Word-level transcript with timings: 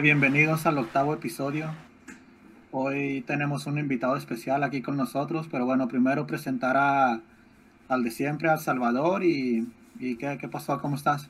Bienvenidos 0.00 0.64
al 0.66 0.78
octavo 0.78 1.12
episodio. 1.12 1.70
Hoy 2.70 3.22
tenemos 3.26 3.66
un 3.66 3.78
invitado 3.78 4.16
especial 4.16 4.64
aquí 4.64 4.80
con 4.80 4.96
nosotros, 4.96 5.48
pero 5.50 5.66
bueno, 5.66 5.86
primero 5.86 6.26
presentar 6.26 6.76
a, 6.76 7.20
al 7.88 8.02
de 8.02 8.10
siempre, 8.10 8.48
al 8.48 8.58
Salvador. 8.58 9.22
¿Y, 9.22 9.68
y 10.00 10.16
qué, 10.16 10.38
qué 10.40 10.48
pasó? 10.48 10.80
¿Cómo 10.80 10.96
estás? 10.96 11.28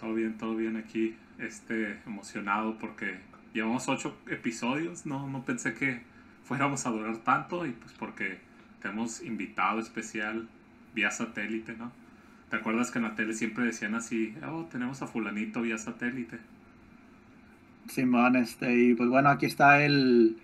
Todo 0.00 0.14
bien, 0.14 0.38
todo 0.38 0.54
bien 0.54 0.76
aquí. 0.76 1.16
Este, 1.38 1.98
emocionado 2.06 2.78
porque 2.78 3.18
llevamos 3.52 3.88
ocho 3.88 4.16
episodios. 4.28 5.04
No, 5.04 5.28
no 5.28 5.44
pensé 5.44 5.74
que 5.74 6.02
fuéramos 6.44 6.86
a 6.86 6.90
durar 6.90 7.18
tanto 7.18 7.66
y 7.66 7.72
pues 7.72 7.92
porque 7.98 8.38
tenemos 8.80 9.22
invitado 9.22 9.80
especial 9.80 10.48
vía 10.94 11.10
satélite, 11.10 11.74
¿no? 11.76 11.90
¿Te 12.48 12.56
acuerdas 12.56 12.90
que 12.90 12.98
en 12.98 13.04
la 13.04 13.16
tele 13.16 13.34
siempre 13.34 13.64
decían 13.64 13.94
así, 13.96 14.34
oh, 14.48 14.66
tenemos 14.70 15.02
a 15.02 15.08
fulanito 15.08 15.62
vía 15.62 15.78
satélite? 15.78 16.38
Simón, 17.88 18.36
este, 18.36 18.74
y 18.74 18.94
pues 18.94 19.08
bueno, 19.08 19.28
aquí 19.28 19.46
está 19.46 19.84
el, 19.84 20.36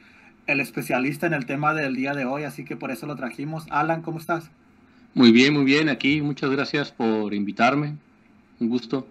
el 0.47 0.61
especialista 0.61 1.27
en 1.27 1.35
el 1.35 1.47
tema 1.47 1.75
del 1.75 1.95
día 1.95 2.15
de 2.15 2.25
hoy, 2.25 2.45
así 2.45 2.65
que 2.65 2.77
por 2.77 2.91
eso 2.91 3.07
lo 3.07 3.17
trajimos. 3.17 3.67
Alan, 3.71 4.03
¿cómo 4.03 4.19
estás? 4.19 4.51
Muy 5.15 5.33
bien, 5.33 5.55
muy 5.55 5.65
bien, 5.65 5.89
aquí. 5.89 6.21
Muchas 6.23 6.51
gracias 6.51 6.93
por 6.93 7.35
invitarme. 7.35 7.97
Un 8.61 8.69
gusto. 8.69 9.07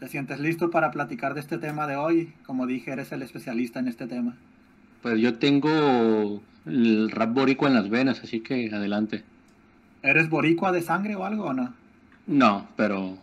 ¿Te 0.00 0.08
sientes 0.08 0.40
listo 0.40 0.70
para 0.70 0.90
platicar 0.90 1.34
de 1.34 1.40
este 1.40 1.58
tema 1.58 1.86
de 1.86 1.96
hoy? 1.96 2.32
Como 2.46 2.66
dije, 2.66 2.90
eres 2.90 3.12
el 3.12 3.22
especialista 3.22 3.78
en 3.78 3.88
este 3.88 4.06
tema. 4.06 4.36
Pues 5.00 5.20
yo 5.20 5.34
tengo 5.34 6.42
el 6.66 7.10
rap 7.10 7.32
boricua 7.32 7.68
en 7.68 7.74
las 7.74 7.88
venas, 7.88 8.20
así 8.22 8.40
que 8.40 8.70
adelante. 8.74 9.22
¿Eres 10.02 10.28
boricua 10.28 10.72
de 10.72 10.82
sangre 10.82 11.14
o 11.14 11.24
algo 11.24 11.44
o 11.44 11.52
no? 11.52 11.72
No, 12.26 12.66
pero, 12.76 13.16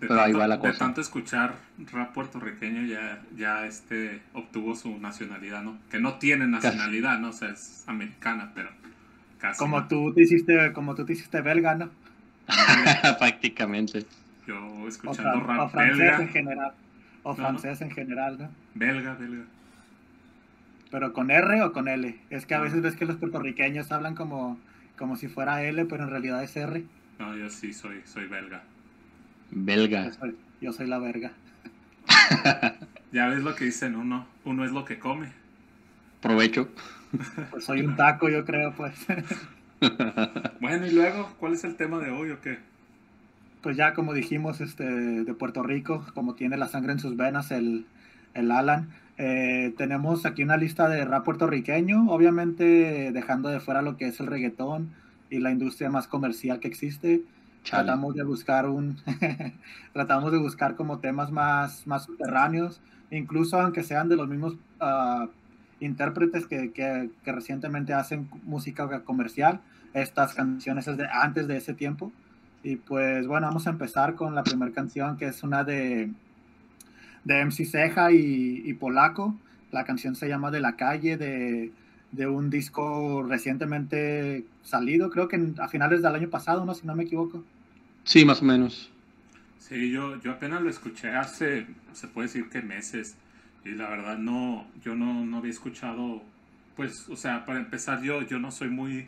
De 0.00 0.08
pero 0.08 0.14
ahí 0.20 0.32
tanto- 0.32 0.38
va 0.38 0.46
la 0.48 0.56
De 0.56 0.60
cosa. 0.62 0.78
tanto 0.78 1.00
escuchar 1.00 1.54
rap 1.92 2.12
puertorriqueño 2.12 2.82
ya, 2.86 3.22
ya 3.36 3.64
este, 3.66 4.20
obtuvo 4.32 4.74
su 4.74 4.98
nacionalidad, 4.98 5.62
¿no? 5.62 5.78
Que 5.90 5.98
no 6.00 6.14
tiene 6.18 6.46
nacionalidad, 6.46 7.18
¿no? 7.20 7.28
O 7.28 7.32
sea, 7.32 7.50
es 7.50 7.84
americana, 7.86 8.50
pero 8.54 8.70
casi. 9.38 9.58
Como 9.58 9.80
¿no? 9.80 9.88
tú 9.88 10.12
te 10.12 10.22
hiciste, 10.22 10.72
como 10.72 10.94
tú 10.94 11.04
te 11.06 11.12
hiciste 11.14 11.40
belga, 11.40 11.74
¿no? 11.76 11.90
Prácticamente. 13.18 14.04
Yo 14.46 14.62
O, 14.66 14.88
escuchando 14.88 15.40
fran- 15.40 15.46
rap 15.46 15.60
o 15.60 15.68
francés 15.70 15.98
belga, 15.98 16.22
en 16.22 16.28
general. 16.28 16.72
O 17.22 17.30
no. 17.30 17.36
francés 17.36 17.80
en 17.80 17.90
general, 17.90 18.36
¿no? 18.38 18.50
belga, 18.74 19.14
belga. 19.14 19.44
Pero 20.90 21.12
con 21.12 21.30
R 21.30 21.62
o 21.62 21.72
con 21.72 21.88
L. 21.88 22.18
Es 22.30 22.46
que 22.46 22.54
a 22.54 22.60
veces 22.60 22.82
ves 22.82 22.94
que 22.96 23.04
los 23.06 23.16
puertorriqueños 23.16 23.90
hablan 23.90 24.14
como, 24.14 24.58
como 24.98 25.16
si 25.16 25.28
fuera 25.28 25.62
L, 25.62 25.84
pero 25.86 26.04
en 26.04 26.10
realidad 26.10 26.42
es 26.42 26.54
R. 26.56 26.84
No, 27.18 27.34
yo 27.36 27.48
sí 27.48 27.72
soy, 27.72 28.02
soy 28.04 28.26
belga. 28.26 28.62
Belga. 29.54 30.06
Yo 30.06 30.12
soy, 30.12 30.36
yo 30.60 30.72
soy 30.72 30.86
la 30.86 30.98
verga. 30.98 31.32
Ya 33.14 33.28
ves 33.28 33.44
lo 33.44 33.54
que 33.54 33.66
dicen, 33.66 33.94
uno, 33.94 34.26
uno 34.44 34.64
es 34.64 34.72
lo 34.72 34.84
que 34.84 34.98
come. 34.98 35.28
Provecho. 36.20 36.68
Pues 37.52 37.64
soy 37.64 37.82
un 37.82 37.94
taco, 37.94 38.28
yo 38.28 38.44
creo, 38.44 38.74
pues. 38.74 38.94
Bueno, 40.60 40.86
y 40.86 40.90
luego, 40.90 41.30
¿cuál 41.38 41.52
es 41.52 41.62
el 41.62 41.76
tema 41.76 42.00
de 42.00 42.10
hoy 42.10 42.30
o 42.30 42.40
qué? 42.40 42.58
Pues 43.62 43.76
ya 43.76 43.94
como 43.94 44.14
dijimos, 44.14 44.60
este, 44.60 44.84
de 44.84 45.34
Puerto 45.34 45.62
Rico, 45.62 46.04
como 46.14 46.34
tiene 46.34 46.56
la 46.56 46.66
sangre 46.66 46.92
en 46.92 46.98
sus 46.98 47.16
venas 47.16 47.52
el, 47.52 47.86
el 48.32 48.50
Alan, 48.50 48.88
eh, 49.16 49.74
tenemos 49.76 50.26
aquí 50.26 50.42
una 50.42 50.56
lista 50.56 50.88
de 50.88 51.04
rap 51.04 51.24
puertorriqueño, 51.24 52.10
obviamente 52.10 53.12
dejando 53.12 53.48
de 53.48 53.60
fuera 53.60 53.82
lo 53.82 53.96
que 53.96 54.08
es 54.08 54.18
el 54.18 54.26
reggaetón 54.26 54.90
y 55.30 55.38
la 55.38 55.52
industria 55.52 55.90
más 55.90 56.08
comercial 56.08 56.58
que 56.58 56.68
existe. 56.68 57.22
Tratamos 57.68 58.14
de 58.14 58.22
buscar 58.24 58.68
un, 58.68 58.96
tratamos 59.92 60.32
de 60.32 60.38
buscar 60.38 60.76
como 60.76 60.98
temas 60.98 61.30
más, 61.30 61.86
más 61.86 62.04
subterráneos, 62.04 62.80
incluso 63.10 63.60
aunque 63.60 63.82
sean 63.82 64.08
de 64.08 64.16
los 64.16 64.28
mismos 64.28 64.56
ah, 64.80 65.28
intérpretes 65.80 66.46
que, 66.46 66.72
que, 66.72 67.10
recientemente 67.32 67.94
hacen 67.94 68.28
música 68.44 69.00
comercial, 69.00 69.60
estas 69.94 70.34
canciones 70.34 70.88
es 70.88 70.96
de 70.96 71.06
antes 71.10 71.46
de 71.48 71.56
ese 71.56 71.74
tiempo. 71.74 72.12
Y 72.62 72.76
pues 72.76 73.26
bueno, 73.26 73.46
vamos 73.46 73.66
a 73.66 73.70
empezar 73.70 74.14
con 74.14 74.34
la 74.34 74.42
primera 74.42 74.72
canción 74.72 75.16
que 75.16 75.26
es 75.26 75.42
una 75.42 75.64
de, 75.64 76.10
de 77.24 77.44
MC 77.44 77.66
Ceja 77.66 78.12
y, 78.12 78.62
y 78.64 78.74
Polaco. 78.74 79.34
La 79.70 79.84
canción 79.84 80.14
se 80.14 80.28
llama 80.28 80.50
De 80.50 80.60
la 80.60 80.76
calle, 80.76 81.16
de, 81.16 81.72
de 82.14 82.26
un 82.26 82.48
disco 82.48 83.24
recientemente 83.24 84.44
salido, 84.62 85.10
creo 85.10 85.28
que 85.28 85.52
a 85.58 85.68
finales 85.68 86.02
del 86.02 86.14
año 86.14 86.30
pasado, 86.30 86.64
¿no? 86.64 86.74
Si 86.74 86.86
no 86.86 86.94
me 86.94 87.04
equivoco. 87.04 87.42
Sí, 88.04 88.24
más 88.24 88.42
o 88.42 88.44
menos. 88.44 88.90
Sí, 89.58 89.90
yo, 89.90 90.20
yo 90.20 90.32
apenas 90.32 90.62
lo 90.62 90.68
escuché 90.68 91.08
hace, 91.08 91.66
se 91.94 92.06
puede 92.08 92.28
decir 92.28 92.50
que 92.50 92.60
meses, 92.60 93.16
y 93.64 93.70
la 93.70 93.88
verdad 93.88 94.18
no, 94.18 94.66
yo 94.84 94.94
no, 94.94 95.24
no 95.24 95.38
había 95.38 95.50
escuchado, 95.50 96.22
pues, 96.76 97.08
o 97.08 97.16
sea, 97.16 97.46
para 97.46 97.60
empezar 97.60 98.02
yo, 98.02 98.20
yo 98.22 98.38
no 98.38 98.50
soy 98.50 98.68
muy, 98.68 99.06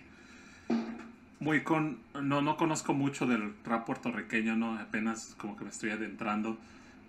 muy 1.40 1.62
con, 1.62 1.98
no, 2.22 2.40
no 2.40 2.56
conozco 2.56 2.94
mucho 2.94 3.26
del 3.26 3.52
rap 3.64 3.84
puertorriqueño, 3.84 4.56
no, 4.56 4.78
apenas 4.78 5.34
como 5.36 5.58
que 5.58 5.64
me 5.64 5.70
estoy 5.70 5.90
adentrando, 5.90 6.56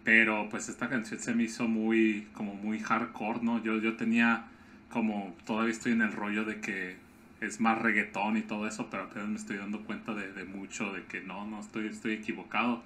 pero 0.03 0.49
pues 0.49 0.67
esta 0.67 0.89
canción 0.89 1.19
se 1.21 1.33
me 1.33 1.43
hizo 1.43 1.69
muy, 1.69 2.27
como 2.33 2.53
muy 2.53 2.79
hardcore, 2.79 3.39
¿no? 3.41 3.63
Yo, 3.63 3.77
yo 3.79 3.95
tenía 3.95 4.45
como, 4.89 5.35
todavía 5.45 5.71
estoy 5.71 5.93
en 5.93 6.01
el 6.01 6.11
rollo 6.11 6.43
de 6.43 6.59
que 6.59 6.97
es 7.41 7.59
más 7.59 7.81
reggaetón 7.81 8.37
y 8.37 8.41
todo 8.41 8.67
eso, 8.67 8.87
pero 8.89 9.03
apenas 9.03 9.27
me 9.29 9.35
estoy 9.35 9.57
dando 9.57 9.81
cuenta 9.81 10.13
de, 10.13 10.31
de 10.33 10.45
mucho, 10.45 10.91
de 10.93 11.03
que 11.03 11.21
no, 11.21 11.45
no, 11.45 11.59
estoy, 11.59 11.87
estoy 11.87 12.13
equivocado. 12.13 12.81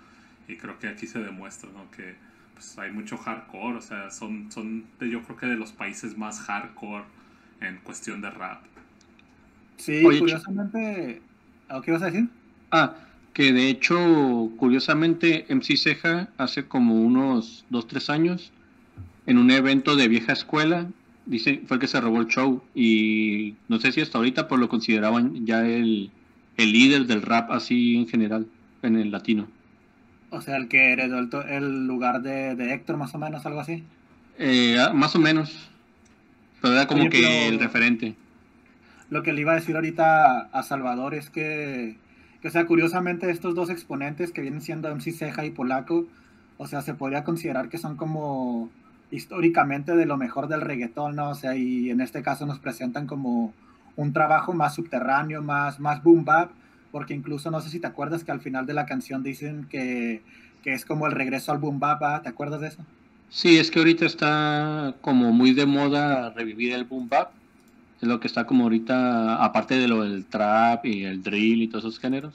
Y 0.47 0.57
creo 0.57 0.77
que 0.79 0.87
aquí 0.87 1.07
se 1.07 1.19
demuestra, 1.19 1.69
¿no? 1.73 1.89
Que 1.91 2.15
pues, 2.53 2.77
hay 2.77 2.91
mucho 2.91 3.17
hardcore, 3.17 3.77
o 3.77 3.81
sea, 3.81 4.11
son, 4.11 4.51
son 4.51 4.85
de, 4.99 5.09
yo 5.09 5.23
creo 5.23 5.37
que 5.37 5.45
de 5.47 5.55
los 5.55 5.71
países 5.71 6.17
más 6.17 6.39
hardcore 6.41 7.05
en 7.61 7.77
cuestión 7.77 8.21
de 8.21 8.29
rap. 8.29 8.61
Sí, 9.77 10.03
Oye, 10.05 10.19
curiosamente, 10.19 11.21
¿o 11.69 11.81
¿qué 11.81 11.91
ibas 11.91 12.03
a 12.03 12.05
decir? 12.05 12.27
Ah, 12.71 12.95
que 13.33 13.53
de 13.53 13.69
hecho, 13.69 14.51
curiosamente, 14.57 15.45
MC 15.49 15.77
Ceja 15.77 16.29
hace 16.37 16.67
como 16.67 17.01
unos 17.01 17.65
2-3 17.71 18.09
años, 18.13 18.51
en 19.25 19.37
un 19.37 19.49
evento 19.49 19.95
de 19.95 20.07
vieja 20.07 20.33
escuela, 20.33 20.87
dice, 21.25 21.61
fue 21.65 21.75
el 21.75 21.81
que 21.81 21.87
se 21.87 22.01
robó 22.01 22.19
el 22.19 22.27
show. 22.27 22.61
Y 22.75 23.55
no 23.67 23.79
sé 23.79 23.91
si 23.91 24.01
hasta 24.01 24.17
ahorita, 24.17 24.47
pero 24.47 24.57
lo 24.59 24.69
consideraban 24.69 25.45
ya 25.45 25.65
el, 25.65 26.11
el 26.57 26.71
líder 26.71 27.05
del 27.05 27.21
rap 27.21 27.51
así 27.51 27.95
en 27.95 28.07
general, 28.07 28.47
en 28.81 28.95
el 28.95 29.11
latino. 29.11 29.47
O 30.29 30.41
sea, 30.41 30.55
el 30.57 30.67
que 30.67 30.93
heredó 30.93 31.19
el, 31.43 31.87
lugar 31.87 32.21
de, 32.21 32.55
de 32.55 32.73
Héctor, 32.73 32.97
más 32.97 33.13
o 33.13 33.17
menos, 33.17 33.45
algo 33.45 33.59
así. 33.59 33.83
Eh, 34.37 34.77
ah, 34.79 34.93
más 34.93 35.15
o 35.15 35.19
menos. 35.19 35.69
Pero 36.61 36.73
era 36.73 36.87
como 36.87 37.01
Oye, 37.01 37.09
que 37.09 37.47
el 37.47 37.59
referente. 37.59 38.15
Lo 39.09 39.23
que 39.23 39.33
le 39.33 39.41
iba 39.41 39.51
a 39.51 39.55
decir 39.55 39.75
ahorita 39.75 40.49
a 40.53 40.63
Salvador 40.63 41.15
es 41.15 41.29
que, 41.29 41.97
que, 42.41 42.47
o 42.47 42.51
sea, 42.51 42.65
curiosamente 42.65 43.29
estos 43.29 43.55
dos 43.55 43.69
exponentes 43.69 44.31
que 44.31 44.41
vienen 44.41 44.61
siendo 44.61 44.93
MC 44.95 45.11
Ceja 45.11 45.45
y 45.45 45.51
Polaco, 45.51 46.07
o 46.57 46.67
sea, 46.67 46.81
se 46.81 46.93
podría 46.93 47.23
considerar 47.25 47.67
que 47.67 47.77
son 47.77 47.97
como 47.97 48.69
históricamente 49.11 49.95
de 49.95 50.05
lo 50.05 50.17
mejor 50.17 50.47
del 50.47 50.61
reggaetón, 50.61 51.15
¿no? 51.15 51.29
O 51.29 51.35
sea, 51.35 51.55
y 51.55 51.89
en 51.89 52.01
este 52.01 52.23
caso 52.23 52.45
nos 52.45 52.59
presentan 52.59 53.07
como 53.07 53.53
un 53.95 54.13
trabajo 54.13 54.53
más 54.53 54.75
subterráneo, 54.75 55.41
más, 55.41 55.79
más 55.79 56.01
boom 56.01 56.25
bap, 56.25 56.51
porque 56.91 57.13
incluso 57.13 57.51
no 57.51 57.61
sé 57.61 57.69
si 57.69 57.79
te 57.79 57.87
acuerdas 57.87 58.23
que 58.23 58.31
al 58.31 58.41
final 58.41 58.65
de 58.65 58.73
la 58.73 58.85
canción 58.85 59.21
dicen 59.21 59.67
que, 59.69 60.23
que 60.63 60.73
es 60.73 60.85
como 60.85 61.07
el 61.07 61.11
regreso 61.11 61.51
al 61.51 61.59
boom 61.59 61.79
bap, 61.79 62.01
¿ah? 62.03 62.21
¿te 62.21 62.29
acuerdas 62.29 62.61
de 62.61 62.67
eso? 62.69 62.85
Sí, 63.29 63.57
es 63.57 63.71
que 63.71 63.79
ahorita 63.79 64.05
está 64.05 64.95
como 65.01 65.31
muy 65.31 65.53
de 65.53 65.65
moda 65.65 66.31
revivir 66.31 66.73
el 66.73 66.85
boom 66.85 67.07
bap. 67.07 67.31
Es 68.01 68.07
lo 68.07 68.19
que 68.19 68.27
está 68.27 68.45
como 68.45 68.63
ahorita, 68.63 69.43
aparte 69.43 69.75
de 69.75 69.87
lo 69.87 70.03
del 70.03 70.25
trap 70.25 70.85
y 70.85 71.05
el 71.05 71.21
drill 71.21 71.61
y 71.61 71.67
todos 71.67 71.85
esos 71.85 71.99
géneros. 71.99 72.33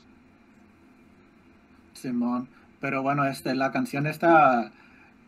Simón, 1.94 2.49
pero 2.81 3.02
bueno, 3.02 3.25
este, 3.25 3.55
la 3.55 3.72
canción 3.72 4.06
esta, 4.06 4.70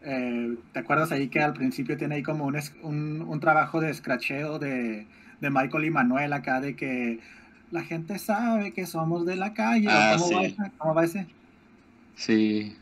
eh, 0.08 0.58
¿te 0.72 0.78
acuerdas 0.80 1.12
ahí 1.12 1.30
que 1.30 1.40
al 1.42 1.54
principio 1.54 1.96
tiene 1.98 2.16
ahí 2.16 2.22
como 2.22 2.46
un, 2.46 2.56
un, 2.82 3.22
un 3.22 3.40
trabajo 3.40 3.80
de 3.80 3.90
escracheo 3.90 4.58
de, 4.58 5.10
de 5.40 5.50
Michael 5.50 5.84
y 5.86 5.90
Manuel 5.90 6.32
acá 6.32 6.60
de 6.60 6.76
que 6.76 7.20
la 7.70 7.84
gente 7.84 8.18
sabe 8.18 8.72
que 8.74 8.86
somos 8.86 9.26
de 9.26 9.36
la 9.36 9.54
calle? 9.54 9.96
¿o 9.96 10.00
Ah, 10.00 10.16
¿Cómo, 10.16 10.32
va 10.32 10.44
sí. 10.44 10.44
ese? 10.44 10.72
¿Cómo 10.78 10.94
va 10.94 11.04
ese? 11.04 11.34
Sí, 12.14 12.76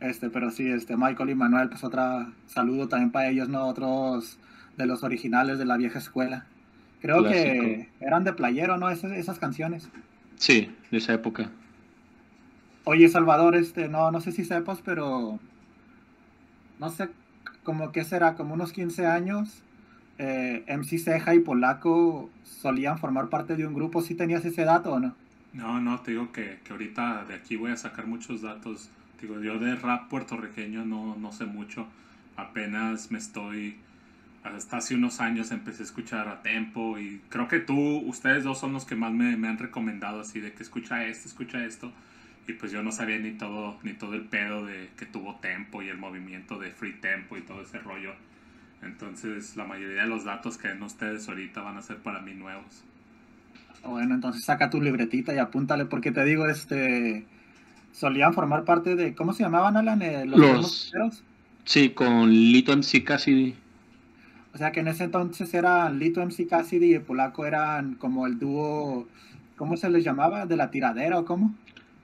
Este, 0.00 0.30
pero 0.30 0.50
sí, 0.50 0.68
este, 0.70 0.96
Michael 0.96 1.30
y 1.30 1.34
Manuel, 1.34 1.68
pues 1.68 1.84
otra 1.84 2.36
saludo 2.46 2.88
también 2.88 3.12
para 3.12 3.28
ellos, 3.28 3.48
¿no? 3.48 3.66
Otros 3.68 4.40
de 4.76 4.86
los 4.86 5.02
originales 5.04 5.58
de 5.58 5.64
la 5.64 5.76
vieja 5.76 5.98
escuela. 5.98 6.50
Creo 7.00 7.24
que 7.24 7.92
eran 8.00 8.24
de 8.24 8.32
playero, 8.34 8.78
¿no? 8.78 8.90
Esas, 8.90 9.12
esas 9.12 9.38
canciones. 9.38 9.92
sí, 10.36 10.78
de 10.90 10.98
esa 10.98 11.14
época. 11.14 11.56
Oye, 12.84 13.08
Salvador, 13.08 13.54
este, 13.56 13.88
no, 13.88 14.10
no 14.10 14.20
sé 14.20 14.32
si 14.32 14.44
sepas, 14.44 14.82
pero 14.82 15.40
no 16.82 16.90
sé, 16.90 17.08
como 17.62 17.92
que 17.92 18.02
será, 18.02 18.34
como 18.34 18.54
unos 18.54 18.72
15 18.72 19.06
años, 19.06 19.62
eh, 20.18 20.64
MC 20.66 20.98
Ceja 20.98 21.32
y 21.32 21.38
Polaco 21.38 22.28
solían 22.42 22.98
formar 22.98 23.28
parte 23.28 23.54
de 23.54 23.64
un 23.64 23.72
grupo. 23.72 24.02
¿Sí 24.02 24.16
tenías 24.16 24.44
ese 24.44 24.64
dato 24.64 24.94
o 24.94 24.98
no? 24.98 25.14
No, 25.52 25.80
no, 25.80 26.00
te 26.00 26.10
digo 26.10 26.32
que, 26.32 26.58
que 26.64 26.72
ahorita 26.72 27.24
de 27.26 27.34
aquí 27.34 27.54
voy 27.54 27.70
a 27.70 27.76
sacar 27.76 28.08
muchos 28.08 28.42
datos. 28.42 28.90
Digo, 29.20 29.40
yo 29.40 29.60
de 29.60 29.76
rap 29.76 30.08
puertorriqueño 30.08 30.84
no, 30.84 31.14
no 31.14 31.30
sé 31.30 31.44
mucho, 31.44 31.86
apenas 32.36 33.12
me 33.12 33.18
estoy, 33.18 33.76
hasta 34.42 34.78
hace 34.78 34.96
unos 34.96 35.20
años 35.20 35.52
empecé 35.52 35.84
a 35.84 35.86
escuchar 35.86 36.26
a 36.26 36.42
Tempo 36.42 36.98
y 36.98 37.20
creo 37.28 37.46
que 37.46 37.60
tú, 37.60 37.98
ustedes 38.08 38.42
dos 38.42 38.58
son 38.58 38.72
los 38.72 38.84
que 38.84 38.96
más 38.96 39.12
me, 39.12 39.36
me 39.36 39.46
han 39.46 39.58
recomendado 39.58 40.18
así 40.22 40.40
de 40.40 40.52
que 40.52 40.64
escucha 40.64 41.04
esto, 41.04 41.28
escucha 41.28 41.64
esto. 41.64 41.92
Y 42.48 42.54
pues 42.54 42.72
yo 42.72 42.82
no 42.82 42.90
sabía 42.90 43.18
ni 43.18 43.32
todo, 43.32 43.78
ni 43.82 43.92
todo 43.92 44.14
el 44.14 44.22
pedo 44.22 44.66
de 44.66 44.90
que 44.96 45.06
tuvo 45.06 45.36
Tempo 45.36 45.82
y 45.82 45.88
el 45.88 45.98
movimiento 45.98 46.58
de 46.58 46.70
Free 46.70 46.94
Tempo 46.94 47.36
y 47.36 47.42
todo 47.42 47.62
ese 47.62 47.78
rollo. 47.78 48.12
Entonces 48.82 49.56
la 49.56 49.64
mayoría 49.64 50.02
de 50.02 50.08
los 50.08 50.24
datos 50.24 50.58
que 50.58 50.68
ven 50.68 50.82
ustedes 50.82 51.28
ahorita 51.28 51.62
van 51.62 51.76
a 51.76 51.82
ser 51.82 51.98
para 51.98 52.20
mí 52.20 52.34
nuevos. 52.34 52.84
Bueno, 53.84 54.14
entonces 54.14 54.44
saca 54.44 54.70
tu 54.70 54.80
libretita 54.80 55.34
y 55.34 55.38
apúntale, 55.38 55.86
porque 55.86 56.12
te 56.12 56.24
digo, 56.24 56.46
este, 56.46 57.24
solían 57.92 58.32
formar 58.32 58.64
parte 58.64 58.94
de, 58.94 59.14
¿cómo 59.14 59.32
se 59.32 59.42
llamaban, 59.42 59.76
Alan? 59.76 60.02
Eh, 60.02 60.24
los, 60.26 60.92
Sí, 61.64 61.90
con 61.90 62.30
Lito 62.30 62.76
MC 62.76 63.04
Cassidy. 63.04 63.54
O 64.54 64.58
sea 64.58 64.72
que 64.72 64.80
en 64.80 64.88
ese 64.88 65.04
entonces 65.04 65.54
era 65.54 65.88
Lito 65.90 66.20
MC 66.20 66.46
Cassidy 66.48 66.86
y 66.86 66.94
el 66.94 67.02
polaco 67.02 67.46
eran 67.46 67.94
como 67.94 68.26
el 68.26 68.38
dúo, 68.38 69.08
¿cómo 69.56 69.76
se 69.76 69.88
les 69.88 70.04
llamaba? 70.04 70.46
¿De 70.46 70.56
la 70.56 70.70
tiradera 70.70 71.18
o 71.18 71.24
cómo? 71.24 71.54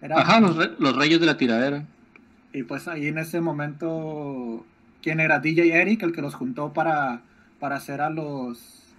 Ajá, 0.03 0.41
los, 0.41 0.57
los 0.79 0.97
reyes 0.97 1.21
de 1.21 1.27
la 1.27 1.37
tiradera. 1.37 1.85
Y 2.53 2.63
pues 2.63 2.89
ahí 2.89 3.09
en 3.09 3.19
ese 3.19 3.41
momento, 3.41 4.65
¿quién 5.03 5.21
era? 5.21 5.41
DJ 5.41 5.81
Eric, 5.81 6.03
el 6.03 6.13
que 6.13 6.23
los 6.23 6.35
juntó 6.35 6.73
para, 6.73 7.21
para 7.59 7.77
hacer 7.77 8.01
a 8.01 8.11
los... 8.11 8.95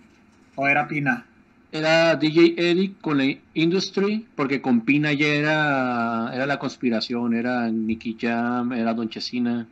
¿O 0.56 0.68
era 0.68 0.88
Pina? 0.88 1.26
Era 1.72 2.16
DJ 2.16 2.56
Eric 2.58 3.00
con 3.00 3.18
la 3.18 3.26
Industry, 3.54 4.28
porque 4.36 4.62
con 4.62 4.82
Pina 4.82 5.14
ya 5.14 5.28
era, 5.28 6.32
era 6.34 6.46
la 6.46 6.60
conspiración, 6.60 7.34
era 7.34 7.70
Nicky 7.70 8.18
Jam, 8.20 8.74
era 8.74 8.94
Don 8.94 9.08
Chesina. 9.10 9.68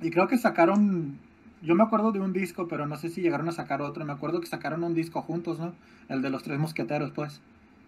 Y 0.00 0.10
creo 0.10 0.28
que 0.28 0.38
sacaron, 0.38 1.18
yo 1.62 1.74
me 1.74 1.82
acuerdo 1.82 2.12
de 2.12 2.20
un 2.20 2.32
disco, 2.32 2.68
pero 2.68 2.86
no 2.86 2.96
sé 2.96 3.08
si 3.08 3.22
llegaron 3.22 3.48
a 3.48 3.52
sacar 3.52 3.82
otro. 3.82 4.04
Me 4.04 4.12
acuerdo 4.12 4.40
que 4.40 4.46
sacaron 4.46 4.84
un 4.84 4.94
disco 4.94 5.20
juntos, 5.22 5.58
¿no? 5.58 5.74
El 6.08 6.22
de 6.22 6.30
los 6.30 6.42
tres 6.42 6.58
mosqueteros, 6.58 7.10
pues. 7.10 7.40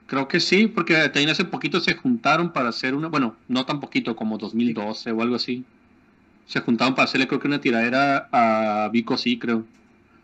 Creo 0.09 0.27
que 0.27 0.41
sí, 0.41 0.69
porque 0.69 0.95
también 1.11 1.29
hace 1.29 1.45
poquito 1.45 1.81
se 1.81 1.95
juntaron 1.95 2.55
para 2.55 2.71
hacer 2.71 2.95
una, 2.95 3.09
bueno, 3.09 3.37
no 3.47 3.67
tan 3.67 3.79
poquito, 3.79 4.17
como 4.17 4.39
2012 4.39 5.13
o 5.13 5.21
algo 5.21 5.37
así. 5.37 5.67
Se 6.47 6.61
juntaron 6.61 6.95
para 6.95 7.05
hacerle 7.05 7.29
creo 7.29 7.39
que 7.41 7.47
una 7.47 7.61
tiradera 7.61 8.27
a 8.33 8.89
Vico 8.91 9.19
sí, 9.19 9.39
creo. 9.39 9.67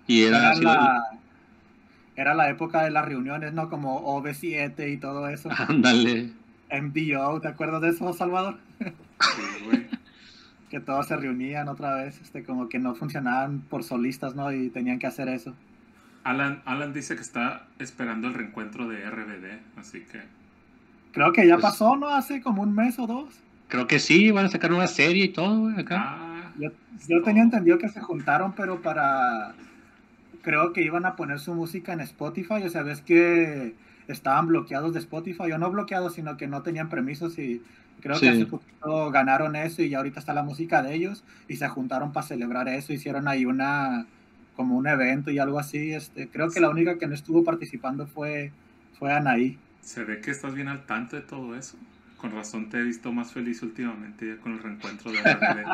Y 0.07 0.23
era, 0.23 0.55
era 0.55 0.61
la, 0.63 1.05
era 2.17 2.35
la 2.35 2.49
época 2.49 2.83
de 2.83 2.93
las 2.93 3.05
reuniones, 3.05 3.53
¿no? 3.53 3.69
Como 3.69 4.03
OV7 4.07 4.91
y 4.91 4.97
todo 4.97 5.29
eso. 5.29 5.51
Ándale. 5.69 6.33
MDO, 6.73 7.43
¿te 7.43 7.49
acuerdas 7.49 7.83
de 7.83 7.91
eso, 7.91 8.11
Salvador? 8.15 8.59
que 10.71 10.81
todos 10.81 11.09
se 11.09 11.17
reunían 11.17 11.69
otra 11.69 11.95
vez, 11.97 12.19
este, 12.23 12.43
como 12.43 12.71
que 12.71 12.79
no 12.79 12.95
funcionaban 12.95 13.61
por 13.61 13.85
solistas, 13.85 14.35
¿no? 14.35 14.51
Y 14.51 14.71
tenían 14.71 14.99
que 14.99 15.07
hacer 15.07 15.29
eso. 15.29 15.55
Alan, 16.25 16.63
Alan 16.65 16.93
dice 16.93 17.15
que 17.15 17.23
está 17.23 17.67
esperando 17.79 18.29
el 18.29 18.35
reencuentro 18.35 18.89
de 18.89 19.09
RBD, 19.09 19.79
así 19.79 20.01
que... 20.01 20.23
Creo 21.13 21.33
que 21.33 21.47
ya 21.47 21.55
pues 21.55 21.67
pasó, 21.67 21.97
¿no? 21.97 22.09
Hace 22.09 22.41
como 22.41 22.63
un 22.63 22.75
mes 22.75 22.99
o 22.99 23.07
dos. 23.07 23.35
Creo 23.69 23.87
que 23.87 23.99
sí, 24.01 24.31
van 24.31 24.47
a 24.47 24.49
sacar 24.49 24.73
una 24.73 24.89
serie 24.89 25.27
y 25.27 25.29
todo, 25.29 25.69
acá. 25.79 25.97
Ah, 26.01 26.53
yo, 26.59 27.23
tenía 27.23 27.43
entendido 27.43 27.79
que 27.79 27.89
se 27.89 28.01
juntaron, 28.01 28.55
pero 28.55 28.81
para... 28.81 29.55
Creo 30.43 30.73
que 30.73 30.83
iban 30.83 31.07
a 31.07 31.15
poner 31.15 31.39
su 31.39 31.55
música 31.55 31.93
en 31.93 32.01
Spotify, 32.01 32.63
o 32.65 32.69
sea, 32.69 32.83
ves 32.83 33.01
que 33.01 33.75
estaban 34.09 34.49
bloqueados 34.49 34.93
de 34.93 35.01
Spotify, 35.01 35.53
o 35.53 35.59
no 35.59 35.71
bloqueados, 35.71 36.15
sino 36.15 36.37
que 36.37 36.47
no 36.47 36.63
tenían 36.63 36.89
permisos 36.89 37.39
y 37.39 37.63
creo 38.01 38.21
que 38.21 38.29
hace 38.29 38.45
poquito 38.45 39.11
ganaron 39.11 39.57
eso 39.57 39.81
y 39.81 39.89
ya 39.89 39.99
ahorita 39.99 40.21
está 40.21 40.35
la 40.35 40.43
música 40.43 40.83
de 40.83 40.95
ellos 40.95 41.25
y 41.49 41.57
se 41.57 41.69
juntaron 41.69 42.13
para 42.13 42.27
celebrar 42.27 42.69
eso, 42.69 42.93
hicieron 42.93 43.29
ahí 43.29 43.47
una 43.47 44.07
como 44.57 44.77
un 44.77 44.87
evento 44.87 45.31
y 45.31 45.39
algo 45.39 45.59
así. 45.59 45.93
Este, 45.93 46.29
creo 46.29 46.51
que 46.51 46.61
la 46.61 46.71
única 46.71 46.99
que 46.99 47.07
no 47.07 47.15
estuvo 47.15 47.45
participando 47.45 48.07
fue, 48.07 48.53
fue 48.99 49.13
Anaí. 49.13 49.59
Se 49.81 50.05
ve 50.05 50.21
que 50.21 50.31
estás 50.31 50.55
bien 50.55 50.69
al 50.69 50.87
tanto 50.87 51.17
de 51.17 51.23
todo 51.23 51.57
eso. 51.57 51.77
Con 52.17 52.33
razón 52.33 52.71
te 52.71 52.79
he 52.79 52.83
visto 52.83 53.13
más 53.13 53.33
feliz 53.33 53.63
últimamente 53.63 54.27
ya 54.27 54.37
con 54.41 54.53
el 54.53 54.63
reencuentro 54.63 55.13
de 55.13 55.19
RBD. 55.19 55.67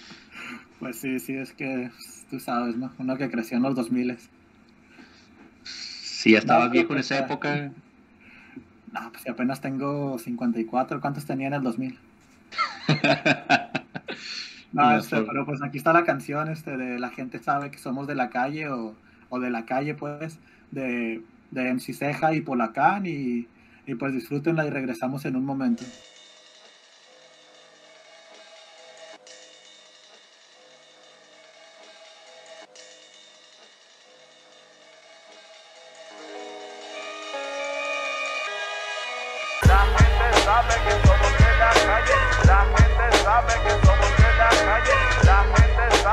pues 0.78 0.96
sí, 0.96 1.18
sí, 1.20 1.34
es 1.34 1.52
que 1.52 1.90
tú 2.28 2.38
sabes, 2.38 2.76
¿no? 2.76 2.92
Uno 2.98 3.16
que 3.16 3.30
creció 3.30 3.56
en 3.56 3.62
los 3.62 3.74
2000 3.74 4.18
Sí, 5.62 6.34
estaba 6.34 6.66
no, 6.66 6.70
viejo 6.70 6.92
en 6.92 7.00
esa 7.00 7.18
época. 7.18 7.72
No, 8.92 9.12
pues 9.12 9.24
apenas 9.28 9.60
tengo 9.60 10.18
54. 10.18 11.00
¿Cuántos 11.00 11.24
tenía 11.24 11.46
en 11.46 11.52
el 11.52 11.62
2000? 11.62 11.96
Ah, 14.76 14.92
no, 14.92 14.98
este, 14.98 15.22
pero 15.22 15.44
pues 15.44 15.62
aquí 15.62 15.78
está 15.78 15.92
la 15.92 16.04
canción 16.04 16.48
este, 16.48 16.76
de 16.76 16.98
La 16.98 17.10
gente 17.10 17.38
sabe 17.40 17.70
que 17.70 17.78
somos 17.78 18.06
de 18.06 18.14
la 18.14 18.30
calle 18.30 18.68
o, 18.68 18.94
o 19.28 19.40
de 19.40 19.50
la 19.50 19.64
calle, 19.64 19.94
pues, 19.94 20.38
de, 20.70 21.22
de 21.50 21.74
MC 21.74 21.92
Ceja 21.94 22.34
y 22.34 22.40
Polacán. 22.40 23.06
Y, 23.06 23.48
y 23.86 23.94
pues 23.96 24.12
disfrútenla 24.14 24.66
y 24.66 24.70
regresamos 24.70 25.24
en 25.24 25.36
un 25.36 25.44
momento. 25.44 25.84
La 39.66 39.78
gente 39.96 40.40
sabe 40.44 40.74
que 40.84 41.06
somos 41.06 41.32
de 41.38 41.52
la 41.58 41.70
calle, 41.86 42.16
la 42.46 42.60
gente 42.76 43.18
sabe 43.18 43.52
que 43.64 43.70
somos 43.86 43.89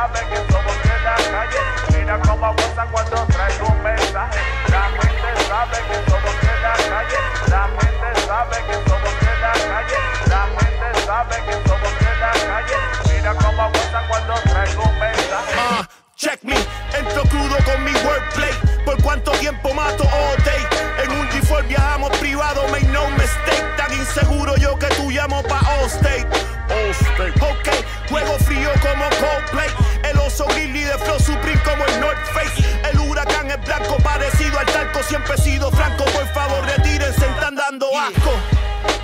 sabe 0.07 0.27
que 0.30 0.51
somos 0.51 0.83
de 0.83 1.00
la 1.04 1.15
calle. 1.15 1.98
Mira 1.98 2.19
cómo 2.19 2.54
goza 2.54 2.86
cuando 2.92 3.25
traes 3.27 3.59
un 3.59 3.83
mensaje. 3.83 4.39
La 4.69 4.83
gente 4.83 5.30
sabe 5.48 5.77
que 5.88 6.09
somos 6.09 6.36
de 6.42 6.56
la 6.62 6.74
calle. 6.89 7.21
La 7.48 7.63
gente 7.80 8.21
sabe 8.27 8.57
que 8.68 8.89
somos 8.89 9.13
de 9.19 9.33
la 9.42 9.54
calle. 9.54 10.00
La 10.27 10.44
gente 10.57 11.06
sabe 11.06 11.36
que 11.45 11.54
somos 11.68 11.94
de 12.00 12.15
la 12.21 12.31
calle. 12.48 12.77
Mira 13.09 13.33
cómo 13.36 13.69
goza 13.69 14.01
cuando 14.07 14.33
traes 14.44 14.75
un 14.75 15.00
mensaje. 15.00 15.54
Ah, 15.57 15.88
check 16.15 16.39
me, 16.44 16.57
entro 16.98 17.24
crudo 17.24 17.57
con 17.65 17.83
mi 17.83 17.94
wordplay. 18.06 18.54
Por 18.86 19.01
cuánto 19.01 19.31
tiempo 19.31 19.74
mato 19.74 20.04
all 20.04 20.38
day. 20.44 20.65
En 21.04 21.12
un 21.12 21.27
G4 21.30 21.68
viajamos 21.68 22.18
privado, 22.18 22.68
make 22.69 22.88
no 22.88 23.09
mistake. 23.12 23.66
Tan 23.76 23.92
inseguro 23.94 24.56
yo 24.56 24.78
que 24.80 24.87
tú 24.95 25.09
llamo 25.11 25.44
pa' 25.44 25.59
All 25.59 25.87
State. 25.87 26.28
All 26.69 26.92
State. 26.92 27.33
Ok, 27.42 28.09
juego 28.09 28.37
frío 28.40 28.69
como 28.81 29.06
Coldplay 29.19 29.87
poderoso 30.28 30.48
Gilly 30.56 30.84
de 30.84 30.98
Flow 30.98 31.19
Supreme 31.19 31.62
como 31.64 31.86
el 31.86 32.00
North 32.00 32.18
Face. 32.34 32.64
El 32.90 33.00
huracán 33.00 33.50
es 33.50 33.62
blanco, 33.66 33.98
parecido 33.98 34.60
al 34.60 34.66
talco. 34.66 35.02
Siempre 35.04 35.36
he 35.36 35.42
sido 35.42 35.72
franco, 35.72 36.04
por 36.06 36.28
favor, 36.34 36.66
retírense, 36.66 37.26
están 37.26 37.56
dando 37.56 37.88
asco. 37.98 38.31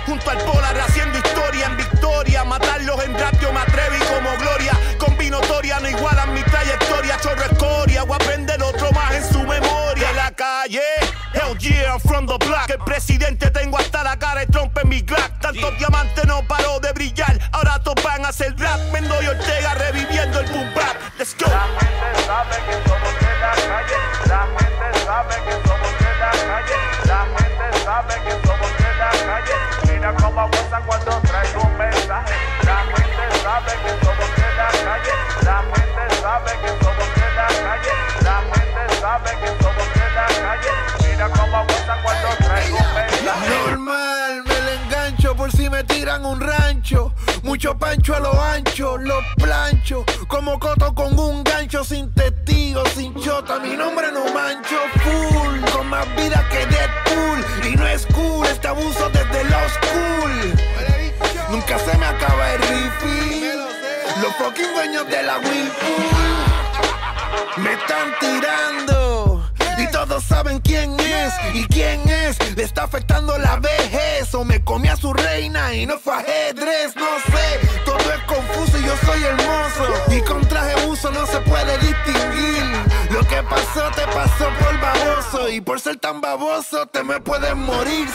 Junto 0.06 0.30
al 0.30 0.38
Polar 0.38 0.78
haciendo 0.78 1.18
historia 1.18 1.66
en 1.66 1.76
victoria. 1.76 2.44
Matarlos 2.44 3.02
en 3.04 3.18
rap, 3.18 3.34
yo 3.40 3.52
me 3.52 3.60
atreví 3.60 3.98
como 4.00 4.36
gloria. 4.38 4.72
Combinatoria 4.98 5.80
no 5.80 5.88
igualan 5.88 6.34
mi 6.34 6.42
trayectoria. 6.42 7.18
Chorro 7.20 7.44
escoria, 7.44 8.02
voy 8.04 8.12
a 8.12 8.16
aprender 8.16 8.62
otro 8.62 8.90
más 8.92 9.14
en 9.14 9.24
su 9.32 9.40
memoria. 9.40 10.08
De 10.08 10.14
la 10.14 10.30
calle, 10.32 10.82
hell 11.32 11.56
yeah, 11.58 11.92
I'm 11.92 12.00
from 12.00 12.26
the 12.26 12.36
block. 12.44 12.68
El 12.68 12.78
presidente 12.84 13.50
tengo 13.50 13.78
hasta 13.78 14.02
la 14.04 14.18
cara 14.18 14.42
y 14.42 14.46
trompe 14.46 14.82
en 14.82 14.88
mi 14.88 15.00
Glock. 15.00 15.40
Tantos 15.40 15.78
diamantes 15.78 16.24
no 16.26 16.46
paró 16.46 16.80
de 16.80 16.92
brillar. 16.92 17.38
Ahora 17.52 17.78
todos 17.82 18.02
van 18.02 18.24
a 18.24 18.28
hacer 18.28 18.54
rap. 18.58 18.78
Mendo 18.92 19.14
y 19.22 19.26
Ortega 19.26 19.74
reviviendo 19.74 20.40
el 20.40 20.46
boom 20.50 20.74
-bap. 20.74 20.93
La 21.24 21.64
gente 21.80 22.20
sabe 22.26 22.56
que 22.66 22.74
somos 22.86 23.14
de 23.18 23.32
la 23.40 23.52
calle. 23.56 23.96
La 24.28 24.44
gente 24.44 24.86
sabe 25.06 25.34
que 25.46 25.52
somos 25.66 25.92
de 25.98 26.12
la 26.20 26.30
calle. 26.44 26.78
La 27.06 27.20
gente 27.24 27.66
sabe 27.82 28.14
que 28.24 28.32
somos 28.46 28.70
de 28.76 28.90
la 29.00 29.10
calle. 29.24 29.56
Mira 29.88 30.12
cómo 30.16 30.50
pasa 30.50 30.82
cuando 30.84 31.20
traigo 31.22 31.62
un 31.62 31.78
mensaje. 31.78 32.34
La 32.64 32.76
gente 32.92 33.24
sabe 33.42 33.72
que 33.72 34.04
somos 34.04 34.30
de 34.36 34.48
la 34.54 34.68
calle. 34.84 35.14
La 35.44 35.62
gente 35.72 36.04
sabe 36.20 36.52
que 36.60 36.68
somos 36.84 37.08
de 37.14 37.28
la 37.34 37.48
calle. 37.64 37.94
La 38.20 38.38
gente 38.52 38.82
sabe 39.00 39.30
que 39.40 39.48
somos 39.64 39.88
de 39.94 40.06
la 40.14 40.26
calle. 40.44 40.72
Mira 41.08 41.28
cómo 41.30 41.66
pasa 41.66 42.02
cuando 42.02 42.28
traigo 42.36 42.76
un 42.76 42.94
mensaje. 42.94 43.48
Normal, 43.64 44.42
me 44.44 44.60
la 44.60 44.72
engancho 44.74 45.34
por 45.34 45.50
si 45.50 45.70
me 45.70 45.84
tiran 45.84 46.26
un 46.26 46.38
rancho. 46.38 47.13
Mucho 47.54 47.78
pancho 47.78 48.16
a 48.16 48.18
lo 48.18 48.42
ancho, 48.42 48.98
los 48.98 49.24
plancho. 49.36 50.04
Como 50.26 50.58
coto 50.58 50.92
con 50.92 51.16
un 51.16 51.44
gancho, 51.44 51.84
sin 51.84 52.12
testigo, 52.12 52.82
sin 52.96 53.14
chota. 53.14 53.60
Mi 53.60 53.76
nombre 53.76 54.10
no 54.10 54.24
mancho, 54.34 54.76
full. 55.04 55.60
Con 55.72 55.88
más 55.88 56.04
vida 56.16 56.44
que 56.50 56.66
Deadpool. 56.66 57.70
Y 57.70 57.76
no 57.76 57.86
es 57.86 58.06
cool, 58.06 58.44
este 58.44 58.66
abuso 58.66 59.08
desde 59.10 59.44
los 59.44 59.72
cool. 59.78 60.54
Nunca 61.50 61.78
se 61.78 61.96
me 61.96 62.06
acaba 62.06 62.54
el 62.54 62.60
refill. 62.60 63.60
Los 64.20 64.34
fucking 64.34 64.74
dueños 64.74 65.06
de 65.08 65.22
la 65.22 65.38
Whirlpool. 65.38 66.02
Me 67.58 67.72
están 67.74 68.18
tirando. 68.18 69.48
Y 69.78 69.86
todos 69.92 70.24
saben 70.24 70.58
quién 70.60 70.98
es 70.98 71.32
y 71.54 71.64
quién 71.66 72.00
es. 72.08 72.36
Le 72.56 72.64
está 72.64 72.82
afectando 72.82 73.38
la 73.38 73.58
vejez. 73.58 74.34
O 74.34 74.44
me 74.44 74.64
comí 74.64 74.88
a 74.88 74.96
su 74.96 75.12
reina 75.12 75.72
y 75.72 75.86
no 75.86 76.00
fue 76.00 76.14
ajedrez, 76.14 76.96
no 76.96 77.06
sé. 77.26 77.33
Pasó, 83.44 83.90
te 83.94 84.06
pasó 84.06 84.48
por 84.58 84.80
baboso. 84.80 85.48
Y 85.48 85.60
por 85.60 85.80
ser 85.80 85.96
tan 85.98 86.20
baboso, 86.20 86.86
te 86.86 87.02
me 87.02 87.20
puedes 87.20 87.54
morir. 87.56 88.08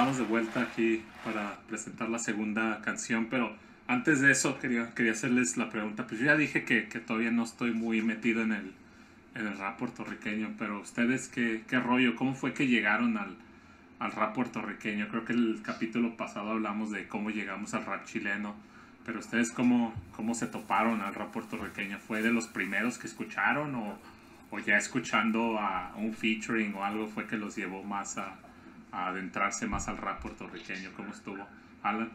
De 0.00 0.22
vuelta 0.24 0.62
aquí 0.62 1.02
para 1.24 1.58
presentar 1.68 2.08
la 2.08 2.18
segunda 2.18 2.80
canción, 2.80 3.26
pero 3.28 3.54
antes 3.86 4.22
de 4.22 4.32
eso 4.32 4.58
quería, 4.58 4.94
quería 4.94 5.12
hacerles 5.12 5.58
la 5.58 5.68
pregunta. 5.68 6.06
Pues 6.06 6.20
yo 6.20 6.26
ya 6.26 6.36
dije 6.36 6.64
que, 6.64 6.88
que 6.88 7.00
todavía 7.00 7.30
no 7.30 7.44
estoy 7.44 7.72
muy 7.72 8.00
metido 8.00 8.40
en 8.40 8.52
el, 8.52 8.72
en 9.34 9.46
el 9.46 9.58
rap 9.58 9.78
puertorriqueño, 9.78 10.54
pero 10.58 10.80
ustedes 10.80 11.28
qué, 11.28 11.64
qué 11.68 11.78
rollo, 11.78 12.16
cómo 12.16 12.34
fue 12.34 12.54
que 12.54 12.66
llegaron 12.66 13.18
al, 13.18 13.36
al 13.98 14.12
rap 14.12 14.34
puertorriqueño. 14.34 15.08
Creo 15.08 15.26
que 15.26 15.34
el 15.34 15.60
capítulo 15.62 16.16
pasado 16.16 16.52
hablamos 16.52 16.90
de 16.90 17.06
cómo 17.06 17.28
llegamos 17.28 17.74
al 17.74 17.84
rap 17.84 18.06
chileno, 18.06 18.54
pero 19.04 19.18
ustedes 19.18 19.52
cómo, 19.52 19.94
cómo 20.16 20.34
se 20.34 20.46
toparon 20.46 21.02
al 21.02 21.14
rap 21.14 21.30
puertorriqueño. 21.30 21.98
¿Fue 21.98 22.22
de 22.22 22.32
los 22.32 22.46
primeros 22.46 22.96
que 22.96 23.06
escucharon 23.06 23.74
o, 23.74 23.98
o 24.50 24.58
ya 24.60 24.78
escuchando 24.78 25.58
a 25.58 25.92
un 25.96 26.14
featuring 26.14 26.74
o 26.74 26.84
algo 26.84 27.06
fue 27.06 27.26
que 27.26 27.36
los 27.36 27.54
llevó 27.54 27.82
más 27.84 28.16
a, 28.16 28.38
a 28.92 29.08
adentrarse 29.08 29.66
más 29.66 29.88
al 29.88 29.98
rap 29.98 30.22
puertorriqueño? 30.22 30.90
¿Cómo 30.96 31.10
estuvo? 31.10 31.46
Alan. 31.82 32.10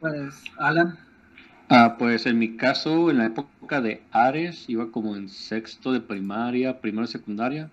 Pues, 0.00 0.42
Alan. 0.58 0.98
Ah, 1.68 1.96
pues 1.98 2.26
en 2.26 2.38
mi 2.38 2.56
caso, 2.56 3.10
en 3.10 3.18
la 3.18 3.26
época 3.26 3.80
de 3.80 4.02
Ares, 4.10 4.64
iba 4.68 4.90
como 4.90 5.14
en 5.16 5.28
sexto 5.28 5.92
de 5.92 6.00
primaria, 6.00 6.80
primero 6.80 7.06
de 7.06 7.12
secundaria. 7.12 7.70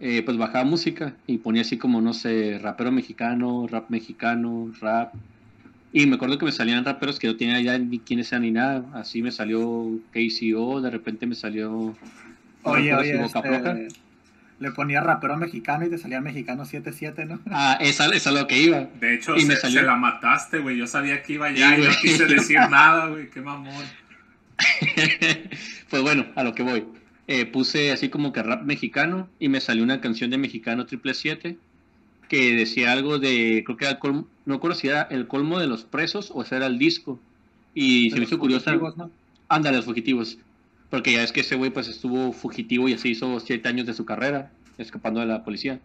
Eh, 0.00 0.22
pues 0.22 0.36
bajaba 0.36 0.64
música 0.64 1.14
y 1.26 1.38
ponía 1.38 1.62
así 1.62 1.76
como, 1.76 2.00
no 2.00 2.14
sé, 2.14 2.58
rapero 2.62 2.92
mexicano, 2.92 3.66
rap 3.66 3.90
mexicano, 3.90 4.72
rap. 4.80 5.12
Y 5.92 6.06
me 6.06 6.16
acuerdo 6.16 6.38
que 6.38 6.44
me 6.46 6.52
salían 6.52 6.84
raperos 6.84 7.18
que 7.18 7.26
no 7.26 7.36
tenía 7.36 7.60
ya 7.60 7.76
ni 7.78 7.98
quiénes 7.98 8.28
sean 8.28 8.42
ni 8.42 8.52
nada. 8.52 8.84
Así 8.94 9.22
me 9.22 9.32
salió 9.32 10.00
KCO, 10.12 10.80
de 10.80 10.90
repente 10.90 11.26
me 11.26 11.34
salió. 11.34 11.96
Oye, 12.62 12.94
oye, 12.94 13.22
este, 13.22 13.88
le 14.60 14.72
ponía 14.72 15.00
rapero 15.00 15.36
mexicano 15.36 15.86
y 15.86 15.90
te 15.90 15.98
salía 15.98 16.20
mexicano 16.20 16.64
77, 16.64 17.24
¿no? 17.26 17.40
Ah, 17.50 17.78
esa, 17.80 18.06
es 18.06 18.26
lo 18.26 18.46
que 18.46 18.58
iba. 18.60 18.88
De 19.00 19.14
hecho, 19.14 19.36
y 19.36 19.42
se, 19.42 19.46
me 19.46 19.56
salió... 19.56 19.82
la 19.82 19.96
mataste, 19.96 20.58
güey. 20.58 20.76
Yo 20.76 20.86
sabía 20.86 21.22
que 21.22 21.34
iba 21.34 21.50
ya 21.50 21.78
y, 21.78 21.82
no 21.82 21.90
quise 22.02 22.26
decir 22.26 22.58
nada, 22.70 23.06
güey. 23.06 23.30
Qué 23.30 23.40
mamón. 23.40 23.84
pues 25.90 26.02
bueno, 26.02 26.26
a 26.34 26.42
lo 26.42 26.54
que 26.54 26.62
voy. 26.62 26.84
Eh, 27.28 27.46
puse 27.46 27.92
así 27.92 28.08
como 28.08 28.32
que 28.32 28.42
rap 28.42 28.62
mexicano 28.62 29.28
y 29.38 29.48
me 29.48 29.60
salió 29.60 29.84
una 29.84 30.00
canción 30.00 30.30
de 30.30 30.38
mexicano 30.38 30.86
triple 30.86 31.14
siete 31.14 31.58
que 32.28 32.54
decía 32.54 32.92
algo 32.92 33.18
de, 33.18 33.62
creo 33.64 33.76
que 33.76 33.84
era 33.84 33.92
el 33.92 33.98
colmo, 33.98 34.26
no 34.44 34.54
recuerdo 34.54 34.78
si 34.78 34.88
era 34.88 35.02
el 35.02 35.26
colmo 35.26 35.58
de 35.58 35.66
los 35.66 35.84
presos 35.84 36.30
o 36.34 36.44
si 36.44 36.54
era 36.54 36.66
el 36.66 36.78
disco. 36.78 37.20
Y 37.74 38.10
se 38.10 38.16
me 38.16 38.24
hizo 38.24 38.38
curioso. 38.38 38.70
¿no? 38.96 39.10
Ándale, 39.48 39.76
los 39.76 39.86
fugitivos. 39.86 40.38
Porque 40.90 41.12
ya 41.12 41.22
es 41.22 41.32
que 41.32 41.40
ese 41.40 41.56
güey 41.56 41.70
pues 41.70 41.88
estuvo 41.88 42.32
fugitivo 42.32 42.88
y 42.88 42.94
así 42.94 43.10
hizo 43.10 43.38
siete 43.40 43.68
años 43.68 43.86
de 43.86 43.94
su 43.94 44.04
carrera, 44.04 44.50
escapando 44.78 45.20
de 45.20 45.26
la 45.26 45.44
policía. 45.44 45.80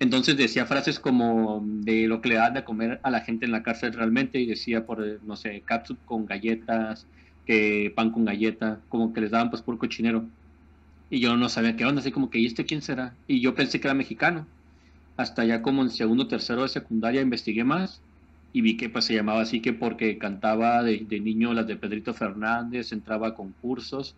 Entonces 0.00 0.36
decía 0.36 0.66
frases 0.66 0.98
como 0.98 1.62
de 1.64 2.08
lo 2.08 2.20
que 2.20 2.30
le 2.30 2.36
dan 2.36 2.54
de 2.54 2.64
comer 2.64 3.00
a 3.02 3.10
la 3.10 3.20
gente 3.20 3.44
en 3.44 3.52
la 3.52 3.62
cárcel 3.62 3.92
realmente 3.92 4.40
y 4.40 4.46
decía 4.46 4.86
por, 4.86 5.22
no 5.24 5.36
sé, 5.36 5.62
catsup 5.64 5.98
con 6.06 6.26
galletas, 6.26 7.06
que 7.46 7.92
pan 7.94 8.10
con 8.10 8.24
galleta, 8.24 8.80
como 8.88 9.12
que 9.12 9.20
les 9.20 9.30
daban 9.30 9.50
pues 9.50 9.62
puro 9.62 9.78
cochinero. 9.78 10.24
Y 11.10 11.20
yo 11.20 11.36
no 11.36 11.48
sabía 11.48 11.76
qué 11.76 11.84
onda, 11.84 12.00
así 12.00 12.12
como 12.12 12.30
que, 12.30 12.38
¿y 12.38 12.46
este 12.46 12.64
quién 12.64 12.82
será? 12.82 13.14
Y 13.26 13.40
yo 13.40 13.54
pensé 13.54 13.78
que 13.80 13.88
era 13.88 13.94
mexicano. 13.94 14.46
Hasta 15.16 15.44
ya 15.44 15.60
como 15.60 15.82
en 15.82 15.90
segundo 15.90 16.28
tercero 16.28 16.62
de 16.62 16.68
secundaria 16.70 17.20
investigué 17.20 17.62
más 17.62 18.00
y 18.52 18.62
vi 18.62 18.76
que 18.76 18.88
pues 18.88 19.04
se 19.04 19.14
llamaba 19.14 19.42
así 19.42 19.60
que 19.60 19.74
porque 19.74 20.16
cantaba 20.18 20.82
de, 20.82 21.04
de 21.06 21.20
niño 21.20 21.52
las 21.52 21.66
de 21.66 21.76
Pedrito 21.76 22.14
Fernández, 22.14 22.92
entraba 22.92 23.28
a 23.28 23.34
concursos 23.34 24.14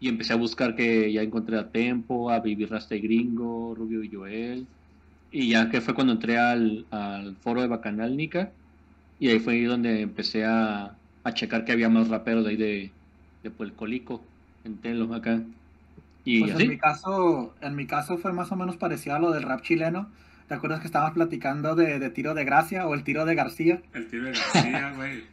y 0.00 0.08
empecé 0.08 0.32
a 0.32 0.36
buscar 0.36 0.76
que 0.76 1.12
ya 1.12 1.22
encontré 1.22 1.58
a 1.58 1.70
Tempo, 1.70 2.30
a 2.30 2.40
Vivir 2.40 2.70
Raste 2.70 2.98
Gringo, 2.98 3.74
Rubio 3.74 4.02
y 4.02 4.10
Joel. 4.14 4.66
Y 5.30 5.50
ya 5.50 5.70
que 5.70 5.80
fue 5.80 5.94
cuando 5.94 6.12
entré 6.12 6.38
al, 6.38 6.86
al 6.90 7.36
foro 7.36 7.60
de 7.60 7.66
Bacanal 7.66 8.16
Nica. 8.16 8.50
Y 9.18 9.28
ahí 9.28 9.40
fue 9.40 9.54
ahí 9.54 9.64
donde 9.64 10.00
empecé 10.00 10.44
a, 10.44 10.96
a 11.24 11.34
checar 11.34 11.64
que 11.64 11.72
había 11.72 11.88
más 11.88 12.08
raperos 12.08 12.44
de 12.44 12.50
ahí 12.50 12.56
de, 12.56 12.90
de 13.42 13.50
Puelcolico, 13.50 14.22
en 14.64 14.76
Telo, 14.76 15.12
acá. 15.12 15.42
Y 16.24 16.42
pues 16.42 16.60
en 16.60 16.68
mi 16.68 16.78
caso, 16.78 17.54
en 17.60 17.74
mi 17.74 17.86
caso 17.86 18.18
fue 18.18 18.32
más 18.32 18.52
o 18.52 18.56
menos 18.56 18.76
parecido 18.76 19.16
a 19.16 19.18
lo 19.18 19.32
del 19.32 19.42
rap 19.42 19.62
chileno. 19.62 20.08
¿Te 20.46 20.54
acuerdas 20.54 20.80
que 20.80 20.86
estábamos 20.86 21.14
platicando 21.14 21.74
de, 21.74 21.98
de 21.98 22.10
tiro 22.10 22.34
de 22.34 22.44
gracia 22.44 22.86
o 22.86 22.94
el 22.94 23.02
tiro 23.02 23.24
de 23.24 23.34
García? 23.34 23.82
El 23.92 24.08
tiro 24.08 24.24
de 24.24 24.32
García, 24.32 24.92
güey. 24.96 25.24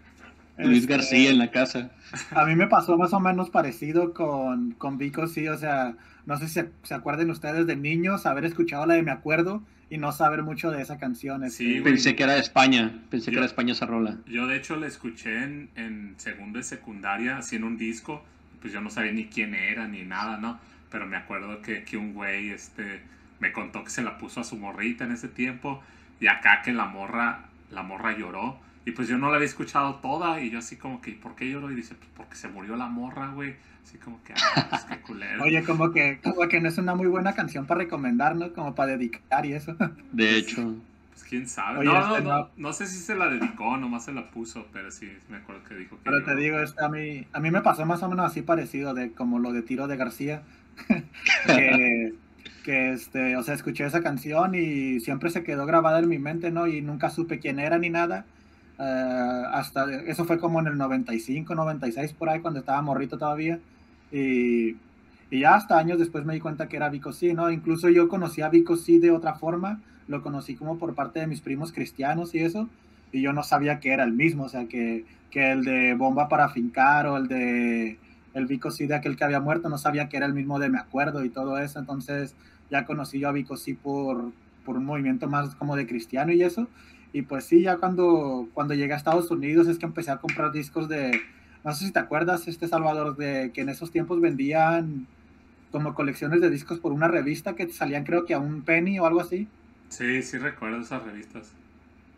Luis 0.57 0.81
este, 0.81 0.93
García 0.93 1.29
en 1.29 1.37
la 1.37 1.51
casa. 1.51 1.91
A 2.31 2.45
mí 2.45 2.55
me 2.55 2.67
pasó 2.67 2.97
más 2.97 3.13
o 3.13 3.19
menos 3.19 3.49
parecido 3.49 4.13
con, 4.13 4.71
con 4.71 4.97
Vico, 4.97 5.27
sí, 5.27 5.47
o 5.47 5.57
sea, 5.57 5.95
no 6.25 6.37
sé 6.37 6.47
si 6.47 6.61
se, 6.83 6.93
acuerden 6.93 7.29
ustedes 7.29 7.67
de 7.67 7.75
niños, 7.75 8.25
haber 8.25 8.45
escuchado 8.45 8.85
la 8.85 8.95
de 8.95 9.03
Me 9.03 9.11
Acuerdo 9.11 9.63
y 9.89 9.97
no 9.97 10.11
saber 10.11 10.43
mucho 10.43 10.71
de 10.71 10.81
esa 10.81 10.97
canción. 10.97 11.49
Sí, 11.49 11.77
este. 11.77 11.81
pensé 11.83 12.15
que 12.15 12.23
era 12.23 12.33
de 12.33 12.39
España, 12.39 13.01
pensé 13.09 13.31
que 13.31 13.37
era 13.37 13.41
de 13.41 13.47
España 13.47 13.73
esa 13.73 13.85
rola. 13.85 14.17
Yo 14.27 14.47
de 14.47 14.57
hecho 14.57 14.75
la 14.75 14.87
escuché 14.87 15.43
en, 15.43 15.69
en 15.75 16.15
segundo 16.17 16.59
y 16.59 16.63
secundaria, 16.63 17.37
así 17.37 17.57
en 17.57 17.63
un 17.63 17.77
disco, 17.77 18.23
pues 18.61 18.73
yo 18.73 18.81
no 18.81 18.89
sabía 18.89 19.11
ni 19.11 19.25
quién 19.25 19.53
era 19.53 19.87
ni 19.87 20.03
nada, 20.03 20.37
¿no? 20.37 20.59
Pero 20.89 21.05
me 21.05 21.17
acuerdo 21.17 21.61
que, 21.61 21.83
que 21.83 21.97
un 21.97 22.13
güey 22.13 22.49
este, 22.49 23.01
me 23.39 23.51
contó 23.51 23.83
que 23.83 23.89
se 23.89 24.01
la 24.01 24.17
puso 24.17 24.39
a 24.39 24.43
su 24.43 24.55
morrita 24.55 25.03
en 25.03 25.11
ese 25.11 25.27
tiempo 25.27 25.83
y 26.19 26.27
acá 26.27 26.61
que 26.63 26.71
la 26.71 26.85
morra, 26.85 27.45
la 27.71 27.83
morra 27.83 28.17
lloró 28.17 28.59
y 28.85 28.91
pues 28.91 29.07
yo 29.07 29.17
no 29.17 29.29
la 29.29 29.37
había 29.37 29.47
escuchado 29.47 29.95
toda 29.95 30.39
y 30.41 30.51
yo 30.51 30.59
así 30.59 30.75
como 30.75 31.01
que, 31.01 31.13
¿por 31.13 31.35
qué 31.35 31.49
lloró? 31.49 31.71
Y 31.71 31.75
dice, 31.75 31.95
pues 31.95 32.09
porque 32.15 32.35
se 32.35 32.47
murió 32.47 32.75
la 32.75 32.85
morra, 32.85 33.31
güey. 33.31 33.55
Así 33.83 33.97
como 33.97 34.23
que, 34.23 34.33
ah, 34.33 34.67
pues 34.69 34.83
qué 34.83 34.99
culero. 34.99 35.43
Oye, 35.43 35.63
como 35.63 35.91
que, 35.91 36.19
como 36.23 36.47
que 36.47 36.61
no 36.61 36.69
es 36.69 36.77
una 36.77 36.93
muy 36.93 37.07
buena 37.07 37.33
canción 37.33 37.65
para 37.65 37.79
recomendar, 37.79 38.35
¿no? 38.35 38.53
Como 38.53 38.75
para 38.75 38.91
dedicar 38.91 39.45
y 39.45 39.53
eso. 39.53 39.75
De 40.11 40.37
hecho. 40.37 40.75
Pues 41.11 41.23
quién 41.23 41.47
sabe. 41.47 41.83
no, 41.83 41.97
este, 41.97 42.23
no, 42.23 42.39
no, 42.39 42.49
no, 42.57 42.73
sé 42.73 42.85
si 42.85 42.97
se 42.97 43.15
la 43.15 43.27
dedicó, 43.27 43.75
nomás 43.77 44.05
se 44.05 44.11
la 44.11 44.29
puso, 44.29 44.67
pero 44.71 44.91
sí, 44.91 45.11
me 45.29 45.37
acuerdo 45.37 45.63
que 45.63 45.75
dijo 45.75 45.95
que... 45.95 46.03
Pero 46.03 46.23
te 46.23 46.35
digo, 46.35 46.59
este, 46.59 46.83
a, 46.83 46.89
mí, 46.89 47.25
a 47.31 47.39
mí 47.39 47.51
me 47.51 47.61
pasó 47.61 47.85
más 47.85 48.03
o 48.03 48.09
menos 48.09 48.25
así 48.25 48.41
parecido, 48.41 48.93
de 48.93 49.13
como 49.13 49.39
lo 49.39 49.51
de 49.53 49.61
Tiro 49.61 49.87
de 49.87 49.97
García. 49.97 50.43
que, 51.47 52.13
que, 52.63 52.91
este, 52.91 53.37
o 53.37 53.43
sea, 53.43 53.53
escuché 53.53 53.85
esa 53.85 54.03
canción 54.03 54.53
y 54.55 54.99
siempre 54.99 55.29
se 55.29 55.43
quedó 55.43 55.65
grabada 55.65 55.99
en 55.99 56.09
mi 56.09 56.19
mente, 56.19 56.51
¿no? 56.51 56.67
Y 56.67 56.81
nunca 56.81 57.09
supe 57.09 57.39
quién 57.39 57.59
era 57.59 57.79
ni 57.79 57.89
nada 57.89 58.25
eh, 58.77 59.43
hasta 59.51 59.91
eso 60.05 60.25
fue 60.25 60.39
como 60.39 60.59
en 60.59 60.67
el 60.67 60.77
95, 60.77 61.55
96 61.55 62.13
por 62.13 62.29
ahí 62.29 62.41
cuando 62.41 62.59
estaba 62.59 62.81
morrito 62.81 63.17
todavía. 63.17 63.59
Y, 64.11 64.75
y 65.31 65.39
ya 65.41 65.55
hasta 65.55 65.77
años 65.77 65.99
después 65.99 66.25
me 66.25 66.33
di 66.33 66.39
cuenta 66.39 66.67
que 66.67 66.77
era 66.77 66.89
Vico 66.89 67.13
C, 67.13 67.33
¿no? 67.33 67.49
Incluso 67.49 67.89
yo 67.89 68.07
conocí 68.07 68.41
a 68.41 68.49
Vico 68.49 68.75
C 68.75 68.99
de 68.99 69.11
otra 69.11 69.35
forma, 69.35 69.81
lo 70.07 70.21
conocí 70.21 70.55
como 70.55 70.77
por 70.77 70.93
parte 70.93 71.19
de 71.19 71.27
mis 71.27 71.41
primos 71.41 71.71
cristianos 71.71 72.35
y 72.35 72.39
eso, 72.39 72.69
y 73.11 73.21
yo 73.21 73.33
no 73.33 73.43
sabía 73.43 73.79
que 73.79 73.91
era 73.91 74.03
el 74.03 74.13
mismo, 74.13 74.43
o 74.43 74.49
sea, 74.49 74.65
que, 74.65 75.05
que 75.31 75.51
el 75.51 75.63
de 75.63 75.95
Bomba 75.95 76.29
para 76.29 76.49
Fincar 76.49 77.07
o 77.07 77.17
el 77.17 77.27
de 77.27 77.97
el 78.33 78.47
Vico 78.47 78.69
C 78.69 78.85
de 78.85 78.95
aquel 78.95 79.15
que 79.15 79.23
había 79.23 79.39
muerto, 79.39 79.69
no 79.69 79.77
sabía 79.77 80.09
que 80.09 80.17
era 80.17 80.25
el 80.25 80.33
mismo 80.33 80.59
de 80.59 80.69
Me 80.69 80.77
Acuerdo 80.77 81.23
y 81.23 81.29
todo 81.29 81.57
eso, 81.57 81.79
entonces 81.79 82.35
ya 82.69 82.85
conocí 82.85 83.19
yo 83.19 83.29
a 83.29 83.31
Vico 83.31 83.55
C 83.55 83.77
por, 83.81 84.33
por 84.65 84.77
un 84.77 84.85
movimiento 84.85 85.29
más 85.29 85.55
como 85.55 85.77
de 85.77 85.87
cristiano 85.87 86.33
y 86.33 86.43
eso, 86.43 86.67
y 87.17 87.21
pues 87.23 87.45
sí, 87.45 87.61
ya 87.61 87.77
cuando, 87.77 88.47
cuando 88.53 88.73
llegué 88.73 88.93
a 88.93 88.97
Estados 88.97 89.31
Unidos 89.31 89.67
es 89.67 89.77
que 89.79 89.85
empecé 89.85 90.11
a 90.11 90.17
comprar 90.17 90.51
discos 90.51 90.89
de, 90.89 91.11
no 91.63 91.73
sé 91.73 91.85
si 91.85 91.91
te 91.91 91.99
acuerdas, 91.99 92.47
este 92.47 92.67
Salvador, 92.67 93.15
de 93.15 93.51
que 93.53 93.61
en 93.61 93.69
esos 93.69 93.91
tiempos 93.91 94.19
vendían 94.19 95.07
como 95.71 95.93
colecciones 95.93 96.41
de 96.41 96.49
discos 96.49 96.79
por 96.79 96.91
una 96.91 97.07
revista 97.07 97.55
que 97.55 97.69
salían 97.69 98.03
creo 98.03 98.25
que 98.25 98.33
a 98.33 98.39
un 98.39 98.61
penny 98.63 98.99
o 98.99 99.05
algo 99.05 99.21
así. 99.21 99.47
Sí, 99.89 100.21
sí 100.23 100.37
recuerdo 100.37 100.79
esas 100.81 101.03
revistas. 101.03 101.53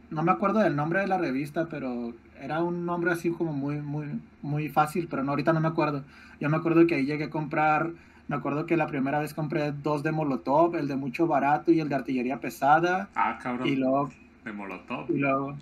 no 0.09 0.23
me 0.23 0.31
acuerdo 0.31 0.59
del 0.59 0.75
nombre 0.75 1.01
de 1.01 1.07
la 1.07 1.17
revista, 1.17 1.67
pero 1.69 2.13
era 2.41 2.63
un 2.63 2.85
nombre 2.85 3.11
así 3.11 3.29
como 3.29 3.51
muy, 3.53 3.81
muy, 3.81 4.05
muy 4.41 4.69
fácil, 4.69 5.07
pero 5.09 5.23
no, 5.23 5.31
ahorita 5.31 5.53
no 5.53 5.59
me 5.59 5.67
acuerdo. 5.67 6.03
Yo 6.39 6.49
me 6.49 6.57
acuerdo 6.57 6.87
que 6.87 6.95
ahí 6.95 7.05
llegué 7.05 7.25
a 7.25 7.29
comprar, 7.29 7.91
me 8.27 8.35
acuerdo 8.35 8.65
que 8.65 8.77
la 8.77 8.87
primera 8.87 9.19
vez 9.19 9.33
compré 9.33 9.71
dos 9.71 10.03
de 10.03 10.11
Molotov, 10.11 10.75
el 10.75 10.87
de 10.87 10.95
mucho 10.95 11.27
barato 11.27 11.71
y 11.71 11.79
el 11.81 11.89
de 11.89 11.95
artillería 11.95 12.39
pesada, 12.39 13.09
Ah, 13.15 13.37
cabrón. 13.41 13.67
y 13.67 13.75
luego, 13.75 14.09
De 14.47 14.53
Molotov. 14.53 15.09
y 15.09 15.17
luego 15.19 15.55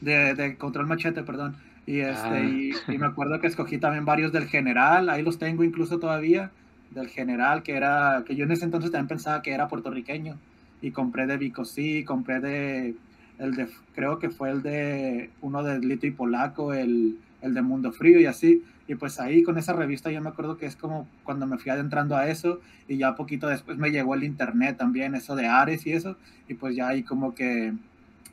de, 0.00 0.34
de 0.34 0.56
control 0.56 0.86
machete, 0.86 1.22
perdón. 1.22 1.56
Y, 1.86 2.00
este, 2.00 2.28
Ah. 2.28 2.40
y, 2.40 2.70
y 2.88 2.98
me 2.98 3.06
acuerdo 3.06 3.40
que 3.40 3.46
escogí 3.46 3.78
también 3.78 4.04
varios 4.04 4.32
del 4.32 4.46
general, 4.46 5.08
ahí 5.10 5.22
los 5.22 5.38
tengo 5.38 5.64
incluso 5.64 5.98
todavía, 5.98 6.50
del 6.90 7.08
general, 7.08 7.62
que 7.62 7.74
era, 7.76 8.22
que 8.26 8.36
yo 8.36 8.44
en 8.44 8.52
ese 8.52 8.64
entonces 8.64 8.90
también 8.90 9.08
pensaba 9.08 9.42
que 9.42 9.52
era 9.52 9.68
puertorriqueño. 9.68 10.36
Y 10.82 10.90
compré 10.92 11.26
de 11.26 11.36
Vicosí, 11.36 12.04
compré 12.04 12.40
de, 12.40 12.94
el 13.38 13.54
de, 13.54 13.68
creo 13.94 14.18
que 14.18 14.30
fue 14.30 14.50
el 14.50 14.62
de, 14.62 15.30
uno 15.40 15.62
de 15.62 15.78
Lito 15.80 16.06
y 16.06 16.10
Polaco, 16.10 16.72
el, 16.72 17.18
el 17.42 17.54
de 17.54 17.62
Mundo 17.62 17.92
Frío 17.92 18.18
y 18.20 18.26
así. 18.26 18.62
Y 18.88 18.94
pues 18.96 19.20
ahí 19.20 19.42
con 19.42 19.56
esa 19.58 19.72
revista 19.74 20.10
yo 20.10 20.20
me 20.20 20.30
acuerdo 20.30 20.56
que 20.56 20.66
es 20.66 20.74
como 20.76 21.06
cuando 21.22 21.46
me 21.46 21.58
fui 21.58 21.70
adentrando 21.70 22.16
a 22.16 22.28
eso 22.28 22.60
y 22.88 22.96
ya 22.96 23.14
poquito 23.14 23.46
después 23.46 23.78
me 23.78 23.90
llegó 23.90 24.14
el 24.16 24.24
internet 24.24 24.76
también, 24.78 25.14
eso 25.14 25.36
de 25.36 25.46
Ares 25.46 25.86
y 25.86 25.92
eso. 25.92 26.16
Y 26.48 26.54
pues 26.54 26.74
ya 26.74 26.88
ahí 26.88 27.02
como 27.04 27.34
que 27.34 27.72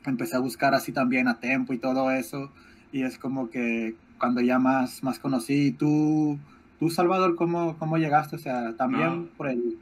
empecé 0.06 0.36
a 0.36 0.40
buscar 0.40 0.74
así 0.74 0.92
también 0.92 1.28
a 1.28 1.40
Tempo 1.40 1.72
y 1.72 1.78
todo 1.78 2.10
eso. 2.10 2.52
Y 2.92 3.02
es 3.02 3.18
como 3.18 3.50
que 3.50 3.96
cuando 4.18 4.40
ya 4.40 4.58
más, 4.58 5.02
más 5.02 5.18
conocí, 5.18 5.68
¿Y 5.68 5.72
tú, 5.72 6.38
tú 6.78 6.90
Salvador, 6.90 7.36
¿cómo, 7.36 7.76
cómo 7.78 7.98
llegaste? 7.98 8.36
O 8.36 8.38
sea, 8.38 8.76
también 8.76 9.22
No. 9.22 9.28
por 9.36 9.48
el... 9.48 9.78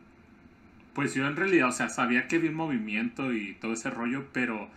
Pues 0.95 1.15
yo 1.15 1.27
en 1.27 1.37
realidad, 1.37 1.69
o 1.69 1.73
sea, 1.73 1.89
sabía 1.91 2.27
que 2.27 2.39
vi 2.39 2.51
movimiento 2.51 3.33
y 3.33 3.55
todo 3.55 3.75
ese 3.75 3.91
rollo, 3.91 4.27
pero 4.33 4.69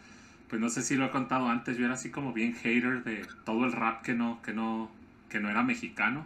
pues 0.50 0.60
no 0.62 0.70
sé 0.70 0.82
si 0.84 0.96
lo 0.96 1.06
he 1.06 1.12
contado 1.12 1.48
antes, 1.50 1.78
yo 1.78 1.86
era 1.86 1.94
así 1.96 2.10
como 2.12 2.34
bien 2.34 2.54
hater 2.56 3.04
de 3.04 3.26
todo 3.46 3.66
el 3.66 3.72
rap 3.72 4.02
que 4.04 4.14
no, 4.16 4.42
que 4.42 4.54
no, 4.54 4.92
que 5.30 5.40
no 5.40 5.50
era 5.50 5.64
mexicano. 5.64 6.26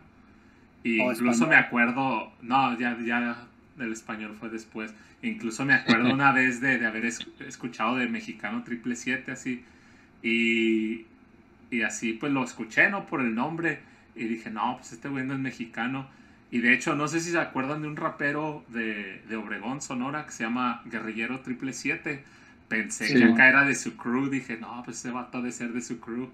Y 0.84 1.00
O 1.00 1.12
incluso 1.12 1.46
español. 1.46 1.50
me 1.50 1.56
acuerdo, 1.58 2.32
no, 2.42 2.78
ya, 2.80 2.98
ya 3.06 3.48
el 3.80 3.92
español 3.92 4.36
fue 4.40 4.50
después. 4.50 4.94
Incluso 5.22 5.66
me 5.66 5.74
acuerdo 5.74 6.14
una 6.14 6.32
vez 6.34 6.62
de, 6.62 6.78
de 6.80 6.86
haber 6.86 7.06
es- 7.06 7.26
escuchado 7.40 7.96
de 7.98 8.08
Mexicano 8.08 8.64
Triple 8.64 8.96
7 8.96 9.32
así. 9.32 9.64
Y, 10.22 11.06
y 11.72 11.82
así 11.82 12.14
pues 12.14 12.32
lo 12.32 12.44
escuché, 12.44 12.90
¿no? 12.90 13.06
Por 13.06 13.22
el 13.22 13.36
nombre. 13.36 13.80
Y 14.16 14.26
dije, 14.26 14.50
no, 14.52 14.78
pues 14.78 14.94
este 14.94 15.10
güey 15.10 15.26
no 15.26 15.34
es 15.34 15.40
mexicano. 15.40 16.08
Y 16.52 16.60
de 16.60 16.74
hecho, 16.74 16.96
no 16.96 17.08
sé 17.08 17.20
si 17.20 17.32
se 17.32 17.40
acuerdan 17.40 17.82
de 17.82 17.88
un 17.88 17.96
rapero 17.96 18.64
de, 18.70 19.22
de 19.28 19.36
Obregón, 19.36 19.82
Sonora, 19.82 20.26
que 20.26 20.32
se 20.32 20.44
llama 20.44 20.82
Guerrillero 20.86 21.40
Triple 21.40 21.74
7. 21.74 22.24
Pensé 22.68 23.08
Sí. 23.08 23.16
que 23.16 23.24
acá 23.26 23.50
era 23.50 23.66
de 23.66 23.74
su 23.76 23.98
crew. 23.98 24.30
Dije, 24.30 24.58
no, 24.58 24.84
pues 24.86 25.00
ese 25.00 25.10
vato 25.12 25.40
ha 25.40 25.42
de 25.42 25.52
ser 25.52 25.74
de 25.74 25.82
su 25.82 26.00
crew. 26.00 26.30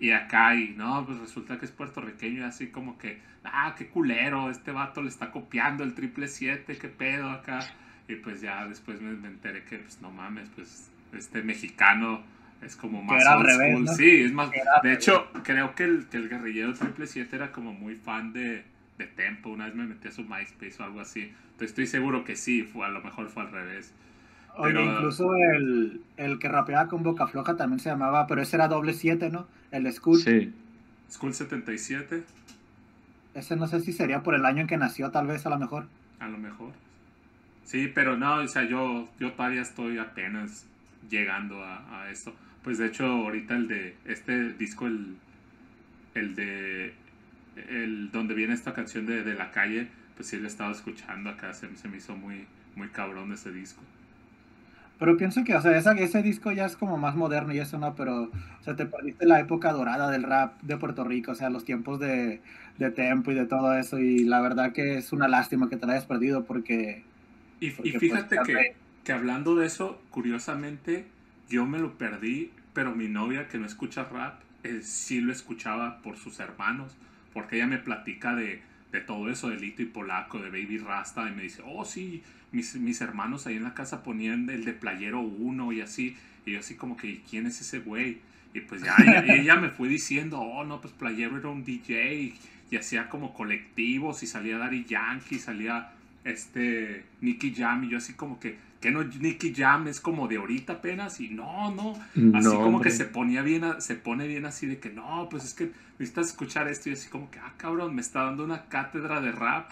Y 0.00 0.12
acá, 0.12 0.54
y 0.54 0.70
no, 0.76 1.04
pues 1.06 1.18
resulta 1.18 1.58
que 1.58 1.66
es 1.66 1.70
puertorriqueño. 1.70 2.40
Y 2.40 2.44
así 2.44 2.68
como 2.68 2.98
que, 2.98 3.20
ah, 3.44 3.74
qué 3.76 3.88
culero, 3.88 4.50
este 4.50 4.72
vato 4.72 5.02
le 5.02 5.08
está 5.10 5.30
copiando 5.30 5.84
el 5.84 5.94
Triple 5.94 6.26
7, 6.26 6.78
qué 6.78 6.88
pedo 6.88 7.30
acá. 7.30 7.74
Y 8.08 8.16
pues 8.16 8.40
ya 8.40 8.66
después 8.66 9.00
me, 9.00 9.12
me 9.12 9.28
enteré 9.28 9.62
que, 9.64 9.78
pues 9.78 10.00
no 10.00 10.10
mames, 10.10 10.48
pues 10.54 10.90
este 11.12 11.42
mexicano 11.42 12.22
es 12.62 12.76
como 12.76 13.02
más 13.02 13.28
old 13.28 13.46
revés, 13.46 13.80
school. 13.80 13.84
¿no? 13.84 13.94
Sí, 13.94 14.22
es 14.22 14.32
más. 14.32 14.50
Era 14.52 14.80
De 14.82 14.90
revés. 14.90 14.98
hecho, 14.98 15.30
creo 15.44 15.74
que 15.74 15.84
el, 15.84 16.06
que 16.08 16.16
el 16.16 16.28
guerrillero 16.28 16.74
Triple 16.74 17.06
7 17.06 17.36
era 17.36 17.52
como 17.52 17.72
muy 17.72 17.94
fan 17.96 18.32
de, 18.32 18.64
de 18.98 19.06
Tempo. 19.06 19.50
Una 19.50 19.66
vez 19.66 19.74
me 19.74 19.86
metí 19.86 20.08
a 20.08 20.12
su 20.12 20.24
MySpace 20.24 20.76
o 20.80 20.84
algo 20.84 21.00
así. 21.00 21.22
Entonces 21.52 21.70
estoy 21.70 21.86
seguro 21.86 22.24
que 22.24 22.36
sí, 22.36 22.62
fue, 22.62 22.86
a 22.86 22.90
lo 22.90 23.02
mejor 23.02 23.28
fue 23.28 23.42
al 23.42 23.52
revés. 23.52 23.92
Oye, 24.56 24.72
Pero- 24.74 24.84
incluso 24.84 25.34
el, 25.36 26.02
el 26.16 26.38
que 26.38 26.48
rapeaba 26.48 26.88
con 26.88 27.02
Boca 27.02 27.26
Floja 27.26 27.56
también 27.56 27.80
se 27.80 27.88
llamaba, 27.88 28.26
pero 28.26 28.42
ese 28.42 28.56
era 28.56 28.68
doble 28.68 28.92
siete, 28.92 29.30
¿no? 29.30 29.46
El 29.70 29.90
School. 29.92 30.18
Sí. 30.20 30.52
School 31.10 31.34
77, 31.34 32.22
Ese 33.34 33.56
no 33.56 33.66
sé 33.68 33.80
si 33.80 33.92
sería 33.92 34.22
por 34.22 34.34
el 34.34 34.44
año 34.44 34.60
en 34.62 34.66
que 34.66 34.76
nació, 34.76 35.10
tal 35.10 35.26
vez, 35.26 35.46
a 35.46 35.50
lo 35.50 35.58
mejor. 35.58 35.86
a 36.18 36.28
lo 36.28 36.38
mejor. 36.38 36.72
Sí, 37.64 37.88
pero 37.94 38.16
no, 38.16 38.36
o 38.36 38.48
sea, 38.48 38.64
yo, 38.64 39.08
yo 39.20 39.32
todavía 39.32 39.62
estoy 39.62 39.98
apenas 39.98 40.66
llegando 41.08 41.62
a, 41.64 42.02
a 42.02 42.10
esto. 42.10 42.34
Pues 42.64 42.78
de 42.78 42.86
hecho, 42.86 43.06
ahorita 43.06 43.54
el 43.56 43.68
de 43.68 43.96
este 44.04 44.52
disco, 44.54 44.86
el, 44.86 45.16
el 46.14 46.34
de. 46.34 46.94
El, 47.68 48.10
donde 48.10 48.34
viene 48.34 48.54
esta 48.54 48.72
canción 48.74 49.06
de, 49.06 49.22
de 49.22 49.34
la 49.34 49.50
calle, 49.50 49.88
pues 50.16 50.28
sí 50.28 50.36
lo 50.38 50.44
he 50.44 50.48
estado 50.48 50.70
escuchando 50.72 51.30
acá. 51.30 51.52
Se, 51.54 51.74
se 51.76 51.88
me 51.88 51.96
hizo 51.98 52.16
muy, 52.16 52.46
muy 52.76 52.88
cabrón 52.88 53.32
ese 53.32 53.52
disco. 53.52 53.82
Pero 55.00 55.16
pienso 55.18 55.44
que, 55.44 55.56
o 55.56 55.62
sea, 55.62 55.76
esa- 55.78 55.94
ese 55.94 56.22
disco 56.22 56.52
ya 56.52 56.66
es 56.66 56.76
como 56.76 56.98
más 56.98 57.16
moderno 57.16 57.54
y 57.54 57.58
eso, 57.58 57.78
¿no? 57.78 57.96
Pero, 57.96 58.24
o 58.24 58.62
sea, 58.62 58.76
te 58.76 58.86
perdiste 58.86 59.26
la 59.26 59.40
época 59.40 59.72
dorada 59.72 60.10
del 60.10 60.22
rap 60.24 60.60
de 60.62 60.76
Puerto 60.78 61.04
Rico, 61.04 61.32
o 61.32 61.36
sea, 61.36 61.50
los 61.50 61.64
tiempos 61.64 62.00
de, 62.00 62.42
de 62.78 62.90
tempo 62.92 63.32
y 63.32 63.34
de 63.34 63.46
todo 63.46 63.74
eso. 63.78 63.98
Y 63.98 64.24
la 64.24 64.40
verdad 64.42 64.72
que 64.72 64.98
es 64.98 65.12
una 65.12 65.28
lástima 65.28 65.70
que 65.70 65.78
te 65.78 65.86
la 65.86 65.94
hayas 65.94 66.06
perdido 66.06 66.44
porque... 66.44 67.04
Y, 67.60 67.70
porque, 67.72 67.90
y 67.90 67.92
pues, 67.92 68.02
fíjate 68.02 68.36
que, 68.46 68.76
que 69.04 69.12
hablando 69.12 69.54
de 69.56 69.66
eso, 69.66 70.02
curiosamente, 70.10 71.06
yo 71.48 71.66
me 71.66 71.78
lo 71.78 71.98
perdí, 71.98 72.52
pero 72.74 72.94
mi 72.94 73.08
novia 73.08 73.48
que 73.48 73.58
no 73.58 73.66
escucha 73.66 74.04
rap, 74.04 74.40
eh, 74.64 74.80
sí 74.82 75.20
lo 75.20 75.32
escuchaba 75.32 76.02
por 76.02 76.16
sus 76.18 76.40
hermanos, 76.40 76.96
porque 77.32 77.56
ella 77.56 77.66
me 77.66 77.78
platica 77.78 78.34
de, 78.34 78.62
de 78.92 79.00
todo 79.00 79.30
eso, 79.30 79.48
de 79.48 79.56
Lito 79.56 79.82
y 79.82 79.86
Polaco, 79.86 80.38
de 80.38 80.50
Baby 80.50 80.78
Rasta, 80.78 81.28
y 81.28 81.34
me 81.34 81.42
dice, 81.42 81.62
oh 81.64 81.84
sí, 81.84 82.22
mis, 82.52 82.74
mis 82.76 83.00
hermanos 83.00 83.46
ahí 83.46 83.56
en 83.56 83.64
la 83.64 83.74
casa 83.74 84.02
ponían 84.02 84.48
el 84.50 84.64
de 84.64 84.72
Playero 84.72 85.20
1 85.20 85.72
y 85.72 85.80
así, 85.80 86.16
y 86.46 86.52
yo 86.52 86.60
así 86.60 86.74
como 86.74 86.96
que, 86.96 87.22
¿quién 87.28 87.46
es 87.46 87.60
ese 87.60 87.80
güey? 87.80 88.18
Y 88.52 88.60
pues 88.60 88.82
ya 88.82 88.96
ella, 89.28 89.56
me 89.56 89.70
fue 89.70 89.88
diciendo, 89.88 90.40
oh 90.40 90.64
no, 90.64 90.80
pues 90.80 90.92
Playero 90.92 91.38
era 91.38 91.48
un 91.48 91.64
DJ 91.64 92.14
y, 92.14 92.34
y 92.70 92.76
hacía 92.76 93.08
como 93.08 93.32
colectivos 93.32 94.22
y 94.22 94.26
salía 94.26 94.58
Daddy 94.58 94.84
Yankee, 94.84 95.38
salía 95.38 95.92
este 96.24 97.04
Nicky 97.20 97.54
Jam 97.54 97.84
y 97.84 97.90
yo 97.90 97.98
así 97.98 98.14
como 98.14 98.40
que 98.40 98.56
que 98.80 98.90
no 98.90 99.04
Nicky 99.04 99.54
Jam 99.54 99.88
es 99.88 100.00
como 100.00 100.26
de 100.28 100.36
ahorita 100.38 100.74
apenas 100.74 101.20
y 101.20 101.28
no 101.28 101.70
no 101.74 101.92
así 102.38 102.46
No, 102.48 102.54
como 102.54 102.76
hombre. 102.78 102.90
que 102.90 102.96
se 102.96 103.04
ponía 103.04 103.42
bien 103.42 103.64
a- 103.64 103.80
se 103.80 103.94
pone 103.94 104.26
bien 104.26 104.46
así 104.46 104.66
de 104.66 104.78
que 104.78 104.90
no 104.90 105.28
pues 105.30 105.44
es 105.44 105.54
que 105.54 105.70
necesitas 105.98 106.28
escuchar 106.28 106.68
esto 106.68 106.88
y 106.90 106.94
así 106.94 107.08
como 107.10 107.30
que 107.30 107.38
ah 107.38 107.52
cabrón 107.58 107.94
me 107.94 108.00
está 108.00 108.22
dando 108.24 108.44
una 108.44 108.64
cátedra 108.66 109.20
de 109.20 109.32
rap 109.32 109.70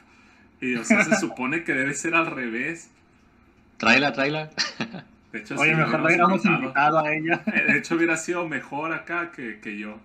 y 0.61 0.75
o 0.75 0.85
sea 0.85 1.05
se 1.05 1.15
supone 1.21 1.65
que 1.65 1.73
debe 1.73 1.95
ser 1.95 2.15
al 2.15 2.27
revés 2.27 2.91
Tráela, 3.79 4.13
tráela. 4.13 4.51
de 5.33 5.39
hecho 5.39 5.55
Oye, 5.57 5.71
sí, 5.71 5.77
mejor 5.77 6.01
lo 6.01 6.07
hubiéramos 6.07 6.41
hubiéramos 6.41 6.63
invitado 6.65 6.99
a 6.99 7.15
ella. 7.15 7.43
Eh, 7.47 7.73
de 7.73 7.79
hecho 7.79 7.95
hubiera 7.95 8.17
sido 8.17 8.49
mejor 8.49 8.93
acá 8.93 9.31
que, 9.31 9.61
que 9.61 9.79
yo 9.79 10.01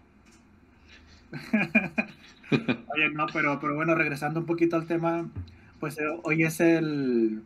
Oye, 2.52 3.10
no, 3.14 3.26
pero, 3.34 3.60
pero 3.60 3.76
bueno, 3.76 3.96
regresando 3.96 4.40
un 4.40 4.46
poquito 4.46 4.76
al 4.76 4.86
tema, 4.86 5.26
pues 5.80 5.98
eh, 5.98 6.04
hoy 6.24 6.44
es 6.44 6.60
el, 6.60 7.42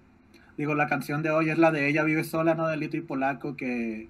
digo, 0.58 0.76
la 0.76 0.88
canción 0.88 1.22
de 1.24 1.30
hoy 1.32 1.50
es 1.50 1.58
la 1.58 1.72
de 1.72 1.88
Ella 1.89 2.04
vive 2.04 2.24
sola, 2.24 2.56
¿no? 2.56 2.67
De 2.67 2.78
Lito 2.78 2.98
y 2.98 3.02
Polaco, 3.02 3.56
que 3.56 4.08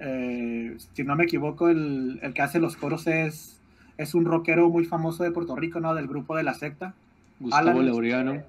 eh, 0.00 0.76
si 0.94 1.04
no 1.04 1.16
me 1.16 1.24
equivoco, 1.24 1.68
el, 1.68 2.18
el 2.22 2.34
que 2.34 2.42
hace 2.42 2.58
los 2.58 2.76
coros 2.76 3.06
es, 3.06 3.60
es 3.96 4.14
un 4.14 4.24
rockero 4.24 4.68
muy 4.68 4.84
famoso 4.84 5.22
de 5.24 5.30
Puerto 5.30 5.56
Rico, 5.56 5.80
¿no? 5.80 5.94
Del 5.94 6.08
grupo 6.08 6.36
de 6.36 6.42
la 6.42 6.54
secta. 6.54 6.94
Gustavo 7.40 7.70
Alan, 7.70 7.86
Laureano. 7.86 8.42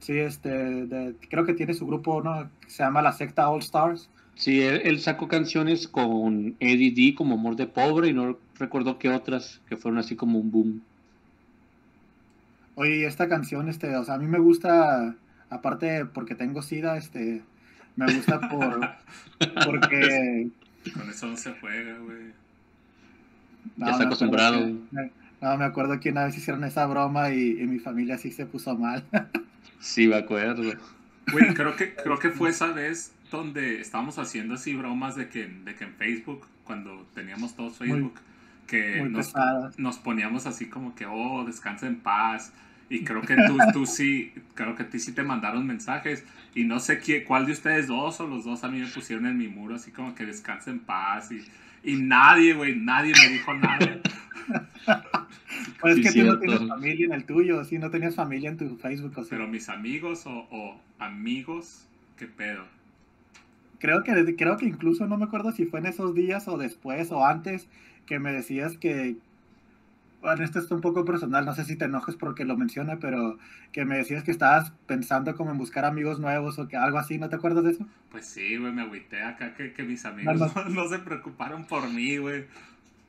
Sí, 0.00 0.12
este, 0.18 0.48
de- 0.50 1.14
creo 1.30 1.44
que 1.46 1.54
tiene 1.54 1.74
su 1.74 1.86
grupo, 1.86 2.22
¿no? 2.22 2.48
Se 2.66 2.82
llama 2.82 3.02
la 3.02 3.12
secta 3.12 3.48
All 3.48 3.60
Stars. 3.60 4.08
Sí, 4.34 4.60
él, 4.60 4.80
él 4.84 5.00
sacó 5.00 5.28
canciones 5.28 5.86
con 5.86 6.56
Eddie 6.60 6.90
D 6.92 7.14
como 7.14 7.34
Amor 7.36 7.56
de 7.56 7.66
Pobre 7.68 8.08
y 8.08 8.12
no 8.12 8.36
recuerdo 8.58 8.98
qué 8.98 9.08
otras 9.08 9.60
que 9.68 9.76
fueron 9.76 9.98
así 9.98 10.16
como 10.16 10.38
un 10.38 10.50
boom. 10.50 10.82
Oye, 12.74 13.06
esta 13.06 13.28
canción, 13.28 13.68
este, 13.68 13.94
o 13.96 14.04
sea, 14.04 14.14
a 14.14 14.18
mí 14.18 14.26
me 14.26 14.40
gusta, 14.40 15.14
aparte 15.54 16.04
porque 16.06 16.34
tengo 16.34 16.62
sida, 16.62 16.96
este, 16.96 17.42
me 17.96 18.12
gusta 18.12 18.48
por, 18.48 18.90
porque... 19.64 20.48
con 20.94 21.08
eso 21.08 21.26
no 21.26 21.36
se 21.36 21.52
juega 21.54 21.98
güey 21.98 22.32
No, 23.76 23.86
Ya 23.86 23.92
está 23.92 24.04
acostumbrado. 24.04 24.58
que- 24.58 24.74
me- 24.90 25.10
no, 25.40 25.56
me 25.58 25.64
acuerdo 25.64 26.00
que 26.00 26.10
una 26.10 26.24
vez 26.24 26.36
hicieron 26.36 26.64
esa 26.64 26.86
broma 26.86 27.30
y, 27.30 27.60
y 27.60 27.66
mi 27.66 27.78
familia 27.78 28.16
sí 28.18 28.30
se 28.32 28.46
puso 28.46 28.76
mal. 28.78 29.04
Sí, 29.78 30.08
me 30.08 30.16
acuerdo. 30.16 30.62
Güey, 31.30 31.52
creo 31.54 31.76
que, 31.76 31.94
creo 31.94 32.18
que 32.18 32.30
fue 32.30 32.48
esa 32.50 32.68
vez 32.72 33.12
donde 33.30 33.80
estábamos 33.80 34.18
haciendo 34.18 34.54
así 34.54 34.74
bromas 34.74 35.16
de 35.16 35.28
que, 35.28 35.46
de 35.46 35.74
que 35.74 35.84
en 35.84 35.92
Facebook, 35.94 36.46
cuando 36.64 37.06
teníamos 37.14 37.54
todos 37.56 37.76
Facebook, 37.76 38.14
que 38.66 39.00
muy 39.02 39.10
nos, 39.10 39.34
nos 39.76 39.98
poníamos 39.98 40.46
así 40.46 40.66
como 40.66 40.94
que, 40.94 41.04
oh, 41.04 41.44
descansa 41.44 41.86
en 41.86 41.96
paz. 41.96 42.52
Y 42.94 43.04
creo 43.04 43.22
que 43.22 43.34
tú, 43.34 43.58
tú 43.72 43.86
sí, 43.86 44.32
creo 44.54 44.74
que 44.74 44.84
a 44.84 44.88
ti 44.88 44.98
sí 44.98 45.12
te 45.12 45.22
mandaron 45.22 45.66
mensajes. 45.66 46.24
Y 46.54 46.64
no 46.64 46.78
sé 46.78 47.00
quién, 47.00 47.24
cuál 47.24 47.46
de 47.46 47.52
ustedes 47.52 47.88
dos 47.88 48.20
o 48.20 48.26
los 48.26 48.44
dos 48.44 48.62
a 48.64 48.68
mí 48.68 48.78
me 48.78 48.86
pusieron 48.86 49.26
en 49.26 49.36
mi 49.36 49.48
muro 49.48 49.74
así 49.74 49.90
como 49.90 50.14
que 50.14 50.24
descansa 50.24 50.70
en 50.70 50.80
paz. 50.80 51.30
Y, 51.32 51.44
y 51.82 51.96
nadie, 51.96 52.54
güey, 52.54 52.76
nadie 52.76 53.12
me 53.20 53.28
dijo 53.32 53.54
nada. 53.54 54.00
Pues 55.80 55.94
Sí, 55.96 56.00
es 56.02 56.12
que 56.12 56.20
tú 56.20 56.26
no 56.26 56.38
tienes 56.38 56.68
familia 56.68 57.06
en 57.06 57.12
el 57.12 57.24
tuyo, 57.24 57.64
sí, 57.64 57.78
no 57.78 57.90
tenías 57.90 58.14
familia 58.14 58.50
en 58.50 58.56
tu 58.56 58.76
Facebook, 58.76 59.12
o 59.16 59.22
sea, 59.22 59.38
Pero 59.38 59.48
mis 59.48 59.68
amigos 59.68 60.26
o, 60.26 60.46
o 60.50 60.80
amigos, 60.98 61.86
¿qué 62.18 62.26
pedo? 62.26 62.64
creo 63.84 64.02
que, 64.02 64.36
creo 64.36 64.56
que 64.56 64.64
incluso 64.64 65.06
no 65.06 65.18
me 65.18 65.24
acuerdo 65.24 65.52
si 65.52 65.66
fue 65.66 65.80
en 65.80 65.86
esos 65.86 66.14
días 66.14 66.48
o 66.48 66.56
después 66.56 67.12
o 67.12 67.26
antes 67.26 67.68
que 68.06 68.18
me 68.18 68.32
decías 68.32 68.78
que, 68.78 69.16
bueno, 70.24 70.44
esto 70.44 70.58
está 70.58 70.74
un 70.74 70.80
poco 70.82 71.04
personal, 71.04 71.44
no 71.46 71.54
sé 71.54 71.64
si 71.64 71.76
te 71.76 71.86
enojes 71.86 72.16
porque 72.16 72.44
lo 72.44 72.56
menciona, 72.56 72.98
pero 73.00 73.38
que 73.72 73.84
me 73.84 73.96
decías 73.98 74.24
que 74.24 74.30
estabas 74.32 74.72
pensando 74.86 75.36
como 75.36 75.52
en 75.52 75.58
buscar 75.58 75.84
amigos 75.84 76.18
nuevos 76.20 76.58
o 76.58 76.68
que 76.68 76.76
algo 76.76 76.98
así, 76.98 77.18
¿no 77.18 77.28
te 77.30 77.36
acuerdas 77.36 77.64
de 77.64 77.72
eso? 77.72 77.88
Pues 78.10 78.26
sí, 78.26 78.56
güey, 78.56 78.72
me 78.72 78.82
agüité 78.82 79.22
acá 79.22 79.54
que, 79.54 79.72
que 79.74 79.82
mis 79.82 80.04
amigos 80.04 80.40
no, 80.40 80.52
No, 80.54 80.64
no 80.68 80.88
se 80.88 80.98
preocuparon 81.00 81.66
por 81.66 81.88
mí, 81.90 82.16
güey. 82.18 82.46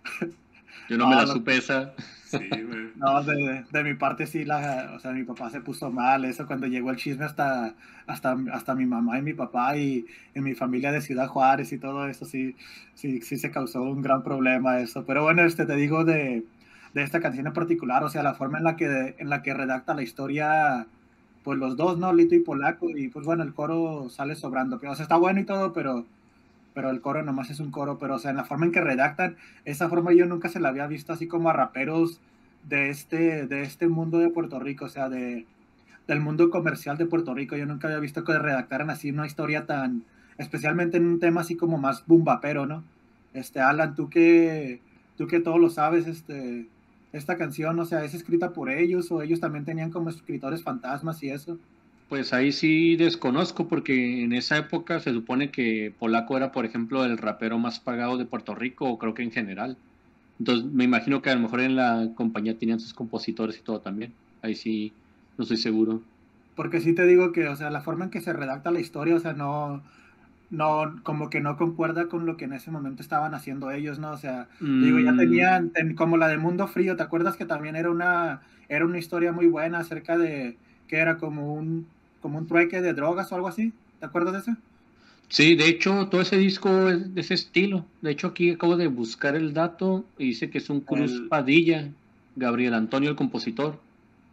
Yo 0.87 0.97
no, 0.97 1.05
No, 1.05 1.07
me 1.07 1.15
la 1.15 1.25
no. 1.25 1.33
supe 1.33 1.57
esa. 1.57 1.93
Sí, 2.23 2.63
güey. 2.63 2.93
No, 2.95 3.23
de, 3.23 3.65
de 3.71 3.83
mi 3.83 3.93
parte 3.95 4.25
sí, 4.25 4.45
la, 4.45 4.93
o 4.95 4.99
sea, 4.99 5.11
mi 5.11 5.23
papá 5.25 5.49
se 5.49 5.61
puso 5.61 5.91
mal, 5.91 6.23
eso 6.25 6.47
cuando 6.47 6.67
llegó 6.67 6.91
el 6.91 6.97
chisme 6.97 7.25
hasta, 7.25 7.75
hasta, 8.07 8.37
hasta 8.53 8.75
mi 8.75 8.85
mamá 8.85 9.19
y 9.19 9.21
mi 9.21 9.33
papá 9.33 9.77
y, 9.77 10.05
y 10.33 10.39
mi 10.41 10.55
familia 10.55 10.91
de 10.93 11.01
Ciudad 11.01 11.27
Juárez 11.27 11.73
y 11.73 11.77
todo 11.79 12.07
eso, 12.07 12.25
sí, 12.25 12.55
sí, 12.93 13.21
sí 13.21 13.37
se 13.37 13.51
causó 13.51 13.83
un 13.83 14.01
gran 14.01 14.23
problema 14.23 14.79
eso. 14.79 15.05
Pero 15.05 15.23
bueno, 15.23 15.43
este, 15.43 15.65
te 15.65 15.75
digo 15.75 16.05
de, 16.05 16.45
de 16.95 17.03
esta 17.03 17.19
canción 17.19 17.45
en 17.45 17.53
particular, 17.53 18.03
o 18.05 18.09
sea, 18.09 18.23
la 18.23 18.35
forma 18.35 18.57
en 18.57 18.63
la 18.63 18.77
que, 18.77 19.15
en 19.17 19.29
la 19.29 19.43
que 19.43 19.53
redacta 19.53 19.93
la 19.93 20.01
historia, 20.01 20.87
pues 21.43 21.59
los 21.59 21.75
dos, 21.75 21.99
¿no? 21.99 22.13
Lito 22.13 22.35
y 22.35 22.39
Polaco, 22.39 22.89
y 22.89 23.09
pues 23.09 23.25
bueno, 23.25 23.43
el 23.43 23.53
coro 23.53 24.07
sale 24.09 24.35
sobrando, 24.35 24.77
o 24.77 24.95
sea, 24.95 25.03
está 25.03 25.17
bueno 25.17 25.39
y 25.39 25.45
todo, 25.45 25.71
pero... 25.73 26.05
Pero 26.73 26.89
el 26.89 26.99
coro 26.99 27.23
nomás 27.23 27.49
es 27.51 27.61
un 27.61 27.71
coro, 27.71 27.99
pero 27.99 28.15
o 28.15 28.19
sea, 28.19 28.31
en 28.31 28.37
la 28.37 28.43
forma 28.43 28.65
en 28.65 28.73
que 28.73 28.81
redactan, 28.81 29.37
esa 29.63 29.87
forma 29.87 30.11
yo 30.11 30.25
nunca 30.25 30.49
se 30.49 30.59
la 30.59 30.67
había 30.67 30.87
visto 30.87 31.13
así 31.13 31.25
como 31.25 31.49
a 31.49 31.53
raperos 31.53 32.19
de 32.67 32.89
este, 32.89 33.47
de 33.47 33.61
este 33.61 33.87
mundo 33.87 34.19
de 34.19 34.27
Puerto 34.27 34.59
Rico, 34.59 34.83
o 34.83 34.89
sea, 34.89 35.07
de, 35.07 35.45
del 36.05 36.19
mundo 36.19 36.49
comercial 36.49 36.97
de 36.97 37.05
Puerto 37.05 37.33
Rico. 37.33 37.55
Yo 37.55 37.65
nunca 37.65 37.87
había 37.87 37.99
visto 37.99 38.25
que 38.25 38.37
redactaran 38.37 38.89
así 38.89 39.09
una 39.09 39.25
historia 39.25 39.65
tan, 39.65 40.03
especialmente 40.37 40.97
en 40.97 41.05
un 41.05 41.21
tema 41.21 41.41
así 41.41 41.55
como 41.55 41.77
más 41.77 42.05
bumbapero, 42.07 42.65
¿no? 42.65 42.83
Este, 43.33 43.61
Alan, 43.61 43.95
tú 43.95 44.09
que, 44.09 44.81
tú 45.15 45.27
que 45.27 45.39
todo 45.39 45.57
lo 45.59 45.69
sabes, 45.69 46.07
este, 46.07 46.67
esta 47.17 47.37
canción, 47.37 47.79
o 47.79 47.85
sea, 47.85 48.03
es 48.03 48.13
escrita 48.13 48.53
por 48.53 48.69
ellos 48.69 49.11
o 49.11 49.21
ellos 49.21 49.39
también 49.39 49.65
tenían 49.65 49.91
como 49.91 50.09
escritores 50.09 50.63
fantasmas 50.63 51.23
y 51.23 51.29
eso. 51.29 51.57
Pues 52.09 52.33
ahí 52.33 52.51
sí 52.51 52.95
desconozco 52.97 53.67
porque 53.67 54.23
en 54.23 54.33
esa 54.33 54.57
época 54.57 54.99
se 54.99 55.11
supone 55.11 55.49
que 55.49 55.93
Polaco 55.97 56.37
era, 56.37 56.51
por 56.51 56.65
ejemplo, 56.65 57.03
el 57.03 57.17
rapero 57.17 57.57
más 57.57 57.79
pagado 57.79 58.17
de 58.17 58.25
Puerto 58.25 58.53
Rico, 58.53 58.87
o 58.89 58.99
creo 58.99 59.13
que 59.13 59.23
en 59.23 59.31
general. 59.31 59.77
Entonces 60.39 60.65
me 60.65 60.83
imagino 60.83 61.21
que 61.21 61.29
a 61.29 61.35
lo 61.35 61.41
mejor 61.41 61.61
en 61.61 61.75
la 61.75 62.09
compañía 62.15 62.57
tenían 62.57 62.79
sus 62.79 62.93
compositores 62.93 63.57
y 63.57 63.61
todo 63.61 63.79
también. 63.79 64.13
Ahí 64.41 64.53
sí, 64.53 64.93
no 65.37 65.43
estoy 65.43 65.57
seguro. 65.57 66.01
Porque 66.55 66.79
sí 66.79 66.93
te 66.93 67.05
digo 67.05 67.31
que, 67.31 67.47
o 67.47 67.55
sea, 67.55 67.69
la 67.69 67.81
forma 67.81 68.05
en 68.05 68.11
que 68.11 68.21
se 68.21 68.33
redacta 68.33 68.71
la 68.71 68.79
historia, 68.79 69.15
o 69.15 69.19
sea, 69.19 69.33
no, 69.33 69.81
no, 70.49 71.01
como 71.03 71.29
que 71.29 71.41
no 71.41 71.57
concuerda 71.57 72.07
con 72.07 72.25
lo 72.25 72.37
que 72.37 72.45
en 72.45 72.53
ese 72.53 72.71
momento 72.71 73.01
estaban 73.01 73.33
haciendo 73.33 73.71
ellos, 73.71 73.99
¿no? 73.99 74.11
O 74.11 74.17
sea, 74.17 74.49
digo, 74.79 74.99
ya 74.99 75.13
Mm, 75.13 75.17
tenían, 75.17 75.71
ten- 75.71 75.95
como 75.95 76.17
la 76.17 76.27
de 76.27 76.37
Mundo 76.37 76.67
Frío, 76.67 76.95
¿te 76.95 77.03
acuerdas 77.03 77.37
que 77.37 77.45
también 77.45 77.75
era 77.75 77.89
una, 77.91 78.41
era 78.69 78.85
una 78.85 78.97
historia 78.99 79.31
muy 79.31 79.47
buena 79.47 79.79
acerca 79.79 80.17
de, 80.17 80.59
que 80.87 80.97
era 80.97 81.17
como 81.17 81.53
un, 81.53 81.93
como 82.19 82.37
un 82.39 82.47
trueque 82.47 82.81
de 82.81 82.93
drogas 82.93 83.31
o 83.31 83.35
algo 83.35 83.47
así? 83.47 83.73
¿Te 83.99 84.05
acuerdas 84.05 84.33
de 84.33 84.39
eso? 84.51 84.57
Sí, 85.27 85.55
de 85.55 85.67
hecho, 85.67 86.07
todo 86.09 86.21
ese 86.21 86.37
disco 86.37 86.89
es 86.89 87.13
de 87.13 87.21
ese 87.21 87.33
estilo. 87.33 87.85
De 88.01 88.11
hecho, 88.11 88.27
aquí 88.27 88.51
acabo 88.51 88.77
de 88.77 88.87
buscar 88.87 89.35
el 89.35 89.53
dato 89.53 90.05
y 90.17 90.25
dice 90.27 90.49
que 90.49 90.59
es 90.59 90.69
un 90.69 90.81
Cruz 90.81 91.21
El- 91.21 91.27
Padilla, 91.27 91.89
Gabriel 92.35 92.73
Antonio, 92.73 93.09
el 93.09 93.15
compositor. 93.15 93.79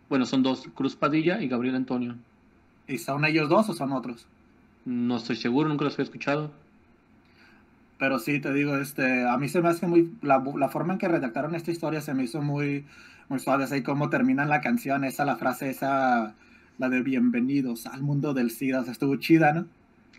Bueno, 0.08 0.26
son 0.26 0.42
dos, 0.42 0.68
Cruz 0.74 0.96
Padilla 0.96 1.42
y 1.42 1.48
Gabriel 1.48 1.76
Antonio. 1.76 2.16
¿Y 2.86 2.98
son 2.98 3.24
ellos 3.24 3.48
dos 3.48 3.68
o 3.70 3.74
son 3.74 3.92
otros? 3.92 4.28
No 4.84 5.16
estoy 5.16 5.36
seguro, 5.36 5.68
nunca 5.68 5.84
los 5.84 5.94
había 5.94 6.04
escuchado. 6.04 6.50
Pero 7.98 8.18
sí, 8.18 8.40
te 8.40 8.52
digo, 8.52 8.76
este, 8.76 9.28
a 9.28 9.36
mí 9.36 9.48
se 9.48 9.62
me 9.62 9.68
hace 9.68 9.86
muy, 9.86 10.12
la, 10.22 10.42
la 10.56 10.68
forma 10.68 10.94
en 10.94 10.98
que 10.98 11.08
redactaron 11.08 11.54
esta 11.54 11.70
historia 11.70 12.00
se 12.00 12.14
me 12.14 12.24
hizo 12.24 12.42
muy, 12.42 12.84
muy 13.28 13.38
suave, 13.38 13.64
así 13.64 13.82
como 13.82 14.10
terminan 14.10 14.48
la 14.48 14.60
canción, 14.60 15.04
esa, 15.04 15.24
la 15.24 15.36
frase 15.36 15.70
esa, 15.70 16.34
la 16.78 16.88
de 16.88 17.00
bienvenidos 17.02 17.86
al 17.86 18.02
mundo 18.02 18.34
del 18.34 18.50
SIDA, 18.50 18.80
o 18.80 18.82
sea, 18.82 18.92
estuvo 18.92 19.14
chida, 19.16 19.52
¿no? 19.52 19.66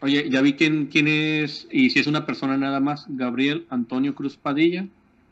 Oye, 0.02 0.30
ya 0.30 0.42
vi 0.42 0.54
quién, 0.54 0.88
quién 0.88 1.08
es, 1.08 1.68
y 1.72 1.90
si 1.90 2.00
es 2.00 2.08
una 2.08 2.26
persona 2.26 2.58
nada 2.58 2.80
más, 2.80 3.06
Gabriel 3.10 3.66
Antonio 3.70 4.16
Cruz 4.16 4.38
Padilla, 4.38 4.88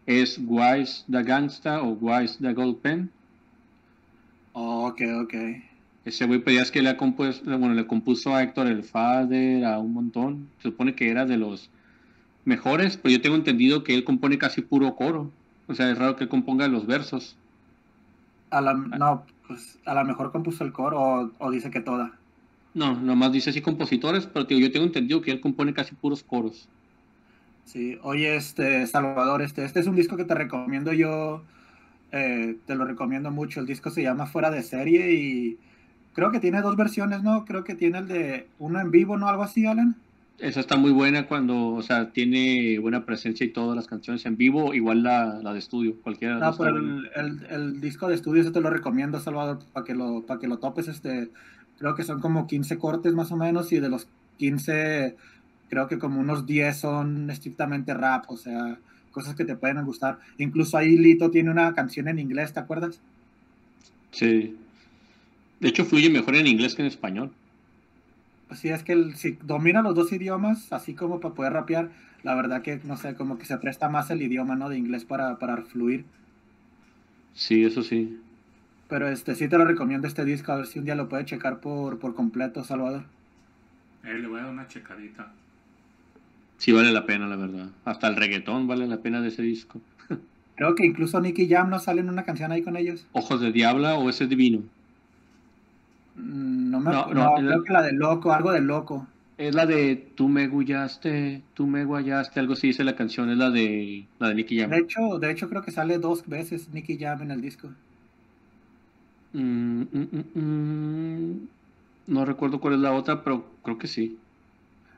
es 0.05 0.39
Wise 0.43 1.05
the 1.09 1.23
Gangsta 1.23 1.81
o 1.81 1.93
Wise 1.93 2.37
the 2.41 2.53
Gold 2.53 2.77
Pen. 2.77 3.09
Oh, 4.53 4.87
ok, 4.87 5.01
ok. 5.23 5.33
Ese 6.03 6.25
güey 6.25 6.39
pedías 6.39 6.71
que 6.71 6.81
le, 6.81 6.89
ha 6.89 6.97
compuesto, 6.97 7.45
bueno, 7.57 7.75
le 7.75 7.85
compuso 7.85 8.35
a 8.35 8.41
Héctor 8.41 8.67
el 8.67 8.83
Fader, 8.83 9.65
a 9.65 9.79
un 9.79 9.93
montón. 9.93 10.49
Se 10.57 10.69
supone 10.69 10.95
que 10.95 11.09
era 11.09 11.25
de 11.25 11.37
los 11.37 11.69
mejores, 12.45 12.97
pero 12.97 13.13
yo 13.13 13.21
tengo 13.21 13.35
entendido 13.35 13.83
que 13.83 13.93
él 13.93 14.03
compone 14.03 14.37
casi 14.37 14.61
puro 14.61 14.95
coro. 14.95 15.29
O 15.67 15.75
sea, 15.75 15.91
es 15.91 15.97
raro 15.97 16.15
que 16.15 16.23
él 16.23 16.29
componga 16.29 16.67
los 16.67 16.87
versos. 16.87 17.37
A 18.49 18.61
la, 18.61 18.73
no, 18.73 19.23
pues 19.47 19.77
a 19.85 19.93
lo 19.93 20.03
mejor 20.03 20.31
compuso 20.31 20.63
el 20.63 20.71
coro 20.71 20.99
o, 20.99 21.31
o 21.37 21.51
dice 21.51 21.69
que 21.69 21.81
toda. 21.81 22.13
No, 22.73 22.95
nomás 22.95 23.31
dice 23.31 23.49
así 23.49 23.61
compositores, 23.61 24.25
pero 24.25 24.47
tío, 24.47 24.57
yo 24.57 24.71
tengo 24.71 24.85
entendido 24.85 25.21
que 25.21 25.31
él 25.31 25.41
compone 25.41 25.73
casi 25.73 25.93
puros 25.93 26.23
coros. 26.23 26.67
Sí, 27.65 27.97
oye, 28.01 28.35
este, 28.35 28.87
Salvador, 28.87 29.41
este, 29.41 29.63
este 29.65 29.79
es 29.79 29.87
un 29.87 29.95
disco 29.95 30.17
que 30.17 30.25
te 30.25 30.33
recomiendo 30.35 30.93
yo, 30.93 31.43
eh, 32.11 32.57
te 32.65 32.75
lo 32.75 32.85
recomiendo 32.85 33.29
mucho. 33.31 33.59
El 33.59 33.65
disco 33.65 33.89
se 33.89 34.03
llama 34.03 34.25
Fuera 34.25 34.49
de 34.49 34.63
Serie 34.63 35.13
y 35.13 35.57
creo 36.13 36.31
que 36.31 36.39
tiene 36.39 36.61
dos 36.61 36.75
versiones, 36.75 37.23
¿no? 37.23 37.45
Creo 37.45 37.63
que 37.63 37.75
tiene 37.75 37.99
el 37.99 38.07
de 38.07 38.47
uno 38.59 38.79
en 38.79 38.91
vivo, 38.91 39.17
¿no? 39.17 39.27
Algo 39.27 39.43
así, 39.43 39.65
Alan. 39.65 39.95
Esa 40.39 40.59
está 40.59 40.75
muy 40.75 40.91
buena 40.91 41.27
cuando, 41.27 41.67
o 41.67 41.81
sea, 41.83 42.09
tiene 42.09 42.79
buena 42.79 43.05
presencia 43.05 43.45
y 43.45 43.49
todas 43.49 43.75
las 43.75 43.87
canciones 43.87 44.25
en 44.25 44.37
vivo, 44.37 44.73
igual 44.73 45.03
la, 45.03 45.39
la 45.43 45.53
de 45.53 45.59
estudio, 45.59 45.95
cualquiera 46.01 46.39
No, 46.39 46.47
dos 46.47 46.57
pero 46.57 46.77
el, 46.77 47.09
el, 47.15 47.45
el 47.51 47.81
disco 47.81 48.07
de 48.07 48.15
estudio, 48.15 48.41
ese 48.41 48.49
te 48.49 48.59
lo 48.59 48.71
recomiendo, 48.71 49.19
Salvador, 49.19 49.59
para 49.71 49.85
que 49.85 49.93
lo, 49.93 50.23
para 50.23 50.39
que 50.39 50.47
lo 50.47 50.57
topes. 50.57 50.87
Este, 50.87 51.29
creo 51.77 51.95
que 51.95 52.03
son 52.03 52.21
como 52.21 52.47
15 52.47 52.77
cortes 52.79 53.13
más 53.13 53.31
o 53.31 53.37
menos 53.37 53.71
y 53.71 53.79
de 53.79 53.89
los 53.89 54.07
15, 54.37 55.15
creo 55.69 55.87
que 55.87 55.99
como 55.99 56.19
unos 56.19 56.47
10 56.47 56.75
son 56.75 57.29
estrictamente 57.29 57.93
rap, 57.93 58.25
o 58.27 58.37
sea, 58.37 58.79
cosas 59.11 59.35
que 59.35 59.45
te 59.45 59.55
pueden 59.55 59.85
gustar. 59.85 60.17
Incluso 60.39 60.77
ahí 60.77 60.97
Lito 60.97 61.29
tiene 61.29 61.51
una 61.51 61.73
canción 61.73 62.07
en 62.07 62.17
inglés, 62.17 62.53
¿te 62.53 62.59
acuerdas? 62.59 62.99
Sí. 64.11 64.55
De 65.61 65.69
hecho, 65.69 65.85
fluye 65.85 66.09
mejor 66.09 66.35
en 66.35 66.47
inglés 66.47 66.75
que 66.75 66.81
en 66.81 66.87
español. 66.87 67.31
Pues 68.47 68.59
sí, 68.59 68.69
es 68.69 68.83
que 68.83 68.91
el- 68.93 69.15
si 69.15 69.37
domina 69.43 69.81
los 69.81 69.95
dos 69.95 70.11
idiomas, 70.11 70.73
así 70.73 70.93
como 70.93 71.19
para 71.21 71.33
poder 71.33 71.53
rapear, 71.53 71.89
la 72.23 72.35
verdad 72.35 72.61
que, 72.61 72.81
no 72.83 72.97
sé, 72.97 73.15
como 73.15 73.37
que 73.37 73.45
se 73.45 73.57
presta 73.57 73.87
más 73.87 74.09
el 74.11 74.21
idioma, 74.21 74.55
¿no? 74.55 74.67
De 74.69 74.77
inglés 74.77 75.05
para, 75.05 75.39
para 75.39 75.57
fluir. 75.61 76.03
Sí, 77.33 77.63
eso 77.63 77.81
sí. 77.83 78.19
Pero 78.89 79.07
este, 79.07 79.35
sí 79.35 79.47
te 79.47 79.57
lo 79.57 79.63
recomiendo 79.65 80.07
este 80.07 80.25
disco, 80.25 80.51
a 80.51 80.57
ver 80.57 80.67
si 80.67 80.79
un 80.79 80.85
día 80.85 80.95
lo 80.95 81.07
puedes 81.07 81.25
checar 81.25 81.61
por, 81.61 81.97
por 81.99 82.13
completo, 82.13 82.63
Salvador. 82.63 83.03
Eh, 84.03 84.17
le 84.19 84.27
voy 84.27 84.39
a 84.39 84.43
dar 84.43 84.51
una 84.51 84.67
checadita. 84.67 85.31
Sí 86.57 86.71
vale 86.73 86.91
la 86.91 87.05
pena, 87.05 87.27
la 87.27 87.37
verdad. 87.37 87.69
Hasta 87.85 88.07
el 88.07 88.15
reggaetón 88.17 88.67
vale 88.67 88.85
la 88.87 88.97
pena 88.97 89.21
de 89.21 89.29
ese 89.29 89.41
disco. 89.43 89.79
Creo 90.55 90.75
que 90.75 90.85
incluso 90.85 91.21
Nicky 91.21 91.47
Jam 91.47 91.69
no 91.69 91.79
sale 91.79 92.01
en 92.01 92.09
una 92.09 92.23
canción 92.23 92.51
ahí 92.51 92.61
con 92.61 92.75
ellos. 92.75 93.05
Ojos 93.13 93.39
de 93.41 93.51
Diabla 93.51 93.95
o 93.95 94.09
ese 94.09 94.27
divino. 94.27 94.61
No 96.15 96.79
me 96.79 96.91
No, 96.91 97.05
creo 97.05 97.63
que 97.63 97.73
la 97.73 97.81
de 97.81 97.93
loco, 97.93 98.31
algo 98.33 98.51
de 98.51 98.61
loco. 98.61 99.07
Es 99.37 99.55
la 99.55 99.65
de 99.65 99.95
Tú 100.15 100.27
me 100.27 100.47
guayaste, 100.47 101.41
tú 101.55 101.65
me 101.65 101.83
guayaste, 101.83 102.39
algo 102.39 102.53
así 102.53 102.67
dice 102.67 102.83
la 102.83 102.95
canción, 102.95 103.29
es 103.29 103.37
la 103.37 103.49
de 103.49 104.05
la 104.19 104.29
de 104.29 104.35
Nicky 104.35 104.59
Jam. 104.59 104.69
De 104.69 104.77
hecho, 104.77 105.19
de 105.19 105.31
hecho 105.31 105.49
creo 105.49 105.63
que 105.63 105.71
sale 105.71 105.97
dos 105.97 106.27
veces 106.27 106.69
Nicky 106.73 106.97
Jam 106.99 107.23
en 107.23 107.31
el 107.31 107.41
disco. 107.41 107.69
Mm, 109.33 109.81
mm, 109.81 110.39
mm. 110.39 111.47
No 112.07 112.25
recuerdo 112.25 112.59
cuál 112.59 112.75
es 112.75 112.79
la 112.81 112.91
otra, 112.91 113.23
pero 113.23 113.45
creo 113.63 113.77
que 113.77 113.87
sí. 113.87 114.17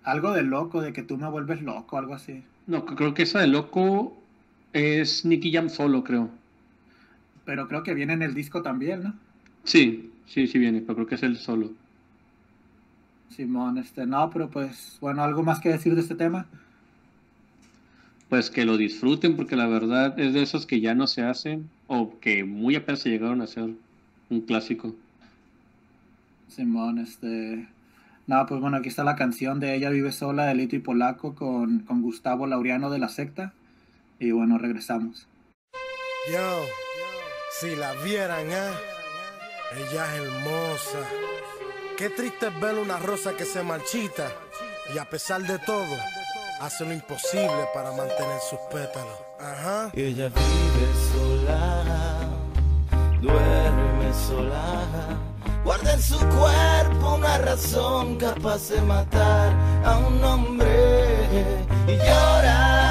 Algo 0.04 0.32
de 0.32 0.44
loco, 0.44 0.82
de 0.82 0.92
que 0.92 1.04
tú 1.04 1.18
me 1.18 1.30
vuelves 1.30 1.62
loco, 1.62 1.98
algo 1.98 2.14
así. 2.14 2.44
No, 2.68 2.86
creo 2.86 3.14
que 3.14 3.24
esa 3.24 3.40
de 3.40 3.48
Loco 3.48 4.16
es 4.72 5.26
Nicky 5.26 5.52
Jam 5.52 5.70
solo, 5.70 6.04
creo. 6.04 6.30
Pero 7.46 7.68
creo 7.68 7.84
que 7.84 7.94
viene 7.94 8.14
en 8.14 8.22
el 8.22 8.34
disco 8.34 8.62
también, 8.62 9.04
¿no? 9.04 9.14
Sí, 9.66 10.13
sí, 10.26 10.48
sí 10.48 10.60
viene, 10.60 10.82
pero 10.82 10.96
creo 10.96 11.08
que 11.08 11.16
es 11.16 11.24
el 11.24 11.38
solo. 11.38 11.72
Simón, 13.30 13.78
este, 13.78 14.06
no, 14.06 14.30
pero 14.30 14.50
pues, 14.50 14.98
bueno, 15.02 15.24
algo 15.24 15.44
más 15.44 15.60
que 15.60 15.70
decir 15.70 15.96
de 15.96 16.02
este 16.02 16.16
tema. 16.16 16.46
Pues 18.30 18.50
que 18.50 18.66
lo 18.66 18.78
disfruten 18.78 19.36
porque 19.36 19.56
la 19.56 19.68
verdad 19.68 20.20
es 20.20 20.34
de 20.34 20.42
esos 20.42 20.66
que 20.66 20.82
ya 20.82 20.96
no 20.96 21.08
se 21.08 21.24
hacen 21.24 21.70
o 21.88 22.20
que 22.20 22.44
muy 22.44 22.76
apenas 22.76 23.02
se 23.02 23.10
llegaron 23.10 23.42
a 23.42 23.46
hacer 23.46 23.70
un 24.30 24.42
clásico. 24.42 24.96
Simón, 26.48 27.00
este. 27.00 27.68
No, 28.26 28.46
pues 28.46 28.62
bueno, 28.62 28.78
aquí 28.78 28.90
está 28.90 29.04
la 29.04 29.16
canción 29.16 29.60
de 29.60 29.76
Ella 29.76 29.90
vive 29.90 30.12
sola 30.12 30.46
de 30.46 30.56
Lito 30.56 30.76
y 30.76 30.80
Polaco 30.80 31.36
con, 31.36 31.80
con 31.80 32.02
Gustavo 32.02 32.48
Laureano 32.48 32.90
de 32.90 33.00
la 33.00 33.10
secta. 33.10 33.54
Y 34.20 34.32
bueno, 34.32 34.58
regresamos. 34.58 35.28
Yo, 36.32 36.62
si 37.60 37.76
la 37.76 37.94
vieran, 38.04 38.48
¿eh? 38.50 38.93
Ella 39.76 40.06
es 40.06 40.22
hermosa. 40.22 41.00
Qué 41.98 42.10
triste 42.10 42.48
es 42.48 42.60
ver 42.60 42.76
una 42.76 43.00
rosa 43.00 43.36
que 43.36 43.46
se 43.46 43.64
marchita 43.64 44.32
y 44.94 44.98
a 45.00 45.06
pesar 45.06 45.42
de 45.42 45.58
todo 45.60 45.96
hace 46.60 46.86
lo 46.86 46.94
imposible 46.94 47.68
para 47.74 47.92
mantener 47.92 48.40
sus 48.50 48.60
pétalos. 48.72 49.18
Ajá. 49.40 49.90
Y 49.94 50.04
ella 50.04 50.30
vive 50.30 50.88
sola, 51.12 52.30
duerme 53.20 54.14
sola. 54.14 54.84
Guarda 55.64 55.94
en 55.94 56.02
su 56.02 56.20
cuerpo 56.20 57.16
una 57.16 57.38
razón 57.40 58.18
capaz 58.18 58.70
de 58.70 58.82
matar 58.82 59.54
a 59.86 59.98
un 59.98 60.24
hombre 60.24 61.46
y 61.88 61.96
llorar. 61.98 62.83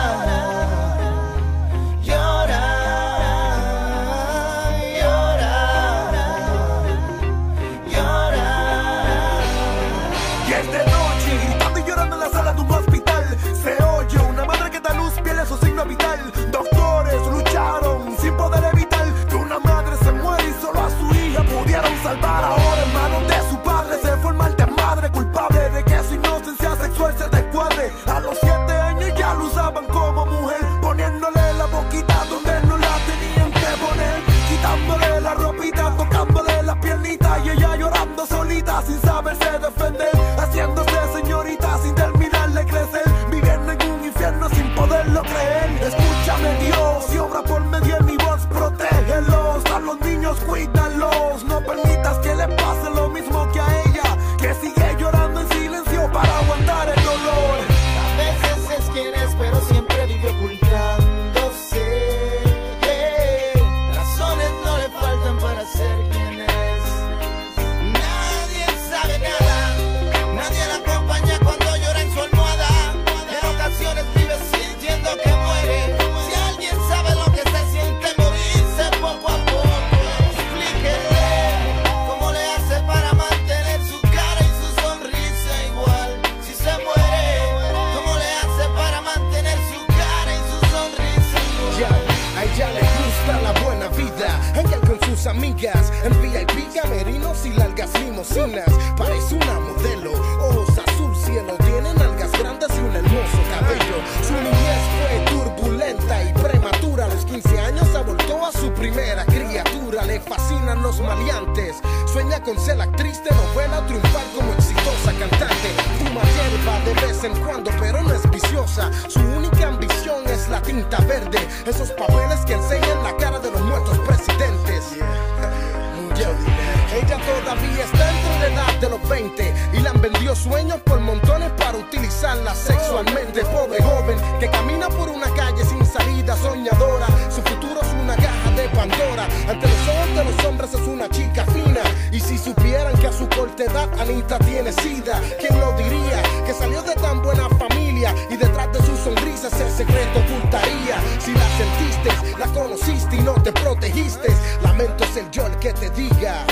y 148.30 148.36
detrás 148.36 148.72
de 148.72 148.78
su 148.80 148.96
sonrisa 148.96 149.48
ese 149.48 149.70
secreto 149.70 150.20
ocultaría. 150.20 151.00
Si 151.18 151.32
la 151.32 151.48
sentiste, 151.56 152.38
la 152.38 152.46
conociste 152.48 153.16
y 153.16 153.20
no 153.20 153.34
te 153.34 153.52
protegiste, 153.52 154.28
lamento 154.62 155.04
ser 155.12 155.30
yo 155.30 155.46
el 155.46 155.56
que 155.58 155.72
te 155.72 155.90
diga. 155.90 156.44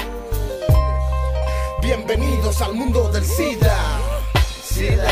Bienvenidos 1.83 2.61
al 2.63 2.75
mundo 2.75 3.11
del 3.11 3.25
SIDA. 3.25 3.77
SIDA. 4.63 5.11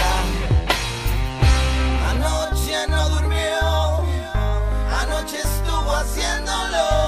Anoche 2.11 2.87
no 2.89 3.09
durmió, 3.09 4.03
anoche 5.01 5.39
estuvo 5.39 5.93
haciéndolo. 5.97 7.08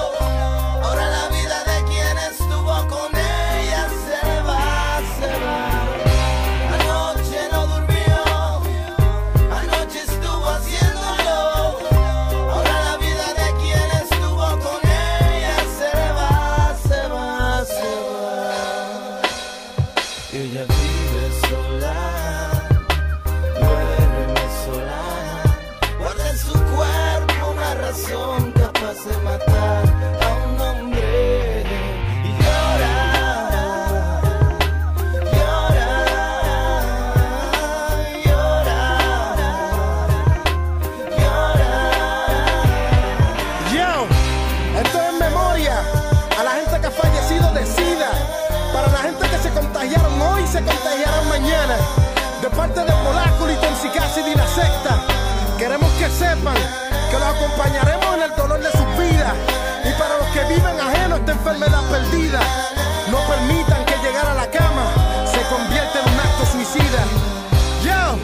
acompañaremos 57.41 58.15
en 58.15 58.21
el 58.21 58.35
dolor 58.35 58.59
de 58.59 58.71
sus 58.71 58.97
vidas. 58.97 59.33
Y 59.83 59.91
para 59.99 60.17
los 60.17 60.27
que 60.27 60.43
viven 60.53 60.79
ajeno 60.79 61.15
a 61.15 61.17
esta 61.17 61.31
enfermedad 61.31 61.81
perdida, 61.89 62.39
no 63.09 63.17
permitan 63.27 63.83
que 63.85 63.97
llegar 63.97 64.27
a 64.27 64.35
la 64.35 64.49
cama 64.49 64.85
se 65.25 65.41
convierta 65.49 65.99
en 65.99 66.13
un 66.13 66.19
acto 66.19 66.45
suicida. 66.45 67.01
Yo, 67.83 68.17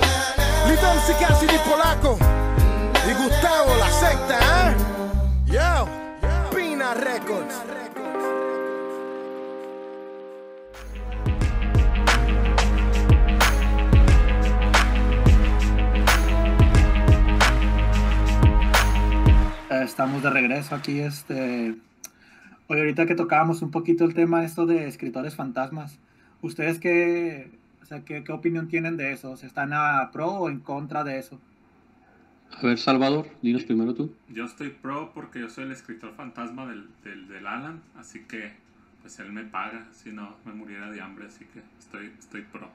estamos 19.88 20.22
de 20.22 20.30
regreso 20.30 20.76
aquí. 20.76 21.00
Este... 21.00 21.76
Hoy 22.68 22.80
ahorita 22.80 23.06
que 23.06 23.16
tocábamos 23.16 23.62
un 23.62 23.72
poquito 23.72 24.04
el 24.04 24.14
tema 24.14 24.44
esto 24.44 24.66
de 24.66 24.88
escritores 24.88 25.36
fantasmas, 25.36 25.98
¿ustedes 26.42 26.80
qué, 26.80 27.50
o 27.82 27.86
sea, 27.86 28.04
qué, 28.04 28.26
qué, 28.26 28.34
opinión 28.34 28.68
tienen 28.68 28.98
de 28.98 29.14
eso? 29.14 29.34
¿Están 29.36 29.72
a 29.72 30.10
pro 30.12 30.28
o 30.28 30.50
en 30.50 30.60
contra 30.60 31.06
de 31.06 31.18
eso? 31.18 31.40
A 32.52 32.62
ver, 32.66 32.78
Salvador, 32.78 33.30
dinos 33.42 33.64
primero 33.64 33.94
tú. 33.94 34.14
Yo 34.28 34.44
estoy 34.44 34.70
pro 34.70 35.14
porque 35.14 35.40
yo 35.40 35.50
soy 35.50 35.64
el 35.64 35.72
escritor 35.72 36.14
fantasma 36.16 36.66
del, 36.68 36.90
del, 37.06 37.30
del 37.30 37.48
Alan, 37.48 37.82
así 37.98 38.20
que 38.28 38.52
pues 39.02 39.18
él 39.20 39.32
me 39.32 39.46
paga, 39.46 39.88
si 39.94 40.12
no 40.12 40.36
me 40.44 40.52
muriera 40.52 40.92
de 40.92 41.00
hambre, 41.00 41.28
así 41.28 41.46
que 41.46 41.62
estoy, 41.80 42.12
estoy 42.20 42.42
pro. 42.42 42.70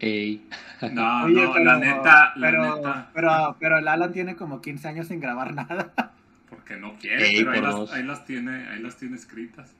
Ey. 0.00 0.48
No, 0.92 1.24
Oye, 1.24 1.42
no, 1.42 1.52
pero, 1.52 1.64
la 1.64 1.78
neta, 1.78 2.32
la 2.36 2.46
pero, 2.50 2.76
neta, 2.76 3.10
pero, 3.12 3.56
pero 3.58 3.78
el 3.78 3.88
Alan 3.88 4.12
tiene 4.12 4.36
como 4.36 4.60
15 4.60 4.88
años 4.88 5.08
sin 5.08 5.20
grabar 5.20 5.54
nada. 5.54 5.92
porque 6.50 6.76
no 6.76 6.94
quiere, 6.98 7.26
Ey, 7.28 7.36
pero 7.44 7.50
ahí 7.52 7.60
las, 7.62 7.74
dos. 7.74 7.92
ahí 7.92 8.02
las 8.04 8.24
tiene, 8.24 8.68
ahí 8.68 8.80
las 8.80 8.96
tiene 8.96 9.16
escritas. 9.16 9.74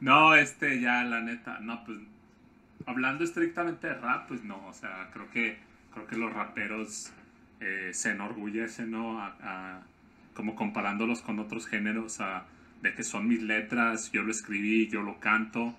No, 0.00 0.34
este, 0.34 0.80
ya, 0.80 1.04
la 1.04 1.20
neta, 1.20 1.60
no, 1.60 1.84
pues, 1.84 1.98
hablando 2.86 3.22
estrictamente 3.24 3.86
de 3.86 3.94
rap, 3.94 4.26
pues 4.28 4.42
no, 4.44 4.66
o 4.66 4.72
sea, 4.72 5.08
creo 5.12 5.30
que, 5.30 5.58
creo 5.94 6.06
que 6.06 6.16
los 6.16 6.32
raperos 6.32 7.12
eh, 7.60 7.90
se 7.92 8.10
enorgullecen, 8.10 8.90
¿no? 8.90 9.20
A- 9.20 9.36
a- 9.42 9.82
como 10.34 10.56
comparándolos 10.56 11.20
con 11.22 11.38
otros 11.38 11.66
géneros, 11.68 12.20
a- 12.20 12.44
de 12.82 12.94
que 12.94 13.04
son 13.04 13.28
mis 13.28 13.40
letras, 13.42 14.10
yo 14.10 14.22
lo 14.24 14.32
escribí, 14.32 14.88
yo 14.88 15.02
lo 15.02 15.20
canto, 15.20 15.72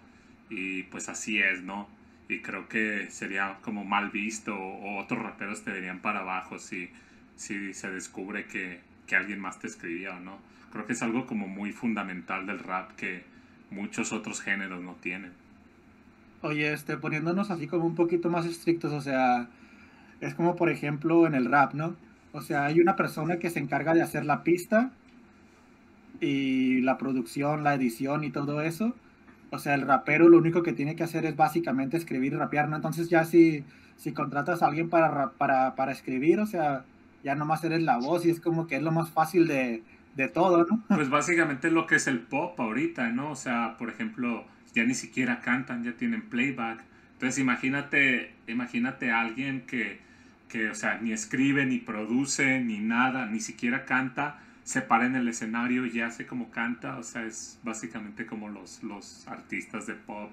y 0.50 0.84
pues 0.84 1.10
así 1.10 1.40
es, 1.40 1.64
¿no? 1.64 1.90
Y 2.34 2.42
creo 2.42 2.68
que 2.68 3.08
sería 3.12 3.58
como 3.62 3.86
mal 3.86 4.10
visto, 4.10 4.56
o 4.56 4.98
otros 5.00 5.22
raperos 5.22 5.64
te 5.64 5.72
verían 5.72 6.00
para 6.00 6.22
abajo 6.22 6.58
si, 6.58 6.90
si 7.36 7.74
se 7.74 7.92
descubre 7.92 8.46
que, 8.46 8.80
que 9.06 9.16
alguien 9.16 9.40
más 9.40 9.60
te 9.60 9.68
escribía 9.68 10.16
o 10.16 10.20
no. 10.20 10.38
Creo 10.72 10.88
que 10.88 10.94
es 10.94 11.04
algo 11.04 11.28
como 11.28 11.48
muy 11.48 11.72
fundamental 11.72 12.48
del 12.48 12.60
rap 12.60 12.92
que 12.96 13.24
muchos 13.70 14.12
otros 14.14 14.42
géneros 14.42 14.82
no 14.82 14.96
tienen. 14.96 15.32
Oye, 16.42 16.74
este, 16.74 16.98
poniéndonos 16.98 17.52
así 17.52 17.68
como 17.68 17.86
un 17.86 17.96
poquito 17.96 18.30
más 18.30 18.46
estrictos, 18.46 18.92
o 18.92 19.02
sea, 19.02 19.48
es 20.20 20.34
como 20.34 20.56
por 20.56 20.70
ejemplo 20.70 21.28
en 21.28 21.36
el 21.36 21.46
rap, 21.46 21.74
¿no? 21.74 21.96
O 22.32 22.42
sea, 22.42 22.66
hay 22.66 22.80
una 22.80 22.96
persona 22.96 23.38
que 23.38 23.50
se 23.52 23.60
encarga 23.60 23.94
de 23.94 24.02
hacer 24.02 24.26
la 24.26 24.44
pista 24.44 24.92
y 26.20 26.82
la 26.82 26.98
producción, 26.98 27.64
la 27.64 27.76
edición 27.76 28.24
y 28.24 28.32
todo 28.32 28.62
eso. 28.62 28.96
O 29.54 29.60
sea, 29.60 29.76
el 29.76 29.82
rapero 29.84 30.30
lo 30.30 30.38
único 30.38 30.64
que 30.64 30.74
tiene 30.74 30.96
que 30.96 31.04
hacer 31.04 31.26
es 31.26 31.36
básicamente 31.36 31.98
escribir 31.98 32.34
y 32.34 32.36
rapear, 32.38 32.70
¿no? 32.70 32.76
Entonces 32.76 33.10
ya 33.10 33.26
si, 33.26 33.66
si 33.96 34.14
contratas 34.14 34.62
a 34.64 34.68
alguien 34.68 34.90
para, 34.90 35.10
ra- 35.10 35.34
para, 35.38 35.76
para 35.76 35.92
escribir, 35.92 36.40
o 36.40 36.46
sea, 36.48 36.86
ya 37.24 37.36
nomás 37.36 37.64
eres 37.64 37.82
la 37.84 37.98
voz 37.98 38.26
y 38.26 38.30
es 38.32 38.40
como 38.42 38.68
que 38.68 38.76
es 38.78 38.82
lo 38.84 38.92
más 38.92 39.12
fácil 39.12 39.48
de, 39.48 39.84
de 40.16 40.28
todo, 40.30 40.66
¿no? 40.66 40.84
Pues 40.94 41.10
básicamente 41.10 41.72
lo 41.72 41.88
que 41.88 41.96
es 41.96 42.08
el 42.08 42.22
pop 42.22 42.60
ahorita, 42.60 43.10
¿no? 43.10 43.32
O 43.32 43.36
sea, 43.36 43.78
por 43.78 43.90
ejemplo, 43.90 44.46
ya 44.74 44.84
ni 44.84 44.94
siquiera 44.96 45.42
cantan, 45.42 45.84
ya 45.84 45.94
tienen 45.98 46.30
playback. 46.30 46.84
Entonces 47.14 47.40
imagínate, 47.40 48.36
imagínate 48.48 49.12
a 49.12 49.22
alguien 49.22 49.66
que, 49.66 50.00
que, 50.50 50.70
o 50.70 50.76
sea, 50.76 51.00
ni 51.02 51.12
escribe, 51.14 51.66
ni 51.66 51.80
produce, 51.80 52.60
ni 52.62 52.80
nada, 52.80 53.26
ni 53.28 53.40
siquiera 53.40 53.86
canta, 53.86 54.40
se 54.64 54.82
para 54.82 55.06
en 55.06 55.16
el 55.16 55.28
escenario 55.28 55.86
y 55.86 56.00
hace 56.02 56.26
como 56.26 56.50
canta. 56.52 56.98
O 56.98 57.04
sea, 57.04 57.24
es 57.26 57.60
básicamente 57.64 58.26
como 58.26 58.50
los, 58.50 58.82
los 58.84 59.28
artistas 59.28 59.88
de 59.88 59.94
pop 59.96 60.32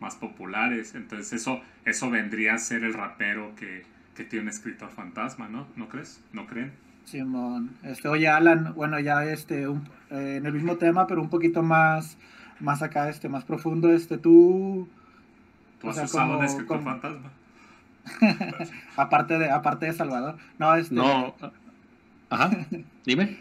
más 0.00 0.16
populares. 0.16 0.94
Entonces 0.94 1.32
eso, 1.32 1.60
eso 1.84 2.10
vendría 2.10 2.54
a 2.54 2.58
ser 2.58 2.84
el 2.84 2.94
rapero 2.94 3.54
que, 3.56 3.84
que 4.14 4.24
tiene 4.24 4.44
un 4.44 4.48
escritor 4.50 4.90
fantasma, 4.90 5.48
¿no? 5.48 5.66
¿No 5.76 5.88
crees? 5.88 6.22
¿No 6.32 6.46
creen? 6.46 6.72
Simón, 7.04 7.70
este, 7.82 8.06
oye 8.08 8.28
Alan, 8.28 8.74
bueno 8.74 9.00
ya 9.00 9.24
este, 9.24 9.66
un- 9.66 9.88
eh, 10.10 10.36
en 10.36 10.46
el 10.46 10.52
mismo 10.52 10.76
tema, 10.76 11.06
pero 11.06 11.20
un 11.22 11.30
poquito 11.30 11.62
más, 11.62 12.18
más 12.60 12.82
acá, 12.82 13.08
este, 13.08 13.28
más 13.28 13.44
profundo, 13.44 13.90
este, 13.90 14.16
tú, 14.18 14.86
¿Tú 15.80 15.86
O 15.86 15.90
has 15.90 15.96
sea, 15.96 16.04
usado 16.04 16.26
como- 16.28 16.38
un 16.38 16.44
escritor 16.44 16.76
como- 16.78 16.90
fantasma? 16.90 17.30
aparte 18.96 19.38
de, 19.38 19.50
aparte 19.50 19.86
de 19.86 19.92
Salvador, 19.92 20.36
no, 20.58 20.74
este, 20.74 20.94
No. 20.94 21.34
Ajá. 22.30 22.66
Dime. 23.04 23.38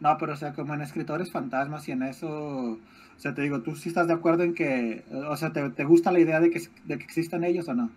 no, 0.00 0.16
pero 0.18 0.32
o 0.32 0.36
sea, 0.36 0.52
como 0.52 0.74
en 0.74 0.82
escritores 0.82 1.30
fantasmas 1.30 1.88
y 1.88 1.92
en 1.92 2.02
eso, 2.02 2.28
o 2.28 3.18
sea, 3.18 3.34
te 3.34 3.42
digo, 3.42 3.60
tú 3.60 3.76
sí 3.76 3.88
estás 3.88 4.08
de 4.08 4.14
acuerdo 4.14 4.42
en 4.42 4.54
que, 4.54 5.04
o 5.28 5.36
sea, 5.36 5.52
¿te, 5.52 5.70
te 5.70 5.84
gusta 5.84 6.12
la 6.12 6.20
idea 6.20 6.40
de 6.40 6.50
que, 6.50 6.60
de 6.84 6.98
que 6.98 7.04
existan 7.04 7.44
ellos 7.44 7.68
o 7.68 7.74
no? 7.74 7.90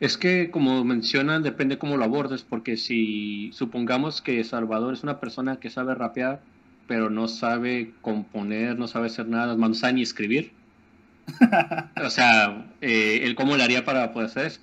Es 0.00 0.18
que, 0.18 0.50
como 0.50 0.84
mencionan, 0.84 1.42
depende 1.42 1.78
cómo 1.78 1.96
lo 1.96 2.04
abordes, 2.04 2.42
porque 2.42 2.76
si 2.76 3.50
supongamos 3.52 4.20
que 4.20 4.42
Salvador 4.42 4.92
es 4.94 5.02
una 5.02 5.20
persona 5.20 5.56
que 5.60 5.70
sabe 5.70 5.94
rapear, 5.94 6.40
pero 6.86 7.10
no 7.10 7.28
sabe 7.28 7.92
componer, 8.00 8.78
no 8.78 8.88
sabe 8.88 9.06
hacer 9.06 9.28
nada, 9.28 9.56
no 9.56 9.72
sabe 9.74 9.94
ni 9.94 10.02
escribir. 10.02 10.52
o 12.04 12.10
sea, 12.10 12.66
eh, 12.80 13.20
él 13.22 13.34
cómo 13.34 13.56
le 13.56 13.62
haría 13.62 13.84
para 13.84 14.12
poder 14.12 14.28
hacer 14.28 14.46
eso. 14.46 14.60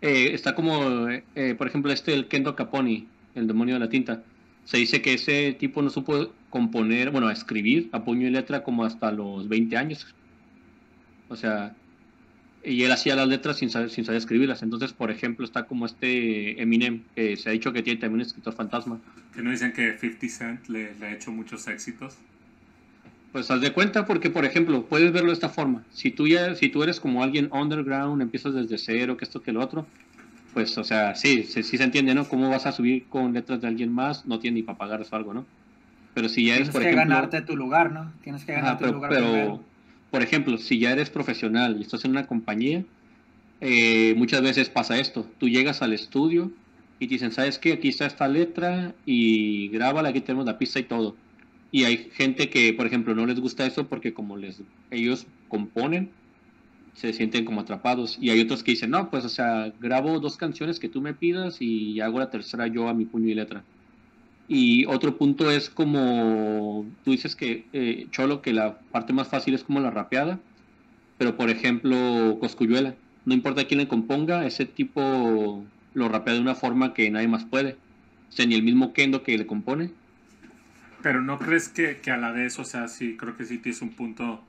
Eh, 0.00 0.30
está 0.32 0.54
como, 0.54 1.08
eh, 1.08 1.54
por 1.56 1.66
ejemplo, 1.66 1.90
este, 1.90 2.14
el 2.14 2.28
Kendo 2.28 2.54
Caponi, 2.54 3.08
el 3.34 3.46
demonio 3.46 3.74
de 3.74 3.80
la 3.80 3.88
tinta. 3.88 4.22
Se 4.68 4.76
dice 4.76 5.00
que 5.00 5.14
ese 5.14 5.54
tipo 5.54 5.80
no 5.80 5.88
supo 5.88 6.30
componer, 6.50 7.10
bueno, 7.10 7.30
escribir 7.30 7.88
a 7.90 8.04
puño 8.04 8.26
y 8.26 8.30
letra 8.30 8.62
como 8.62 8.84
hasta 8.84 9.10
los 9.10 9.48
20 9.48 9.78
años. 9.78 10.14
O 11.30 11.36
sea, 11.36 11.74
y 12.62 12.82
él 12.82 12.92
hacía 12.92 13.16
las 13.16 13.28
letras 13.28 13.56
sin 13.56 13.70
saber, 13.70 13.88
sin 13.88 14.04
saber 14.04 14.18
escribirlas. 14.18 14.62
Entonces, 14.62 14.92
por 14.92 15.10
ejemplo, 15.10 15.46
está 15.46 15.62
como 15.62 15.86
este 15.86 16.60
Eminem, 16.60 17.02
que 17.14 17.38
se 17.38 17.48
ha 17.48 17.52
dicho 17.52 17.72
que 17.72 17.82
tiene 17.82 17.98
también 17.98 18.16
un 18.16 18.26
escritor 18.26 18.52
fantasma. 18.52 19.00
Que 19.34 19.40
no 19.40 19.52
dicen 19.52 19.72
que 19.72 19.96
50 19.96 20.28
Cent 20.28 20.68
le, 20.68 20.94
le 20.96 21.06
ha 21.06 21.14
hecho 21.14 21.32
muchos 21.32 21.66
éxitos. 21.66 22.18
Pues 23.32 23.50
haz 23.50 23.62
de 23.62 23.72
cuenta 23.72 24.04
porque, 24.04 24.28
por 24.28 24.44
ejemplo, 24.44 24.84
puedes 24.84 25.12
verlo 25.12 25.28
de 25.28 25.34
esta 25.34 25.48
forma. 25.48 25.82
Si 25.92 26.10
tú, 26.10 26.28
ya, 26.28 26.54
si 26.56 26.68
tú 26.68 26.82
eres 26.82 27.00
como 27.00 27.22
alguien 27.22 27.48
underground, 27.52 28.20
empiezas 28.20 28.52
desde 28.52 28.76
cero, 28.76 29.16
que 29.16 29.24
esto, 29.24 29.40
que 29.40 29.52
lo 29.52 29.62
otro, 29.62 29.86
pues, 30.58 30.76
o 30.76 30.82
sea, 30.82 31.14
sí, 31.14 31.44
sí, 31.44 31.62
sí 31.62 31.78
se 31.78 31.84
entiende, 31.84 32.16
¿no? 32.16 32.28
¿Cómo 32.28 32.50
vas 32.50 32.66
a 32.66 32.72
subir 32.72 33.04
con 33.04 33.32
letras 33.32 33.60
de 33.60 33.68
alguien 33.68 33.92
más? 33.92 34.26
No 34.26 34.40
tiene 34.40 34.56
ni 34.56 34.62
para 34.64 34.76
pagar 34.76 35.00
eso 35.00 35.14
algo, 35.14 35.32
¿no? 35.32 35.46
Pero 36.14 36.28
si 36.28 36.46
ya 36.46 36.56
eres, 36.56 36.70
Tienes 36.70 36.72
por 36.72 36.82
que 36.82 36.88
ejemplo... 36.88 37.14
ganarte 37.14 37.42
tu 37.42 37.56
lugar, 37.56 37.92
¿no? 37.92 38.12
Tienes 38.24 38.44
que 38.44 38.54
ganarte 38.54 38.78
tu 38.78 38.86
pero, 38.86 38.94
lugar 38.96 39.10
pero, 39.10 39.26
primero. 39.26 39.60
por 40.10 40.20
ejemplo, 40.20 40.58
si 40.58 40.80
ya 40.80 40.90
eres 40.90 41.10
profesional 41.10 41.76
y 41.78 41.82
estás 41.82 42.04
en 42.04 42.10
una 42.10 42.26
compañía, 42.26 42.82
eh, 43.60 44.14
muchas 44.16 44.42
veces 44.42 44.68
pasa 44.68 44.98
esto. 44.98 45.28
Tú 45.38 45.48
llegas 45.48 45.80
al 45.80 45.92
estudio 45.92 46.50
y 46.98 47.06
te 47.06 47.14
dicen, 47.14 47.30
¿sabes 47.30 47.60
qué? 47.60 47.74
Aquí 47.74 47.90
está 47.90 48.06
esta 48.06 48.26
letra 48.26 48.96
y 49.06 49.68
grábala, 49.68 50.08
aquí 50.08 50.22
tenemos 50.22 50.44
la 50.44 50.58
pista 50.58 50.80
y 50.80 50.82
todo. 50.82 51.14
Y 51.70 51.84
hay 51.84 52.10
gente 52.14 52.50
que, 52.50 52.72
por 52.72 52.84
ejemplo, 52.88 53.14
no 53.14 53.26
les 53.26 53.38
gusta 53.38 53.64
eso 53.64 53.86
porque 53.86 54.12
como 54.12 54.36
les 54.36 54.60
ellos 54.90 55.28
componen, 55.46 56.10
se 56.98 57.12
sienten 57.12 57.44
como 57.44 57.60
atrapados. 57.60 58.18
Y 58.20 58.30
hay 58.30 58.40
otros 58.40 58.64
que 58.64 58.72
dicen, 58.72 58.90
no, 58.90 59.08
pues, 59.08 59.24
o 59.24 59.28
sea, 59.28 59.72
grabo 59.80 60.18
dos 60.18 60.36
canciones 60.36 60.80
que 60.80 60.88
tú 60.88 61.00
me 61.00 61.14
pidas 61.14 61.58
y 61.60 62.00
hago 62.00 62.18
la 62.18 62.28
tercera 62.28 62.66
yo 62.66 62.88
a 62.88 62.94
mi 62.94 63.04
puño 63.04 63.28
y 63.28 63.34
letra. 63.34 63.62
Y 64.48 64.84
otro 64.86 65.16
punto 65.16 65.48
es 65.50 65.70
como, 65.70 66.86
tú 67.04 67.12
dices 67.12 67.36
que, 67.36 67.66
eh, 67.72 68.08
Cholo, 68.10 68.42
que 68.42 68.52
la 68.52 68.80
parte 68.90 69.12
más 69.12 69.28
fácil 69.28 69.54
es 69.54 69.62
como 69.62 69.78
la 69.78 69.90
rapeada, 69.90 70.40
pero 71.18 71.36
por 71.36 71.50
ejemplo, 71.50 72.36
Coscuyuela, 72.40 72.96
no 73.24 73.34
importa 73.34 73.66
quién 73.66 73.78
le 73.78 73.88
componga, 73.88 74.44
ese 74.44 74.64
tipo 74.64 75.64
lo 75.94 76.08
rapea 76.08 76.34
de 76.34 76.40
una 76.40 76.56
forma 76.56 76.94
que 76.94 77.10
nadie 77.10 77.28
más 77.28 77.44
puede. 77.44 77.76
O 78.28 78.32
sea, 78.32 78.44
ni 78.44 78.56
el 78.56 78.64
mismo 78.64 78.92
Kendo 78.92 79.22
que 79.22 79.38
le 79.38 79.46
compone. 79.46 79.92
Pero 81.02 81.22
no 81.22 81.38
crees 81.38 81.68
que, 81.68 81.98
que 81.98 82.10
a 82.10 82.16
la 82.16 82.32
vez, 82.32 82.58
o 82.58 82.64
sea, 82.64 82.88
sí, 82.88 83.16
creo 83.16 83.36
que 83.36 83.44
sí 83.44 83.58
tienes 83.58 83.82
un 83.82 83.90
punto 83.90 84.42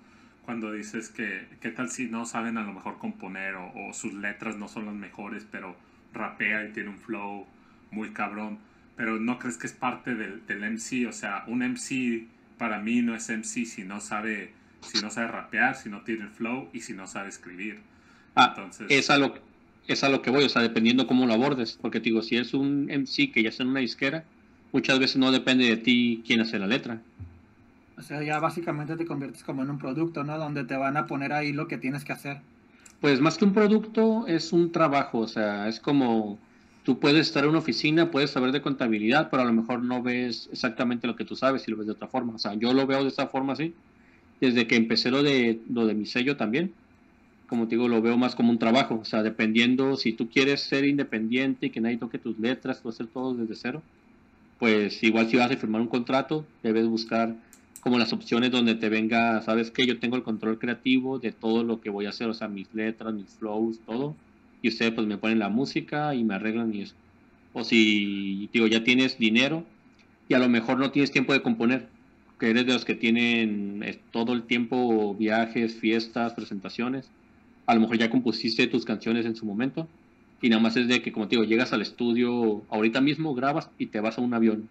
cuando 0.50 0.72
dices 0.72 1.10
que, 1.10 1.46
¿qué 1.62 1.70
tal 1.70 1.92
si 1.92 2.08
no 2.08 2.26
saben 2.26 2.58
a 2.58 2.64
lo 2.64 2.74
mejor 2.74 2.98
componer 2.98 3.54
o, 3.54 3.72
o 3.76 3.94
sus 3.94 4.16
letras 4.16 4.58
no 4.58 4.68
son 4.68 4.88
las 4.88 4.96
mejores, 4.96 5.46
pero 5.52 5.76
rapea 6.12 6.66
y 6.66 6.72
tiene 6.72 6.90
un 6.90 6.98
flow 6.98 7.46
muy 7.92 8.10
cabrón? 8.14 8.58
Pero 8.96 9.20
no 9.20 9.38
crees 9.38 9.58
que 9.58 9.68
es 9.68 9.74
parte 9.74 10.16
del, 10.16 10.44
del 10.48 10.64
MC, 10.64 11.08
o 11.08 11.12
sea, 11.12 11.44
un 11.46 11.60
MC 11.60 12.26
para 12.58 12.80
mí 12.80 13.04
no 13.04 13.14
es 13.14 13.30
MC 13.30 13.64
si 13.68 13.84
no 13.84 14.02
sabe, 14.02 14.52
si 14.82 15.00
no 15.04 15.12
sabe 15.12 15.28
rapear, 15.28 15.76
si 15.76 15.88
no 15.88 16.02
tiene 16.02 16.24
el 16.24 16.32
flow 16.32 16.68
y 16.74 16.80
si 16.80 16.94
no 16.94 17.06
sabe 17.06 17.30
escribir. 17.30 17.82
Ah, 18.34 18.56
Entonces, 18.58 18.88
es 18.90 19.12
a 19.12 19.20
lo, 19.20 19.36
es 19.88 20.04
a 20.04 20.10
lo 20.10 20.24
que 20.24 20.32
voy, 20.32 20.46
o 20.46 20.50
sea, 20.50 20.64
dependiendo 20.64 21.06
cómo 21.06 21.28
lo 21.28 21.34
abordes. 21.34 21.78
Porque 21.80 22.00
te 22.00 22.06
digo, 22.06 22.24
si 22.24 22.38
es 22.38 22.56
un 22.56 22.86
MC 22.86 23.32
que 23.32 23.44
ya 23.44 23.50
está 23.50 23.62
en 23.62 23.70
una 23.70 23.82
disquera, 23.82 24.24
muchas 24.72 24.98
veces 24.98 25.18
no 25.18 25.32
depende 25.32 25.68
de 25.68 25.78
ti 25.78 26.24
quién 26.26 26.42
hace 26.42 26.58
la 26.58 26.66
letra. 26.66 27.04
O 28.00 28.02
sea, 28.02 28.24
ya 28.24 28.40
básicamente 28.40 28.96
te 28.96 29.06
conviertes 29.06 29.44
como 29.44 29.62
en 29.62 29.70
un 29.70 29.78
producto, 29.78 30.24
¿no? 30.24 30.38
Donde 30.38 30.64
te 30.64 30.78
van 30.78 30.96
a 30.96 31.06
poner 31.06 31.34
ahí 31.34 31.52
lo 31.52 31.68
que 31.68 31.78
tienes 31.78 32.06
que 32.06 32.14
hacer. 32.14 32.38
Pues 33.02 33.20
más 33.20 33.38
que 33.38 33.46
un 33.46 33.54
producto, 33.54 34.26
es 34.26 34.54
un 34.54 34.72
trabajo, 34.72 35.20
o 35.20 35.28
sea, 35.28 35.68
es 35.68 35.80
como 35.80 36.40
tú 36.84 37.00
puedes 37.00 37.28
estar 37.28 37.44
en 37.44 37.52
una 37.52 37.60
oficina, 37.60 38.10
puedes 38.10 38.32
saber 38.32 38.52
de 38.52 38.62
contabilidad, 38.62 39.30
pero 39.30 39.44
a 39.44 39.46
lo 39.46 39.54
mejor 39.54 39.84
no 39.84 40.02
ves 40.02 40.50
exactamente 40.52 41.08
lo 41.08 41.16
que 41.16 41.26
tú 41.26 41.36
sabes 41.36 41.68
y 41.68 41.72
lo 41.72 41.78
ves 41.78 41.88
de 41.88 41.94
otra 41.94 42.08
forma. 42.08 42.34
O 42.36 42.40
sea, 42.40 42.54
yo 42.56 42.74
lo 42.74 42.88
veo 42.88 43.04
de 43.04 43.10
esta 43.10 43.28
forma 43.28 43.54
así, 43.54 43.74
desde 44.40 44.66
que 44.66 44.76
empecé 44.76 45.12
lo 45.12 45.22
de, 45.22 45.60
lo 45.70 45.86
de 45.86 45.94
mi 45.94 46.06
sello 46.06 46.38
también, 46.38 46.74
como 47.48 47.68
te 47.68 47.76
digo, 47.76 47.88
lo 47.88 48.02
veo 48.02 48.18
más 48.18 48.36
como 48.36 48.52
un 48.52 48.60
trabajo, 48.60 49.00
o 49.02 49.06
sea, 49.06 49.24
dependiendo 49.24 49.98
si 49.98 50.14
tú 50.14 50.30
quieres 50.30 50.62
ser 50.62 50.86
independiente 50.86 51.66
y 51.66 51.70
que 51.70 51.82
nadie 51.82 51.98
toque 51.98 52.18
tus 52.18 52.40
letras, 52.40 52.82
tú 52.82 52.90
hacer 52.90 53.08
todo 53.08 53.34
desde 53.34 53.56
cero, 53.56 53.82
pues 54.60 55.02
igual 55.04 55.30
si 55.30 55.38
vas 55.38 55.52
a 55.52 55.58
firmar 55.58 55.82
un 55.82 55.88
contrato, 55.88 56.46
debes 56.64 56.86
buscar 56.86 57.36
como 57.80 57.98
las 57.98 58.14
opciones 58.14 58.52
donde 58.52 58.76
te 58.76 58.90
venga, 58.90 59.42
sabes 59.42 59.72
que 59.72 59.86
yo 59.86 60.00
tengo 60.00 60.16
el 60.16 60.24
control 60.24 60.60
creativo 60.60 61.20
de 61.20 61.32
todo 61.32 61.64
lo 61.64 61.82
que 61.82 61.90
voy 61.90 62.06
a 62.06 62.10
hacer, 62.10 62.28
o 62.28 62.34
sea, 62.34 62.48
mis 62.48 62.74
letras, 62.74 63.14
mis 63.14 63.30
flows, 63.38 63.80
todo. 63.86 64.16
Y 64.62 64.70
ustedes 64.70 64.94
pues 64.94 65.08
me 65.08 65.18
ponen 65.18 65.40
la 65.40 65.50
música 65.50 66.14
y 66.16 66.24
me 66.24 66.36
arreglan 66.36 66.74
y 66.74 66.82
eso. 66.82 66.96
O 67.54 67.64
si, 67.64 68.50
digo, 68.54 68.68
ya 68.68 68.84
tienes 68.84 69.18
dinero 69.18 69.64
y 70.28 70.34
a 70.34 70.40
lo 70.40 70.50
mejor 70.50 70.78
no 70.78 70.92
tienes 70.92 71.12
tiempo 71.12 71.34
de 71.34 71.42
componer, 71.42 71.88
que 72.40 72.50
eres 72.50 72.66
de 72.66 72.74
los 72.74 72.86
que 72.86 72.96
tienen 72.96 73.82
eh, 73.84 74.00
todo 74.12 74.34
el 74.34 74.44
tiempo 74.44 75.16
viajes, 75.16 75.76
fiestas, 75.76 76.34
presentaciones. 76.34 77.10
A 77.66 77.76
lo 77.76 77.82
mejor 77.82 77.98
ya 77.98 78.10
compusiste 78.10 78.68
tus 78.68 78.86
canciones 78.86 79.26
en 79.26 79.36
su 79.36 79.46
momento. 79.46 79.88
Y 80.42 80.50
nada 80.50 80.62
más 80.62 80.78
es 80.78 80.88
de 80.88 81.02
que, 81.02 81.12
como 81.12 81.28
te 81.28 81.36
digo, 81.36 81.44
llegas 81.44 81.74
al 81.74 81.82
estudio 81.82 82.64
ahorita 82.70 83.02
mismo, 83.02 83.36
grabas 83.36 83.70
y 83.78 83.88
te 83.88 84.00
vas 84.00 84.18
a 84.18 84.22
un 84.22 84.34
avión. 84.34 84.70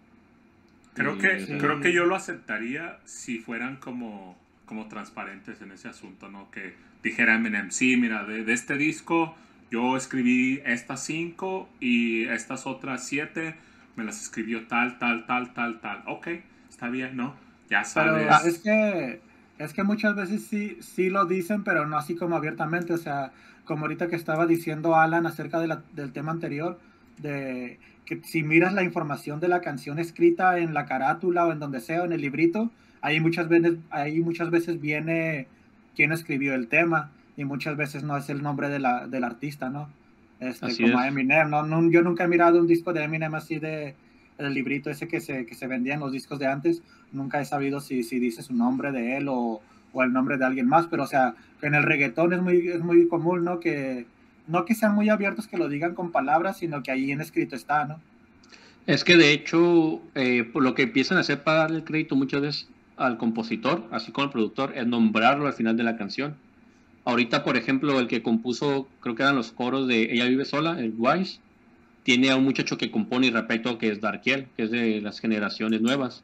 Creo 0.93 1.17
que, 1.17 1.45
sí. 1.45 1.57
creo 1.57 1.79
que 1.79 1.93
yo 1.93 2.05
lo 2.05 2.15
aceptaría 2.15 2.99
si 3.05 3.39
fueran 3.39 3.77
como, 3.77 4.37
como 4.65 4.87
transparentes 4.87 5.61
en 5.61 5.71
ese 5.71 5.87
asunto, 5.87 6.29
¿no? 6.29 6.51
Que 6.51 6.73
dijeran 7.03 7.37
Eminem, 7.45 7.71
sí, 7.71 7.95
mira, 7.97 8.23
de, 8.25 8.43
de 8.43 8.53
este 8.53 8.75
disco 8.77 9.35
yo 9.71 9.95
escribí 9.95 10.61
estas 10.65 11.05
cinco 11.05 11.69
y 11.79 12.23
estas 12.25 12.65
otras 12.65 13.07
siete 13.07 13.55
me 13.95 14.03
las 14.03 14.21
escribió 14.21 14.67
tal, 14.67 14.97
tal, 14.99 15.25
tal, 15.25 15.53
tal, 15.53 15.79
tal. 15.79 16.03
Ok, 16.07 16.27
está 16.69 16.89
bien, 16.89 17.15
¿no? 17.15 17.35
Ya 17.69 17.83
Pero 17.93 18.13
sabes. 18.13 18.27
ah, 18.31 18.41
es 18.45 18.59
que 18.59 19.21
es 19.57 19.73
que 19.73 19.83
muchas 19.83 20.15
veces 20.15 20.45
sí, 20.47 20.77
sí 20.81 21.09
lo 21.09 21.25
dicen, 21.25 21.63
pero 21.63 21.85
no 21.85 21.97
así 21.97 22.15
como 22.15 22.35
abiertamente. 22.35 22.93
O 22.93 22.97
sea, 22.97 23.31
como 23.65 23.81
ahorita 23.83 24.07
que 24.07 24.15
estaba 24.15 24.45
diciendo 24.47 24.95
Alan 24.95 25.25
acerca 25.25 25.59
de 25.59 25.67
la- 25.67 25.83
del 25.93 26.13
tema 26.13 26.31
anterior, 26.31 26.79
de 27.17 27.79
que 28.09 28.19
si 28.23 28.41
miras 28.41 28.73
la 28.73 28.81
información 28.81 29.39
de 29.39 29.47
la 29.47 29.61
canción 29.61 29.99
escrita 29.99 30.57
en 30.57 30.73
la 30.73 30.87
carátula 30.87 31.45
o 31.45 31.51
en 31.51 31.59
donde 31.59 31.79
sea, 31.79 32.01
o 32.01 32.05
en 32.05 32.11
el 32.11 32.21
librito, 32.21 32.71
ahí 33.01 33.19
muchas 33.19 33.47
veces, 33.47 33.75
ahí 33.91 34.19
muchas 34.19 34.49
veces 34.49 34.81
viene 34.81 35.45
quién 35.95 36.11
escribió 36.11 36.55
el 36.55 36.69
tema 36.69 37.11
y 37.37 37.45
muchas 37.45 37.77
veces 37.77 38.01
no 38.01 38.17
es 38.17 38.27
el 38.31 38.41
nombre 38.41 38.67
de 38.69 38.79
la, 38.79 39.05
del 39.05 39.23
artista, 39.23 39.69
¿no? 39.69 39.89
Este, 40.39 40.65
Así 40.65 40.81
como 40.81 40.99
es. 40.99 41.07
Eminem, 41.07 41.51
¿no? 41.51 41.61
No, 41.61 41.87
Yo 41.91 42.01
nunca 42.01 42.23
he 42.23 42.27
mirado 42.27 42.59
un 42.59 42.65
disco 42.65 42.93
de 42.93 43.03
Eminem 43.03 43.35
así 43.35 43.59
de 43.59 43.93
el 44.39 44.53
librito 44.55 44.89
ese 44.89 45.07
que 45.07 45.21
se, 45.21 45.45
que 45.45 45.53
se 45.53 45.67
vendía 45.67 45.93
en 45.93 45.99
los 45.99 46.11
discos 46.11 46.39
de 46.39 46.47
antes, 46.47 46.81
nunca 47.11 47.39
he 47.39 47.45
sabido 47.45 47.79
si, 47.79 48.01
si 48.01 48.17
dice 48.17 48.41
su 48.41 48.55
nombre 48.55 48.91
de 48.91 49.17
él 49.17 49.27
o, 49.27 49.61
o 49.93 50.03
el 50.03 50.11
nombre 50.13 50.37
de 50.37 50.45
alguien 50.45 50.67
más, 50.67 50.87
pero 50.87 51.03
o 51.03 51.07
sea, 51.07 51.35
en 51.61 51.75
el 51.75 51.83
reggaetón 51.83 52.33
es 52.33 52.41
muy, 52.41 52.69
es 52.69 52.79
muy 52.79 53.07
común, 53.07 53.43
¿no? 53.43 53.59
Que 53.59 54.07
no 54.49 54.65
que 54.65 54.75
sean 54.75 54.95
muy 54.95 55.09
abiertos 55.09 55.47
que 55.47 55.57
lo 55.57 55.69
digan 55.69 55.95
con 55.95 56.11
palabras, 56.11 56.57
sino 56.57 56.83
que 56.83 56.91
ahí 56.91 57.11
en 57.11 57.21
escrito 57.21 57.55
está, 57.55 57.85
¿no? 57.85 58.01
Es 58.87 59.03
que 59.03 59.17
de 59.17 59.31
hecho, 59.31 60.01
eh, 60.15 60.43
por 60.43 60.63
lo 60.63 60.73
que 60.73 60.83
empiezan 60.83 61.17
a 61.17 61.21
hacer 61.21 61.43
para 61.43 61.59
darle 61.59 61.77
el 61.77 61.83
crédito 61.83 62.15
muchas 62.15 62.41
veces 62.41 62.67
al 62.97 63.17
compositor, 63.17 63.87
así 63.91 64.11
como 64.11 64.25
al 64.25 64.31
productor, 64.31 64.73
es 64.75 64.87
nombrarlo 64.87 65.45
al 65.47 65.53
final 65.53 65.77
de 65.77 65.83
la 65.83 65.95
canción. 65.95 66.35
Ahorita, 67.05 67.43
por 67.43 67.55
ejemplo, 67.55 67.99
el 67.99 68.07
que 68.07 68.23
compuso, 68.23 68.87
creo 68.99 69.15
que 69.15 69.23
eran 69.23 69.35
los 69.35 69.51
coros 69.51 69.87
de 69.87 70.13
Ella 70.13 70.25
vive 70.25 70.45
sola, 70.45 70.79
el 70.79 70.93
Wise, 70.97 71.39
tiene 72.03 72.31
a 72.31 72.35
un 72.35 72.43
muchacho 72.43 72.77
que 72.77 72.91
compone 72.91 73.27
y 73.27 73.59
todo, 73.59 73.77
que 73.77 73.89
es 73.89 74.01
Darkiel, 74.01 74.47
que 74.57 74.63
es 74.63 74.71
de 74.71 75.01
las 75.01 75.19
generaciones 75.19 75.81
nuevas. 75.81 76.23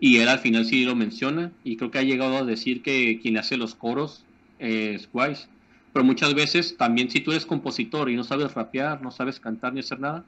Y 0.00 0.16
él 0.16 0.28
al 0.28 0.40
final 0.40 0.64
sí 0.64 0.84
lo 0.84 0.96
menciona, 0.96 1.52
y 1.62 1.76
creo 1.76 1.90
que 1.90 1.98
ha 1.98 2.02
llegado 2.02 2.36
a 2.38 2.44
decir 2.44 2.82
que 2.82 3.20
quien 3.22 3.38
hace 3.38 3.56
los 3.56 3.74
coros 3.74 4.24
es 4.58 5.08
Wise. 5.12 5.46
Pero 5.92 6.04
muchas 6.04 6.34
veces 6.34 6.76
también 6.76 7.10
si 7.10 7.20
tú 7.20 7.32
eres 7.32 7.46
compositor 7.46 8.10
y 8.10 8.16
no 8.16 8.24
sabes 8.24 8.54
rapear, 8.54 9.02
no 9.02 9.10
sabes 9.10 9.40
cantar 9.40 9.72
ni 9.72 9.80
hacer 9.80 10.00
nada, 10.00 10.24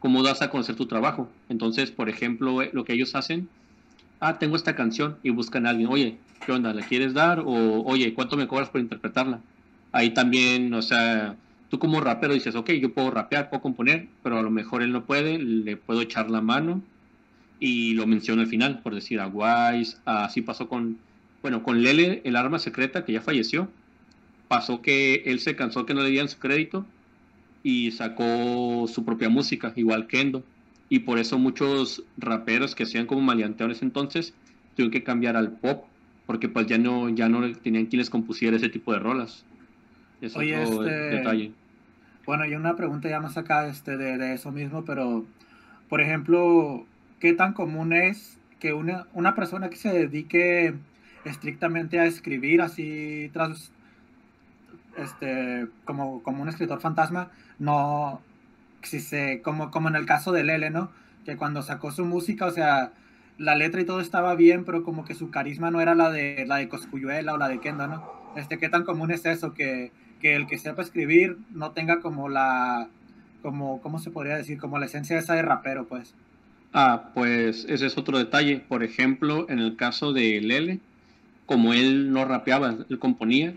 ¿cómo 0.00 0.22
das 0.22 0.42
a 0.42 0.50
conocer 0.50 0.74
tu 0.74 0.86
trabajo? 0.86 1.30
Entonces, 1.48 1.90
por 1.90 2.08
ejemplo, 2.08 2.62
eh, 2.62 2.70
lo 2.72 2.84
que 2.84 2.92
ellos 2.92 3.14
hacen, 3.14 3.48
ah, 4.20 4.38
tengo 4.38 4.56
esta 4.56 4.74
canción 4.74 5.16
y 5.22 5.30
buscan 5.30 5.66
a 5.66 5.70
alguien, 5.70 5.88
oye, 5.88 6.18
¿qué 6.44 6.52
onda? 6.52 6.74
¿La 6.74 6.82
quieres 6.86 7.14
dar? 7.14 7.40
O, 7.40 7.82
oye, 7.84 8.14
¿cuánto 8.14 8.36
me 8.36 8.48
cobras 8.48 8.68
por 8.68 8.80
interpretarla? 8.80 9.40
Ahí 9.92 10.10
también, 10.10 10.74
o 10.74 10.82
sea, 10.82 11.36
tú 11.70 11.78
como 11.78 12.00
rapero 12.00 12.34
dices, 12.34 12.54
ok, 12.54 12.70
yo 12.72 12.92
puedo 12.92 13.10
rapear, 13.10 13.48
puedo 13.48 13.62
componer, 13.62 14.08
pero 14.22 14.38
a 14.38 14.42
lo 14.42 14.50
mejor 14.50 14.82
él 14.82 14.92
no 14.92 15.04
puede, 15.04 15.38
le 15.38 15.76
puedo 15.76 16.00
echar 16.02 16.30
la 16.30 16.40
mano 16.40 16.82
y 17.60 17.94
lo 17.94 18.06
menciono 18.06 18.42
al 18.42 18.48
final, 18.48 18.80
por 18.80 18.94
decir 18.94 19.20
a 19.20 19.28
Wise, 19.28 19.98
así 20.04 20.42
pasó 20.42 20.68
con, 20.68 20.98
bueno, 21.42 21.62
con 21.62 21.82
Lele, 21.82 22.20
el 22.24 22.36
arma 22.36 22.58
secreta, 22.58 23.04
que 23.04 23.12
ya 23.12 23.22
falleció, 23.22 23.68
pasó 24.48 24.82
que 24.82 25.22
él 25.26 25.40
se 25.40 25.56
cansó 25.56 25.86
que 25.86 25.94
no 25.94 26.02
le 26.02 26.10
dieran 26.10 26.28
su 26.28 26.38
crédito 26.38 26.86
y 27.62 27.90
sacó 27.92 28.86
su 28.86 29.04
propia 29.04 29.28
música, 29.28 29.72
igual 29.76 30.06
que 30.06 30.20
Endo. 30.20 30.44
Y 30.88 31.00
por 31.00 31.18
eso 31.18 31.38
muchos 31.38 32.04
raperos 32.16 32.74
que 32.74 32.84
hacían 32.84 33.06
como 33.06 33.20
maleanteo 33.20 33.66
en 33.66 33.72
ese 33.72 33.84
entonces 33.84 34.34
tuvieron 34.74 34.92
que 34.92 35.02
cambiar 35.02 35.36
al 35.36 35.50
pop, 35.50 35.84
porque 36.26 36.48
pues 36.48 36.66
ya 36.66 36.78
no, 36.78 37.08
ya 37.08 37.28
no 37.28 37.52
tenían 37.56 37.86
quien 37.86 37.98
les 37.98 38.10
compusiera 38.10 38.56
ese 38.56 38.68
tipo 38.68 38.92
de 38.92 39.00
rolas. 39.00 39.44
Es 40.20 40.36
Oye, 40.36 40.56
otro 40.56 40.86
este, 40.86 41.16
detalle. 41.16 41.52
Bueno, 42.24 42.46
y 42.46 42.54
una 42.54 42.76
pregunta 42.76 43.08
ya 43.08 43.20
más 43.20 43.36
acá 43.36 43.66
este, 43.66 43.96
de, 43.96 44.16
de 44.16 44.34
eso 44.34 44.52
mismo, 44.52 44.84
pero, 44.84 45.24
por 45.88 46.00
ejemplo, 46.00 46.86
¿qué 47.20 47.32
tan 47.32 47.52
común 47.52 47.92
es 47.92 48.38
que 48.60 48.72
una, 48.72 49.06
una 49.12 49.34
persona 49.34 49.70
que 49.70 49.76
se 49.76 49.92
dedique 49.92 50.74
estrictamente 51.24 51.98
a 51.98 52.06
escribir 52.06 52.62
así 52.62 53.30
tras, 53.32 53.72
este, 54.96 55.66
como, 55.84 56.22
como 56.22 56.42
un 56.42 56.48
escritor 56.48 56.80
fantasma, 56.80 57.30
no, 57.58 58.20
si 58.82 59.40
como, 59.40 59.70
como 59.70 59.88
en 59.88 59.96
el 59.96 60.06
caso 60.06 60.32
de 60.32 60.44
Lele, 60.44 60.70
¿no? 60.70 60.90
Que 61.24 61.36
cuando 61.36 61.62
sacó 61.62 61.90
su 61.90 62.04
música, 62.04 62.46
o 62.46 62.50
sea, 62.50 62.92
la 63.38 63.54
letra 63.56 63.80
y 63.80 63.84
todo 63.84 64.00
estaba 64.00 64.34
bien, 64.34 64.64
pero 64.64 64.82
como 64.82 65.04
que 65.04 65.14
su 65.14 65.30
carisma 65.30 65.70
no 65.70 65.80
era 65.80 65.94
la 65.94 66.10
de, 66.10 66.44
la 66.46 66.56
de 66.56 66.68
Coscuyuela 66.68 67.34
o 67.34 67.38
la 67.38 67.48
de 67.48 67.60
Kendo, 67.60 67.86
¿no? 67.86 68.04
Este, 68.36 68.58
¿qué 68.58 68.68
tan 68.68 68.84
común 68.84 69.10
es 69.10 69.24
eso? 69.26 69.54
Que, 69.54 69.92
que 70.20 70.36
el 70.36 70.46
que 70.46 70.58
sepa 70.58 70.82
escribir 70.82 71.38
no 71.50 71.72
tenga 71.72 72.00
como 72.00 72.28
la, 72.28 72.88
como, 73.42 73.80
¿cómo 73.80 73.98
se 73.98 74.10
podría 74.10 74.36
decir? 74.36 74.58
Como 74.58 74.78
la 74.78 74.86
esencia 74.86 75.18
esa 75.18 75.34
de 75.34 75.42
rapero, 75.42 75.86
pues. 75.86 76.14
Ah, 76.72 77.10
pues 77.14 77.64
ese 77.68 77.86
es 77.86 77.96
otro 77.96 78.18
detalle. 78.18 78.60
Por 78.60 78.82
ejemplo, 78.82 79.46
en 79.48 79.58
el 79.58 79.76
caso 79.76 80.12
de 80.12 80.40
Lele, 80.40 80.80
como 81.46 81.72
él 81.72 82.12
no 82.12 82.24
rapeaba, 82.24 82.76
él 82.88 82.98
componía, 82.98 83.54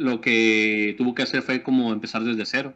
lo 0.00 0.20
que 0.20 0.94
tuvo 0.98 1.14
que 1.14 1.22
hacer 1.22 1.42
fue 1.42 1.62
como 1.62 1.92
empezar 1.92 2.22
desde 2.24 2.46
cero. 2.46 2.74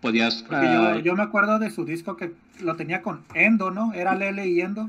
Podías... 0.00 0.42
Porque 0.42 0.66
ah, 0.66 0.94
yo, 0.94 1.00
yo 1.00 1.16
me 1.16 1.22
acuerdo 1.22 1.58
de 1.58 1.70
su 1.70 1.84
disco 1.84 2.16
que 2.16 2.32
lo 2.60 2.76
tenía 2.76 3.02
con 3.02 3.22
Endo, 3.34 3.70
¿no? 3.70 3.92
Era 3.92 4.14
Lele 4.14 4.48
y 4.48 4.60
Endo. 4.60 4.88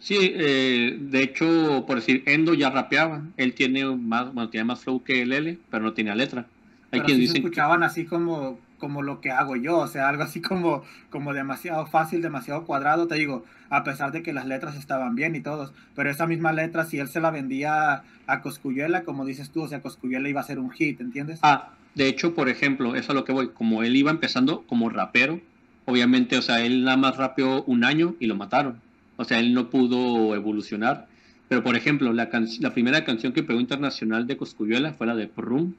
Sí, 0.00 0.16
eh, 0.20 0.96
de 0.98 1.22
hecho, 1.22 1.84
por 1.86 1.96
decir, 1.96 2.22
Endo 2.26 2.54
ya 2.54 2.70
rapeaba. 2.70 3.22
Él 3.36 3.54
tiene 3.54 3.84
más, 3.84 4.32
bueno, 4.32 4.48
tiene 4.48 4.64
más 4.64 4.80
flow 4.80 5.02
que 5.02 5.24
Lele, 5.24 5.58
pero 5.70 5.84
no 5.84 5.92
tenía 5.92 6.14
letra. 6.14 6.46
Hay 6.90 7.00
Pero 7.00 7.04
quienes 7.04 7.20
sí 7.20 7.26
dicen 7.28 7.42
escuchaban 7.42 7.82
así 7.82 8.04
como, 8.06 8.58
como 8.78 9.02
lo 9.02 9.20
que 9.20 9.30
hago 9.30 9.56
yo, 9.56 9.78
o 9.78 9.86
sea, 9.86 10.08
algo 10.08 10.22
así 10.22 10.40
como, 10.40 10.82
como 11.10 11.32
demasiado 11.34 11.86
fácil, 11.86 12.22
demasiado 12.22 12.64
cuadrado, 12.64 13.06
te 13.06 13.14
digo, 13.16 13.44
a 13.70 13.84
pesar 13.84 14.12
de 14.12 14.22
que 14.22 14.32
las 14.32 14.46
letras 14.46 14.76
estaban 14.76 15.14
bien 15.14 15.34
y 15.34 15.40
todos, 15.40 15.72
pero 15.94 16.10
esa 16.10 16.26
misma 16.26 16.52
letra, 16.52 16.84
si 16.84 16.98
él 16.98 17.08
se 17.08 17.20
la 17.20 17.30
vendía 17.30 18.02
a 18.26 18.42
Coscuyuela, 18.42 19.04
como 19.04 19.24
dices 19.24 19.50
tú, 19.50 19.62
o 19.62 19.68
sea, 19.68 19.80
Coscuyuela 19.80 20.28
iba 20.28 20.40
a 20.40 20.44
ser 20.44 20.58
un 20.58 20.70
hit, 20.70 21.00
¿entiendes? 21.00 21.38
Ah, 21.42 21.70
de 21.94 22.08
hecho, 22.08 22.34
por 22.34 22.48
ejemplo, 22.48 22.94
eso 22.94 23.12
es 23.12 23.16
lo 23.16 23.24
que 23.24 23.32
voy. 23.32 23.48
Como 23.48 23.82
él 23.82 23.96
iba 23.96 24.10
empezando 24.10 24.62
como 24.62 24.90
rapero, 24.90 25.40
obviamente, 25.86 26.36
o 26.38 26.42
sea, 26.42 26.64
él 26.64 26.84
nada 26.84 26.96
más 26.96 27.16
rapeó 27.16 27.64
un 27.64 27.84
año 27.84 28.14
y 28.20 28.26
lo 28.26 28.36
mataron. 28.36 28.80
O 29.16 29.24
sea, 29.24 29.40
él 29.40 29.54
no 29.54 29.70
pudo 29.70 30.34
evolucionar. 30.34 31.08
Pero, 31.48 31.64
por 31.64 31.76
ejemplo, 31.76 32.12
la 32.12 32.30
primera 32.72 33.04
canción 33.04 33.32
que 33.32 33.42
pegó 33.42 33.60
internacional 33.60 34.26
de 34.26 34.36
Coscuyuela 34.36 34.92
fue 34.92 35.06
la 35.06 35.16
de 35.16 35.26
Prum, 35.26 35.74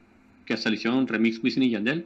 que 0.46 0.54
hasta 0.54 0.70
le 0.70 0.76
hicieron 0.76 1.00
un 1.00 1.08
remix 1.08 1.42
Wisin 1.42 1.64
y 1.64 1.70
Yandel. 1.70 2.06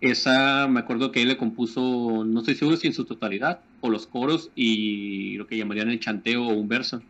Esa, 0.00 0.68
me 0.68 0.80
acuerdo 0.80 1.10
que 1.10 1.22
él 1.22 1.28
le 1.28 1.36
compuso, 1.36 2.24
no 2.24 2.40
estoy 2.40 2.54
seguro 2.54 2.76
si 2.76 2.86
en 2.86 2.94
su 2.94 3.04
totalidad, 3.04 3.60
o 3.80 3.90
los 3.90 4.06
coros 4.06 4.50
y 4.54 5.36
lo 5.36 5.46
que 5.46 5.56
llamarían 5.56 5.90
el 5.90 6.00
chanteo 6.00 6.46
o 6.46 6.54
un 6.54 6.68
verso. 6.68 7.02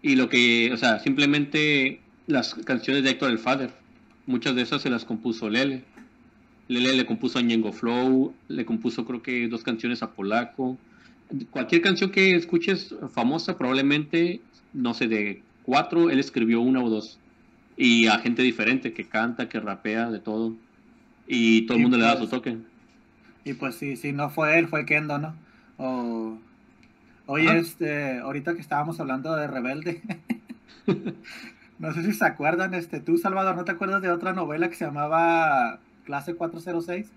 Y 0.00 0.16
lo 0.16 0.28
que, 0.28 0.70
o 0.72 0.76
sea, 0.76 0.98
simplemente 1.00 2.00
las 2.26 2.54
canciones 2.54 3.04
de 3.04 3.10
Héctor 3.10 3.30
el 3.30 3.38
Father, 3.38 3.70
muchas 4.26 4.54
de 4.54 4.62
esas 4.62 4.82
se 4.82 4.90
las 4.90 5.04
compuso 5.04 5.50
Lele. 5.50 5.84
Lele 6.68 6.94
le 6.94 7.06
compuso 7.06 7.38
a 7.38 7.42
Ñengo 7.42 7.72
Flow, 7.72 8.34
le 8.48 8.64
compuso 8.64 9.04
creo 9.04 9.22
que 9.22 9.48
dos 9.48 9.62
canciones 9.62 10.02
a 10.02 10.12
Polaco. 10.12 10.78
Cualquier 11.50 11.82
canción 11.82 12.10
que 12.10 12.34
escuches 12.34 12.94
famosa, 13.12 13.58
probablemente, 13.58 14.40
no 14.72 14.94
sé, 14.94 15.08
de 15.08 15.42
cuatro, 15.64 16.08
él 16.10 16.18
escribió 16.18 16.60
una 16.60 16.82
o 16.82 16.88
dos. 16.88 17.18
Y 17.76 18.06
a 18.06 18.18
gente 18.20 18.42
diferente 18.42 18.94
que 18.94 19.04
canta, 19.04 19.48
que 19.48 19.60
rapea, 19.60 20.10
de 20.10 20.20
todo. 20.20 20.54
Y 21.26 21.66
todo 21.66 21.76
el 21.76 21.80
Y 21.80 21.82
mundo 21.84 21.98
le 21.98 22.04
da 22.04 22.12
su 22.12 22.18
pues- 22.20 22.30
toque. 22.30 22.58
Y 23.44 23.54
pues 23.54 23.74
sí, 23.74 23.96
si 23.96 24.12
no 24.12 24.30
fue 24.30 24.58
él, 24.58 24.68
fue 24.68 24.86
Kendo, 24.86 25.18
¿no? 25.18 25.34
O... 25.76 26.38
Oye, 27.26 27.48
Ajá. 27.48 27.58
este, 27.58 28.18
ahorita 28.18 28.54
que 28.54 28.60
estábamos 28.60 29.00
hablando 29.00 29.34
de 29.34 29.46
Rebelde, 29.46 30.02
no 31.78 31.92
sé 31.92 32.02
si 32.04 32.12
se 32.12 32.24
acuerdan, 32.24 32.74
este, 32.74 33.00
tú, 33.00 33.16
Salvador, 33.18 33.56
¿no 33.56 33.64
te 33.64 33.72
acuerdas 33.72 34.02
de 34.02 34.10
otra 34.10 34.32
novela 34.34 34.68
que 34.68 34.74
se 34.76 34.84
llamaba 34.84 35.78
Clase 36.04 36.34
406? 36.34 37.10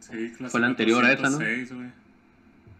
Sí, 0.00 0.32
clase 0.36 0.50
Fue 0.52 0.60
la 0.60 0.68
anterior 0.68 1.04
a 1.04 1.12
esa, 1.12 1.30
¿no? 1.30 1.36
406, 1.38 1.72
güey. 1.74 1.88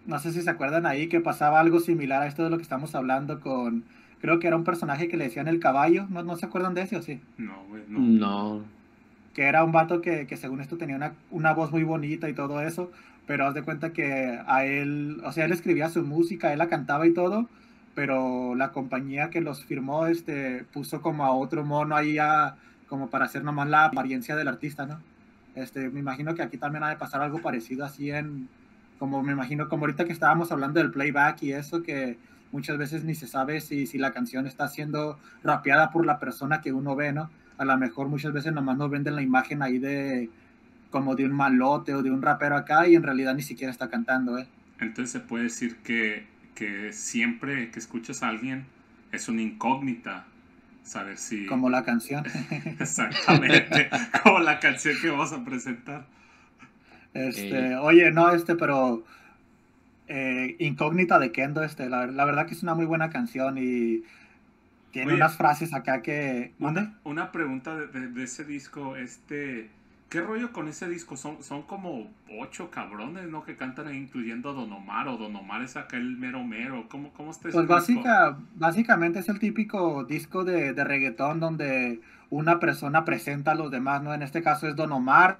No 0.07 0.19
sé 0.19 0.33
si 0.33 0.43
se 0.43 0.51
acuerdan 0.51 0.87
ahí 0.87 1.09
que 1.09 1.21
pasaba 1.21 1.61
algo 1.61 1.81
similar 1.81 2.23
a 2.23 2.27
esto 2.27 2.45
de 2.45 2.51
lo 2.51 2.57
que 2.57 2.63
estamos 2.63 2.95
hablando 2.95 3.41
con, 3.41 3.85
creo 4.21 4.39
que 4.39 4.47
era 4.47 4.57
un 4.57 4.65
personaje 4.65 5.09
que 5.09 5.17
le 5.17 5.25
decían 5.25 5.49
el 5.49 5.61
caballo, 5.61 6.07
¿no, 6.09 6.23
no 6.23 6.37
se 6.37 6.47
acuerdan 6.47 6.75
de 6.75 6.83
ese 6.83 6.97
o 6.97 7.03
sí? 7.03 7.21
No, 7.37 7.65
güey, 7.69 7.83
no. 7.89 7.99
No. 8.01 8.65
Que 9.35 9.45
era 9.45 9.65
un 9.65 9.73
vato 9.73 10.01
que, 10.01 10.27
que 10.27 10.37
según 10.37 10.61
esto 10.61 10.77
tenía 10.77 10.97
una, 10.97 11.15
una 11.31 11.53
voz 11.53 11.71
muy 11.71 11.85
bonita 11.85 12.29
y 12.29 12.35
todo 12.35 12.61
eso, 12.61 12.91
pero 13.27 13.47
haz 13.47 13.55
de 13.55 13.63
cuenta 13.63 13.93
que 13.93 14.41
a 14.47 14.65
él, 14.65 15.21
o 15.25 15.33
sea, 15.33 15.45
él 15.45 15.53
escribía 15.53 15.89
su 15.89 16.03
música, 16.03 16.53
él 16.53 16.59
la 16.59 16.69
cantaba 16.69 17.07
y 17.07 17.15
todo, 17.15 17.49
pero 17.95 18.55
la 18.55 18.73
compañía 18.73 19.31
que 19.31 19.41
los 19.41 19.65
firmó, 19.65 20.07
este, 20.07 20.65
puso 20.73 21.01
como 21.01 21.25
a 21.25 21.33
otro 21.33 21.65
mono 21.65 21.97
ahí 21.97 22.19
a, 22.19 22.57
como 22.89 23.09
para 23.09 23.27
hacer 23.27 23.45
nomás 23.45 23.69
la 23.69 23.85
apariencia 23.85 24.37
del 24.37 24.49
artista, 24.49 24.87
¿no? 24.87 25.01
Este, 25.55 25.91
me 25.91 26.01
imagino 26.01 26.35
que 26.35 26.43
aquí 26.43 26.57
también 26.57 26.85
ha 26.85 26.89
de 26.89 26.97
pasar 26.97 27.23
algo 27.23 27.41
parecido 27.43 27.85
así 27.85 28.11
en, 28.11 28.49
como 28.99 29.23
me 29.23 29.33
imagino, 29.33 29.69
como 29.69 29.85
ahorita 29.85 30.05
que 30.05 30.13
estábamos 30.13 30.53
hablando 30.53 30.81
del 30.81 30.91
playback 30.91 31.43
y 31.43 31.53
eso, 31.53 31.83
que 31.83 32.19
muchas 32.53 32.79
veces 32.79 33.05
ni 33.05 33.15
se 33.15 33.27
sabe 33.27 33.61
si, 33.61 33.87
si 33.87 33.99
la 33.99 34.13
canción 34.13 34.47
está 34.47 34.69
siendo 34.69 35.19
rapeada 35.43 35.91
por 35.91 36.05
la 36.05 36.19
persona 36.19 36.61
que 36.61 36.73
uno 36.73 36.97
ve, 36.97 37.13
¿no? 37.13 37.31
A 37.61 37.65
lo 37.67 37.77
mejor 37.77 38.09
muchas 38.09 38.33
veces 38.33 38.55
nomás 38.55 38.79
nos 38.79 38.91
venden 38.91 39.17
la 39.17 39.21
imagen 39.21 39.61
ahí 39.61 39.79
de 39.79 40.31
como 40.89 41.15
de 41.15 41.27
un 41.27 41.33
malote 41.33 41.95
o 41.95 42.03
de 42.03 42.11
un 42.11 42.23
rapero 42.23 42.57
acá 42.57 42.89
y 42.89 42.95
en 42.95 43.03
realidad 43.03 43.35
ni 43.35 43.43
siquiera 43.43 43.71
está 43.71 43.91
cantando, 43.91 44.39
¿eh? 44.39 44.47
Entonces 44.81 45.13
se 45.13 45.21
puede 45.21 45.45
decir 45.45 45.77
que, 45.85 46.25
que 46.55 46.91
siempre 46.95 47.71
que 47.71 47.79
escuchas 47.79 48.23
a 48.23 48.29
alguien 48.29 48.65
es 49.13 49.29
una 49.29 49.43
incógnita 49.43 50.25
saber 50.85 51.19
si... 51.19 51.45
Como 51.45 51.69
la 51.69 51.85
canción. 51.85 52.25
Exactamente, 52.81 53.91
como 54.23 54.39
la 54.39 54.59
canción 54.59 54.95
que 55.03 55.11
vamos 55.11 55.35
a 55.35 55.45
presentar. 55.45 56.07
Este, 57.13 57.77
oye, 57.77 58.11
no, 58.11 58.33
este, 58.33 58.55
pero 58.55 59.05
eh, 60.09 60.57
Incógnita 60.61 61.19
de 61.19 61.31
Kendo, 61.31 61.63
este, 61.63 61.91
la, 61.91 62.07
la 62.07 62.25
verdad 62.25 62.47
que 62.47 62.55
es 62.55 62.63
una 62.63 62.75
muy 62.75 62.87
buena 62.87 63.11
canción 63.11 63.59
y 63.59 64.03
tiene 64.93 65.13
Oye, 65.13 65.17
unas 65.17 65.37
frases 65.37 65.73
acá 65.75 66.03
que... 66.03 66.53
¿Mande? 66.59 66.81
Una, 66.81 66.99
una 67.05 67.33
pregunta 67.33 67.77
de, 67.77 67.87
de- 67.89 68.09
de 68.09 68.23
ese 68.25 68.45
disco, 68.45 68.97
este... 68.97 69.71
¿Qué 70.09 70.21
rollo 70.21 70.53
con 70.53 70.67
ese 70.67 70.89
disco? 70.89 71.17
Son, 71.17 71.41
son 71.45 71.63
como 71.63 72.11
ocho 72.41 72.69
cabrones, 72.73 73.29
¿no? 73.29 73.45
Que 73.45 73.57
cantan 73.57 73.95
incluyendo 73.95 74.51
a 74.51 74.53
Don 74.55 74.73
Omar, 74.73 75.07
o 75.07 75.17
Don 75.17 75.37
Omar 75.37 75.63
es 75.63 75.77
acá 75.77 75.97
el 75.99 76.17
mero 76.17 76.43
mero. 76.43 76.87
¿Cómo, 76.89 77.13
cómo 77.13 77.31
está 77.31 77.49
ese 77.49 77.57
Pues 77.63 77.87
disco? 77.87 78.03
básicamente 78.57 79.21
es 79.21 79.29
el 79.29 79.39
típico 79.39 80.03
disco 80.05 80.43
de, 80.45 80.73
de 80.73 80.83
reggaetón 80.85 81.39
donde 81.39 82.01
una 82.29 82.59
persona 82.59 83.05
presenta 83.05 83.53
a 83.53 83.55
los 83.55 83.71
demás, 83.71 84.03
¿no? 84.03 84.13
En 84.13 84.23
este 84.23 84.43
caso 84.43 84.67
es 84.67 84.75
Don 84.75 84.91
Omar, 84.91 85.39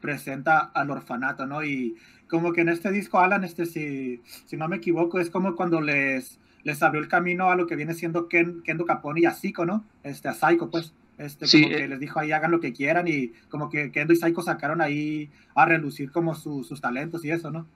presenta 0.00 0.58
al 0.60 0.90
orfanato, 0.90 1.46
¿no? 1.46 1.64
Y 1.64 1.96
como 2.28 2.52
que 2.52 2.60
en 2.62 2.68
este 2.68 2.90
disco, 2.90 3.18
Alan, 3.18 3.44
este, 3.44 3.66
si, 3.66 4.20
si 4.46 4.56
no 4.56 4.68
me 4.68 4.76
equivoco, 4.76 5.18
es 5.20 5.30
como 5.30 5.56
cuando 5.56 5.80
les, 5.80 6.38
les 6.62 6.82
abrió 6.82 7.00
el 7.02 7.08
camino 7.08 7.50
a 7.50 7.56
lo 7.56 7.66
que 7.66 7.76
viene 7.76 7.94
siendo 7.94 8.28
Ken, 8.28 8.62
Kendo 8.62 8.84
Capone 8.84 9.20
y 9.20 9.24
a 9.26 9.32
Zico, 9.32 9.64
¿no? 9.66 9.84
Este, 10.02 10.28
a 10.28 10.34
Psycho, 10.34 10.70
pues. 10.70 10.92
Este, 11.18 11.46
Sí, 11.48 11.62
como 11.62 11.76
que 11.76 11.84
eh. 11.84 11.88
les 11.88 11.98
dijo 12.00 12.20
ahí 12.20 12.30
hagan 12.30 12.52
lo 12.52 12.60
que 12.60 12.72
quieran 12.72 13.08
y 13.08 13.32
como 13.48 13.68
que 13.70 13.90
Kendo 13.90 14.12
y 14.12 14.16
Psycho 14.16 14.40
sacaron 14.42 14.80
ahí 14.80 15.30
a 15.56 15.66
relucir 15.66 16.12
como 16.12 16.34
su- 16.36 16.62
sus 16.62 16.80
talentos 16.80 17.24
y 17.24 17.30
eso, 17.32 17.50
¿no? 17.50 17.66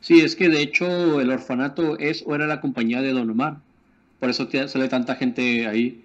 Sí, 0.00 0.20
es 0.20 0.34
que 0.36 0.48
de 0.48 0.60
hecho 0.62 1.20
el 1.20 1.30
orfanato 1.30 1.98
es 1.98 2.24
o 2.26 2.34
era 2.34 2.46
la 2.46 2.60
compañía 2.60 3.00
de 3.02 3.12
Don 3.12 3.30
Omar. 3.30 3.58
Por 4.18 4.30
eso 4.30 4.48
sale 4.66 4.88
tanta 4.88 5.14
gente 5.14 5.66
ahí. 5.68 6.04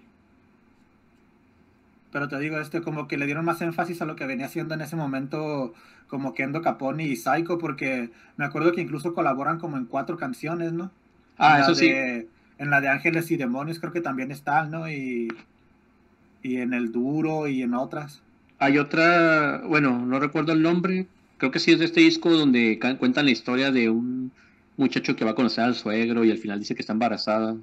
Pero 2.13 2.27
te 2.27 2.39
digo, 2.39 2.59
este 2.59 2.81
como 2.81 3.07
que 3.07 3.17
le 3.17 3.25
dieron 3.25 3.43
más 3.43 3.59
énfasis 3.61 4.01
a 4.03 4.05
lo 4.05 4.15
que 4.15 4.27
venía 4.27 4.45
haciendo 4.45 4.75
en 4.75 4.81
ese 4.81 4.95
momento 4.95 5.73
como 6.07 6.35
Kendo 6.35 6.61
Capone 6.61 7.05
y 7.05 7.15
Psycho, 7.15 7.57
porque 7.57 8.11
me 8.37 8.45
acuerdo 8.45 8.71
que 8.71 8.81
incluso 8.81 9.15
colaboran 9.15 9.57
como 9.57 9.77
en 9.77 9.85
cuatro 9.85 10.15
canciones, 10.15 10.73
¿no? 10.73 10.91
Ah, 11.39 11.61
eso 11.61 11.73
sí. 11.73 11.89
En 11.89 12.69
la 12.69 12.81
de 12.81 12.87
Ángeles 12.87 13.31
y 13.31 13.35
Demonios 13.35 13.79
creo 13.79 13.91
que 13.91 13.99
también 13.99 14.29
están, 14.29 14.69
¿no? 14.69 14.87
Y, 14.87 15.27
y 16.43 16.57
en 16.57 16.75
El 16.75 16.91
Duro 16.91 17.47
y 17.47 17.63
en 17.63 17.73
otras. 17.73 18.21
Hay 18.59 18.77
otra, 18.77 19.63
bueno, 19.65 20.05
no 20.05 20.19
recuerdo 20.19 20.53
el 20.53 20.61
nombre. 20.61 21.07
Creo 21.39 21.49
que 21.49 21.57
sí 21.57 21.71
es 21.71 21.79
de 21.79 21.85
este 21.85 22.01
disco 22.01 22.29
donde 22.29 22.79
cuentan 22.99 23.25
la 23.25 23.31
historia 23.31 23.71
de 23.71 23.89
un 23.89 24.31
muchacho 24.77 25.15
que 25.15 25.25
va 25.25 25.31
a 25.31 25.35
conocer 25.35 25.63
al 25.63 25.73
suegro 25.73 26.23
y 26.23 26.29
al 26.29 26.37
final 26.37 26.59
dice 26.59 26.75
que 26.75 26.81
está 26.81 26.93
embarazada. 26.93 27.55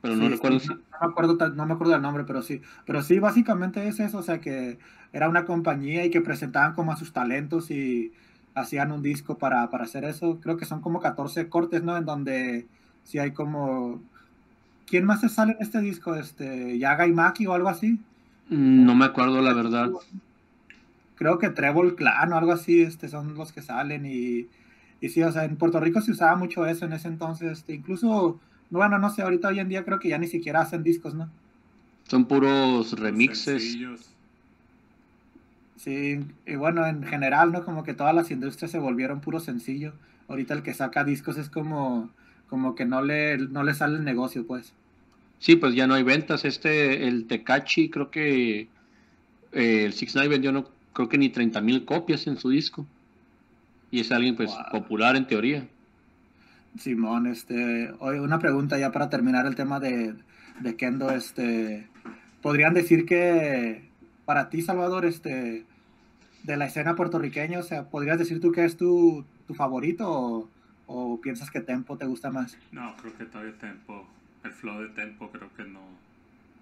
Pero 0.00 0.16
no 0.16 0.28
Sí, 0.28 0.30
recuerdo 0.30 0.60
sí, 0.60 0.68
no, 0.68 0.74
no 0.74 0.98
me 1.00 1.06
acuerdo, 1.12 1.50
no 1.54 1.66
me 1.66 1.74
acuerdo 1.74 1.92
del 1.92 2.02
nombre, 2.02 2.24
pero 2.24 2.42
sí. 2.42 2.62
Pero 2.86 3.02
sí, 3.02 3.18
básicamente 3.18 3.86
es 3.88 4.00
eso, 4.00 4.18
o 4.18 4.22
sea 4.22 4.40
que 4.40 4.78
era 5.12 5.28
una 5.28 5.44
compañía 5.44 6.04
y 6.04 6.10
que 6.10 6.20
presentaban 6.20 6.74
como 6.74 6.92
a 6.92 6.96
sus 6.96 7.12
talentos 7.12 7.70
y 7.70 8.12
hacían 8.54 8.92
un 8.92 9.02
disco 9.02 9.38
para, 9.38 9.70
para 9.70 9.84
hacer 9.84 10.04
eso. 10.04 10.40
Creo 10.40 10.56
que 10.56 10.64
son 10.66 10.80
como 10.80 11.00
14 11.00 11.48
cortes, 11.48 11.82
¿no? 11.82 11.96
En 11.96 12.04
donde 12.06 12.68
sí 13.04 13.18
hay 13.18 13.32
como... 13.32 14.02
¿Quién 14.86 15.06
más 15.06 15.20
se 15.22 15.28
sale 15.30 15.52
en 15.54 15.62
este 15.62 15.80
disco? 15.80 16.14
Este, 16.16 16.78
Yaga 16.78 17.06
y 17.08 17.12
Maki 17.12 17.46
o 17.46 17.54
algo 17.54 17.68
así. 17.70 18.04
Mm, 18.48 18.84
No 18.84 18.94
me 18.94 19.06
acuerdo 19.06 19.40
la 19.40 19.54
verdad. 19.54 19.90
Creo 21.14 21.38
que 21.38 21.50
Trevor 21.50 21.96
Clan 21.96 22.32
o 22.32 22.36
algo 22.38 22.52
así, 22.52 22.82
este, 22.82 23.08
son 23.08 23.34
los 23.34 23.52
que 23.52 23.62
salen 23.62 24.06
y, 24.06 24.48
y 25.00 25.08
sí, 25.10 25.22
o 25.22 25.30
sea, 25.32 25.44
en 25.44 25.56
Puerto 25.56 25.78
Rico 25.80 26.00
se 26.00 26.12
usaba 26.12 26.36
mucho 26.36 26.66
eso 26.66 26.86
en 26.86 26.94
ese 26.94 27.08
entonces, 27.08 27.52
este, 27.58 27.74
incluso, 27.74 28.40
bueno, 28.70 28.98
no 28.98 29.10
sé, 29.10 29.22
ahorita 29.22 29.48
hoy 29.48 29.60
en 29.60 29.68
día 29.68 29.84
creo 29.84 29.98
que 29.98 30.08
ya 30.08 30.18
ni 30.18 30.26
siquiera 30.26 30.60
hacen 30.60 30.82
discos, 30.82 31.14
¿no? 31.14 31.28
Son 32.08 32.24
puros 32.24 32.92
remixes. 32.98 33.44
sencillos. 33.62 34.00
Sí, 35.76 36.20
y 36.46 36.54
bueno, 36.56 36.86
en 36.86 37.02
general, 37.04 37.52
¿no? 37.52 37.64
Como 37.64 37.84
que 37.84 37.94
todas 37.94 38.14
las 38.14 38.30
industrias 38.30 38.70
se 38.70 38.78
volvieron 38.78 39.20
puro 39.20 39.40
sencillo. 39.40 39.92
Ahorita 40.28 40.54
el 40.54 40.62
que 40.62 40.74
saca 40.74 41.04
discos 41.04 41.38
es 41.38 41.48
como, 41.48 42.10
como 42.48 42.74
que 42.74 42.84
no 42.84 43.02
le, 43.02 43.38
no 43.38 43.62
le 43.64 43.74
sale 43.74 43.96
el 43.96 44.04
negocio, 44.04 44.46
pues. 44.46 44.72
Sí, 45.38 45.56
pues 45.56 45.74
ya 45.74 45.86
no 45.86 45.94
hay 45.94 46.02
ventas. 46.02 46.44
Este, 46.44 47.08
el 47.08 47.26
Tecachi, 47.26 47.88
creo 47.88 48.10
que 48.10 48.68
eh, 49.52 49.84
el 49.84 49.92
Six 49.94 50.14
Nine 50.16 50.28
vendió 50.28 50.52
no, 50.52 50.68
creo 50.92 51.08
que 51.08 51.16
ni 51.16 51.30
30 51.30 51.60
mil 51.62 51.84
copias 51.86 52.26
en 52.26 52.36
su 52.36 52.50
disco. 52.50 52.84
Y 53.90 54.00
es 54.00 54.12
alguien 54.12 54.36
pues 54.36 54.50
Wow. 54.50 54.64
popular 54.82 55.16
en 55.16 55.26
teoría. 55.26 55.66
Simón, 56.78 57.26
este, 57.26 57.92
oye, 57.98 58.20
una 58.20 58.38
pregunta 58.38 58.78
ya 58.78 58.92
para 58.92 59.10
terminar 59.10 59.46
el 59.46 59.56
tema 59.56 59.80
de, 59.80 60.14
de 60.60 60.76
Kendo, 60.76 61.10
este, 61.10 61.88
¿podrían 62.42 62.74
decir 62.74 63.06
que 63.06 63.90
para 64.24 64.48
ti, 64.48 64.62
Salvador, 64.62 65.04
este, 65.04 65.66
de 66.44 66.56
la 66.56 66.66
escena 66.66 66.94
puertorriqueña, 66.94 67.58
o 67.58 67.62
sea, 67.62 67.88
¿podrías 67.88 68.18
decir 68.18 68.40
tú 68.40 68.52
que 68.52 68.64
es 68.64 68.76
tu, 68.76 69.24
tu 69.46 69.54
favorito 69.54 70.48
o, 70.86 71.20
piensas 71.20 71.50
que 71.50 71.60
Tempo 71.60 71.96
te 71.96 72.06
gusta 72.06 72.30
más? 72.30 72.56
No, 72.72 72.94
creo 72.96 73.16
que 73.16 73.24
todavía 73.24 73.56
Tempo, 73.58 74.06
el 74.44 74.52
flow 74.52 74.82
de 74.82 74.88
Tempo, 74.90 75.30
creo 75.30 75.52
que 75.54 75.64
no. 75.64 75.80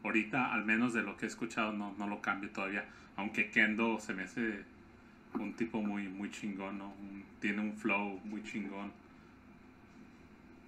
Ahorita, 0.04 0.52
al 0.52 0.64
menos 0.64 0.94
de 0.94 1.02
lo 1.02 1.16
que 1.16 1.26
he 1.26 1.28
escuchado, 1.28 1.72
no, 1.72 1.94
no 1.98 2.06
lo 2.06 2.20
cambio 2.20 2.50
todavía. 2.50 2.84
Aunque 3.16 3.50
Kendo 3.50 3.98
se 4.00 4.14
me 4.14 4.22
hace 4.22 4.64
un 5.34 5.54
tipo 5.54 5.82
muy, 5.82 6.08
muy 6.08 6.30
chingón, 6.30 6.78
¿no? 6.78 6.92
Tiene 7.40 7.60
un 7.60 7.74
flow 7.74 8.20
muy 8.24 8.42
chingón. 8.44 8.92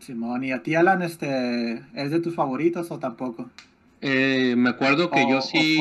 Simón, 0.00 0.44
¿y 0.44 0.52
a 0.52 0.62
ti, 0.62 0.74
Alan, 0.74 1.02
este, 1.02 1.74
es 1.94 2.10
de 2.10 2.20
tus 2.20 2.34
favoritos 2.34 2.90
o 2.90 2.98
tampoco? 2.98 3.50
Eh, 4.00 4.54
me 4.56 4.70
acuerdo 4.70 5.10
que 5.10 5.26
O- 5.26 5.30
yo 5.30 5.40
sí, 5.42 5.80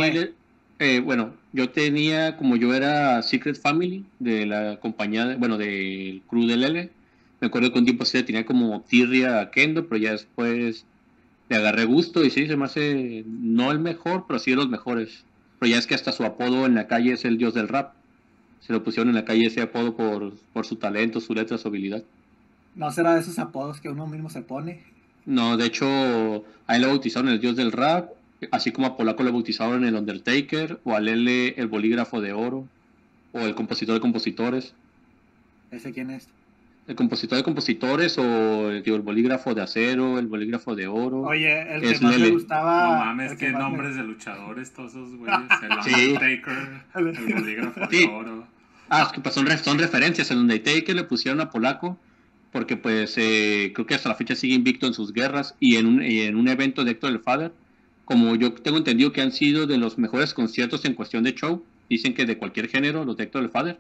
eh, 0.80 1.00
bueno, 1.00 1.38
yo 1.52 1.72
tenía, 1.72 2.36
como 2.38 2.56
yo 2.58 2.74
era 2.74 3.22
Secret 3.24 3.60
Family 3.62 4.12
de 4.20 4.46
la 4.46 4.80
compañía, 4.80 5.26
de- 5.26 5.36
bueno, 5.38 5.58
del 5.58 6.26
crew 6.28 6.46
del 6.48 6.64
L, 6.64 6.98
me 7.40 7.48
acuerdo 7.48 7.72
que 7.72 7.80
un 7.80 7.86
tiempo 7.86 8.06
sí 8.06 8.22
tenía 8.24 8.46
como 8.46 8.84
tirria 8.86 9.40
a 9.42 9.52
Kendo, 9.52 9.88
pero 9.88 10.02
ya 10.02 10.12
después 10.12 10.90
le 11.50 11.56
agarré 11.58 11.86
gusto 11.86 12.26
y 12.26 12.30
sí, 12.32 12.48
se 12.48 12.58
me 12.58 12.66
hace, 12.66 13.24
no 13.28 13.72
el 13.72 13.80
mejor, 13.80 14.26
pero 14.28 14.40
sí 14.40 14.52
de 14.52 14.58
los 14.58 14.70
mejores. 14.70 15.28
Pero 15.60 15.72
ya 15.72 15.80
es 15.80 15.88
que 15.88 15.96
hasta 15.96 16.12
su 16.14 16.24
apodo 16.26 16.66
en 16.66 16.76
la 16.76 16.88
calle 16.88 17.14
es 17.14 17.26
el 17.26 17.38
dios 17.38 17.54
del 17.54 17.68
rap. 17.70 17.98
Se 18.60 18.74
lo 18.74 18.84
pusieron 18.84 19.10
en 19.10 19.16
la 19.16 19.26
calle 19.26 19.48
ese 19.48 19.62
apodo 19.62 19.96
por, 19.98 20.40
por 20.52 20.66
su 20.66 20.78
talento, 20.78 21.22
su 21.22 21.34
letra, 21.36 21.58
su 21.58 21.68
habilidad. 21.70 22.06
¿No 22.80 22.92
será 22.92 23.14
de 23.14 23.20
esos 23.20 23.38
apodos 23.40 23.82
que 23.82 23.90
uno 23.90 24.08
mismo 24.08 24.30
se 24.30 24.42
pone? 24.42 24.82
No, 25.26 25.58
de 25.58 25.66
hecho, 25.66 25.86
a 26.66 26.76
él 26.76 26.82
le 26.82 26.88
bautizaron 26.88 27.30
el 27.30 27.40
dios 27.40 27.56
del 27.58 27.72
rap, 27.74 28.10
así 28.52 28.72
como 28.72 28.88
a 28.88 28.96
Polaco 28.98 29.22
le 29.24 29.32
bautizaron 29.32 29.84
el 29.84 29.96
Undertaker, 29.96 30.80
o 30.86 30.96
a 30.96 31.00
Lele 31.02 31.56
el 31.58 31.68
bolígrafo 31.68 32.22
de 32.22 32.32
oro, 32.34 32.66
o 33.34 33.40
el 33.42 33.54
compositor 33.54 33.96
de 33.96 34.02
compositores. 34.02 34.74
¿Ese 35.72 35.92
quién 35.92 36.10
es? 36.10 36.30
El 36.88 36.96
compositor 36.96 37.38
de 37.38 37.44
compositores, 37.44 38.18
o 38.18 38.70
digo, 38.72 38.96
el 38.96 39.02
bolígrafo 39.04 39.54
de 39.54 39.62
acero, 39.62 40.18
el 40.18 40.28
bolígrafo 40.28 40.74
de 40.74 40.88
oro. 40.88 41.22
Oye, 41.24 41.76
el 41.76 41.84
Es 41.84 42.00
que 42.00 42.06
más 42.06 42.14
Lele. 42.16 42.28
me 42.30 42.32
gustaba... 42.32 42.84
no 42.86 43.06
mames, 43.06 43.32
el 43.34 43.38
que 43.38 43.46
qué 43.48 43.52
me- 43.52 43.60
nombres 43.60 43.96
de 43.96 44.04
luchadores 44.04 44.72
todos 44.74 44.92
esos 44.92 45.16
güeyes. 45.18 45.38
El 45.62 45.84
Sí. 45.84 46.08
Undertaker, 46.14 46.82
el 46.96 47.04
bolígrafo 47.36 47.82
Sí. 47.92 48.08
de 48.08 48.14
oro. 48.14 48.48
Ah, 48.90 49.04
es 49.04 49.10
que 49.12 49.20
pues 49.22 49.36
son, 49.36 49.46
son 49.60 49.78
referencias. 49.78 50.32
El 50.32 50.38
Undertaker 50.40 50.96
le 50.96 51.04
pusieron 51.04 51.42
a 51.42 51.52
Polaco, 51.52 52.00
porque 52.52 52.78
pues 52.78 53.18
eh, 53.18 53.72
creo 53.74 53.86
que 53.86 53.96
hasta 53.96 54.10
la 54.10 54.16
fecha 54.16 54.36
sigue 54.36 54.56
invicto 54.56 54.88
en 54.88 54.94
sus 54.94 55.14
guerras, 55.14 55.56
y 55.60 55.76
en 55.76 55.86
un, 55.86 56.02
en 56.02 56.36
un 56.36 56.48
evento 56.48 56.84
de 56.84 56.92
Héctor 56.92 57.12
el 57.12 57.20
Father, 57.20 57.52
como 58.06 58.36
yo 58.36 58.54
tengo 58.54 58.78
entendido 58.78 59.12
que 59.12 59.22
han 59.22 59.32
sido 59.32 59.68
de 59.68 59.78
los 59.78 59.98
mejores 59.98 60.34
conciertos 60.34 60.84
en 60.86 60.96
cuestión 60.96 61.24
de 61.24 61.36
show, 61.36 61.64
dicen 61.90 62.14
que 62.14 62.26
de 62.26 62.38
cualquier 62.38 62.68
género, 62.68 63.06
los 63.06 63.18
de 63.18 63.26
Héctor 63.26 63.44
el 63.44 63.50
Father, 63.50 63.78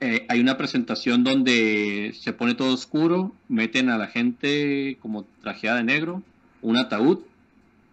eh, 0.00 0.26
hay 0.28 0.38
una 0.40 0.56
presentación 0.56 1.24
donde 1.24 2.14
se 2.18 2.32
pone 2.32 2.54
todo 2.54 2.72
oscuro, 2.72 3.34
meten 3.48 3.88
a 3.88 3.98
la 3.98 4.06
gente 4.06 4.96
como 5.00 5.26
trajeada 5.42 5.78
de 5.78 5.84
negro, 5.84 6.22
un 6.62 6.76
ataúd, 6.76 7.18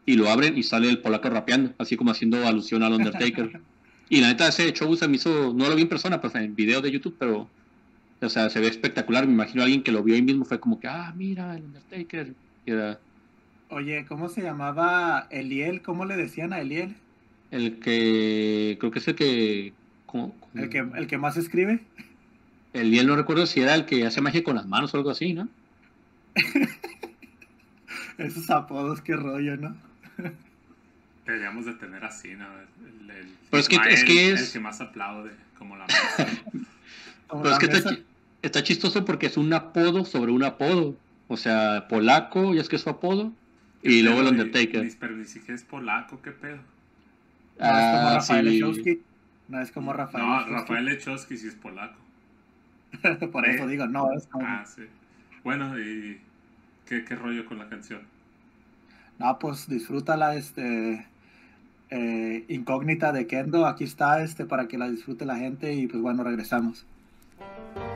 y 0.06 0.16
lo 0.16 0.30
abren 0.30 0.56
y 0.56 0.64
sale 0.64 0.88
el 0.88 1.00
polaco 1.00 1.30
rapeando, 1.30 1.74
así 1.80 1.98
como 1.98 2.12
haciendo 2.12 2.46
alusión 2.46 2.84
al 2.84 2.94
Undertaker. 2.94 3.60
y 4.10 4.22
la 4.22 4.28
neta, 4.28 4.48
ese 4.48 4.72
show 4.72 4.96
se 4.96 5.08
me 5.08 5.16
hizo, 5.16 5.52
no 5.54 5.68
lo 5.68 5.76
vi 5.76 5.82
en 5.82 5.90
persona, 5.90 6.22
pues 6.22 6.36
en 6.36 6.56
video 6.56 6.82
de 6.82 6.92
YouTube, 6.92 7.16
pero, 7.18 7.50
o 8.22 8.30
sea, 8.30 8.50
se 8.50 8.60
ve 8.60 8.68
espectacular. 8.68 9.26
Me 9.28 9.34
imagino 9.34 9.62
a 9.62 9.66
alguien 9.66 9.84
que 9.84 9.92
lo 9.92 10.04
vio 10.04 10.16
ahí 10.16 10.22
mismo, 10.22 10.46
fue 10.46 10.60
como 10.60 10.80
que, 10.80 10.88
ah, 10.88 11.14
mira, 11.16 11.56
el 11.56 11.64
Undertaker. 11.66 12.34
Y 12.66 12.72
era, 12.72 13.00
Oye, 13.70 14.06
¿cómo 14.08 14.30
se 14.30 14.42
llamaba 14.42 15.28
Eliel? 15.32 15.82
¿Cómo 15.82 16.06
le 16.06 16.16
decían 16.18 16.54
a 16.54 16.60
Eliel? 16.60 16.96
El 17.52 17.80
que. 17.80 18.78
Creo 18.80 18.92
que 18.92 19.00
es 19.00 19.08
el 19.08 19.16
que. 19.16 19.74
como- 20.06 20.36
El 20.54 20.70
que, 20.70 20.80
el 20.80 21.08
que 21.08 21.18
más 21.18 21.36
escribe. 21.38 21.80
el 22.74 22.94
y 22.94 23.00
él 23.00 23.08
no 23.08 23.16
recuerdo 23.16 23.46
si 23.46 23.62
era 23.62 23.74
el 23.76 23.86
que 23.86 24.06
hace 24.06 24.22
magia 24.22 24.44
con 24.44 24.56
las 24.56 24.68
manos 24.68 24.94
o 24.94 24.98
algo 24.98 25.10
así, 25.10 25.34
¿no? 25.34 25.48
Esos 28.18 28.50
apodos, 28.50 29.02
qué 29.02 29.16
rollo, 29.16 29.58
¿no? 29.58 29.76
Deberíamos 31.26 31.66
de 31.66 31.74
tener 31.74 32.04
así, 32.06 32.30
¿no? 32.36 32.46
El, 32.46 33.10
el 33.10 33.28
Pero 33.50 33.60
es 33.62 33.68
que- 33.68 33.76
es 33.90 34.04
que 34.06 34.32
es- 34.32 34.48
El 34.48 34.54
que 34.54 34.60
más 34.60 34.80
aplaude, 34.82 35.32
como 35.58 35.76
la 35.76 35.86
mesa. 35.86 36.28
Pero 37.30 37.50
es 37.52 37.60
que 37.60 37.66
está, 38.42 38.64
chistoso 38.64 39.04
porque 39.06 39.26
es 39.28 39.38
un 39.38 39.54
apodo 39.54 40.06
sobre 40.06 40.32
un 40.32 40.44
apodo. 40.44 40.96
O 41.28 41.38
sea, 41.38 41.88
polaco, 41.88 42.54
ya 42.54 42.62
es 42.62 42.70
que 42.70 42.76
es 42.76 42.84
su 42.84 42.90
apodo. 42.90 43.32
Y 43.82 44.02
luego 44.02 44.22
el 44.22 44.28
Undertaker. 44.28 44.84
ni- 44.84 44.92
Pero 44.92 45.16
ni 45.16 45.26
siquiera 45.26 45.56
es 45.56 45.64
polaco, 45.64 46.22
¿qué 46.22 46.32
pedo? 46.32 46.58
No 47.60 47.66
es 47.66 47.86
como 47.92 48.08
Ah, 48.10 48.14
Rafael 48.16 48.48
sí. 48.48 48.54
Lechowski. 48.54 49.02
No 49.48 49.62
es 49.62 49.72
como 49.72 49.94
Rafael 49.94 50.24
No, 50.26 50.34
Lechowski. 50.40 50.54
Rafael 50.54 50.86
Lechowski 50.86 51.38
sí 51.38 51.48
es 51.48 51.56
polaco. 51.56 51.96
Por 53.32 53.48
eso 53.48 53.68
digo, 53.68 53.88
no, 53.88 54.12
es 54.14 54.28
como... 54.28 54.46
Ah, 54.48 54.66
sí. 54.66 54.84
Bueno, 55.44 55.78
¿y 55.80 56.20
qué, 56.88 57.04
qué 57.06 57.16
rollo 57.16 57.46
con 57.46 57.58
la 57.60 57.70
canción? 57.70 58.02
No, 59.20 59.38
pues 59.40 59.68
disfrútala, 59.70 60.36
este... 60.36 61.06
eh, 61.90 62.46
incógnita 62.50 63.12
de 63.12 63.28
Kendo, 63.28 63.66
aquí 63.66 63.84
está, 63.84 64.22
este, 64.24 64.46
para 64.46 64.68
que 64.68 64.78
la 64.78 64.90
disfrute 64.90 65.26
la 65.26 65.38
gente 65.38 65.74
y 65.74 65.88
pues 65.88 66.02
bueno, 66.02 66.24
regresamos. 66.24 66.86
Thank 67.38 67.78
you. 67.78 67.95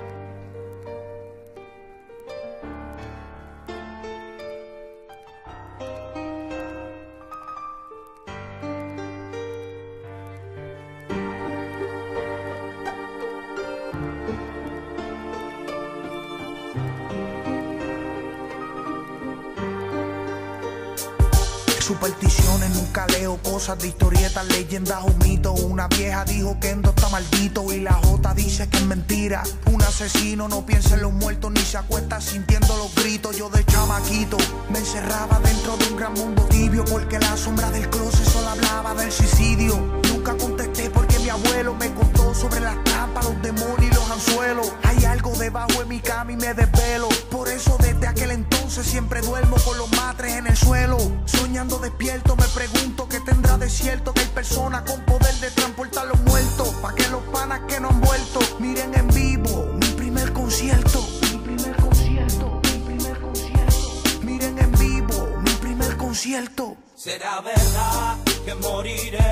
Supersticiones, 21.99 22.69
nunca 22.69 23.05
leo 23.07 23.37
cosas 23.43 23.77
de 23.79 23.89
historietas, 23.89 24.47
leyendas 24.47 25.03
o 25.03 25.13
mitos. 25.25 25.59
Una 25.59 25.89
vieja 25.89 26.23
dijo 26.23 26.57
que 26.57 26.69
Endo 26.69 26.91
está 26.91 27.09
maldito 27.09 27.73
y 27.73 27.81
la 27.81 27.91
J 27.91 28.33
dice 28.35 28.69
que 28.69 28.77
es 28.77 28.85
mentira. 28.85 29.43
Un 29.65 29.81
asesino 29.81 30.47
no 30.47 30.65
piensa 30.65 30.95
en 30.95 31.01
los 31.01 31.11
muertos 31.11 31.51
ni 31.51 31.59
se 31.59 31.77
acuesta 31.77 32.21
sintiendo 32.21 32.77
los 32.77 32.95
gritos. 32.95 33.35
Yo 33.35 33.49
de 33.49 33.65
chamaquito 33.65 34.37
me 34.71 34.79
encerraba 34.79 35.41
dentro 35.43 35.75
de 35.75 35.87
un 35.87 35.97
gran 35.97 36.13
mundo 36.13 36.43
tibio 36.43 36.85
porque 36.85 37.19
la 37.19 37.35
sombra 37.35 37.69
del 37.69 37.89
closet 37.89 38.25
solo 38.29 38.47
hablaba 38.47 38.93
del 38.93 39.11
suicidio. 39.11 39.75
Nunca 40.07 40.37
contesté 40.37 40.89
porque 40.89 41.19
mi 41.19 41.27
abuelo 41.27 41.75
me 41.75 41.93
contó 41.93 42.33
sobre 42.33 42.61
las 42.61 42.81
trampas, 42.85 43.25
los 43.25 43.41
demonios 43.41 43.98
los 44.09 44.27
anzuelos. 44.27 44.71
Hay 44.83 45.05
algo 45.05 45.31
debajo 45.37 45.79
de 45.79 45.85
mi 45.85 45.99
cama 45.99 46.31
y 46.31 46.37
me 46.37 46.53
desvelo. 46.53 47.09
Por 47.29 47.47
eso 47.47 47.77
desde 47.79 48.07
aquel 48.07 48.31
entonces 48.31 48.85
siempre 48.85 49.21
duermo 49.21 49.55
con 49.63 49.77
los 49.77 49.89
matres 49.91 50.33
en 50.33 50.47
el 50.47 50.57
suelo. 50.57 50.97
Soñando 51.25 51.79
despierto 51.79 52.35
me 52.35 52.45
pregunto 52.47 53.07
qué 53.07 53.19
tendrá 53.19 53.57
de 53.57 53.69
cierto 53.69 54.13
que 54.13 54.21
hay 54.21 54.27
personas 54.27 54.81
con 54.83 55.03
poder 55.05 55.33
de 55.35 55.51
transportar 55.51 56.07
los 56.07 56.19
muertos. 56.21 56.69
Pa' 56.81 56.93
que 56.95 57.07
los 57.09 57.23
panas 57.23 57.61
que 57.67 57.79
no 57.79 57.89
han 57.89 58.01
vuelto 58.01 58.39
miren 58.59 58.93
en 58.95 59.07
vivo 59.09 59.73
mi 59.73 59.87
primer 59.87 60.33
concierto. 60.33 61.05
Mi 61.31 61.37
primer 61.37 61.75
concierto, 61.75 62.61
mi 62.63 62.79
primer 62.79 63.21
concierto. 63.21 64.19
Miren 64.23 64.59
en 64.59 64.71
vivo 64.71 65.37
mi 65.41 65.51
primer 65.51 65.97
concierto. 65.97 66.77
Será 66.95 67.41
verdad 67.41 68.17
que 68.45 68.55
moriré 68.55 69.31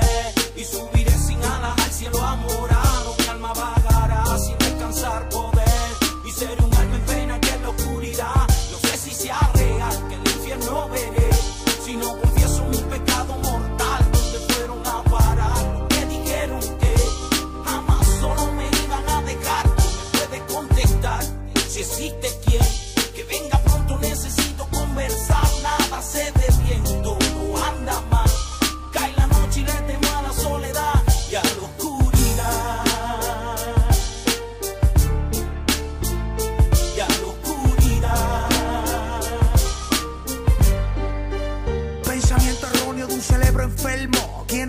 y 0.56 0.64
subiré 0.64 1.12
sin 1.12 1.42
alas 1.44 1.74
al 1.84 1.92
cielo 1.92 2.22
amorado. 2.22 3.14
Mi 3.18 3.26
alma 3.26 3.52
vagará 3.52 4.17
sin 5.18 5.28
descansar 5.28 5.28
poder 5.30 5.96
y 6.24 6.30
seré 6.30 6.62
un 6.62 6.67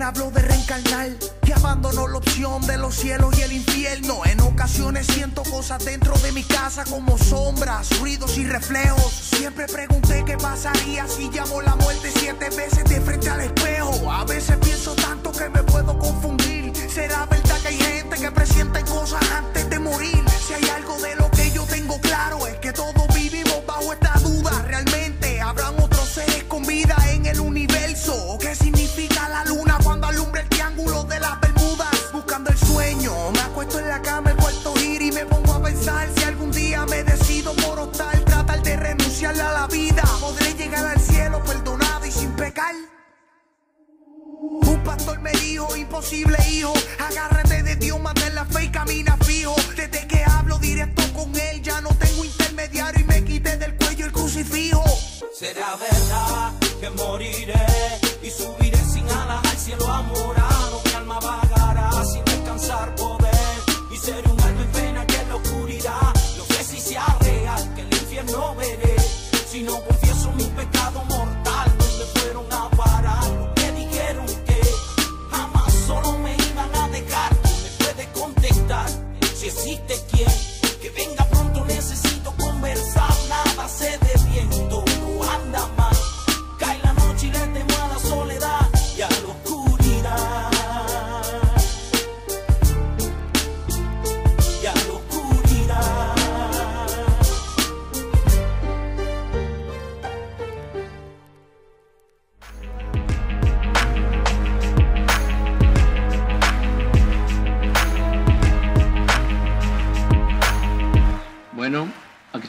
habló 0.09 0.31
de 0.31 0.41
reencarnar 0.41 1.09
y 1.45 1.51
abandonó 1.51 2.07
la 2.07 2.17
opción 2.17 2.65
de 2.65 2.79
los 2.79 2.95
cielos 2.95 3.37
y 3.37 3.43
el 3.43 3.51
infierno. 3.51 4.21
En 4.25 4.39
ocasiones 4.39 5.05
siento 5.05 5.43
cosas 5.43 5.85
dentro 5.85 6.17
de 6.17 6.31
mi 6.31 6.43
casa 6.43 6.83
como 6.83 7.15
sombras, 7.15 7.87
ruidos 7.99 8.35
y 8.39 8.43
reflejos. 8.43 9.13
Siempre 9.13 9.67
pregunté 9.67 10.23
qué 10.25 10.35
pasaría 10.35 11.07
si 11.07 11.29
llamo 11.29 11.61
la 11.61 11.75
muerte 11.75 12.11
siete 12.11 12.49
veces 12.49 12.85
de 12.85 12.99
frente 13.01 13.29
al 13.29 13.41
espejo. 13.41 14.11
A 14.11 14.25
veces 14.25 14.57
pienso 14.57 14.95
tanto 14.95 15.31
que 15.31 15.47
me 15.49 15.61
puedo 15.61 15.99
confundir. 15.99 16.73
¿Será 16.91 17.27
verdad 17.27 17.59
que 17.61 17.67
hay 17.67 17.77
gente 17.77 18.17
que 18.17 18.31
presiente 18.31 18.81
cosas 18.85 19.21
antes 19.31 19.69
de 19.69 19.77
morir? 19.77 20.23
Si 20.47 20.55
hay 20.55 20.69
algo 20.75 20.97
de 20.97 21.15
lo 21.17 21.29
que 21.29 21.51
yo 21.51 21.65
tengo 21.65 22.01
claro 22.01 22.47
es 22.47 22.57
que 22.57 22.73
todos 22.73 23.07
vivimos 23.13 23.63
bajo 23.67 23.93
esta 23.93 24.13
duda. 24.19 24.65
Realmente 24.65 25.39
habrán 25.39 25.79
otros 25.79 26.09
seres 26.09 26.45
con 26.45 26.63
vida 26.65 26.95
en 27.11 27.27
el 27.27 27.39
universo. 27.39 27.68
A 39.27 39.33
la 39.33 39.67
vida. 39.67 40.03
Podré 40.21 40.53
llegar 40.53 40.85
al 40.85 40.99
cielo 40.99 41.43
perdonado 41.43 42.05
y 42.05 42.11
sin 42.11 42.31
pecar. 42.33 42.73
Un 44.41 44.83
pastor 44.83 45.19
me 45.19 45.31
dijo, 45.31 45.75
imposible 45.75 46.37
hijo, 46.49 46.71
agárrate 46.99 47.63
de 47.63 47.75
Dios, 47.75 47.99
mantén 47.99 48.33
la 48.33 48.45
fe 48.45 48.65
y 48.65 48.69
camina 48.69 49.17
fijo. 49.17 49.55
Desde 49.75 50.07
que 50.07 50.23
hablo 50.23 50.57
directo 50.59 51.03
con 51.13 51.35
él, 51.35 51.61
ya 51.61 51.81
no 51.81 51.89
tengo 51.95 52.23
intermediario 52.23 53.01
y 53.01 53.03
me 53.03 53.23
quité 53.25 53.57
del 53.57 53.75
cuello 53.75 54.05
el 54.05 54.11
crucifijo. 54.13 54.83
Será 55.37 55.75
verdad 55.75 56.53
que 56.79 56.89
moriré 56.91 57.65
y 58.23 58.29
subiré 58.29 58.79
sin 58.85 59.09
alas 59.09 59.43
al 59.43 59.57
cielo 59.57 59.87
amorado. 59.87 60.48
Mi 60.48 60.48
si 69.59 69.65
no 69.65 70.08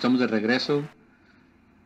estamos 0.00 0.18
de 0.18 0.28
regreso. 0.28 0.88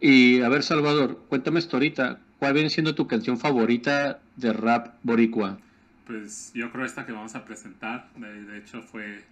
Y 0.00 0.40
a 0.42 0.48
ver, 0.48 0.62
Salvador, 0.62 1.24
cuéntame 1.28 1.58
esto 1.58 1.76
ahorita. 1.76 2.20
¿Cuál 2.38 2.54
viene 2.54 2.70
siendo 2.70 2.94
tu 2.94 3.08
canción 3.08 3.38
favorita 3.38 4.20
de 4.36 4.52
rap 4.52 4.94
boricua? 5.02 5.58
Pues 6.06 6.52
yo 6.54 6.70
creo 6.70 6.84
esta 6.84 7.06
que 7.06 7.10
vamos 7.10 7.34
a 7.34 7.44
presentar, 7.44 8.08
de, 8.14 8.56
hecho 8.56 8.82
fue 8.82 9.24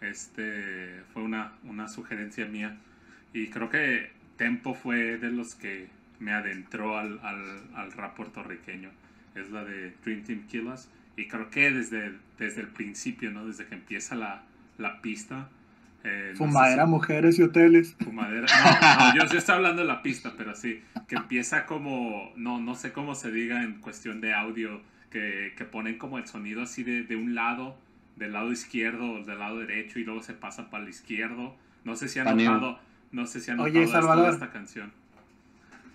este 0.00 1.02
fue 1.12 1.22
una, 1.22 1.54
una 1.64 1.88
sugerencia 1.88 2.46
mía 2.46 2.76
y 3.32 3.48
creo 3.48 3.70
que 3.70 4.10
Tempo 4.36 4.74
fue 4.74 5.16
de 5.16 5.32
los 5.32 5.56
que 5.56 5.88
me 6.20 6.32
adentró 6.32 6.98
al, 6.98 7.18
al, 7.24 7.62
al 7.74 7.90
rap 7.90 8.14
puertorriqueño. 8.14 8.90
es 9.34 9.50
la 9.50 9.64
de 9.64 9.94
Dream 10.04 10.22
Team 10.22 10.46
Kill 10.46 10.68
Us. 10.68 10.86
Y 11.16 11.26
creo 11.26 11.50
que 11.50 11.72
desde, 11.72 12.12
desde 12.38 12.60
el 12.60 12.68
principio, 12.68 13.32
¿no? 13.32 13.46
Desde 13.46 13.66
que 13.66 13.74
empieza 13.74 14.14
la, 14.14 14.44
la 14.78 15.00
pista. 15.00 15.48
Eh, 16.08 16.28
no 16.30 16.36
sé 16.36 16.36
Fumadera, 16.36 16.84
si- 16.84 16.90
mujeres 16.90 17.38
y 17.38 17.42
hoteles. 17.42 17.96
Fumadera. 18.02 18.46
No, 18.46 19.06
no, 19.06 19.14
yo, 19.16 19.32
yo 19.32 19.38
estoy 19.38 19.54
hablando 19.56 19.82
de 19.82 19.88
la 19.88 20.02
pista, 20.02 20.32
pero 20.38 20.54
sí, 20.54 20.82
que 21.08 21.16
empieza 21.16 21.66
como, 21.66 22.32
no, 22.36 22.60
no 22.60 22.74
sé 22.74 22.92
cómo 22.92 23.14
se 23.14 23.30
diga 23.32 23.62
en 23.62 23.80
cuestión 23.80 24.20
de 24.20 24.32
audio, 24.34 24.80
que, 25.10 25.52
que 25.56 25.64
ponen 25.64 25.98
como 25.98 26.18
el 26.18 26.26
sonido 26.26 26.62
así 26.62 26.82
de, 26.84 27.02
de 27.02 27.16
un 27.16 27.34
lado, 27.34 27.76
del 28.16 28.32
lado 28.32 28.52
izquierdo 28.52 29.12
o 29.12 29.24
del 29.24 29.38
lado 29.38 29.58
derecho 29.58 29.98
y 29.98 30.04
luego 30.04 30.22
se 30.22 30.32
pasa 30.34 30.70
para 30.70 30.84
el 30.84 30.90
izquierdo. 30.90 31.54
No 31.84 31.96
sé 31.96 32.08
si 32.08 32.18
han 32.18 32.24
Paneo. 32.26 32.52
notado, 32.52 32.78
no 33.12 33.26
sé 33.26 33.40
si 33.40 33.50
han 33.50 33.60
Oye, 33.60 33.84
notado 33.86 34.28
esta 34.30 34.50
canción. 34.50 34.92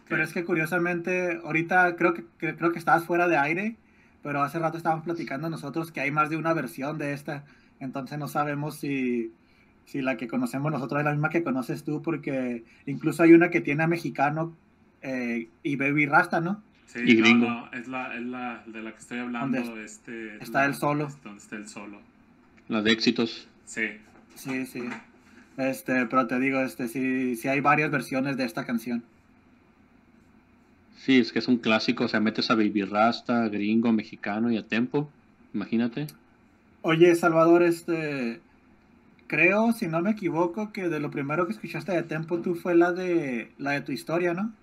Pero 0.07 0.23
es 0.23 0.33
que 0.33 0.43
curiosamente, 0.43 1.39
ahorita 1.43 1.95
creo 1.95 2.13
que, 2.13 2.23
que- 2.37 2.55
creo 2.55 2.71
que 2.73 2.79
estabas 2.79 3.05
fuera 3.05 3.27
de 3.27 3.37
aire, 3.37 3.75
pero 4.23 4.43
hace 4.43 4.59
rato 4.59 4.77
estábamos 4.77 5.05
platicando 5.05 5.49
nosotros 5.49 5.91
que 5.91 6.01
hay 6.01 6.11
más 6.11 6.29
de 6.29 6.37
una 6.37 6.53
versión 6.53 6.97
de 6.97 7.13
esta. 7.13 7.43
Entonces 7.79 8.19
no 8.19 8.27
sabemos 8.27 8.77
si, 8.77 9.33
si 9.85 10.01
la 10.01 10.17
que 10.17 10.27
conocemos 10.27 10.71
nosotros 10.71 10.99
es 10.99 11.05
la 11.05 11.11
misma 11.11 11.29
que 11.29 11.43
conoces 11.43 11.83
tú, 11.83 12.01
porque 12.01 12.63
incluso 12.85 13.23
hay 13.23 13.33
una 13.33 13.49
que 13.49 13.61
tiene 13.61 13.83
a 13.83 13.87
mexicano 13.87 14.53
eh, 15.01 15.47
y 15.63 15.75
Baby 15.75 16.05
Rasta, 16.05 16.39
¿no? 16.41 16.61
Sí, 16.85 16.99
Y 17.05 17.15
no, 17.15 17.21
gringo. 17.21 17.47
no, 17.49 17.71
es 17.73 17.87
la, 17.87 18.15
es 18.15 18.21
la 18.21 18.63
de 18.67 18.81
la 18.81 18.91
que 18.91 18.97
estoy 18.99 19.19
hablando. 19.19 19.61
¿Dónde 19.61 19.83
este, 19.85 20.35
es 20.37 20.41
está 20.43 20.59
la- 20.59 20.65
el 20.65 20.75
solo? 20.75 21.07
es 21.07 21.21
donde 21.23 21.39
está 21.39 21.55
el 21.55 21.67
solo. 21.67 21.99
La 22.67 22.81
de 22.81 22.91
éxitos. 22.91 23.47
Sí, 23.65 23.83
Sí, 24.35 24.65
sí. 24.65 24.83
Este, 25.57 26.05
pero 26.05 26.25
te 26.27 26.39
digo, 26.39 26.61
este, 26.61 26.87
sí, 26.87 27.35
sí 27.35 27.47
hay 27.49 27.59
varias 27.59 27.91
versiones 27.91 28.37
de 28.37 28.45
esta 28.45 28.65
canción. 28.65 29.03
Sí, 30.97 31.17
es 31.19 31.31
que 31.31 31.39
es 31.39 31.47
un 31.47 31.57
clásico. 31.57 32.05
O 32.05 32.07
sea, 32.07 32.19
metes 32.19 32.49
a 32.51 32.55
Baby 32.55 32.83
Rasta, 32.83 33.47
gringo, 33.49 33.91
mexicano 33.91 34.51
y 34.51 34.57
a 34.57 34.65
tempo. 34.67 35.09
Imagínate. 35.53 36.07
Oye, 36.81 37.15
Salvador, 37.15 37.63
este, 37.63 38.39
creo, 39.31 39.71
si 39.73 39.87
no 39.87 40.01
me 40.01 40.11
equivoco, 40.11 40.71
que 40.73 40.89
de 40.89 40.99
lo 40.99 41.09
primero 41.11 41.45
que 41.45 41.53
escuchaste 41.53 41.91
de 41.93 42.03
Tempo 42.03 42.41
tú 42.41 42.55
fue 42.55 42.75
la 42.75 42.91
de 42.93 43.53
la 43.57 43.71
de 43.71 43.81
tu 43.81 43.91
historia, 43.91 44.33
¿no? 44.33 44.57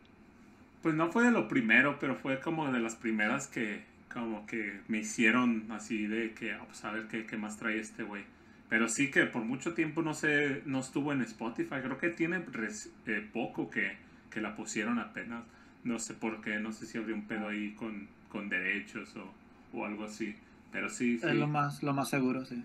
Pues 0.83 0.95
no 0.95 1.11
fue 1.11 1.25
de 1.25 1.31
lo 1.33 1.49
primero, 1.49 1.99
pero 1.99 2.16
fue 2.16 2.41
como 2.41 2.71
de 2.73 2.81
las 2.81 2.97
primeras 2.97 3.49
que 3.49 3.85
como 4.12 4.47
que 4.47 4.81
me 4.89 4.99
hicieron 4.99 5.71
así 5.71 6.07
de 6.07 6.33
que, 6.35 6.53
ah, 6.55 6.62
pues 6.66 6.85
a 6.85 6.93
ver 6.93 7.09
qué, 7.09 7.27
qué 7.27 7.37
más 7.37 7.59
trae 7.59 7.79
este 7.79 8.03
güey. 8.05 8.25
Pero 8.69 8.89
sí 8.89 9.11
que 9.11 9.25
por 9.27 9.43
mucho 9.45 9.75
tiempo 9.75 10.03
no 10.03 10.14
sé, 10.14 10.62
no 10.66 10.81
estuvo 10.81 11.12
en 11.12 11.23
Spotify. 11.23 11.77
Creo 11.83 11.99
que 11.99 12.11
tiene 12.11 12.39
res- 12.41 12.91
eh, 13.07 13.27
poco 13.33 13.71
que, 13.71 13.97
que 14.31 14.41
la 14.41 14.55
pusieron 14.57 14.99
apenas. 14.99 15.45
No 15.85 15.99
sé 15.99 16.14
por 16.14 16.41
qué, 16.41 16.59
no 16.61 16.73
sé 16.73 16.87
si 16.87 16.99
habría 16.99 17.14
un 17.16 17.27
pedo 17.27 17.49
ahí 17.49 17.75
con, 17.75 18.09
con 18.29 18.49
derechos 18.49 19.14
o, 19.16 19.35
o 19.73 19.85
algo 19.85 20.05
así. 20.05 20.35
Pero 20.73 20.89
sí, 20.91 21.19
sí. 21.19 21.27
Es 21.31 21.37
lo 21.37 21.47
más, 21.47 21.81
lo 21.85 21.95
más 21.95 22.09
seguro, 22.09 22.45
sí. 22.45 22.64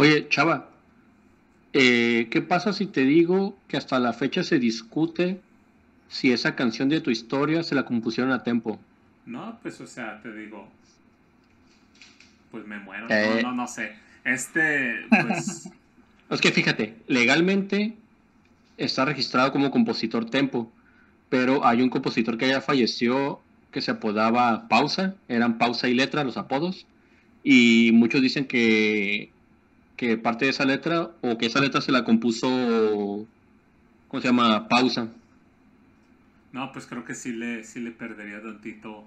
Oye, 0.00 0.28
Chava, 0.28 0.70
eh, 1.72 2.28
¿qué 2.30 2.40
pasa 2.40 2.72
si 2.72 2.86
te 2.86 3.00
digo 3.00 3.58
que 3.66 3.76
hasta 3.76 3.98
la 3.98 4.12
fecha 4.12 4.44
se 4.44 4.60
discute 4.60 5.40
si 6.08 6.30
esa 6.30 6.54
canción 6.54 6.88
de 6.88 7.00
tu 7.00 7.10
historia 7.10 7.64
se 7.64 7.74
la 7.74 7.84
compusieron 7.84 8.32
a 8.32 8.44
tempo? 8.44 8.78
No, 9.26 9.58
pues 9.60 9.80
o 9.80 9.88
sea, 9.88 10.22
te 10.22 10.32
digo. 10.32 10.68
Pues 12.52 12.64
me 12.64 12.78
muero. 12.78 13.08
Eh. 13.10 13.40
No, 13.42 13.50
no, 13.50 13.56
no 13.56 13.66
sé. 13.66 13.96
Este, 14.22 15.04
pues. 15.10 15.68
Es 16.30 16.40
que 16.40 16.52
fíjate, 16.52 16.94
legalmente 17.08 17.96
está 18.76 19.04
registrado 19.04 19.50
como 19.50 19.72
compositor 19.72 20.30
tempo, 20.30 20.70
pero 21.28 21.66
hay 21.66 21.82
un 21.82 21.90
compositor 21.90 22.38
que 22.38 22.46
ya 22.46 22.60
falleció 22.60 23.40
que 23.72 23.80
se 23.80 23.90
apodaba 23.90 24.68
Pausa, 24.68 25.16
eran 25.26 25.58
Pausa 25.58 25.88
y 25.88 25.94
Letra 25.94 26.22
los 26.22 26.36
apodos, 26.36 26.86
y 27.42 27.90
muchos 27.94 28.22
dicen 28.22 28.44
que, 28.44 29.32
que 29.98 30.18
parte 30.18 30.46
de 30.46 30.52
esa 30.52 30.64
letra, 30.66 31.18
o 31.22 31.38
que 31.38 31.46
esa 31.48 31.60
letra 31.60 31.82
se 31.82 31.92
la 31.92 32.04
compuso, 32.04 32.48
¿cómo 34.08 34.20
se 34.22 34.28
llama? 34.28 34.68
Pausa. 34.68 35.16
No, 36.52 36.72
pues 36.72 36.86
creo 36.86 37.04
que 37.04 37.14
sí 37.14 37.32
le, 37.32 37.64
sí 37.64 37.80
le 37.80 37.90
perdería 37.90 38.42
tantito 38.42 39.04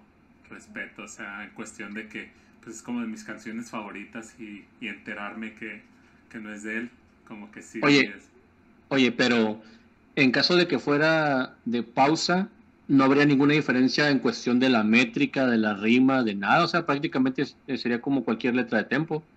respeto, 0.49 1.03
o 1.03 1.07
sea, 1.07 1.43
en 1.43 1.51
cuestión 1.51 1.93
de 1.93 2.07
que 2.07 2.31
pues 2.63 2.77
es 2.77 2.81
como 2.83 3.01
de 3.01 3.07
mis 3.07 3.23
canciones 3.23 3.71
favoritas 3.71 4.35
y, 4.39 4.67
y 4.79 4.87
enterarme 4.87 5.55
que, 5.55 5.81
que 6.29 6.39
no 6.39 6.53
es 6.53 6.61
de 6.63 6.77
él, 6.77 6.91
como 7.27 7.51
que 7.51 7.61
sí. 7.63 7.79
Oye. 7.79 8.15
es- 8.15 8.29
Oye, 8.89 9.11
pero 9.13 9.61
en 10.15 10.31
caso 10.31 10.55
de 10.55 10.67
que 10.67 10.79
fuera 10.79 11.61
de 11.65 11.83
pausa, 11.83 12.53
no 12.87 13.03
habría 13.05 13.25
ninguna 13.25 13.53
diferencia 13.55 14.09
en 14.11 14.19
cuestión 14.19 14.59
de 14.59 14.69
la 14.69 14.83
métrica, 14.83 15.47
de 15.47 15.57
la 15.57 15.75
rima, 15.75 16.23
de 16.23 16.35
nada. 16.35 16.65
O 16.65 16.67
sea, 16.69 16.85
prácticamente 16.85 17.45
sería 17.77 18.01
como 18.01 18.23
cualquier 18.25 18.55
letra 18.55 18.79
de 18.79 18.85
tempo. 18.85 19.29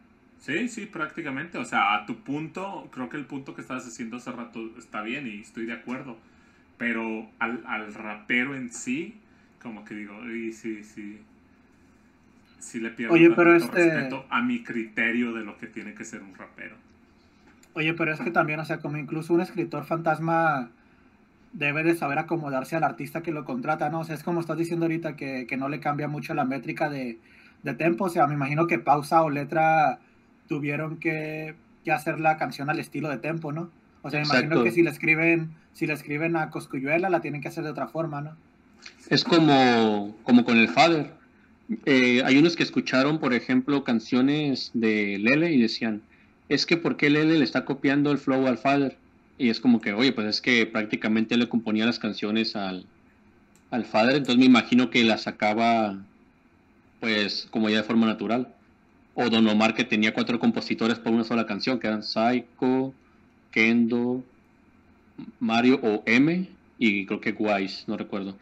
Sí, 0.45 0.69
sí, 0.69 0.85
prácticamente, 0.85 1.57
o 1.57 1.65
sea, 1.65 1.95
a 1.95 2.05
tu 2.05 2.17
punto, 2.17 2.91
creo 2.93 3.09
que 3.09 3.17
el 3.17 3.25
punto 3.25 3.55
que 3.55 3.63
estabas 3.63 3.87
haciendo 3.87 4.19
hace 4.19 4.31
rato 4.31 4.61
está 4.79 5.01
bien 5.01 5.27
y 5.27 5.41
estoy 5.41 5.65
de 5.65 5.73
acuerdo, 5.73 6.19
pero 6.77 7.27
al, 7.39 7.63
al 7.67 7.95
rapero 7.95 8.55
en 8.55 8.71
sí, 8.71 9.15
como 9.63 9.87
que 9.87 9.95
digo, 9.95 10.13
sí, 10.53 10.85
sí, 10.85 11.19
sí 12.59 12.79
le 12.79 12.91
pierdo 12.91 13.15
Oye, 13.15 13.31
pero 13.31 13.57
este- 13.57 13.87
respeto 13.87 14.27
a 14.29 14.43
mi 14.43 14.63
criterio 14.63 15.33
de 15.33 15.45
lo 15.45 15.57
que 15.57 15.67
tiene 15.67 15.95
que 15.95 16.05
ser 16.05 16.23
un 16.23 16.35
rapero. 16.35 16.77
Oye, 17.73 17.95
pero 17.95 18.13
es 18.13 18.21
que 18.21 18.31
también, 18.31 18.61
o 18.61 18.67
sea, 18.67 18.81
como 18.81 18.99
incluso 18.99 19.33
un 19.33 19.41
escritor 19.41 19.87
fantasma 19.87 20.69
debe 21.55 21.85
de 21.85 21.95
saber 21.95 22.19
acomodarse 22.19 22.77
al 22.77 22.85
artista 22.85 23.23
que 23.23 23.33
lo 23.33 23.47
contrata, 23.47 23.89
¿no? 23.89 24.01
O 24.01 24.05
sea, 24.05 24.15
es 24.15 24.23
como 24.23 24.41
estás 24.41 24.59
diciendo 24.59 24.85
ahorita 24.85 25.17
que, 25.17 25.47
que 25.47 25.57
no 25.57 25.71
le 25.71 25.81
cambia 25.81 26.07
mucho 26.07 26.35
la 26.35 26.45
métrica 26.45 26.91
de, 26.91 27.19
de 27.63 27.75
tempo, 27.75 28.05
o 28.05 28.09
sea, 28.11 28.27
me 28.27 28.35
imagino 28.35 28.67
que 28.67 28.79
pausa 28.79 29.23
o 29.23 29.31
letra 29.31 30.01
tuvieron 30.55 30.99
que, 30.99 31.57
que 31.85 31.91
hacer 31.91 32.21
la 32.21 32.37
canción 32.37 32.71
al 32.71 32.79
estilo 32.79 33.09
de 33.09 33.19
tempo, 33.19 33.51
¿no? 33.51 33.73
O 34.03 34.11
sea, 34.11 34.21
me 34.21 34.27
imagino 34.27 34.47
Exacto. 34.47 34.65
que 34.65 34.71
si 34.71 34.83
le 34.85 34.91
escriben, 34.91 35.51
si 35.73 35.89
le 35.89 35.95
escriben 35.95 36.37
a 36.37 36.51
Coscuyuela, 36.51 37.11
la 37.11 37.21
tienen 37.21 37.41
que 37.41 37.49
hacer 37.49 37.65
de 37.65 37.71
otra 37.71 37.89
forma, 37.89 38.21
¿no? 38.21 38.37
Es 39.11 39.25
como, 39.25 40.17
como 40.23 40.45
con 40.45 40.57
el 40.57 40.69
Father. 40.69 41.11
Eh, 41.87 42.23
hay 42.25 42.39
unos 42.39 42.55
que 42.55 42.63
escucharon, 42.63 43.19
por 43.19 43.35
ejemplo, 43.35 43.83
canciones 43.83 44.71
de 44.75 45.19
Lele 45.19 45.51
y 45.51 45.61
decían, 45.61 46.03
es 46.49 46.67
que 46.67 46.77
¿por 46.77 46.97
qué 46.97 47.11
Lele 47.11 47.37
le 47.37 47.45
está 47.45 47.65
copiando 47.65 48.13
el 48.13 48.19
flow 48.19 48.47
al 48.47 48.59
Father? 48.59 48.97
Y 49.37 49.49
es 49.49 49.59
como 49.59 49.81
que, 49.81 49.93
oye, 49.93 50.13
pues 50.13 50.29
es 50.29 50.41
que 50.41 50.67
prácticamente 50.67 51.37
le 51.37 51.49
componía 51.49 51.85
las 51.85 51.99
canciones 51.99 52.55
al, 52.55 52.87
al 53.73 53.85
Father, 53.87 54.15
entonces 54.15 54.39
me 54.39 54.47
imagino 54.47 54.89
que 54.91 55.03
las 55.03 55.23
sacaba, 55.23 55.99
pues, 57.01 57.49
como 57.51 57.69
ya 57.71 57.79
de 57.79 57.83
forma 57.83 58.07
natural. 58.07 58.54
O 59.15 59.31
Don 59.31 59.47
Omar 59.49 59.75
que 59.75 59.85
tenía 59.85 60.13
cuatro 60.15 60.39
compositores 60.39 60.99
por 60.99 61.13
una 61.13 61.25
sola 61.25 61.47
canción, 61.47 61.79
que 61.79 61.87
eran 61.87 62.03
Psycho, 62.03 62.93
Kendo, 63.51 64.25
Mario 65.39 65.79
o 65.83 66.03
M 66.07 66.49
y 66.79 67.07
creo 67.07 67.21
que 67.21 67.33
Wise, 67.33 67.85
no 67.87 67.97
recuerdo. 67.97 68.37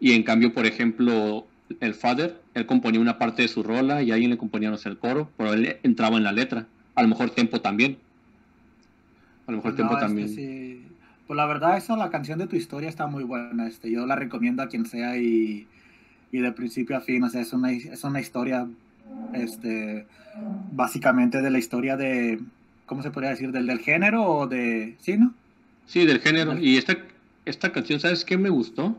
Y 0.00 0.12
en 0.12 0.22
cambio, 0.22 0.52
por 0.52 0.66
ejemplo, 0.66 1.46
el 1.80 1.94
Father, 1.94 2.40
él 2.54 2.66
componía 2.66 3.00
una 3.00 3.18
parte 3.18 3.42
de 3.42 3.48
su 3.48 3.62
rola 3.62 4.02
y 4.02 4.12
alguien 4.12 4.30
le 4.30 4.38
componía, 4.38 4.70
no 4.70 4.76
sé, 4.76 4.88
el 4.88 4.98
coro, 4.98 5.30
pero 5.36 5.52
él 5.54 5.78
entraba 5.82 6.16
en 6.16 6.24
la 6.24 6.32
letra. 6.32 6.66
A 6.94 7.02
lo 7.02 7.08
mejor 7.08 7.30
Tempo 7.30 7.60
también. 7.60 7.98
A 9.46 9.50
lo 9.52 9.58
mejor 9.58 9.74
No, 9.74 9.76
Tempo 9.76 9.94
este 9.94 10.06
también. 10.06 10.28
sí. 10.28 10.82
Pues 11.26 11.36
la 11.36 11.46
verdad, 11.46 11.76
esa, 11.78 11.96
la 11.96 12.10
canción 12.10 12.38
de 12.38 12.46
tu 12.46 12.56
historia 12.56 12.88
está 12.88 13.06
muy 13.06 13.24
buena. 13.24 13.66
Este, 13.66 13.90
yo 13.90 14.06
la 14.06 14.14
recomiendo 14.16 14.62
a 14.62 14.68
quien 14.68 14.84
sea 14.86 15.16
y, 15.16 15.66
y 16.30 16.38
de 16.38 16.52
principio 16.52 16.96
a 16.96 17.00
fin, 17.00 17.22
o 17.24 17.30
sea, 17.30 17.40
es 17.40 17.52
una, 17.54 17.72
es 17.72 18.04
una 18.04 18.20
historia, 18.20 18.68
este, 19.32 20.06
básicamente 20.72 21.42
de 21.42 21.50
la 21.50 21.58
historia 21.58 21.96
de, 21.96 22.40
¿cómo 22.86 23.02
se 23.02 23.10
podría 23.10 23.30
decir? 23.30 23.52
Del, 23.52 23.66
del 23.66 23.80
género 23.80 24.24
o 24.24 24.46
de, 24.46 24.96
¿sí, 25.00 25.16
no? 25.16 25.34
Sí, 25.86 26.06
del 26.06 26.20
género. 26.20 26.58
Y 26.58 26.76
esta, 26.76 26.96
esta 27.44 27.72
canción, 27.72 28.00
¿sabes 28.00 28.24
qué 28.24 28.38
me 28.38 28.50
gustó? 28.50 28.98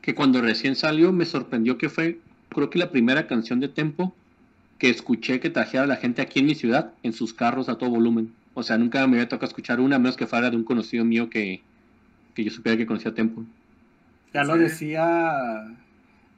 Que 0.00 0.14
cuando 0.14 0.40
recién 0.40 0.76
salió 0.76 1.12
me 1.12 1.26
sorprendió 1.26 1.76
que 1.78 1.88
fue, 1.88 2.18
creo 2.48 2.70
que 2.70 2.78
la 2.78 2.90
primera 2.90 3.26
canción 3.26 3.60
de 3.60 3.68
Tempo 3.68 4.14
que 4.78 4.90
escuché 4.90 5.40
que 5.40 5.50
trajera 5.50 5.84
a 5.84 5.86
la 5.86 5.96
gente 5.96 6.22
aquí 6.22 6.38
en 6.38 6.46
mi 6.46 6.54
ciudad 6.54 6.92
en 7.02 7.12
sus 7.12 7.34
carros 7.34 7.68
a 7.68 7.76
todo 7.76 7.90
volumen. 7.90 8.32
O 8.54 8.62
sea, 8.62 8.78
nunca 8.78 9.06
me 9.06 9.16
había 9.16 9.28
tocado 9.28 9.48
escuchar 9.48 9.80
una, 9.80 9.96
a 9.96 9.98
menos 9.98 10.16
que 10.16 10.26
fuera 10.26 10.50
de 10.50 10.56
un 10.56 10.64
conocido 10.64 11.04
mío 11.04 11.28
que, 11.28 11.62
que 12.34 12.44
yo 12.44 12.50
supiera 12.50 12.78
que 12.78 12.86
conocía 12.86 13.12
Tempo. 13.12 13.44
Ya 14.32 14.44
lo 14.44 14.56
decía, 14.56 15.76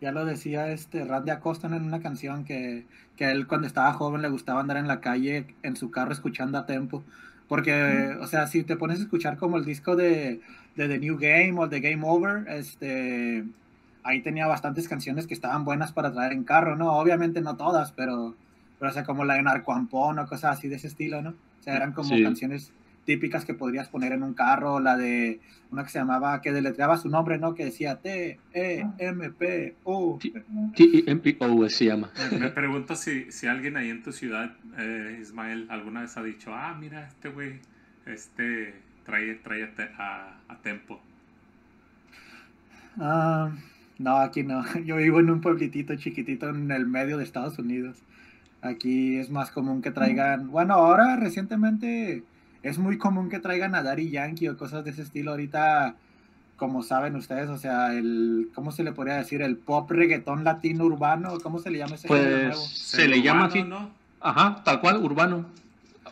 ya 0.01 0.13
lo 0.13 0.25
decía 0.25 0.69
este 0.71 1.05
Randy 1.05 1.31
Acosta 1.31 1.67
en 1.67 1.75
una 1.83 2.01
canción 2.01 2.45
que, 2.45 2.87
que 3.17 3.31
él 3.31 3.47
cuando 3.47 3.67
estaba 3.67 3.93
joven 3.93 4.23
le 4.23 4.29
gustaba 4.29 4.61
andar 4.61 4.77
en 4.79 4.89
la 4.89 5.01
calle 5.01 5.47
en 5.63 5.77
su 5.77 5.91
carro 5.91 6.13
escuchando 6.13 6.59
a 6.59 6.67
tempo. 6.67 7.03
Porque, 7.49 8.17
o 8.21 8.27
sea, 8.29 8.47
si 8.47 8.63
te 8.63 8.77
pones 8.77 9.01
a 9.01 9.03
escuchar 9.03 9.37
como 9.37 9.57
el 9.57 9.65
disco 9.65 9.97
de, 9.97 10.41
de 10.77 10.89
The 10.89 10.99
New 11.01 11.19
Game 11.19 11.55
o 11.59 11.69
The 11.69 11.81
Game 11.81 12.03
Over, 12.07 12.47
este, 12.49 13.45
ahí 14.05 14.23
tenía 14.23 14.47
bastantes 14.47 14.89
canciones 14.89 15.27
que 15.27 15.35
estaban 15.35 15.65
buenas 15.65 15.93
para 15.93 16.13
traer 16.13 16.33
en 16.33 16.45
carro, 16.45 16.77
¿no? 16.77 16.93
Obviamente 16.93 17.41
no 17.41 17.57
todas, 17.57 17.91
pero, 17.93 18.37
pero 18.79 18.91
o 18.91 18.95
sea, 18.95 19.05
como 19.05 19.25
la 19.25 19.35
de 19.35 19.43
Narcoampón 19.43 20.19
o 20.21 20.27
cosas 20.27 20.59
así 20.59 20.69
de 20.69 20.77
ese 20.77 20.87
estilo, 20.87 21.23
¿no? 21.23 21.31
O 21.31 21.63
sea, 21.63 21.75
eran 21.77 21.93
como 21.93 22.09
Sí. 22.17 22.23
canciones 22.23 22.73
típicas 23.11 23.45
que 23.45 23.55
podrías 23.55 23.89
poner 23.89 24.13
en 24.13 24.23
un 24.23 24.35
carro, 24.35 24.79
la 24.79 24.97
de 24.97 25.41
una 25.73 25.83
que 25.83 25.91
se 25.91 25.99
llamaba, 25.99 26.41
que 26.41 26.53
deletreaba 26.53 26.97
su 26.97 27.09
nombre, 27.09 27.39
¿no? 27.39 27.55
Que 27.57 27.65
decía 27.65 27.97
T, 27.97 28.39
E, 28.53 28.87
M, 28.99 29.31
P, 29.31 29.75
U. 29.85 30.19
T-E-M-P-O 30.77 31.69
se 31.69 31.87
llama. 31.87 32.11
Me 32.39 32.51
pregunto 32.51 32.95
si, 32.95 33.33
si 33.33 33.49
alguien 33.49 33.77
ahí 33.77 33.91
en 33.91 34.03
tu 34.05 34.13
ciudad, 34.13 34.53
eh, 34.79 35.19
Ismael, 35.21 35.67
alguna 35.71 36.03
vez 36.03 36.17
ha 36.17 36.23
dicho, 36.23 36.55
ah, 36.55 36.77
mira, 36.79 37.09
este 37.09 37.31
güey, 37.31 37.55
este 38.07 38.75
trae, 39.05 39.35
trae 39.37 39.65
a, 39.65 39.75
te- 39.75 39.91
a- 39.99 40.37
a 40.49 40.57
Tempo. 40.63 41.01
Ah, 42.99 43.51
no, 43.99 44.17
aquí 44.19 44.43
no. 44.45 44.65
Yo 44.85 44.97
vivo 44.97 45.19
en 45.21 45.31
un 45.31 45.41
pueblitito 45.41 45.95
chiquitito 45.97 46.49
en 46.49 46.71
el 46.71 46.87
medio 46.87 47.19
de 47.19 47.25
Estados 47.25 47.59
Unidos. 47.59 47.97
Aquí 48.63 49.17
es 49.17 49.31
más 49.31 49.51
común 49.51 49.81
que 49.81 49.91
traigan, 49.91 50.51
bueno, 50.51 50.75
ahora 50.75 51.17
recientemente 51.17 52.23
es 52.63 52.79
muy 52.79 52.99
común 52.99 53.29
que 53.31 53.39
traigan 53.39 53.75
a 53.75 53.83
Daddy 53.83 54.11
Yankee 54.11 54.49
o 54.49 54.57
cosas 54.57 54.85
de 54.85 54.91
ese 54.91 55.03
estilo. 55.03 55.31
Ahorita, 55.33 55.95
como 56.57 56.83
saben 56.83 57.17
ustedes, 57.17 57.49
o 57.49 57.59
sea, 57.59 57.95
el, 57.95 58.51
¿cómo 58.55 58.71
se 58.73 58.85
le 58.85 58.93
podría 58.93 59.15
decir? 59.17 59.41
El 59.43 59.57
pop 59.57 59.91
reggaetón 59.91 60.45
latino 60.45 60.85
urbano, 60.85 61.39
¿cómo 61.43 61.59
se 61.59 61.71
le 61.71 61.79
llama 61.79 61.95
ese 61.95 62.09
Pues 62.09 62.23
nuevo? 62.23 62.55
se 62.55 63.09
le 63.09 63.23
llama 63.23 63.47
Urbano, 63.47 63.61
así. 63.61 63.69
¿no? 63.69 63.91
Ajá, 64.21 64.63
tal 64.65 64.81
cual, 64.81 64.99
urbano. 65.03 65.47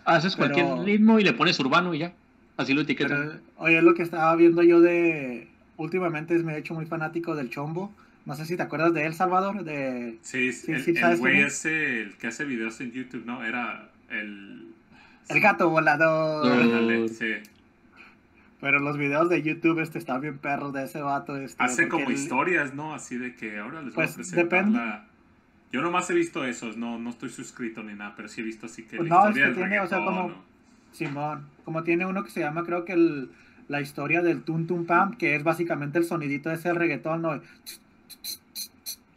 Haces 0.05 0.37
Pero- 0.37 0.55
cualquier 0.55 0.79
ritmo 0.87 1.19
y 1.19 1.25
le 1.25 1.35
pones 1.35 1.59
urbano 1.61 1.93
y 1.95 1.99
ya. 1.99 2.13
Así 2.57 2.73
lo 2.75 2.81
etiquetan. 2.81 3.29
Pero, 3.29 3.41
oye, 3.59 3.83
lo 3.83 3.95
que 3.95 4.03
estaba 4.03 4.35
viendo 4.37 4.63
yo 4.63 4.81
de, 4.81 5.49
últimamente 5.77 6.39
me 6.39 6.55
he 6.55 6.59
hecho 6.59 6.75
muy 6.75 6.87
fanático 6.87 7.37
del 7.37 7.51
chombo. 7.51 7.93
No 8.25 8.35
sé 8.35 8.45
si 8.47 8.57
te 8.57 8.63
acuerdas 8.63 8.93
de 8.95 9.07
él, 9.07 9.15
Salvador, 9.15 9.65
de... 9.65 10.19
Sí, 10.23 10.53
Sí, 10.53 10.73
el, 10.73 10.83
sí, 10.83 10.91
el 10.93 10.99
¿sabes 10.99 11.21
güey 11.21 11.41
ese, 11.41 12.03
el 12.03 12.17
que 12.17 12.27
hace 12.27 12.45
videos 12.45 12.81
en 12.81 12.93
YouTube, 12.93 13.25
¿no? 13.25 13.45
Era 13.45 13.89
el... 14.11 14.67
El 15.29 15.41
gato 15.41 15.69
volador. 15.71 16.51
Ándale, 16.51 17.09
sí. 17.09 17.35
Pero 18.61 18.81
los 18.81 18.99
videos 18.99 19.29
de 19.29 19.43
YouTube 19.43 19.79
este 19.81 19.99
están 19.99 20.21
bien 20.21 20.39
perros 20.39 20.73
de 20.73 20.85
ese 20.85 21.01
vato. 21.01 21.37
Este, 21.37 21.63
Hace 21.63 21.89
como 21.89 22.07
él- 22.09 22.13
historias, 22.15 22.75
¿no? 22.75 22.95
Así 22.95 23.17
de 23.17 23.35
que 23.37 23.59
ahora 23.59 23.83
les 23.83 23.95
voy 23.95 24.05
Pues, 24.05 24.13
a 24.13 24.15
presentar 24.17 24.45
depende. 24.45 24.79
la... 24.79 25.05
Yo 25.71 25.83
nomás 25.83 26.09
he 26.11 26.15
visto 26.15 26.45
esos, 26.45 26.77
no, 26.79 26.99
no 26.99 27.11
estoy 27.11 27.29
suscrito 27.29 27.83
ni 27.83 27.95
nada, 27.95 28.15
pero 28.17 28.29
sí 28.29 28.41
he 28.41 28.45
visto 28.45 28.67
así 28.67 28.85
que 28.85 28.97
Pues 28.97 29.09
la 29.11 29.15
no, 29.17 29.21
historia 29.29 29.49
es 29.49 29.55
que 29.55 29.61
del 29.61 29.69
tiene, 29.69 29.81
o 29.81 29.87
sea, 29.87 29.99
reggaetón, 29.99 30.17
como- 30.23 30.29
¿no? 30.37 30.43
Simón, 30.93 31.47
como 31.67 31.83
tiene 31.85 32.07
uno 32.07 32.25
que 32.25 32.31
se 32.31 32.41
llama, 32.41 32.65
creo 32.65 32.87
que 32.87 32.95
el, 32.95 33.31
la 33.69 33.83
historia 33.83 34.23
del 34.23 34.43
Tum 34.43 34.67
Tum 34.67 34.87
Pam, 34.87 35.13
que 35.19 35.37
es 35.37 35.45
básicamente 35.45 35.99
el 35.99 36.05
sonidito 36.07 36.49
de 36.49 36.55
ese 36.55 36.73
reggaetón, 36.73 37.21
¿no? 37.23 37.41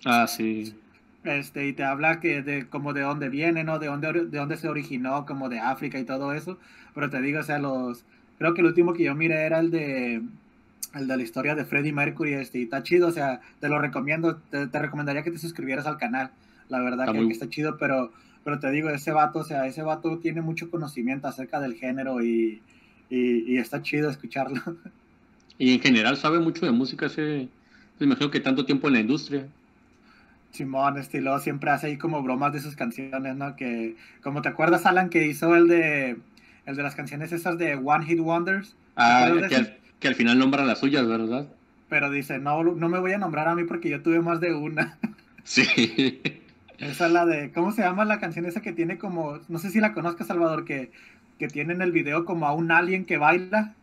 Ah, 0.06 0.28
sí. 0.28 0.76
Este, 1.24 1.68
y 1.68 1.74
te 1.74 1.84
habla 1.84 2.20
que 2.20 2.42
de 2.42 2.68
como 2.68 2.94
de 2.94 3.02
dónde 3.02 3.30
viene, 3.30 3.64
¿no? 3.64 3.78
De 3.80 3.88
dónde, 3.88 4.12
de 4.26 4.38
dónde 4.40 4.58
se 4.58 4.68
originó, 4.70 5.26
como 5.26 5.50
de 5.50 5.60
África 5.60 6.00
y 6.00 6.06
todo 6.06 6.34
eso. 6.34 6.58
Pero 6.96 7.10
te 7.10 7.22
digo, 7.22 7.40
o 7.40 7.44
sea, 7.44 7.60
los... 7.60 8.06
Creo 8.40 8.54
que 8.56 8.62
el 8.62 8.68
último 8.68 8.94
que 8.94 9.04
yo 9.04 9.16
miré 9.16 9.46
era 9.46 9.60
el 9.60 9.72
de... 9.72 10.24
El 10.94 11.08
de 11.08 11.16
la 11.18 11.24
historia 11.24 11.56
de 11.56 11.64
Freddie 11.66 11.94
Mercury, 11.94 12.34
este, 12.34 12.60
y 12.60 12.64
está 12.64 12.84
chido, 12.84 13.08
o 13.08 13.12
sea, 13.12 13.40
te 13.62 13.70
lo 13.70 13.80
recomiendo, 13.80 14.38
te, 14.50 14.68
te 14.68 14.80
recomendaría 14.80 15.24
que 15.24 15.32
te 15.32 15.38
suscribieras 15.38 15.86
al 15.88 15.98
canal, 15.98 16.32
la 16.68 16.82
verdad 16.82 17.06
Está 17.06 17.12
que, 17.12 17.18
muy- 17.20 17.28
que 17.28 17.34
está 17.34 17.48
chido, 17.50 17.78
pero, 17.78 18.12
pero 18.44 18.60
te 18.60 18.70
digo, 18.72 18.90
ese 18.90 19.12
vato, 19.14 19.40
o 19.40 19.44
sea, 19.46 19.66
ese 19.68 19.84
vato 19.84 20.20
tiene 20.20 20.42
mucho 20.42 20.70
conocimiento 20.70 21.28
acerca 21.30 21.62
del 21.62 21.76
género 21.76 22.22
y, 22.22 22.62
y, 23.10 23.54
y 23.54 23.58
está 23.58 23.82
chido 23.82 24.10
escucharlo. 24.10 24.62
Y 25.58 25.74
en 25.74 25.80
general 25.82 26.18
sabe 26.18 26.40
mucho 26.40 26.66
de 26.66 26.72
música 26.72 27.06
ese. 27.06 27.54
Me 28.00 28.06
imagino 28.08 28.32
que 28.32 28.40
tanto 28.40 28.66
tiempo 28.66 28.88
en 28.88 28.94
la 28.96 29.00
industria. 29.02 29.54
Simón, 30.52 30.98
estilo, 30.98 31.40
siempre 31.40 31.70
hace 31.72 31.88
ahí 31.88 31.98
como 31.98 32.22
bromas 32.24 32.54
de 32.54 32.60
sus 32.62 32.76
canciones, 32.76 33.36
¿no? 33.36 33.56
Que, 33.56 33.96
como 34.22 34.42
te 34.42 34.50
acuerdas, 34.50 34.86
Alan, 34.86 35.10
que 35.10 35.26
hizo 35.28 35.56
el 35.56 35.68
de, 35.68 36.18
el 36.66 36.76
de 36.76 36.84
las 36.84 36.96
canciones 36.96 37.32
esas 37.32 37.58
de 37.58 37.76
One 37.76 38.06
Hit 38.06 38.20
Wonders, 38.20 38.76
Ah, 38.96 39.32
que 39.50 39.56
al, 39.56 39.78
que 40.00 40.08
al 40.08 40.16
final 40.16 40.38
nombran 40.40 40.68
las 40.68 40.80
suyas, 40.80 41.08
¿verdad? 41.08 41.48
pero 41.88 42.10
dice, 42.10 42.40
no, 42.40 42.64
no 42.64 42.90
me 42.90 43.00
voy 43.00 43.12
a 43.14 43.18
nombrar 43.18 43.48
a 43.48 43.56
mí 43.56 43.64
porque 43.66 43.90
yo 43.90 44.02
tuve 44.02 44.22
más 44.22 44.40
de 44.40 44.54
una. 44.54 44.98
Sí. 45.44 46.22
Esa 46.80 47.06
es 47.08 47.12
la 47.12 47.26
de, 47.26 47.52
¿cómo 47.54 47.72
se 47.72 47.82
llama 47.84 48.06
la 48.06 48.20
canción 48.20 48.46
esa 48.46 48.62
que 48.62 48.74
tiene 48.74 48.98
como, 48.98 49.40
no 49.48 49.60
sé 49.60 49.70
si 49.70 49.80
la 49.80 49.94
conozcas, 49.94 50.28
Salvador, 50.28 50.66
que, 50.66 50.92
que 51.38 51.48
tiene 51.48 51.74
en 51.74 51.82
el 51.82 51.92
video 51.92 52.26
como 52.26 52.48
a 52.48 52.54
un 52.54 52.72
alien 52.72 53.06
que 53.06 53.18
baila? 53.18 53.78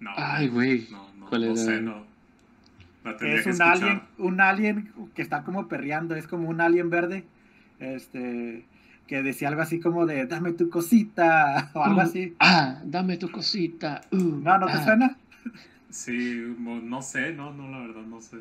No, 0.00 0.10
Ay, 0.16 0.48
güey. 0.48 0.88
no, 0.88 1.12
no, 1.14 1.26
¿Cuál 1.28 1.44
no 1.44 1.54
era? 1.54 1.56
sé, 1.56 1.80
no. 1.80 2.09
Es 3.20 3.46
un 3.46 3.62
alien, 3.62 4.08
un 4.18 4.40
alien 4.40 4.92
que 5.14 5.22
está 5.22 5.42
como 5.44 5.68
perreando, 5.68 6.14
es 6.16 6.26
como 6.28 6.48
un 6.48 6.60
alien 6.60 6.90
verde, 6.90 7.28
este, 7.78 8.68
que 9.06 9.22
decía 9.22 9.48
algo 9.48 9.62
así 9.62 9.80
como 9.80 10.06
de, 10.06 10.26
dame 10.26 10.52
tu 10.52 10.70
cosita, 10.70 11.70
o 11.74 11.84
algo 11.84 12.00
Uh, 12.00 12.02
así. 12.02 12.36
Ah, 12.40 12.80
dame 12.84 13.16
tu 13.18 13.30
cosita. 13.30 14.02
uh, 14.12 14.16
No, 14.16 14.58
¿no 14.58 14.70
te 14.70 14.78
ah. 14.78 14.84
suena? 14.84 15.18
Sí, 15.90 16.40
no 16.58 17.02
sé, 17.02 17.32
no, 17.34 17.52
no, 17.52 17.68
la 17.68 17.78
verdad, 17.80 18.02
no 18.06 18.20
sé. 18.20 18.38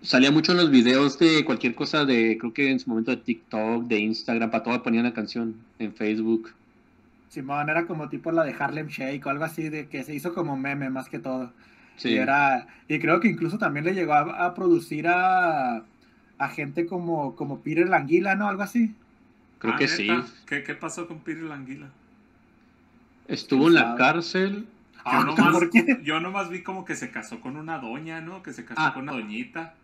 Salía 0.00 0.30
mucho 0.32 0.52
en 0.52 0.58
los 0.58 0.70
videos 0.70 1.18
de 1.18 1.44
cualquier 1.44 1.74
cosa 1.74 2.04
de, 2.06 2.38
creo 2.38 2.52
que 2.54 2.70
en 2.70 2.78
su 2.80 2.88
momento 2.90 3.10
de 3.10 3.18
TikTok, 3.18 3.84
de 3.86 3.98
Instagram, 4.00 4.50
para 4.50 4.62
todo 4.62 4.82
ponían 4.82 5.04
la 5.04 5.12
canción 5.14 5.66
en 5.78 5.94
Facebook. 5.94 6.54
Simón 7.28 7.68
era 7.68 7.86
como 7.86 8.08
tipo 8.08 8.32
la 8.32 8.44
de 8.44 8.54
Harlem 8.58 8.88
Shake 8.88 9.24
o 9.26 9.30
algo 9.30 9.44
así, 9.44 9.68
de 9.68 9.88
que 9.88 10.02
se 10.04 10.14
hizo 10.14 10.34
como 10.34 10.56
meme 10.56 10.90
más 10.90 11.08
que 11.08 11.18
todo. 11.18 11.52
Sí. 11.96 12.10
Y, 12.10 12.16
era, 12.16 12.66
y 12.88 12.98
creo 12.98 13.20
que 13.20 13.28
incluso 13.28 13.58
también 13.58 13.84
le 13.86 13.94
llegó 13.94 14.12
a, 14.14 14.46
a 14.46 14.54
producir 14.54 15.08
a, 15.08 15.84
a 16.38 16.48
gente 16.48 16.86
como, 16.86 17.34
como 17.36 17.60
Peter 17.60 17.88
Languila, 17.88 18.34
¿no? 18.34 18.48
Algo 18.48 18.62
así. 18.62 18.94
Creo 19.58 19.74
Ah, 19.74 19.76
que 19.78 19.84
¿neta? 19.86 19.96
sí. 19.96 20.08
¿Qué, 20.46 20.62
¿Qué 20.62 20.74
pasó 20.74 21.06
con 21.08 21.20
Peter 21.20 21.42
Languila? 21.44 21.88
Estuvo 23.28 23.68
en 23.68 23.74
la 23.74 23.82
sabe? 23.82 23.98
cárcel. 23.98 24.66
Yo, 25.10 25.20
Ah, 25.20 25.24
nomás, 25.24 25.52
¿por 25.52 25.70
qué? 25.70 26.00
yo 26.04 26.20
nomás 26.20 26.48
vi 26.50 26.62
como 26.62 26.84
que 26.84 26.96
se 26.96 27.10
casó 27.10 27.40
con 27.40 27.56
una 27.56 27.78
doña, 27.78 28.20
¿no? 28.20 28.42
Que 28.42 28.52
se 28.52 28.64
casó 28.64 28.80
Ah. 28.82 28.92
con 28.94 29.04
una 29.04 29.12
doñita. 29.12 29.74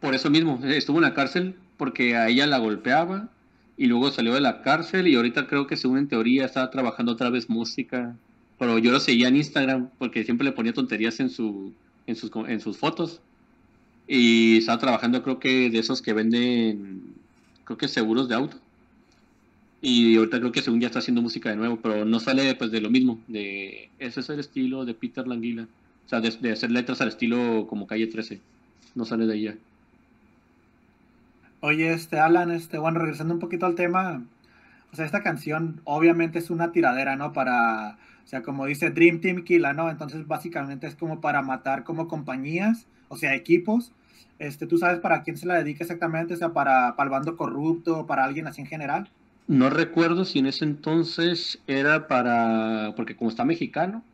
Por 0.00 0.14
eso 0.14 0.30
mismo, 0.30 0.58
eh, 0.64 0.76
estuvo 0.78 0.98
en 0.98 1.02
la 1.04 1.14
cárcel 1.14 1.56
porque 1.76 2.16
a 2.16 2.28
ella 2.28 2.46
la 2.46 2.58
golpeaba 2.58 3.28
y 3.76 3.86
luego 3.86 4.10
salió 4.10 4.34
de 4.34 4.40
la 4.40 4.62
cárcel 4.62 5.08
y 5.08 5.14
ahorita 5.16 5.46
creo 5.46 5.66
que 5.66 5.76
según 5.76 5.98
en 5.98 6.08
teoría 6.08 6.46
estaba 6.46 6.70
trabajando 6.70 7.12
otra 7.12 7.30
vez 7.30 7.48
música. 7.50 8.16
Pero 8.60 8.76
yo 8.76 8.92
lo 8.92 9.00
seguía 9.00 9.28
en 9.28 9.36
Instagram 9.36 9.88
porque 9.98 10.22
siempre 10.22 10.44
le 10.44 10.52
ponía 10.52 10.74
tonterías 10.74 11.18
en, 11.18 11.30
su, 11.30 11.72
en, 12.06 12.14
sus, 12.14 12.30
en 12.46 12.60
sus 12.60 12.76
fotos. 12.76 13.22
Y 14.06 14.58
estaba 14.58 14.78
trabajando 14.78 15.22
creo 15.22 15.38
que 15.38 15.70
de 15.70 15.78
esos 15.78 16.02
que 16.02 16.12
venden, 16.12 17.14
creo 17.64 17.78
que 17.78 17.88
seguros 17.88 18.28
de 18.28 18.34
auto. 18.34 18.58
Y 19.80 20.18
ahorita 20.18 20.40
creo 20.40 20.52
que 20.52 20.60
según 20.60 20.78
ya 20.78 20.88
está 20.88 20.98
haciendo 20.98 21.22
música 21.22 21.48
de 21.48 21.56
nuevo, 21.56 21.78
pero 21.80 22.04
no 22.04 22.20
sale 22.20 22.54
pues 22.54 22.70
de 22.70 22.82
lo 22.82 22.90
mismo, 22.90 23.18
de 23.28 23.88
ese 23.98 24.20
es 24.20 24.28
el 24.28 24.40
estilo 24.40 24.84
de 24.84 24.92
Peter 24.92 25.26
Languila. 25.26 25.66
O 26.04 26.08
sea, 26.10 26.20
de, 26.20 26.30
de 26.30 26.52
hacer 26.52 26.70
letras 26.70 27.00
al 27.00 27.08
estilo 27.08 27.66
como 27.66 27.86
Calle 27.86 28.08
13. 28.08 28.40
No 28.94 29.06
sale 29.06 29.24
de 29.24 29.36
ella. 29.36 29.56
Oye, 31.60 31.94
este, 31.94 32.18
Alan, 32.18 32.50
este, 32.50 32.76
bueno, 32.76 32.98
regresando 32.98 33.32
un 33.32 33.40
poquito 33.40 33.64
al 33.64 33.74
tema, 33.74 34.22
o 34.92 34.96
sea, 34.96 35.06
esta 35.06 35.22
canción 35.22 35.80
obviamente 35.84 36.38
es 36.38 36.50
una 36.50 36.72
tiradera, 36.72 37.16
¿no? 37.16 37.32
Para, 37.32 37.96
o 38.24 38.26
sea, 38.26 38.42
como 38.42 38.66
dice 38.66 38.90
Dream 38.90 39.20
Team 39.20 39.44
Killa, 39.44 39.72
¿no? 39.72 39.90
Entonces, 39.90 40.26
básicamente 40.26 40.86
es 40.86 40.94
como 40.94 41.20
para 41.20 41.42
matar 41.42 41.84
como 41.84 42.08
compañías, 42.08 42.86
o 43.08 43.16
sea, 43.16 43.34
equipos. 43.34 43.92
Este, 44.38 44.66
¿tú 44.66 44.78
sabes 44.78 45.00
para 45.00 45.22
quién 45.22 45.36
se 45.36 45.46
la 45.46 45.56
dedica 45.56 45.84
exactamente? 45.84 46.34
O 46.34 46.36
sea, 46.36 46.52
para, 46.52 46.96
para 46.96 47.08
el 47.08 47.10
bando 47.10 47.36
corrupto, 47.36 48.06
para 48.06 48.24
alguien 48.24 48.46
así 48.46 48.62
en 48.62 48.66
general. 48.66 49.10
No 49.46 49.68
recuerdo 49.68 50.24
si 50.24 50.38
en 50.38 50.46
ese 50.46 50.64
entonces 50.64 51.60
era 51.66 52.06
para, 52.06 52.94
porque 52.96 53.16
como 53.16 53.30
está 53.30 53.44
mexicano, 53.44 54.04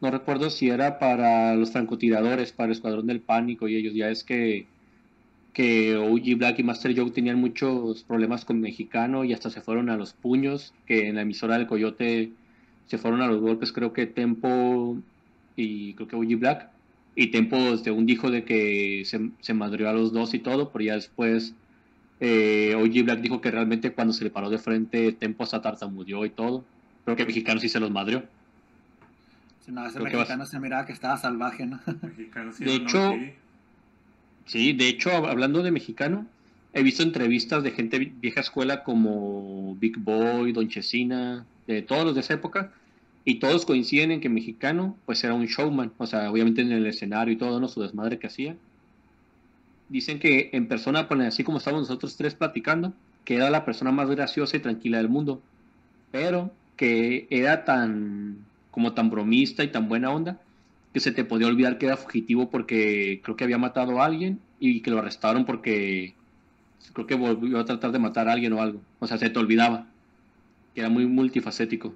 no 0.00 0.10
recuerdo 0.10 0.50
si 0.50 0.68
era 0.68 0.98
para 0.98 1.54
los 1.56 1.72
francotiradores, 1.72 2.52
para 2.52 2.66
el 2.66 2.72
Escuadrón 2.72 3.06
del 3.06 3.20
Pánico 3.20 3.66
y 3.66 3.76
ellos. 3.76 3.94
Ya 3.94 4.10
es 4.10 4.22
que, 4.24 4.66
que 5.52 5.96
OG 5.96 6.38
Black 6.38 6.58
y 6.58 6.62
Master 6.62 6.96
Joe 6.96 7.10
tenían 7.10 7.40
muchos 7.40 8.04
problemas 8.04 8.44
con 8.44 8.60
mexicano 8.60 9.24
y 9.24 9.32
hasta 9.32 9.50
se 9.50 9.62
fueron 9.62 9.90
a 9.90 9.96
los 9.96 10.12
puños, 10.12 10.74
que 10.86 11.08
en 11.08 11.16
la 11.16 11.22
emisora 11.22 11.56
del 11.58 11.66
Coyote 11.66 12.32
se 12.86 12.98
fueron 12.98 13.20
a 13.22 13.26
los 13.28 13.40
golpes, 13.40 13.72
creo 13.72 13.92
que 13.92 14.06
Tempo 14.06 14.96
y 15.56 15.94
creo 15.94 16.08
que 16.08 16.16
OG 16.16 16.38
Black. 16.38 16.68
Y 17.14 17.28
Tempo 17.28 17.76
según 17.78 18.04
dijo 18.06 18.30
de 18.30 18.44
que 18.44 19.02
se, 19.06 19.30
se 19.40 19.54
madrió 19.54 19.88
a 19.88 19.92
los 19.92 20.12
dos 20.12 20.34
y 20.34 20.38
todo, 20.38 20.70
pero 20.70 20.84
ya 20.84 20.94
después 20.94 21.54
eh, 22.20 22.74
OG 22.76 23.04
Black 23.04 23.20
dijo 23.20 23.40
que 23.40 23.50
realmente 23.50 23.92
cuando 23.92 24.12
se 24.12 24.24
le 24.24 24.30
paró 24.30 24.50
de 24.50 24.58
frente, 24.58 25.12
Tempo 25.12 25.44
hasta 25.44 25.60
tartamudeó 25.62 26.24
y 26.24 26.30
todo. 26.30 26.64
Creo 27.04 27.16
que 27.16 27.24
Mexicano 27.26 27.60
sí 27.60 27.68
se 27.68 27.80
los 27.80 27.90
madrió. 27.90 28.24
Si 29.64 29.72
no, 29.72 29.84
ese 29.86 29.94
Creo 29.98 30.06
que 30.10 30.16
vas- 30.16 30.28
mexicano 30.28 30.46
se 30.46 30.60
miraba 30.60 30.86
que 30.86 30.92
estaba 30.92 31.16
salvaje, 31.16 31.66
¿no? 31.66 31.80
Mexicano, 32.02 32.52
sí, 32.52 32.64
De 32.64 32.78
¿no? 32.78 32.84
hecho- 32.84 33.12
Sí. 33.12 33.32
Sí, 34.44 34.72
de 34.74 34.88
hecho, 34.88 35.10
hab- 35.10 35.28
hablando 35.28 35.62
de 35.64 35.72
Mexicano, 35.72 36.24
he 36.72 36.82
visto 36.84 37.02
entrevistas 37.02 37.64
de 37.64 37.72
gente 37.72 37.98
vi- 37.98 38.12
vieja 38.20 38.40
escuela 38.40 38.84
como 38.84 39.74
Big 39.80 39.98
Boy, 39.98 40.52
Don 40.52 40.68
Chesina, 40.68 41.44
de 41.66 41.82
todos 41.82 42.04
los 42.04 42.14
de 42.14 42.20
esa 42.20 42.34
época, 42.34 42.72
y 43.24 43.40
todos 43.40 43.66
coinciden 43.66 44.12
en 44.12 44.20
que 44.20 44.28
Mexicano, 44.28 44.96
pues 45.04 45.24
era 45.24 45.34
un 45.34 45.46
showman, 45.46 45.92
o 45.98 46.06
sea, 46.06 46.30
obviamente 46.30 46.62
en 46.62 46.70
el 46.70 46.86
escenario 46.86 47.34
y 47.34 47.36
todo, 47.36 47.58
¿no? 47.58 47.68
Su 47.68 47.82
desmadre 47.82 48.18
que 48.18 48.28
hacía. 48.28 48.56
Dicen 49.88 50.20
que 50.20 50.50
en 50.52 50.68
persona, 50.68 51.08
pues, 51.08 51.20
así 51.22 51.42
como 51.42 51.58
estábamos 51.58 51.88
nosotros 51.88 52.16
tres 52.16 52.34
platicando, 52.34 52.92
que 53.24 53.34
era 53.34 53.50
la 53.50 53.64
persona 53.64 53.90
más 53.90 54.08
graciosa 54.08 54.56
y 54.56 54.60
tranquila 54.60 54.98
del 54.98 55.08
mundo. 55.08 55.42
Pero 56.12 56.52
que 56.76 57.26
era 57.30 57.64
tan 57.64 58.38
como 58.70 58.92
tan 58.92 59.10
bromista 59.10 59.64
y 59.64 59.68
tan 59.68 59.88
buena 59.88 60.10
onda 60.10 60.38
que 60.92 61.00
se 61.00 61.10
te 61.10 61.24
podía 61.24 61.46
olvidar 61.46 61.78
que 61.78 61.86
era 61.86 61.96
fugitivo 61.96 62.50
porque 62.50 63.20
creo 63.24 63.36
que 63.36 63.44
había 63.44 63.58
matado 63.58 64.00
a 64.00 64.06
alguien 64.06 64.38
y 64.60 64.80
que 64.82 64.90
lo 64.90 64.98
arrestaron 64.98 65.44
porque 65.44 66.14
creo 66.92 67.06
que 67.06 67.14
volvió 67.16 67.58
a 67.58 67.64
tratar 67.64 67.90
de 67.92 67.98
matar 67.98 68.28
a 68.28 68.32
alguien 68.32 68.52
o 68.52 68.62
algo. 68.62 68.80
O 69.00 69.06
sea, 69.06 69.18
se 69.18 69.30
te 69.30 69.38
olvidaba. 69.38 69.88
Que 70.76 70.82
era 70.82 70.90
muy 70.90 71.06
multifacético. 71.06 71.94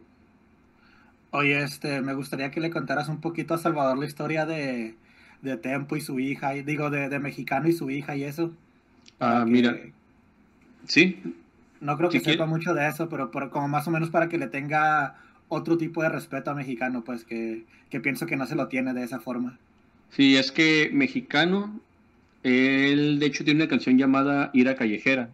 Oye, 1.33 1.63
este, 1.63 2.01
me 2.01 2.15
gustaría 2.15 2.51
que 2.51 2.61
le 2.61 2.71
contaras 2.71 3.09
un 3.11 3.21
poquito 3.21 3.53
a 3.53 3.59
Salvador 3.59 3.99
la 3.99 4.07
historia 4.07 4.47
de, 4.47 4.95
de 5.43 5.57
Tempo 5.59 5.97
y 5.97 6.01
su 6.01 6.19
hija, 6.19 6.57
y 6.57 6.63
digo, 6.63 6.89
de, 6.89 7.11
de 7.11 7.19
Mexicano 7.19 7.69
y 7.69 7.75
su 7.75 7.91
hija 7.91 8.17
y 8.17 8.25
eso. 8.25 8.53
Ah, 9.21 9.43
que- 9.45 9.51
mira. 9.53 9.77
Sí, 10.87 11.23
No 11.81 11.99
creo 11.99 12.09
que 12.11 12.21
quiere- 12.21 12.33
sepa 12.33 12.47
mucho 12.47 12.73
de 12.73 12.89
eso, 12.89 13.11
pero, 13.11 13.31
pero 13.31 13.51
como 13.51 13.69
más 13.69 13.87
o 13.87 13.91
menos 13.91 14.09
para 14.09 14.31
que 14.31 14.39
le 14.39 14.47
tenga 14.49 15.17
otro 15.49 15.77
tipo 15.77 16.03
de 16.03 16.09
respeto 16.09 16.51
a 16.51 16.55
Mexicano, 16.55 17.05
pues 17.05 17.25
que, 17.25 17.65
que 17.91 18.01
pienso 18.01 18.25
que 18.27 18.37
no 18.37 18.47
se 18.47 18.57
lo 18.57 18.69
tiene 18.69 18.95
de 18.95 19.05
esa 19.05 19.21
forma. 19.21 19.59
sí, 20.11 20.37
es 20.37 20.51
que 20.53 20.91
mexicano, 20.93 21.81
él 22.43 23.19
de 23.21 23.27
hecho 23.27 23.45
tiene 23.45 23.61
una 23.63 23.69
canción 23.71 23.99
llamada 23.99 24.51
Ira 24.55 24.75
Callejera, 24.75 25.31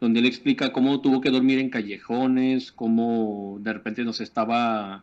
donde 0.00 0.20
él 0.20 0.26
explica 0.26 0.72
cómo 0.72 1.00
tuvo 1.00 1.20
que 1.20 1.30
dormir 1.30 1.58
en 1.58 1.70
callejones, 1.70 2.72
cómo 2.72 3.58
de 3.60 3.72
repente 3.72 4.04
no 4.04 4.12
se 4.12 4.24
estaba 4.24 5.02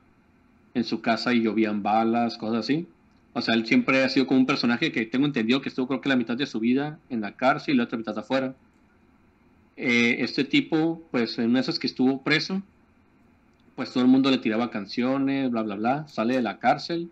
en 0.73 0.83
su 0.83 1.01
casa 1.01 1.33
y 1.33 1.41
llovían 1.41 1.83
balas, 1.83 2.37
cosas 2.37 2.59
así. 2.59 2.87
O 3.33 3.41
sea, 3.41 3.53
él 3.55 3.65
siempre 3.65 4.03
ha 4.03 4.09
sido 4.09 4.27
como 4.27 4.39
un 4.39 4.45
personaje 4.45 4.91
que 4.91 5.05
tengo 5.05 5.25
entendido 5.25 5.61
que 5.61 5.69
estuvo 5.69 5.87
creo 5.87 6.01
que 6.01 6.09
la 6.09 6.15
mitad 6.15 6.37
de 6.37 6.45
su 6.45 6.59
vida 6.59 6.99
en 7.09 7.21
la 7.21 7.33
cárcel 7.35 7.73
y 7.73 7.77
la 7.77 7.83
otra 7.83 7.97
mitad 7.97 8.17
afuera. 8.17 8.55
Eh, 9.77 10.17
este 10.19 10.45
tipo, 10.45 11.01
pues 11.11 11.37
en 11.37 11.49
una 11.49 11.59
de 11.59 11.63
esas 11.63 11.79
que 11.79 11.87
estuvo 11.87 12.21
preso, 12.23 12.61
pues 13.75 13.91
todo 13.91 14.03
el 14.03 14.09
mundo 14.09 14.31
le 14.31 14.37
tiraba 14.37 14.71
canciones, 14.71 15.51
bla, 15.51 15.63
bla, 15.63 15.75
bla, 15.75 16.07
sale 16.07 16.35
de 16.35 16.41
la 16.41 16.59
cárcel, 16.59 17.09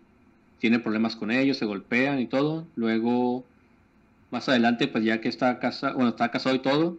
tiene 0.58 0.78
problemas 0.78 1.14
con 1.14 1.30
ellos, 1.30 1.58
se 1.58 1.66
golpean 1.66 2.20
y 2.20 2.26
todo. 2.26 2.66
Luego, 2.74 3.44
más 4.30 4.48
adelante, 4.48 4.88
pues 4.88 5.04
ya 5.04 5.20
que 5.20 5.28
está, 5.28 5.58
casa, 5.58 5.92
bueno, 5.92 6.08
está 6.10 6.30
casado 6.30 6.56
y 6.56 6.60
todo, 6.60 6.98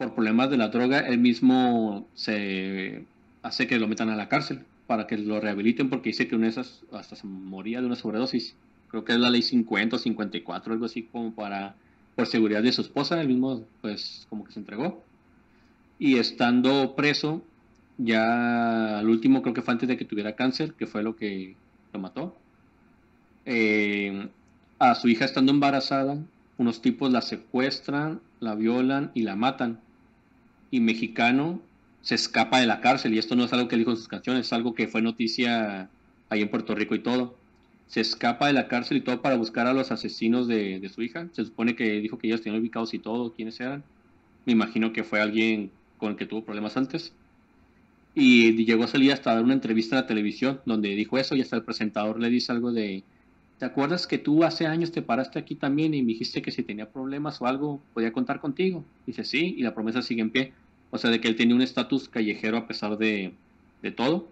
por 0.00 0.14
problemas 0.14 0.48
de 0.48 0.56
la 0.56 0.68
droga, 0.68 1.00
él 1.00 1.18
mismo 1.18 2.08
se 2.14 3.04
hace 3.42 3.66
que 3.66 3.78
lo 3.78 3.86
metan 3.86 4.08
a 4.08 4.16
la 4.16 4.30
cárcel 4.30 4.60
para 4.86 5.06
que 5.06 5.18
lo 5.18 5.38
rehabiliten 5.42 5.90
porque 5.90 6.08
dice 6.08 6.26
que 6.26 6.36
una 6.36 6.46
de 6.46 6.52
esas 6.52 6.80
hasta 6.90 7.16
se 7.16 7.26
moría 7.26 7.80
de 7.80 7.86
una 7.86 7.96
sobredosis. 7.96 8.56
Creo 8.88 9.04
que 9.04 9.12
es 9.12 9.18
la 9.18 9.28
ley 9.28 9.42
50 9.42 9.96
o 9.96 9.98
54, 9.98 10.72
algo 10.72 10.86
así 10.86 11.02
como 11.02 11.34
para, 11.34 11.74
por 12.16 12.26
seguridad 12.26 12.62
de 12.62 12.72
su 12.72 12.80
esposa, 12.80 13.20
él 13.20 13.28
mismo 13.28 13.66
pues 13.82 14.26
como 14.30 14.44
que 14.44 14.52
se 14.52 14.60
entregó. 14.60 15.04
Y 15.98 16.16
estando 16.16 16.96
preso, 16.96 17.42
ya 17.98 19.00
al 19.00 19.08
último 19.10 19.42
creo 19.42 19.52
que 19.52 19.60
fue 19.60 19.72
antes 19.72 19.86
de 19.86 19.98
que 19.98 20.06
tuviera 20.06 20.34
cáncer, 20.34 20.72
que 20.72 20.86
fue 20.86 21.02
lo 21.02 21.14
que 21.14 21.56
lo 21.92 22.00
mató. 22.00 22.38
Eh, 23.44 24.30
a 24.78 24.94
su 24.94 25.08
hija 25.08 25.26
estando 25.26 25.52
embarazada, 25.52 26.16
unos 26.56 26.80
tipos 26.80 27.12
la 27.12 27.20
secuestran, 27.20 28.22
la 28.40 28.54
violan 28.54 29.10
y 29.12 29.24
la 29.24 29.36
matan. 29.36 29.78
Y 30.70 30.80
mexicano 30.80 31.60
se 32.02 32.14
escapa 32.14 32.60
de 32.60 32.66
la 32.66 32.80
cárcel, 32.80 33.14
y 33.14 33.18
esto 33.18 33.36
no 33.36 33.44
es 33.44 33.52
algo 33.52 33.68
que 33.68 33.76
dijo 33.76 33.90
en 33.90 33.96
sus 33.96 34.08
canciones, 34.08 34.46
es 34.46 34.52
algo 34.52 34.74
que 34.74 34.88
fue 34.88 35.02
noticia 35.02 35.90
ahí 36.28 36.42
en 36.42 36.48
Puerto 36.48 36.74
Rico 36.74 36.94
y 36.94 37.00
todo. 37.00 37.36
Se 37.88 38.00
escapa 38.00 38.46
de 38.46 38.52
la 38.52 38.68
cárcel 38.68 38.98
y 38.98 39.00
todo 39.00 39.20
para 39.20 39.36
buscar 39.36 39.66
a 39.66 39.72
los 39.72 39.90
asesinos 39.90 40.46
de, 40.46 40.78
de 40.78 40.88
su 40.88 41.02
hija. 41.02 41.28
Se 41.32 41.44
supone 41.44 41.74
que 41.74 42.00
dijo 42.00 42.18
que 42.18 42.28
ellos 42.28 42.40
tenían 42.40 42.60
ubicados 42.60 42.94
y 42.94 43.00
todo, 43.00 43.32
quiénes 43.32 43.58
eran. 43.60 43.82
Me 44.46 44.52
imagino 44.52 44.92
que 44.92 45.02
fue 45.02 45.20
alguien 45.20 45.70
con 45.98 46.12
el 46.12 46.16
que 46.16 46.26
tuvo 46.26 46.44
problemas 46.44 46.76
antes. 46.76 47.12
Y 48.14 48.64
llegó 48.64 48.84
a 48.84 48.88
salir 48.88 49.12
hasta 49.12 49.34
dar 49.34 49.44
una 49.44 49.54
entrevista 49.54 49.96
a 49.96 50.02
la 50.02 50.06
televisión 50.06 50.60
donde 50.66 50.90
dijo 50.90 51.18
eso 51.18 51.36
y 51.36 51.42
hasta 51.42 51.56
el 51.56 51.62
presentador 51.62 52.20
le 52.20 52.28
dice 52.28 52.52
algo 52.52 52.72
de, 52.72 53.04
¿te 53.60 53.66
acuerdas 53.66 54.06
que 54.06 54.16
tú 54.16 54.42
hace 54.42 54.66
años 54.66 54.90
te 54.90 55.02
paraste 55.02 55.38
aquí 55.38 55.54
también 55.54 55.92
y 55.92 56.00
me 56.00 56.08
dijiste 56.08 56.40
que 56.40 56.50
si 56.50 56.62
tenía 56.62 56.88
problemas 56.90 57.42
o 57.42 57.46
algo 57.46 57.82
podía 57.92 58.10
contar 58.10 58.40
contigo? 58.40 58.86
Dice, 59.06 59.22
sí, 59.22 59.54
y 59.58 59.62
la 59.62 59.74
promesa 59.74 60.00
sigue 60.00 60.22
en 60.22 60.30
pie. 60.30 60.54
O 60.90 60.96
sea, 60.96 61.10
de 61.10 61.20
que 61.20 61.28
él 61.28 61.36
tenía 61.36 61.54
un 61.54 61.60
estatus 61.60 62.08
callejero 62.08 62.56
a 62.56 62.66
pesar 62.66 62.96
de, 62.96 63.34
de 63.82 63.90
todo. 63.92 64.28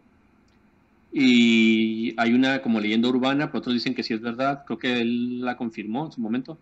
Y 1.13 2.15
hay 2.17 2.33
una 2.33 2.63
como 2.63 2.81
leyenda 2.81 3.11
urbana, 3.11 3.49
pero 3.49 3.59
otros 3.59 3.75
dicen 3.75 3.95
que 3.95 4.03
sí 4.03 4.15
es 4.15 4.23
verdad. 4.23 4.65
Creo 4.67 4.79
que 4.79 4.99
él 5.03 5.43
la 5.43 5.59
confirmó 5.59 6.07
en 6.07 6.13
su 6.13 6.23
momento. 6.23 6.57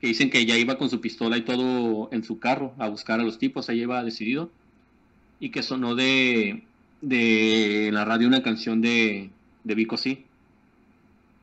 Que 0.00 0.06
dicen 0.06 0.30
que 0.30 0.46
ya 0.46 0.56
iba 0.56 0.78
con 0.78 0.88
su 0.88 1.02
pistola 1.02 1.36
y 1.36 1.42
todo 1.42 2.08
en 2.12 2.24
su 2.24 2.38
carro 2.38 2.72
a 2.78 2.88
buscar 2.88 3.20
a 3.20 3.24
los 3.24 3.38
tipos, 3.38 3.68
ahí 3.68 3.82
iba 3.82 4.02
decidido. 4.02 4.50
Y 5.38 5.50
que 5.50 5.62
sonó 5.62 5.94
de, 5.94 6.62
de 7.02 7.88
en 7.88 7.94
la 7.94 8.06
radio 8.06 8.26
una 8.26 8.42
canción 8.42 8.80
de, 8.80 9.28
de 9.64 9.74
Vico 9.74 9.98
sí. 9.98 10.24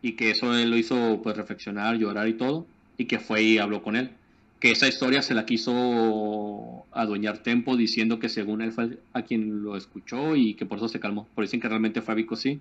Y 0.01 0.13
que 0.13 0.31
eso 0.31 0.55
él 0.55 0.69
lo 0.69 0.77
hizo 0.77 1.21
pues 1.23 1.35
reflexionar, 1.35 1.95
llorar 1.97 2.27
y 2.27 2.33
todo. 2.33 2.65
Y 2.97 3.05
que 3.05 3.19
fue 3.19 3.43
y 3.43 3.57
habló 3.57 3.81
con 3.83 3.95
él. 3.95 4.11
Que 4.59 4.71
esa 4.71 4.87
historia 4.87 5.21
se 5.21 5.33
la 5.35 5.45
quiso 5.45 6.85
adueñar 6.91 7.39
Tempo 7.39 7.77
diciendo 7.77 8.19
que 8.19 8.29
según 8.29 8.61
él 8.61 8.71
fue 8.71 8.97
a 9.13 9.21
quien 9.21 9.63
lo 9.63 9.75
escuchó 9.77 10.35
y 10.35 10.55
que 10.55 10.65
por 10.65 10.77
eso 10.79 10.87
se 10.87 10.99
calmó. 10.99 11.27
Por 11.35 11.43
dicen 11.43 11.59
que 11.59 11.67
realmente 11.69 12.01
fue 12.01 12.13
a 12.13 12.15
Vico 12.15 12.35
sí. 12.35 12.59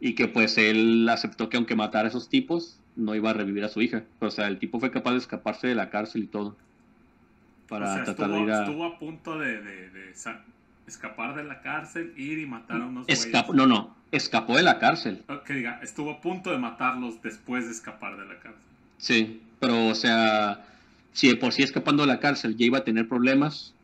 Y 0.00 0.14
que 0.14 0.28
pues 0.28 0.58
él 0.58 1.08
aceptó 1.08 1.48
que 1.48 1.56
aunque 1.56 1.74
matara 1.76 2.06
a 2.06 2.08
esos 2.10 2.28
tipos, 2.28 2.78
no 2.96 3.14
iba 3.14 3.30
a 3.30 3.34
revivir 3.34 3.64
a 3.64 3.68
su 3.68 3.80
hija. 3.82 4.02
O 4.20 4.30
sea, 4.30 4.46
el 4.48 4.58
tipo 4.58 4.80
fue 4.80 4.90
capaz 4.90 5.12
de 5.12 5.18
escaparse 5.18 5.66
de 5.68 5.74
la 5.74 5.90
cárcel 5.90 6.24
y 6.24 6.26
todo. 6.26 6.56
Para 7.68 7.90
o 7.90 7.94
sea, 7.94 8.04
tratar 8.04 8.26
estuvo, 8.30 8.36
de 8.38 8.42
ir 8.44 8.50
a... 8.52 8.64
estuvo 8.64 8.84
a 8.84 8.98
punto 8.98 9.38
de, 9.38 9.60
de- 9.62 9.90
de 9.90 10.12
escapar 10.86 11.34
de 11.34 11.44
la 11.44 11.60
cárcel, 11.62 12.12
ir 12.16 12.38
y 12.38 12.46
matar 12.46 12.80
a 12.80 12.86
unos 12.86 13.08
Escapó, 13.08 13.52
güeyes. 13.52 13.68
no, 13.68 13.74
no, 13.74 13.96
escapó 14.16 14.56
de 14.56 14.62
la 14.62 14.78
cárcel. 14.78 15.22
Que 15.44 15.54
diga, 15.54 15.80
estuvo 15.82 16.10
a 16.10 16.20
punto 16.20 16.50
de 16.50 16.58
matarlos 16.58 17.22
después 17.22 17.66
de 17.66 17.72
escapar 17.72 18.16
de 18.16 18.26
la 18.26 18.38
cárcel. 18.40 18.62
Sí, 18.98 19.40
pero 19.60 19.88
o 19.88 19.94
sea, 19.94 20.66
si 21.12 21.28
de 21.28 21.36
por 21.36 21.52
sí 21.52 21.62
escapando 21.62 22.02
de 22.02 22.08
la 22.08 22.20
cárcel 22.20 22.56
ya 22.56 22.66
iba 22.66 22.78
a 22.78 22.84
tener 22.84 23.08
problemas, 23.08 23.74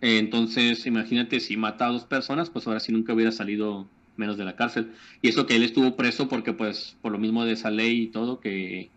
eh, 0.00 0.18
entonces 0.18 0.86
imagínate 0.86 1.40
si 1.40 1.56
mata 1.56 1.86
a 1.86 1.90
dos 1.90 2.04
personas, 2.04 2.50
pues 2.50 2.66
ahora 2.66 2.80
sí 2.80 2.92
nunca 2.92 3.12
hubiera 3.12 3.32
salido 3.32 3.88
menos 4.16 4.36
de 4.36 4.44
la 4.44 4.56
cárcel. 4.56 4.92
Y 5.22 5.28
eso 5.28 5.46
que 5.46 5.56
él 5.56 5.62
estuvo 5.62 5.96
preso 5.96 6.28
porque 6.28 6.52
pues 6.52 6.96
por 7.02 7.12
lo 7.12 7.18
mismo 7.18 7.44
de 7.44 7.52
esa 7.52 7.70
ley 7.70 8.02
y 8.02 8.06
todo 8.08 8.40
que 8.40 8.90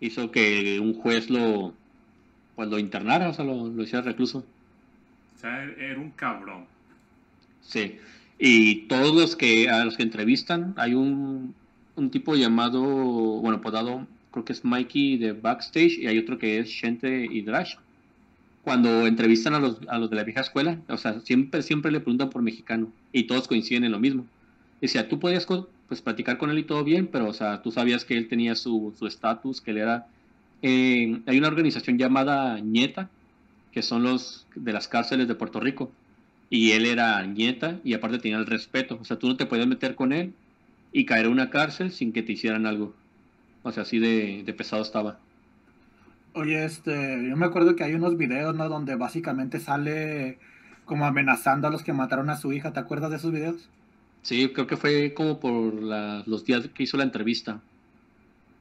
hizo 0.00 0.30
que 0.30 0.80
un 0.80 0.94
juez 0.94 1.30
lo 1.30 1.74
pues 2.54 2.68
lo 2.68 2.78
internara, 2.78 3.28
o 3.28 3.34
sea, 3.34 3.44
lo, 3.44 3.68
lo 3.68 3.82
hiciera 3.82 4.02
recluso. 4.02 4.44
O 5.36 5.38
sea, 5.38 5.62
era 5.62 6.00
un 6.00 6.10
cabrón. 6.12 6.64
Sí. 7.60 7.98
Y 8.38 8.82
todos 8.88 9.14
los 9.14 9.34
que 9.34 9.68
a 9.70 9.84
los 9.84 9.96
que 9.96 10.02
entrevistan, 10.02 10.74
hay 10.76 10.94
un, 10.94 11.54
un 11.94 12.10
tipo 12.10 12.34
llamado, 12.34 12.82
bueno, 12.82 13.60
podado, 13.62 14.06
creo 14.30 14.44
que 14.44 14.52
es 14.52 14.64
Mikey 14.64 15.16
de 15.16 15.32
Backstage, 15.32 15.98
y 15.98 16.06
hay 16.06 16.18
otro 16.18 16.38
que 16.38 16.58
es 16.58 16.68
Shente 16.68 17.26
y 17.30 17.40
Drash. 17.42 17.76
Cuando 18.62 19.06
entrevistan 19.06 19.54
a 19.54 19.60
los, 19.60 19.78
a 19.88 19.98
los 19.98 20.10
de 20.10 20.16
la 20.16 20.24
vieja 20.24 20.40
escuela, 20.40 20.78
o 20.88 20.96
sea, 20.98 21.20
siempre, 21.20 21.62
siempre 21.62 21.90
le 21.90 22.00
preguntan 22.00 22.28
por 22.30 22.42
mexicano, 22.42 22.92
y 23.12 23.24
todos 23.24 23.48
coinciden 23.48 23.84
en 23.84 23.92
lo 23.92 24.00
mismo. 24.00 24.26
Decía, 24.80 25.08
tú 25.08 25.18
podías 25.18 25.46
pues 25.88 26.02
platicar 26.02 26.36
con 26.36 26.50
él 26.50 26.58
y 26.58 26.64
todo 26.64 26.84
bien, 26.84 27.06
pero 27.06 27.28
o 27.28 27.32
sea, 27.32 27.62
tú 27.62 27.70
sabías 27.70 28.04
que 28.04 28.18
él 28.18 28.28
tenía 28.28 28.54
su 28.54 28.92
su 28.98 29.06
estatus, 29.06 29.60
que 29.60 29.70
él 29.70 29.78
era... 29.78 30.06
eh, 30.62 31.20
hay 31.26 31.38
una 31.38 31.48
organización 31.48 31.96
llamada 31.96 32.60
Nieta, 32.60 33.08
que 33.72 33.82
son 33.82 34.02
los 34.02 34.46
de 34.54 34.72
las 34.72 34.88
cárceles 34.88 35.28
de 35.28 35.34
Puerto 35.34 35.60
Rico 35.60 35.90
y 36.50 36.72
él 36.72 36.86
era 36.86 37.24
nieta 37.26 37.80
y 37.84 37.94
aparte 37.94 38.18
tenía 38.18 38.38
el 38.38 38.46
respeto. 38.46 38.98
O 39.00 39.04
sea, 39.04 39.18
tú 39.18 39.28
no 39.28 39.36
te 39.36 39.46
podías 39.46 39.66
meter 39.68 39.94
con 39.96 40.12
él 40.12 40.34
y 40.92 41.06
caer 41.06 41.26
a 41.26 41.30
una 41.30 41.50
cárcel 41.50 41.92
sin 41.92 42.12
que 42.12 42.22
te 42.22 42.32
hicieran 42.32 42.66
algo. 42.66 42.94
O 43.62 43.72
sea, 43.72 43.84
así 43.84 43.98
de, 44.00 44.42
de 44.44 44.54
pesado 44.54 44.82
estaba. 44.82 45.26
Oye, 46.32 46.64
este, 46.64 46.92
yo 47.28 47.36
me 47.36 47.46
acuerdo 47.46 47.74
que 47.76 47.82
hay 47.84 47.94
unos 47.94 48.16
videos, 48.16 48.54
¿no? 48.54 48.68
Donde 48.68 48.94
básicamente 48.96 49.58
sale 49.58 50.38
como 50.84 51.06
amenazando 51.06 51.66
a 51.66 51.70
los 51.70 51.82
que 51.82 51.92
mataron 51.94 52.30
a 52.30 52.36
su 52.36 52.52
hija. 52.52 52.72
¿Te 52.72 52.80
acuerdas 52.80 53.10
de 53.10 53.16
esos 53.16 53.32
videos? 53.32 53.72
Sí, 54.22 54.52
creo 54.52 54.66
que 54.66 54.76
fue 54.76 55.14
como 55.14 55.38
por 55.40 55.82
la- 55.82 56.22
los 56.26 56.44
días 56.44 56.68
que 56.74 56.82
hizo 56.82 56.96
la 56.96 57.04
entrevista. 57.04 57.64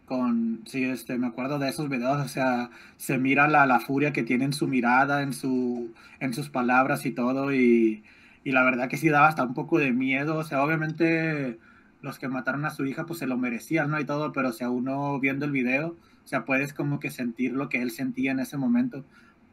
Con, 0.05 0.61
sí, 0.67 0.83
este, 0.83 1.17
me 1.17 1.25
acuerdo 1.27 1.57
de 1.57 1.67
esos 1.69 1.89
videos, 1.89 2.23
o 2.23 2.27
sea, 2.27 2.69
se 2.97 3.17
mira 3.17 3.47
la, 3.47 3.65
la 3.65 3.79
furia 3.79 4.13
que 4.13 4.21
tiene 4.23 4.45
en 4.45 4.53
su 4.53 4.67
mirada, 4.67 5.23
en 5.23 5.33
su, 5.33 5.95
en 6.19 6.33
sus 6.33 6.49
palabras 6.49 7.05
y 7.07 7.11
todo, 7.11 7.51
y, 7.53 8.03
y 8.43 8.51
la 8.51 8.63
verdad 8.63 8.87
que 8.87 8.97
sí 8.97 9.09
daba 9.09 9.27
hasta 9.27 9.43
un 9.43 9.55
poco 9.55 9.79
de 9.79 9.91
miedo, 9.93 10.37
o 10.37 10.43
sea, 10.43 10.63
obviamente 10.63 11.59
los 12.01 12.19
que 12.19 12.27
mataron 12.27 12.65
a 12.65 12.69
su 12.69 12.85
hija 12.85 13.05
pues 13.07 13.17
se 13.19 13.25
lo 13.27 13.37
merecían, 13.37 13.89
¿no? 13.89 13.99
Y 13.99 14.05
todo, 14.05 14.31
pero 14.31 14.49
o 14.49 14.53
sea, 14.53 14.69
uno 14.69 15.19
viendo 15.19 15.45
el 15.45 15.51
video, 15.51 15.97
o 16.23 16.27
sea, 16.27 16.45
puedes 16.45 16.73
como 16.73 16.99
que 16.99 17.09
sentir 17.09 17.53
lo 17.53 17.67
que 17.69 17.81
él 17.81 17.89
sentía 17.91 18.31
en 18.31 18.39
ese 18.39 18.57
momento. 18.57 19.05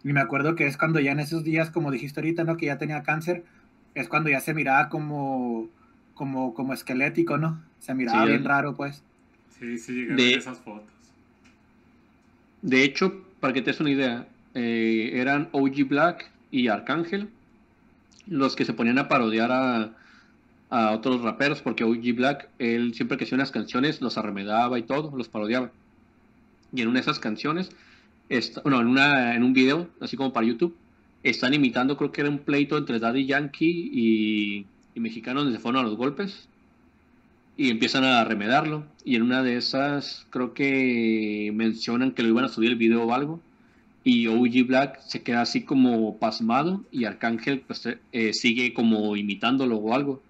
Y 0.04 0.12
me 0.12 0.20
acuerdo 0.20 0.54
que 0.54 0.66
es 0.66 0.76
cuando 0.76 1.00
ya 1.00 1.12
en 1.12 1.20
esos 1.20 1.44
días, 1.44 1.70
como 1.70 1.90
dijiste 1.90 2.20
ahorita, 2.20 2.44
¿no? 2.44 2.56
Que 2.58 2.66
ya 2.66 2.76
tenía 2.78 3.02
cáncer, 3.02 3.44
es 3.94 4.08
cuando 4.08 4.28
ya 4.30 4.40
se 4.40 4.52
miraba 4.54 4.88
como, 4.90 5.70
como, 6.14 6.52
como 6.54 6.74
esquelético, 6.74 7.38
¿no? 7.38 7.62
Se 7.78 7.94
miraba 7.94 8.24
Sí, 8.24 8.26
bien 8.26 8.44
él- 8.44 8.44
raro, 8.44 8.74
pues. 8.76 9.02
Sí, 9.62 9.78
sí, 9.78 10.04
De- 10.06 10.34
esas 10.34 10.58
fotos. 10.58 10.90
De 12.62 12.82
hecho, 12.82 13.24
para 13.38 13.52
que 13.52 13.62
te 13.62 13.70
des 13.70 13.80
una 13.80 13.90
idea, 13.90 14.26
eh, 14.54 15.10
eran 15.14 15.48
OG 15.52 15.84
Black 15.88 16.30
y 16.50 16.66
Arcángel 16.66 17.28
los 18.26 18.56
que 18.56 18.64
se 18.64 18.72
ponían 18.72 18.98
a 18.98 19.08
parodiar 19.08 19.50
a, 19.52 19.92
a 20.70 20.90
otros 20.92 21.22
raperos, 21.22 21.62
porque 21.62 21.84
OG 21.84 22.12
Black, 22.14 22.48
él 22.58 22.94
siempre 22.94 23.16
que 23.18 23.24
hacía 23.24 23.36
unas 23.36 23.52
canciones 23.52 24.00
los 24.00 24.18
arremedaba 24.18 24.78
y 24.78 24.82
todo, 24.82 25.16
los 25.16 25.28
parodiaba. 25.28 25.70
Y 26.72 26.82
en 26.82 26.88
una 26.88 26.96
de 26.98 27.02
esas 27.02 27.20
canciones, 27.20 27.70
está, 28.28 28.62
bueno, 28.62 28.80
en, 28.80 28.88
una, 28.88 29.36
en 29.36 29.44
un 29.44 29.52
video, 29.52 29.88
así 30.00 30.16
como 30.16 30.32
para 30.32 30.46
YouTube, 30.46 30.74
están 31.22 31.54
imitando, 31.54 31.96
creo 31.96 32.10
que 32.10 32.22
era 32.22 32.30
un 32.30 32.38
pleito 32.40 32.76
entre 32.78 32.98
Daddy 32.98 33.26
Yankee 33.26 33.90
y, 33.92 34.66
y 34.94 35.00
Mexicano 35.00 35.40
donde 35.44 35.56
se 35.56 35.62
fueron 35.62 35.84
a 35.84 35.88
los 35.88 35.96
golpes 35.96 36.48
y 37.56 37.70
empiezan 37.70 38.04
a 38.04 38.24
remedarlo. 38.24 38.84
Y 39.04 39.16
en 39.16 39.22
una 39.22 39.42
de 39.42 39.56
esas 39.56 40.26
creo 40.30 40.54
que 40.54 41.50
mencionan 41.54 42.12
que 42.12 42.22
lo 42.22 42.28
iban 42.28 42.44
a 42.44 42.48
subir 42.48 42.70
el 42.70 42.76
video 42.76 43.04
o 43.04 43.14
algo. 43.14 43.40
Y 44.04 44.26
OG 44.26 44.66
Black 44.66 45.00
se 45.00 45.22
queda 45.22 45.42
así 45.42 45.62
como 45.62 46.18
pasmado 46.18 46.84
y 46.90 47.04
Arcángel 47.04 47.60
pues 47.60 47.88
eh, 48.12 48.32
sigue 48.32 48.74
como 48.74 49.16
imitándolo 49.16 49.76
o 49.76 49.94
algo. 49.94 50.22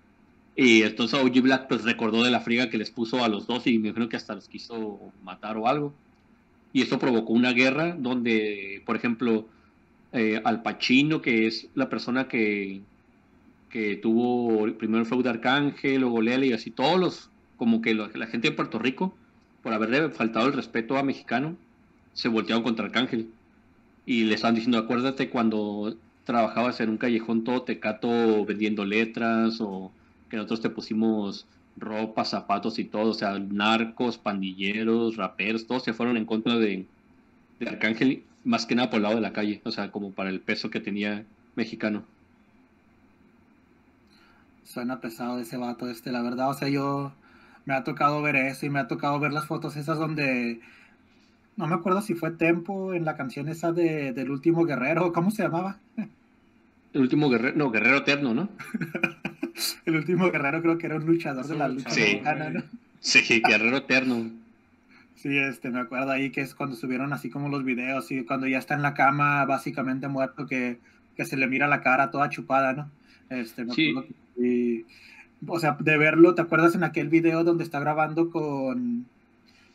Y 0.55 0.83
entonces 0.83 1.19
OG 1.19 1.41
Black 1.41 1.69
pues 1.69 1.83
recordó 1.85 2.23
de 2.23 2.31
la 2.31 2.41
friga 2.41 2.69
que 2.69 2.79
les 2.79 2.91
puso 2.91 3.25
a 3.25 3.29
los 3.29 3.47
dos 3.47 3.67
y 3.67 3.79
me 3.79 3.89
imagino 3.89 4.09
que 4.09 4.17
hasta 4.17 4.35
los 4.35 4.49
quiso 4.49 5.01
matar 5.23 5.57
o 5.57 5.69
algo. 5.69 5.95
Y 6.75 6.83
eso 6.83 6.99
provocó 6.99 7.33
una 7.33 7.53
guerra 7.53 7.95
donde, 7.99 8.83
por 8.87 8.97
ejemplo, 8.97 9.47
eh, 10.13 10.41
Al 10.45 10.63
Pacino, 10.63 11.23
que 11.23 11.47
es 11.47 11.69
la 11.75 11.89
persona 11.89 12.29
que, 12.29 12.81
que 13.73 13.97
tuvo 13.97 14.71
primero 14.75 15.01
el 15.01 15.07
feudo 15.07 15.25
de 15.25 15.31
Arcángel, 15.31 16.03
luego 16.03 16.21
Lele 16.21 16.49
y 16.49 16.53
así 16.53 16.71
todos 16.71 17.01
los, 17.01 17.31
como 17.57 17.81
que 17.81 17.95
la 17.95 18.27
gente 18.27 18.51
de 18.51 18.55
Puerto 18.55 18.79
Rico, 18.79 19.17
por 19.63 19.73
haberle 19.73 20.11
faltado 20.11 20.47
el 20.47 20.53
respeto 20.53 20.99
a 20.99 21.03
mexicano, 21.03 21.57
se 22.13 22.29
voltearon 22.29 22.63
contra 22.63 22.85
Arcángel. 22.85 23.31
Y 24.05 24.25
le 24.25 24.35
estaban 24.35 24.57
diciendo, 24.57 24.77
acuérdate 24.77 25.31
cuando 25.31 25.97
trabajabas 26.25 26.81
en 26.81 26.91
un 26.91 26.99
callejón 26.99 27.45
todo 27.45 27.63
tecato 27.63 28.45
vendiendo 28.45 28.85
letras 28.85 29.59
o 29.61 29.91
que 30.29 30.37
nosotros 30.37 30.61
te 30.61 30.71
pusimos 30.71 31.47
ropa, 31.77 32.27
zapatos 32.27 32.79
y 32.79 32.85
todo, 32.85 33.11
o 33.11 33.15
sea, 33.15 33.39
narcos, 33.39 34.19
pandilleros, 34.19 35.17
raperos, 35.17 35.67
todos 35.67 35.83
se 35.83 35.95
fueron 35.95 36.19
en 36.19 36.27
contra 36.27 36.57
de, 36.57 36.85
de 37.59 37.69
Arcángel, 37.69 38.25
más 38.45 38.67
que 38.67 38.75
nada 38.75 38.91
por 38.91 38.99
el 38.99 39.05
lado 39.05 39.15
de 39.15 39.23
la 39.23 39.33
calle, 39.33 39.63
o 39.65 39.71
sea, 39.71 39.91
como 39.91 40.13
para 40.13 40.29
el 40.29 40.41
peso 40.41 40.69
que 40.69 40.81
tenía 40.81 41.25
mexicano. 41.55 42.05
Suena 44.65 45.01
pesado 45.01 45.39
ese 45.41 45.57
vato 45.57 45.89
este, 45.89 46.13
la 46.13 46.23
verdad. 46.23 46.51
O 46.51 46.55
sea, 46.55 46.69
yo 46.69 47.13
me 47.65 47.75
ha 47.75 47.85
tocado 47.85 48.23
ver 48.23 48.37
eso 48.37 48.67
y 48.67 48.71
me 48.71 48.79
ha 48.81 48.89
tocado 48.89 49.19
ver 49.21 49.33
las 49.33 49.47
fotos 49.47 49.77
esas 49.77 49.99
donde... 49.99 50.61
No 51.57 51.67
me 51.67 51.75
acuerdo 51.75 52.01
si 52.01 52.15
fue 52.15 52.31
Tempo 52.31 52.95
en 52.95 53.05
la 53.05 53.17
canción 53.17 53.49
esa 53.49 53.73
de, 53.73 54.13
del 54.13 54.31
último 54.31 54.65
guerrero. 54.65 55.13
¿Cómo 55.13 55.31
se 55.31 55.43
llamaba? 55.43 55.79
El 56.95 57.03
último 57.03 57.29
guerrero, 57.29 57.57
no, 57.57 57.71
guerrero 57.71 57.99
eterno, 57.99 58.33
¿no? 58.35 58.49
El 59.85 59.97
último 59.97 60.31
guerrero 60.31 60.63
creo 60.63 60.79
que 60.79 60.87
era 60.87 60.97
un 60.97 61.05
luchador 61.07 61.47
de 61.47 61.55
la 61.57 61.69
lucha 61.69 61.91
Sí. 61.91 62.01
mexicana, 62.01 62.51
¿no? 62.51 62.63
Sí, 63.01 63.43
guerrero 63.47 63.77
eterno. 63.79 64.31
Sí, 65.17 65.37
este, 65.39 65.71
me 65.71 65.81
acuerdo 65.81 66.11
ahí 66.11 66.31
que 66.31 66.41
es 66.41 66.55
cuando 66.55 66.75
subieron 66.75 67.13
así 67.13 67.29
como 67.31 67.49
los 67.51 67.65
videos 67.65 68.11
y 68.11 68.25
cuando 68.25 68.47
ya 68.47 68.59
está 68.59 68.75
en 68.75 68.83
la 68.83 68.95
cama 68.95 69.45
básicamente 69.45 70.09
muerto 70.09 70.47
que, 70.47 70.79
que 71.17 71.25
se 71.27 71.37
le 71.37 71.47
mira 71.47 71.69
la 71.69 71.81
cara 71.83 72.11
toda 72.11 72.31
chupada, 72.31 72.73
¿no? 72.73 72.91
Este, 73.29 73.65
me 73.65 73.75
Sí. 73.75 73.91
acuerdo 73.91 74.09
que- 74.09 74.22
y, 74.37 74.85
o 75.47 75.59
sea, 75.59 75.77
de 75.79 75.97
verlo, 75.99 76.35
¿te 76.35 76.43
acuerdas 76.43 76.75
en 76.75 76.85
aquel 76.85 77.09
video 77.09 77.45
donde 77.45 77.65
está 77.65 77.81
grabando 77.81 78.31
con, 78.31 79.07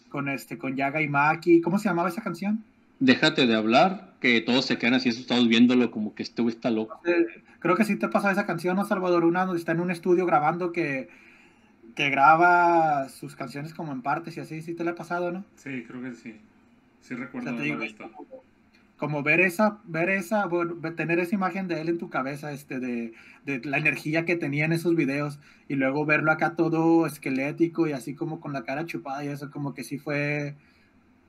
con 0.09 0.29
este, 0.29 0.57
con 0.57 0.75
Yaga 0.75 1.01
y 1.01 1.07
Maki? 1.07 1.61
¿Cómo 1.61 1.79
se 1.79 1.89
llamaba 1.89 2.09
esa 2.09 2.23
canción? 2.23 2.63
Déjate 2.99 3.45
de 3.45 3.55
hablar, 3.55 4.13
que 4.19 4.41
todos 4.41 4.65
se 4.65 4.77
quedan 4.77 4.95
así 4.95 5.09
asustados 5.09 5.47
viéndolo 5.47 5.91
como 5.91 6.15
que 6.15 6.23
este 6.23 6.41
güey 6.41 6.55
está 6.55 6.71
loco. 6.71 6.99
Eh, 7.05 7.43
creo 7.59 7.75
que 7.75 7.85
sí 7.85 7.95
te 7.95 8.07
pasó 8.07 8.29
esa 8.29 8.45
canción, 8.45 8.75
¿no, 8.75 8.85
Salvador? 8.85 9.23
Una 9.23 9.45
donde 9.45 9.59
está 9.59 9.73
en 9.73 9.81
un 9.81 9.91
estudio 9.91 10.25
grabando 10.25 10.71
que, 10.71 11.09
que 11.95 12.09
graba 12.09 13.09
sus 13.09 13.35
canciones 13.35 13.73
como 13.73 13.91
en 13.91 14.01
partes 14.01 14.35
y 14.37 14.39
así, 14.39 14.61
sí 14.61 14.73
te 14.73 14.83
la 14.83 14.91
ha 14.91 14.95
pasado, 14.95 15.31
¿no? 15.31 15.45
Sí, 15.57 15.83
creo 15.87 16.01
que 16.01 16.13
sí. 16.13 16.35
Sí 17.01 17.13
O 17.13 17.17
recuerdo 17.17 17.51
sea, 17.51 17.61
digo, 17.61 17.77
visto. 17.77 18.09
Como, 18.97 19.23
ver 19.23 19.41
esa, 19.41 19.79
ver 19.85 20.09
esa, 20.09 20.45
bueno, 20.47 20.75
tener 20.95 21.19
esa 21.19 21.35
imagen 21.35 21.67
de 21.67 21.81
él 21.81 21.89
en 21.89 21.97
tu 21.99 22.09
cabeza, 22.09 22.51
este, 22.51 22.79
de, 22.79 23.13
de 23.45 23.61
la 23.65 23.77
energía 23.77 24.25
que 24.25 24.35
tenía 24.35 24.65
en 24.65 24.73
esos 24.73 24.95
videos, 24.95 25.39
y 25.67 25.75
luego 25.75 26.05
verlo 26.05 26.31
acá 26.31 26.55
todo 26.55 27.05
esquelético 27.05 27.87
y 27.87 27.93
así 27.93 28.15
como 28.15 28.39
con 28.41 28.53
la 28.53 28.63
cara 28.63 28.85
chupada 28.85 29.23
y 29.23 29.29
eso, 29.29 29.51
como 29.51 29.73
que 29.73 29.83
sí 29.83 29.97
fue, 29.99 30.55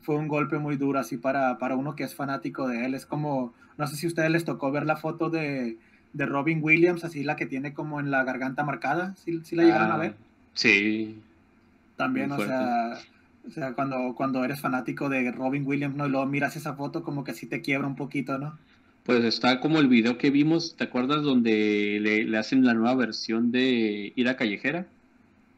fue 0.01 0.17
un 0.17 0.29
golpe 0.29 0.59
muy 0.59 0.77
duro 0.77 0.99
así 0.99 1.17
para, 1.19 1.59
para 1.59 1.77
uno 1.77 1.95
que 1.97 2.05
es 2.05 2.15
fanático 2.15 2.69
de 2.69 2.87
él. 2.87 2.95
Es 2.95 3.07
como, 3.07 3.55
no 3.77 3.87
sé 3.87 3.97
si 3.97 4.07
a 4.07 4.09
ustedes 4.09 4.31
les 4.31 4.45
tocó 4.45 4.71
ver 4.73 4.87
la 4.87 4.97
foto 4.97 5.31
de, 5.31 5.79
de 6.13 6.27
Robin 6.27 6.61
Williams, 6.63 7.05
así 7.05 7.25
la 7.25 7.37
que 7.37 7.47
tiene 7.47 7.75
como 7.75 8.01
en 8.01 8.11
la 8.11 8.25
garganta 8.25 8.65
marcada, 8.65 9.15
si 9.17 9.57
la 9.57 9.65
llegaron 9.65 9.91
a 9.93 9.97
Ah, 9.97 9.99
ver? 9.99 10.17
Sí, 10.55 11.23
También, 11.97 12.33
o 12.33 12.39
sea, 12.39 13.09
o 13.49 13.51
sea 13.51 13.73
cuando, 13.73 14.15
cuando 14.17 14.45
eres 14.45 14.61
fanático 14.61 15.09
de 15.09 15.33
Robin 15.33 15.67
Williams, 15.67 15.97
¿no? 15.97 16.07
Y 16.07 16.11
luego 16.11 16.27
miras 16.27 16.57
esa 16.57 16.75
foto 16.75 17.03
como 17.03 17.25
que 17.25 17.35
sí 17.35 17.47
te 17.47 17.63
quiebra 17.63 17.89
un 17.89 17.97
poquito, 17.97 18.39
¿no? 18.39 18.59
pues 19.09 19.25
está 19.25 19.59
como 19.61 19.79
el 19.81 19.89
video 19.89 20.19
que 20.19 20.29
vimos, 20.29 20.77
¿te 20.77 20.85
acuerdas? 20.85 21.23
Donde 21.23 21.99
le, 21.99 22.25
le 22.25 22.37
hacen 22.37 22.63
la 22.63 22.75
nueva 22.75 22.95
versión 22.95 23.51
de 23.51 24.13
Ira 24.17 24.37
Callejera. 24.37 24.87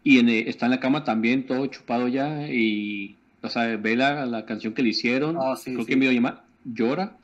Y 0.05 0.21
en, 0.21 0.29
eh, 0.29 0.45
está 0.47 0.67
en 0.67 0.71
la 0.71 0.79
cama 0.79 1.03
también, 1.03 1.47
todo 1.49 1.67
chupado 1.67 2.07
ya. 2.07 2.47
Y, 2.49 3.17
o 3.43 3.49
sea, 3.49 3.77
ve 3.77 3.97
la, 3.97 4.25
la 4.25 4.47
canción 4.47 4.73
que 4.73 4.85
le 4.85 4.91
hicieron. 4.91 5.37
Oh, 5.37 5.57
sí, 5.57 5.73
creo 5.73 5.85
sí. 5.85 5.89
que 5.89 5.97
video 5.97 6.13
llama 6.13 6.45
Llora. 6.65 7.17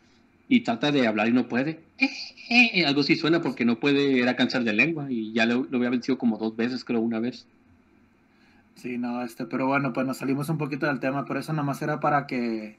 Y 0.49 0.63
trata 0.63 0.91
de 0.91 1.07
hablar 1.07 1.29
y 1.29 1.33
no 1.33 1.47
puede. 1.47 1.79
Eh, 1.99 2.11
eh, 2.75 2.87
algo 2.87 3.05
sí 3.05 3.15
suena 3.15 3.41
porque 3.41 3.65
no 3.65 3.79
puede, 3.79 4.19
era 4.19 4.35
cáncer 4.35 4.65
de 4.65 4.73
lengua. 4.73 5.07
Y 5.09 5.33
ya 5.33 5.47
lo, 5.47 5.69
lo 5.71 5.77
había 5.79 5.91
vencido 5.91 6.19
como 6.19 6.39
dos 6.39 6.57
veces, 6.57 6.83
creo, 6.83 7.03
una 7.03 7.21
vez. 7.21 7.47
Sí, 8.77 8.99
no, 8.99 9.23
este, 9.23 9.47
pero 9.47 9.67
bueno, 9.67 9.93
pues 9.93 10.07
nos 10.07 10.19
salimos 10.19 10.49
un 10.51 10.59
poquito 10.59 10.87
del 10.87 11.01
tema, 11.01 11.25
por 11.25 11.39
eso 11.39 11.53
nomás 11.53 11.81
era 11.81 11.99
para 11.99 12.27
que, 12.27 12.77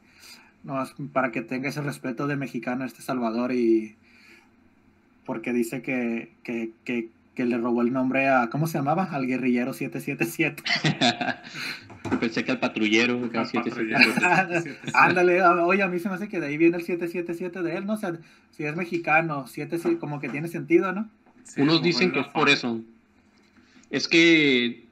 nos, 0.64 0.94
para 1.12 1.32
que 1.32 1.42
tenga 1.42 1.70
ese 1.70 1.82
respeto 1.82 2.28
de 2.28 2.38
mexicano 2.38 2.86
este 2.86 3.02
Salvador 3.02 3.52
y 3.52 3.96
porque 5.26 5.54
dice 5.54 5.82
que, 5.82 6.32
que, 6.44 6.72
que, 6.86 7.10
que 7.34 7.46
le 7.46 7.58
robó 7.58 7.82
el 7.82 7.92
nombre 7.92 8.30
a, 8.30 8.50
¿cómo 8.50 8.68
se 8.68 8.78
llamaba? 8.78 9.06
Al 9.06 9.26
guerrillero 9.26 9.74
777. 9.74 10.64
Pensé 12.20 12.46
que 12.46 12.52
al 12.52 12.60
patrullero. 12.60 13.30
Al. 13.34 14.64
Ándale, 14.94 15.44
oye, 15.44 15.84
a 15.84 15.88
mí 15.88 16.00
se 16.00 16.10
me 16.10 16.16
hace 16.16 16.30
que 16.30 16.40
de 16.40 16.48
ahí 16.48 16.58
viene 16.58 16.78
el 16.78 16.84
777 16.84 17.62
de 17.62 17.76
él, 17.76 17.86
¿no? 17.86 17.94
O 17.94 17.98
sea, 17.98 18.14
si 18.52 18.64
es 18.64 18.76
mexicano, 18.76 19.46
7 19.48 19.78
sí, 19.80 19.96
como 19.96 20.20
que 20.20 20.30
tiene 20.30 20.48
sentido, 20.48 20.94
¿no? 20.94 21.10
Sí, 21.44 21.62
Unos 21.62 21.84
dicen 21.84 22.12
que 22.12 22.22
es 22.22 22.28
por 22.28 22.50
eso. 22.50 22.82
Es 23.90 24.08
que 24.08 24.87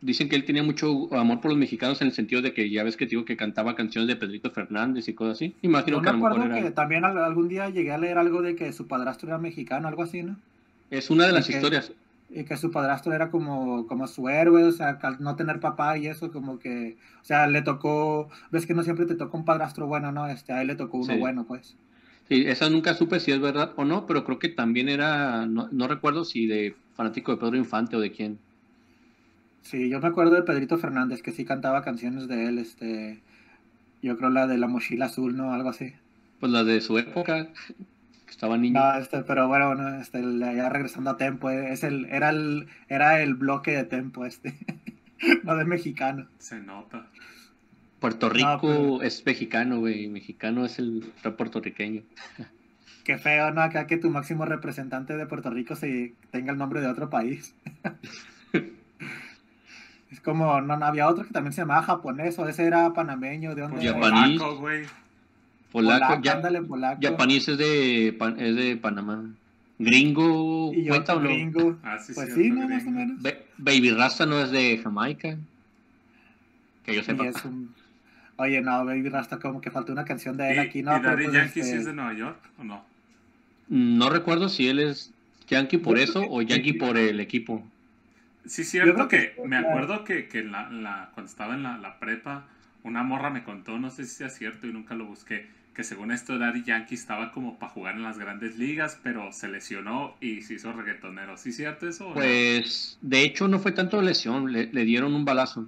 dicen 0.00 0.28
que 0.28 0.36
él 0.36 0.44
tenía 0.44 0.62
mucho 0.62 1.12
amor 1.14 1.40
por 1.40 1.50
los 1.50 1.58
mexicanos 1.58 2.00
en 2.00 2.08
el 2.08 2.12
sentido 2.14 2.42
de 2.42 2.52
que 2.54 2.70
ya 2.70 2.82
ves 2.84 2.96
que 2.96 3.06
digo 3.06 3.24
que 3.24 3.36
cantaba 3.36 3.74
canciones 3.76 4.08
de 4.08 4.16
Pedrito 4.16 4.50
Fernández 4.50 5.08
y 5.08 5.14
cosas 5.14 5.34
así. 5.38 5.54
Imagino 5.62 5.98
Yo 5.98 6.02
que 6.02 6.04
me 6.04 6.10
a 6.10 6.12
lo 6.12 6.18
mejor 6.18 6.32
acuerdo 6.32 6.54
que 6.54 6.60
era... 6.60 6.74
también 6.74 7.04
al- 7.04 7.18
algún 7.18 7.48
día 7.48 7.68
llegué 7.70 7.92
a 7.92 7.98
leer 7.98 8.18
algo 8.18 8.42
de 8.42 8.56
que 8.56 8.72
su 8.72 8.86
padrastro 8.86 9.28
era 9.28 9.38
mexicano, 9.38 9.88
algo 9.88 10.02
así, 10.02 10.22
¿no? 10.22 10.36
Es 10.90 11.10
una 11.10 11.26
de 11.26 11.32
las 11.32 11.48
historias. 11.48 11.92
y 12.28 12.44
que 12.44 12.56
su 12.56 12.70
padrastro 12.70 13.12
era 13.12 13.30
como, 13.30 13.86
como 13.86 14.06
su 14.06 14.28
héroe, 14.28 14.64
o 14.64 14.72
sea, 14.72 14.98
al 15.02 15.20
no 15.20 15.36
tener 15.36 15.60
papá 15.60 15.98
y 15.98 16.06
eso, 16.06 16.30
como 16.32 16.58
que, 16.60 16.96
o 17.22 17.24
sea, 17.24 17.46
le 17.48 17.62
tocó, 17.62 18.28
ves 18.50 18.66
que 18.66 18.74
no 18.74 18.82
siempre 18.84 19.06
te 19.06 19.16
toca 19.16 19.36
un 19.36 19.44
padrastro 19.44 19.86
bueno, 19.86 20.12
¿no? 20.12 20.26
Este, 20.28 20.52
a 20.52 20.60
él 20.62 20.68
le 20.68 20.76
tocó 20.76 20.98
uno 20.98 21.14
Sí. 21.14 21.18
bueno, 21.18 21.44
pues. 21.44 21.76
Sí, 22.28 22.44
esa 22.46 22.70
nunca 22.70 22.94
supe 22.94 23.18
si 23.18 23.32
es 23.32 23.40
verdad 23.40 23.72
o 23.76 23.84
no, 23.84 24.06
pero 24.06 24.24
creo 24.24 24.38
que 24.38 24.48
también 24.48 24.88
era, 24.88 25.46
no, 25.46 25.68
no 25.72 25.88
recuerdo 25.88 26.24
si 26.24 26.46
de 26.46 26.76
fanático 26.94 27.32
de 27.32 27.38
Pedro 27.38 27.56
Infante 27.56 27.96
o 27.96 28.00
de 28.00 28.12
quién. 28.12 28.38
Sí, 29.62 29.88
yo 29.88 30.00
me 30.00 30.08
acuerdo 30.08 30.34
de 30.34 30.42
Pedrito 30.42 30.78
Fernández, 30.78 31.22
que 31.22 31.32
sí 31.32 31.44
cantaba 31.44 31.82
canciones 31.82 32.28
de 32.28 32.46
él, 32.46 32.58
este, 32.58 33.20
yo 34.02 34.16
creo 34.16 34.30
la 34.30 34.46
de 34.46 34.58
la 34.58 34.66
mochila 34.66 35.06
azul, 35.06 35.36
¿no? 35.36 35.52
Algo 35.52 35.68
así. 35.68 35.92
Pues 36.40 36.50
la 36.50 36.64
de 36.64 36.80
su 36.80 36.98
época, 36.98 37.46
que 37.46 38.30
estaba 38.30 38.56
niño. 38.56 38.80
No, 38.80 38.98
este, 38.98 39.22
pero 39.22 39.46
bueno, 39.48 39.66
bueno, 39.74 40.00
este, 40.00 40.22
ya 40.38 40.68
regresando 40.68 41.10
a 41.10 41.16
Tempo, 41.16 41.50
eh, 41.50 41.72
es 41.72 41.84
el, 41.84 42.06
era 42.06 42.30
el, 42.30 42.68
era 42.88 43.22
el 43.22 43.34
bloque 43.34 43.72
de 43.72 43.84
Tempo, 43.84 44.24
este, 44.24 44.54
no 45.44 45.56
de 45.56 45.64
mexicano. 45.66 46.26
Se 46.38 46.58
nota. 46.60 47.06
Puerto 48.00 48.30
Rico 48.30 48.48
No, 48.48 48.60
pero- 48.62 49.02
es 49.02 49.24
mexicano, 49.26 49.78
güey. 49.78 50.08
Mexicano 50.08 50.64
es 50.64 50.78
el 50.78 51.12
puertorriqueño. 51.36 52.02
Qué 53.04 53.18
feo, 53.18 53.50
¿no? 53.52 53.60
Acá 53.60 53.86
que 53.86 53.98
tu 53.98 54.08
máximo 54.10 54.46
representante 54.46 55.16
de 55.16 55.26
Puerto 55.26 55.50
Rico 55.50 55.76
se 55.76 56.14
tenga 56.30 56.52
el 56.52 56.58
nombre 56.58 56.80
de 56.80 56.86
otro 56.86 57.10
país. 57.10 57.54
es 60.10 60.20
como, 60.20 60.60
no, 60.60 60.76
no, 60.76 60.84
había 60.86 61.08
otro 61.08 61.24
que 61.24 61.32
también 61.32 61.52
se 61.52 61.60
llamaba 61.62 61.82
japonés, 61.82 62.38
o 62.38 62.48
ese 62.48 62.64
era 62.64 62.92
panameño, 62.92 63.54
¿de 63.54 63.62
dónde? 63.62 63.76
Pues 63.76 63.86
era? 63.86 63.94
Japanís. 63.94 64.38
polaco, 64.40 64.58
güey. 64.58 64.82
Polaco, 65.72 66.00
Polaco, 66.06 66.22
ya, 66.22 66.32
ándale, 66.32 66.62
polaco. 66.62 67.00
japonés 67.02 67.48
es 67.48 67.58
de, 67.58 68.08
es 68.38 68.56
de 68.56 68.76
Panamá. 68.76 69.24
Gringo, 69.78 70.72
Y 70.74 70.88
cuenta 70.88 71.14
o 71.14 71.20
no? 71.20 71.28
gringo. 71.28 71.78
Ah, 71.82 71.98
sí, 71.98 72.12
Pues 72.14 72.34
sí, 72.34 72.50
¿no? 72.50 72.68
Más 72.68 72.84
o 72.86 72.90
menos. 72.90 73.22
Ba- 73.22 73.32
Baby 73.56 73.92
Rasta 73.92 74.26
no 74.26 74.38
es 74.40 74.50
de 74.50 74.78
Jamaica. 74.82 75.38
Que 76.84 76.94
yo 76.96 77.02
sepa. 77.02 77.26
es 77.28 77.42
un... 77.44 77.72
Oye, 78.36 78.60
no, 78.62 78.84
Baby 78.84 79.08
Rasta, 79.10 79.38
como 79.38 79.60
que 79.60 79.70
faltó 79.70 79.92
una 79.92 80.04
canción 80.04 80.36
de 80.36 80.50
él 80.50 80.56
¿Y, 80.56 80.58
aquí, 80.60 80.82
¿no? 80.82 80.96
y 80.96 81.00
Pero, 81.00 81.10
Daddy 81.12 81.24
pues, 81.24 81.34
Yankee 81.34 81.60
este, 81.60 81.72
sí 81.72 81.78
es 81.78 81.84
de 81.86 81.92
Nueva 81.94 82.12
York 82.14 82.38
o 82.58 82.64
no? 82.64 82.84
No 83.68 84.10
recuerdo 84.10 84.48
si 84.48 84.66
él 84.68 84.80
es 84.80 85.12
Yankee 85.48 85.78
por 85.78 85.98
eso 85.98 86.24
o 86.28 86.42
Yankee 86.42 86.72
por 86.74 86.96
el 86.98 87.20
equipo. 87.20 87.62
Sí, 88.46 88.64
cierto 88.64 89.08
que, 89.08 89.34
que- 89.34 89.42
me 89.46 89.56
acuerdo 89.56 90.04
que, 90.04 90.28
que 90.28 90.42
la, 90.42 90.70
la- 90.70 91.10
cuando 91.14 91.30
estaba 91.30 91.54
en 91.54 91.62
la, 91.62 91.78
la 91.78 91.98
prepa, 91.98 92.46
una 92.82 93.02
morra 93.02 93.30
me 93.30 93.44
contó, 93.44 93.78
no 93.78 93.90
sé 93.90 94.04
si 94.06 94.14
sea 94.16 94.30
cierto 94.30 94.66
y 94.66 94.72
nunca 94.72 94.94
lo 94.94 95.04
busqué, 95.06 95.46
que 95.74 95.84
según 95.84 96.10
esto 96.10 96.38
Daddy 96.38 96.62
Yankee 96.64 96.94
estaba 96.94 97.32
como 97.32 97.58
para 97.58 97.72
jugar 97.72 97.94
en 97.96 98.02
las 98.02 98.18
grandes 98.18 98.58
ligas, 98.58 98.98
pero 99.02 99.32
se 99.32 99.48
lesionó 99.48 100.16
y 100.20 100.42
se 100.42 100.54
hizo 100.54 100.72
reggaetonero. 100.72 101.36
¿Sí 101.36 101.52
cierto 101.52 101.86
eso? 101.88 102.08
no? 102.08 102.14
Pues, 102.14 102.98
de 103.02 103.22
hecho, 103.22 103.46
no 103.48 103.58
fue 103.58 103.72
tanto 103.72 104.00
lesión, 104.02 104.52
le, 104.52 104.66
le 104.72 104.84
dieron 104.84 105.14
un 105.14 105.24
balazo. 105.24 105.66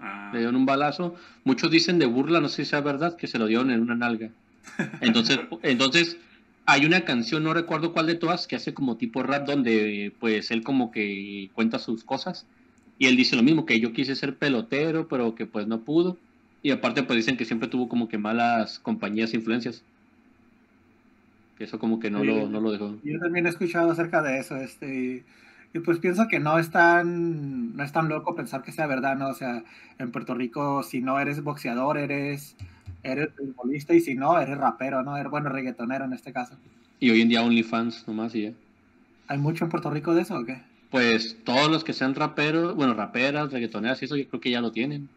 Ah, 0.00 0.30
Le 0.32 0.40
dieron 0.40 0.56
un 0.56 0.66
balazo. 0.66 1.14
Muchos 1.44 1.70
dicen 1.70 1.98
de 1.98 2.06
burla, 2.06 2.40
no 2.40 2.48
sé 2.48 2.64
si 2.64 2.70
sea 2.70 2.80
verdad, 2.80 3.16
que 3.16 3.26
se 3.26 3.38
lo 3.38 3.46
dieron 3.46 3.70
en 3.70 3.80
una 3.80 3.94
nalga. 3.94 4.30
Entonces, 5.00 5.38
entonces 5.62 6.16
hay 6.66 6.84
una 6.86 7.04
canción, 7.04 7.44
no 7.44 7.54
recuerdo 7.54 7.92
cuál 7.92 8.06
de 8.06 8.16
todas, 8.16 8.46
que 8.46 8.56
hace 8.56 8.74
como 8.74 8.96
tipo 8.96 9.22
rap 9.22 9.46
donde 9.46 10.12
pues 10.20 10.50
él 10.50 10.62
como 10.64 10.90
que 10.90 11.50
cuenta 11.54 11.78
sus 11.78 12.04
cosas. 12.04 12.46
Y 12.98 13.06
él 13.06 13.16
dice 13.16 13.36
lo 13.36 13.42
mismo, 13.42 13.66
que 13.66 13.80
yo 13.80 13.92
quise 13.92 14.14
ser 14.16 14.36
pelotero, 14.36 15.08
pero 15.08 15.34
que 15.34 15.46
pues 15.46 15.66
no 15.66 15.80
pudo. 15.82 16.18
Y 16.62 16.70
aparte 16.72 17.02
pues 17.04 17.16
dicen 17.18 17.36
que 17.36 17.44
siempre 17.44 17.68
tuvo 17.68 17.88
como 17.88 18.08
que 18.08 18.18
malas 18.18 18.78
compañías 18.80 19.32
e 19.32 19.36
influencias. 19.36 19.84
Que 21.58 21.64
eso 21.64 21.78
como 21.78 21.98
que 22.00 22.10
no, 22.10 22.20
Sí. 22.20 22.26
lo, 22.26 22.48
no 22.48 22.60
lo 22.60 22.70
dejó. 22.72 22.96
Yo 23.02 23.18
también 23.20 23.46
he 23.46 23.48
escuchado 23.50 23.90
acerca 23.90 24.22
de 24.22 24.38
eso, 24.38 24.56
este, 24.56 24.94
y, 24.94 25.24
y 25.76 25.80
pues 25.80 25.98
pienso 25.98 26.28
que 26.28 26.38
no 26.40 26.58
es 26.58 26.70
tan, 26.70 27.76
no 27.76 27.82
es 27.82 27.92
tan 27.92 28.08
loco 28.08 28.34
pensar 28.34 28.62
que 28.62 28.72
sea 28.72 28.86
verdad, 28.86 29.16
¿no? 29.16 29.28
O 29.28 29.34
sea, 29.34 29.64
en 29.98 30.12
Puerto 30.12 30.34
Rico, 30.34 30.82
si 30.82 31.00
no 31.00 31.18
eres 31.18 31.42
boxeador, 31.42 31.96
eres, 31.98 32.56
eres 33.12 33.30
futbolista, 33.36 33.94
y 33.94 34.00
si 34.00 34.14
no, 34.14 34.38
eres 34.38 34.56
rapero, 34.58 35.02
¿no? 35.02 35.16
Eres, 35.16 35.30
bueno, 35.30 35.48
reggaetonero 35.48 36.04
en 36.04 36.12
este 36.12 36.32
caso. 36.32 36.56
Y 37.00 37.10
hoy 37.10 37.20
en 37.22 37.28
día 37.28 37.42
OnlyFans 37.42 38.06
nomás 38.08 38.34
y 38.34 38.42
ya. 38.42 38.52
¿Hay 39.28 39.38
mucho 39.38 39.64
en 39.64 39.70
Puerto 39.70 39.90
Rico 39.90 40.14
de 40.14 40.22
eso 40.22 40.36
o 40.38 40.44
qué? 40.44 40.62
Pues 40.90 41.36
todos 41.44 41.70
los 41.70 41.82
que 41.84 41.92
sean 41.92 42.14
raperos, 42.14 42.74
bueno, 42.76 42.94
raperas, 42.94 43.52
reggaetoneras 43.52 44.00
y 44.02 44.04
eso 44.06 44.16
yo 44.16 44.26
creo 44.28 44.40
que 44.40 44.50
ya 44.50 44.60
lo 44.60 44.72
tienen. 44.72 45.08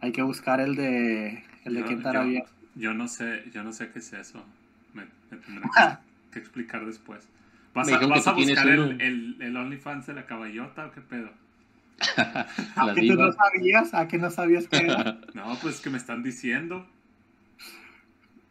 Hay 0.00 0.12
que 0.12 0.22
buscar 0.22 0.60
el 0.60 0.74
de, 0.74 1.44
el 1.64 1.74
de 1.74 1.80
Yo- 1.80 1.86
quién 1.86 1.98
estará 1.98 2.22
yo- 2.22 2.28
bien. 2.28 2.44
Yo 2.76 2.92
no 2.92 3.06
sé, 3.06 3.44
yo 3.54 3.62
no 3.62 3.72
sé 3.72 3.90
qué 3.90 4.00
es 4.00 4.12
eso. 4.14 4.42
Me, 4.94 5.02
me 5.30 5.36
tendrán 5.38 5.70
que, 6.30 6.32
que 6.32 6.38
explicar 6.40 6.84
después. 6.86 7.20
¿Vas 7.72 7.90
a, 7.92 7.98
vas 8.06 8.24
buscar 8.34 8.68
el, 8.68 9.00
el, 9.00 9.36
el 9.40 9.56
OnlyFans 9.56 10.06
de 10.06 10.14
la 10.14 10.26
caballota 10.26 10.86
o 10.86 10.92
qué 10.92 11.00
pedo? 11.00 11.30
A 12.76 12.92
¿Que 12.94 13.06
tú 13.06 13.14
no 13.14 13.32
sabías? 13.32 13.94
¿A 13.94 14.08
que 14.08 14.18
no 14.18 14.30
sabías 14.30 14.68
que 14.68 14.76
era? 14.78 15.20
No, 15.34 15.56
pues 15.60 15.80
que 15.80 15.90
me 15.90 15.98
están 15.98 16.22
diciendo. 16.22 16.86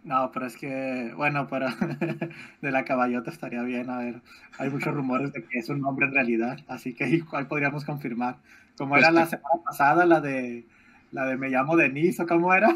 No, 0.03 0.31
pero 0.33 0.45
es 0.47 0.57
que, 0.57 1.13
bueno, 1.15 1.47
pero 1.49 1.67
de 2.61 2.71
la 2.71 2.83
caballota 2.83 3.31
estaría 3.31 3.63
bien, 3.63 3.89
a 3.89 3.99
ver. 3.99 4.21
Hay 4.57 4.69
muchos 4.69 4.93
rumores 4.93 5.31
de 5.31 5.43
que 5.45 5.59
es 5.59 5.69
un 5.69 5.79
nombre 5.81 6.07
en 6.07 6.13
realidad, 6.13 6.59
así 6.67 6.93
que 6.93 7.07
igual 7.09 7.47
podríamos 7.47 7.85
confirmar. 7.85 8.37
Como 8.77 8.95
Pues 8.95 9.03
era 9.03 9.11
la 9.11 9.25
semana 9.27 9.63
pasada, 9.63 10.05
la 10.05 10.19
de 10.19 10.65
la 11.11 11.25
de 11.25 11.37
Me 11.37 11.49
llamo 11.49 11.77
Denise, 11.77 12.23
¿o 12.23 12.27
cómo 12.27 12.53
era? 12.53 12.75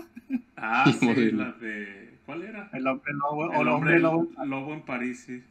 Ah, 0.55 0.91
sí, 0.99 1.31
la 1.31 1.51
de... 1.53 2.19
¿Cuál 2.25 2.43
era? 2.43 2.69
El 2.71 2.87
hombre 2.87 3.13
lobo, 3.13 3.45
o 3.47 3.61
El 3.61 3.61
el 3.61 3.67
hombre 3.67 3.95
hombre 3.95 3.99
lobo. 3.99 4.27
lobo 4.45 4.73
en 4.73 4.81
París, 4.83 5.23
sí. 5.25 5.43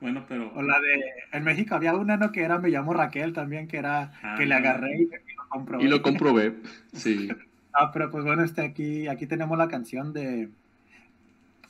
Bueno, 0.00 0.24
pero... 0.28 0.52
O 0.54 0.62
la 0.62 0.80
de, 0.80 1.02
en 1.32 1.44
México 1.44 1.74
había 1.74 1.94
una, 1.94 2.16
¿no? 2.16 2.32
Que 2.32 2.42
era 2.42 2.58
Me 2.58 2.68
llamo 2.68 2.92
Raquel 2.92 3.32
también, 3.32 3.68
que 3.68 3.78
era 3.78 4.12
Ah, 4.22 4.34
que 4.36 4.46
le 4.46 4.54
agarré 4.54 4.98
y, 4.98 5.02
y 5.02 5.34
lo 5.36 5.48
comprobé. 5.48 5.84
Y 5.84 5.88
lo 5.88 6.02
comprobé. 6.02 6.54
Sí. 6.92 7.28
Ah, 7.76 7.90
pero 7.92 8.08
pues 8.08 8.22
bueno, 8.22 8.44
este 8.44 8.62
aquí, 8.62 9.08
aquí 9.08 9.26
tenemos 9.26 9.58
la 9.58 9.66
canción 9.66 10.12
de 10.12 10.48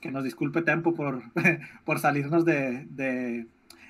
que 0.02 0.10
nos 0.10 0.22
disculpe 0.22 0.60
Tempo 0.60 0.92
por, 0.94 1.22
por 1.86 1.98
salirnos 1.98 2.44
de, 2.44 2.84
de 2.90 3.46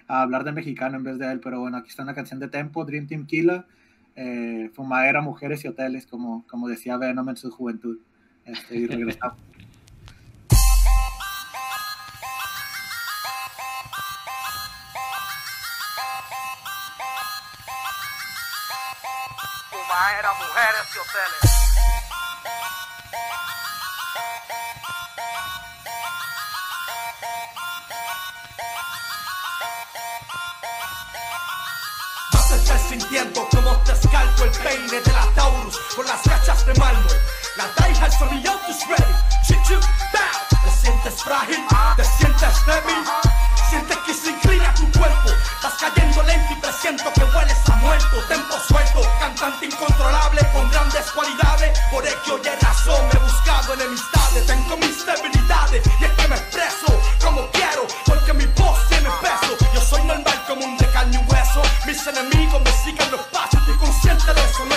a 0.06 0.22
hablar 0.22 0.44
de 0.44 0.52
mexicano 0.52 0.96
en 0.96 1.02
vez 1.02 1.18
de 1.18 1.32
él, 1.32 1.40
pero 1.40 1.58
bueno, 1.58 1.76
aquí 1.76 1.88
está 1.88 2.04
una 2.04 2.14
canción 2.14 2.38
de 2.38 2.46
Tempo, 2.46 2.84
Dream 2.84 3.08
Team 3.08 3.26
Killa, 3.26 3.66
eh, 4.14 4.70
Fumadera, 4.74 5.22
Mujeres 5.22 5.64
y 5.64 5.68
Hoteles, 5.68 6.06
como, 6.06 6.46
como 6.46 6.68
decía 6.68 6.96
Venom 6.98 7.28
en 7.30 7.36
su 7.36 7.50
juventud. 7.50 7.98
Este, 8.44 8.76
y 8.76 8.86
regresamos. 8.86 9.38
Y 20.64 20.66
hoteles. 20.66 21.52
Vas 32.32 32.70
a 32.70 32.78
sintiendo 32.88 33.46
como 33.50 33.76
te 33.82 33.92
escalpo 33.92 34.44
el 34.44 34.50
peine 34.52 35.00
de 35.02 35.12
la 35.12 35.26
Taurus 35.34 35.78
con 35.94 36.06
las 36.06 36.22
cachas 36.22 36.64
de 36.64 36.72
mármol. 36.80 37.12
La 37.58 37.66
diehard 37.76 38.12
son 38.18 38.30
mi 38.30 38.46
autos 38.46 38.88
ready. 38.88 39.12
Bow. 39.68 40.64
Te 40.64 40.70
sientes 40.80 41.22
frágil, 41.22 41.62
te 41.96 42.04
sientes 42.04 42.66
débil. 42.66 43.33
Sientes 43.70 43.96
que 44.06 44.14
se 44.14 44.30
inclina 44.30 44.72
tu 44.74 44.90
cuerpo. 44.92 45.30
Estás 45.56 45.74
cayendo 45.80 46.22
lento 46.22 46.52
y 46.52 46.56
presiento 46.60 47.12
que 47.12 47.24
hueles 47.24 47.58
a 47.70 47.76
muerto. 47.76 48.22
Tempo 48.28 48.54
suelto, 48.68 49.00
cantante 49.18 49.66
incontrolable 49.66 50.40
con 50.52 50.70
grandes 50.70 51.10
cualidades. 51.12 51.78
Por 51.90 52.06
ello 52.06 52.40
y 52.42 52.64
razón 52.64 53.08
he 53.12 53.18
buscado 53.18 53.74
enemistades. 53.74 54.46
Tengo 54.46 54.76
mis 54.76 55.06
debilidades 55.06 55.82
y 56.00 56.04
es 56.04 56.10
que 56.12 56.28
me 56.28 56.36
expreso 56.36 57.00
como 57.22 57.50
quiero. 57.50 57.86
Porque 58.06 58.32
mi 58.34 58.46
voz 58.46 58.78
tiene 58.88 59.10
peso. 59.20 59.56
Yo 59.74 59.80
soy 59.80 60.02
normal 60.04 60.44
como 60.46 60.64
un 60.64 60.76
de 60.76 60.90
carne 60.90 61.20
y 61.20 61.32
hueso. 61.32 61.62
Mis 61.86 62.06
enemigos 62.06 62.60
me 62.62 62.72
siguen 62.84 63.10
los 63.10 63.20
pasos. 63.32 63.60
Estoy 63.60 63.76
consciente 63.78 64.34
de 64.34 64.40
eso. 64.40 64.73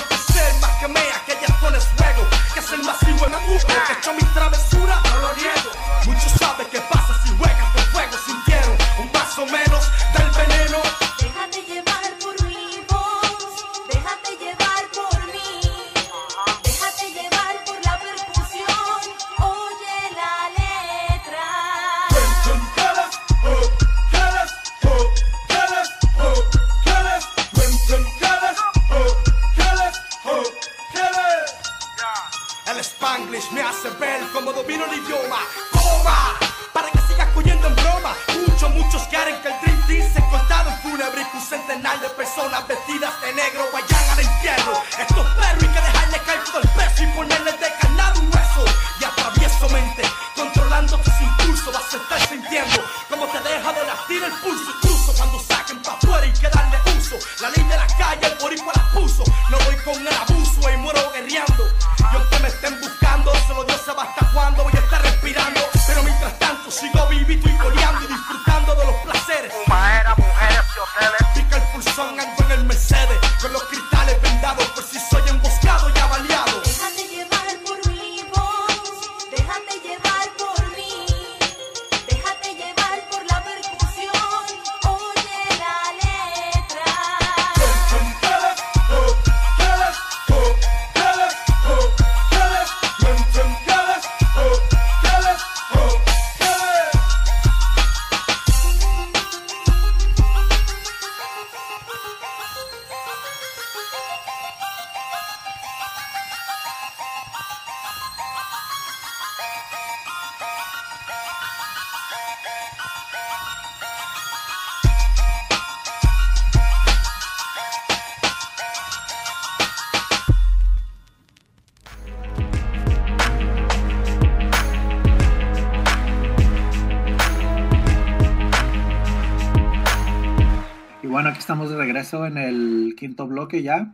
Bloque 133.57 133.63
ya. 133.63 133.93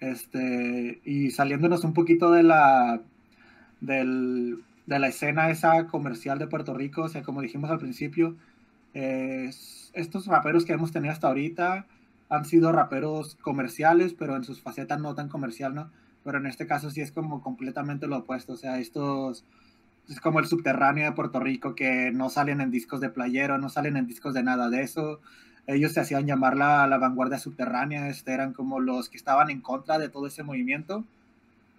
Este, 0.00 1.00
y 1.04 1.30
saliéndonos 1.30 1.84
un 1.84 1.94
poquito 1.94 2.32
de 2.32 2.42
la, 2.42 3.00
del, 3.80 4.58
de 4.86 4.98
la 4.98 5.08
escena 5.08 5.50
esa 5.50 5.86
comercial 5.86 6.38
de 6.38 6.48
Puerto 6.48 6.74
Rico, 6.74 7.02
o 7.02 7.08
sea, 7.08 7.22
como 7.22 7.40
dijimos 7.40 7.70
al 7.70 7.78
principio, 7.78 8.36
eh, 8.94 9.48
estos 9.92 10.26
raperos 10.26 10.64
que 10.64 10.72
hemos 10.72 10.90
tenido 10.90 11.12
hasta 11.12 11.28
ahorita 11.28 11.86
han 12.28 12.44
sido 12.44 12.72
raperos 12.72 13.36
comerciales, 13.36 14.12
pero 14.14 14.34
en 14.34 14.42
sus 14.42 14.60
facetas 14.60 15.00
no 15.00 15.14
tan 15.14 15.28
comercial, 15.28 15.74
¿no? 15.74 15.90
Pero 16.24 16.38
en 16.38 16.46
este 16.46 16.66
caso 16.66 16.90
sí 16.90 17.00
es 17.00 17.12
como 17.12 17.40
completamente 17.40 18.08
lo 18.08 18.18
opuesto, 18.18 18.54
o 18.54 18.56
sea, 18.56 18.78
estos 18.78 19.44
es 20.08 20.20
como 20.20 20.40
el 20.40 20.46
subterráneo 20.46 21.04
de 21.04 21.12
Puerto 21.12 21.38
Rico 21.38 21.76
que 21.76 22.10
no 22.10 22.28
salen 22.28 22.60
en 22.60 22.72
discos 22.72 23.00
de 23.00 23.10
playero, 23.10 23.58
no 23.58 23.68
salen 23.68 23.96
en 23.96 24.08
discos 24.08 24.34
de 24.34 24.42
nada 24.42 24.68
de 24.68 24.82
eso. 24.82 25.20
Ellos 25.66 25.92
se 25.92 26.00
hacían 26.00 26.26
llamar 26.26 26.56
la, 26.56 26.86
la 26.86 26.98
vanguardia 26.98 27.38
subterránea, 27.38 28.08
este, 28.08 28.32
eran 28.32 28.52
como 28.52 28.80
los 28.80 29.08
que 29.08 29.16
estaban 29.16 29.50
en 29.50 29.60
contra 29.60 29.98
de 29.98 30.08
todo 30.08 30.26
ese 30.26 30.42
movimiento. 30.42 31.04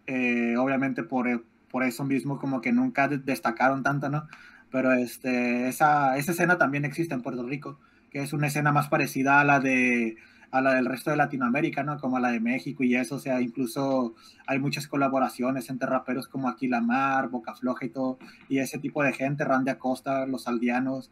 Eh, 0.05 0.57
obviamente 0.57 1.03
por, 1.03 1.45
por 1.71 1.83
eso 1.83 2.03
mismo 2.03 2.37
como 2.37 2.61
que 2.61 2.73
nunca 2.73 3.07
destacaron 3.07 3.83
tanto, 3.83 4.09
¿no? 4.09 4.27
Pero 4.71 4.91
este, 4.93 5.67
esa, 5.69 6.17
esa 6.17 6.31
escena 6.31 6.57
también 6.57 6.83
existe 6.85 7.13
en 7.13 7.21
Puerto 7.21 7.43
Rico, 7.43 7.79
que 8.11 8.21
es 8.21 8.33
una 8.33 8.47
escena 8.47 8.71
más 8.71 8.89
parecida 8.89 9.39
a 9.39 9.43
la 9.43 9.59
de 9.59 10.17
a 10.51 10.61
la 10.61 10.75
del 10.75 10.85
resto 10.85 11.09
de 11.09 11.17
Latinoamérica, 11.17 11.83
¿no? 11.83 11.97
Como 11.99 12.17
a 12.17 12.19
la 12.19 12.29
de 12.29 12.39
México 12.39 12.83
y 12.83 12.95
eso, 12.95 13.15
o 13.15 13.19
sea, 13.19 13.41
incluso 13.41 14.13
hay 14.45 14.59
muchas 14.59 14.87
colaboraciones 14.87 15.67
entre 15.71 15.89
raperos 15.89 16.27
como 16.27 16.47
Aquí 16.47 16.67
Mar, 16.67 17.29
Boca 17.29 17.55
Floja 17.55 17.85
y 17.85 17.89
todo, 17.89 18.19
y 18.49 18.59
ese 18.59 18.77
tipo 18.77 19.01
de 19.01 19.13
gente, 19.13 19.43
Randy 19.45 19.71
Acosta, 19.71 20.27
Los 20.27 20.47
Aldeanos, 20.47 21.09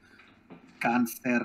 Cáncer, 0.78 1.44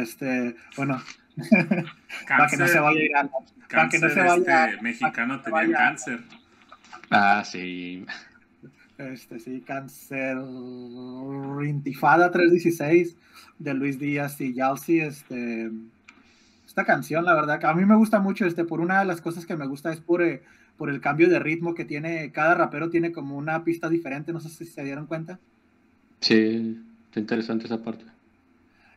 este, 0.00 0.56
bueno, 0.76 1.02
para 2.28 2.46
que 2.48 2.56
no 2.56 2.68
se 2.68 2.80
vaya 2.80 3.00
a 3.20 3.28
para 3.70 3.88
que 3.88 3.98
no 3.98 4.08
se 4.08 4.20
vaya 4.20 4.66
este, 4.66 4.82
mexicano 4.82 5.40
tenía 5.40 5.72
cáncer. 5.72 6.20
Ah, 7.10 7.42
sí. 7.44 8.04
Este, 8.98 9.40
sí, 9.40 9.62
cáncer, 9.66 10.36
Intifada 11.66 12.30
316 12.30 13.16
de 13.58 13.74
Luis 13.74 13.98
Díaz 13.98 14.40
y 14.40 14.54
Yalsi, 14.54 15.00
este 15.00 15.70
esta 16.72 16.86
canción, 16.86 17.26
la 17.26 17.34
verdad, 17.34 17.60
que 17.60 17.66
a 17.66 17.74
mí 17.74 17.84
me 17.84 17.96
gusta 17.96 18.18
mucho, 18.18 18.46
este, 18.46 18.64
por 18.64 18.80
una 18.80 19.00
de 19.00 19.04
las 19.04 19.20
cosas 19.20 19.44
que 19.44 19.56
me 19.56 19.66
gusta 19.66 19.92
es 19.92 20.00
por, 20.00 20.22
eh, 20.22 20.42
por 20.78 20.88
el 20.88 21.02
cambio 21.02 21.28
de 21.28 21.38
ritmo 21.38 21.74
que 21.74 21.84
tiene, 21.84 22.32
cada 22.32 22.54
rapero 22.54 22.88
tiene 22.88 23.12
como 23.12 23.36
una 23.36 23.62
pista 23.62 23.90
diferente, 23.90 24.32
no 24.32 24.40
sé 24.40 24.48
si 24.48 24.64
se 24.64 24.82
dieron 24.82 25.06
cuenta. 25.06 25.38
Sí, 26.20 26.82
está 27.08 27.20
interesante 27.20 27.66
esa 27.66 27.82
parte. 27.82 28.06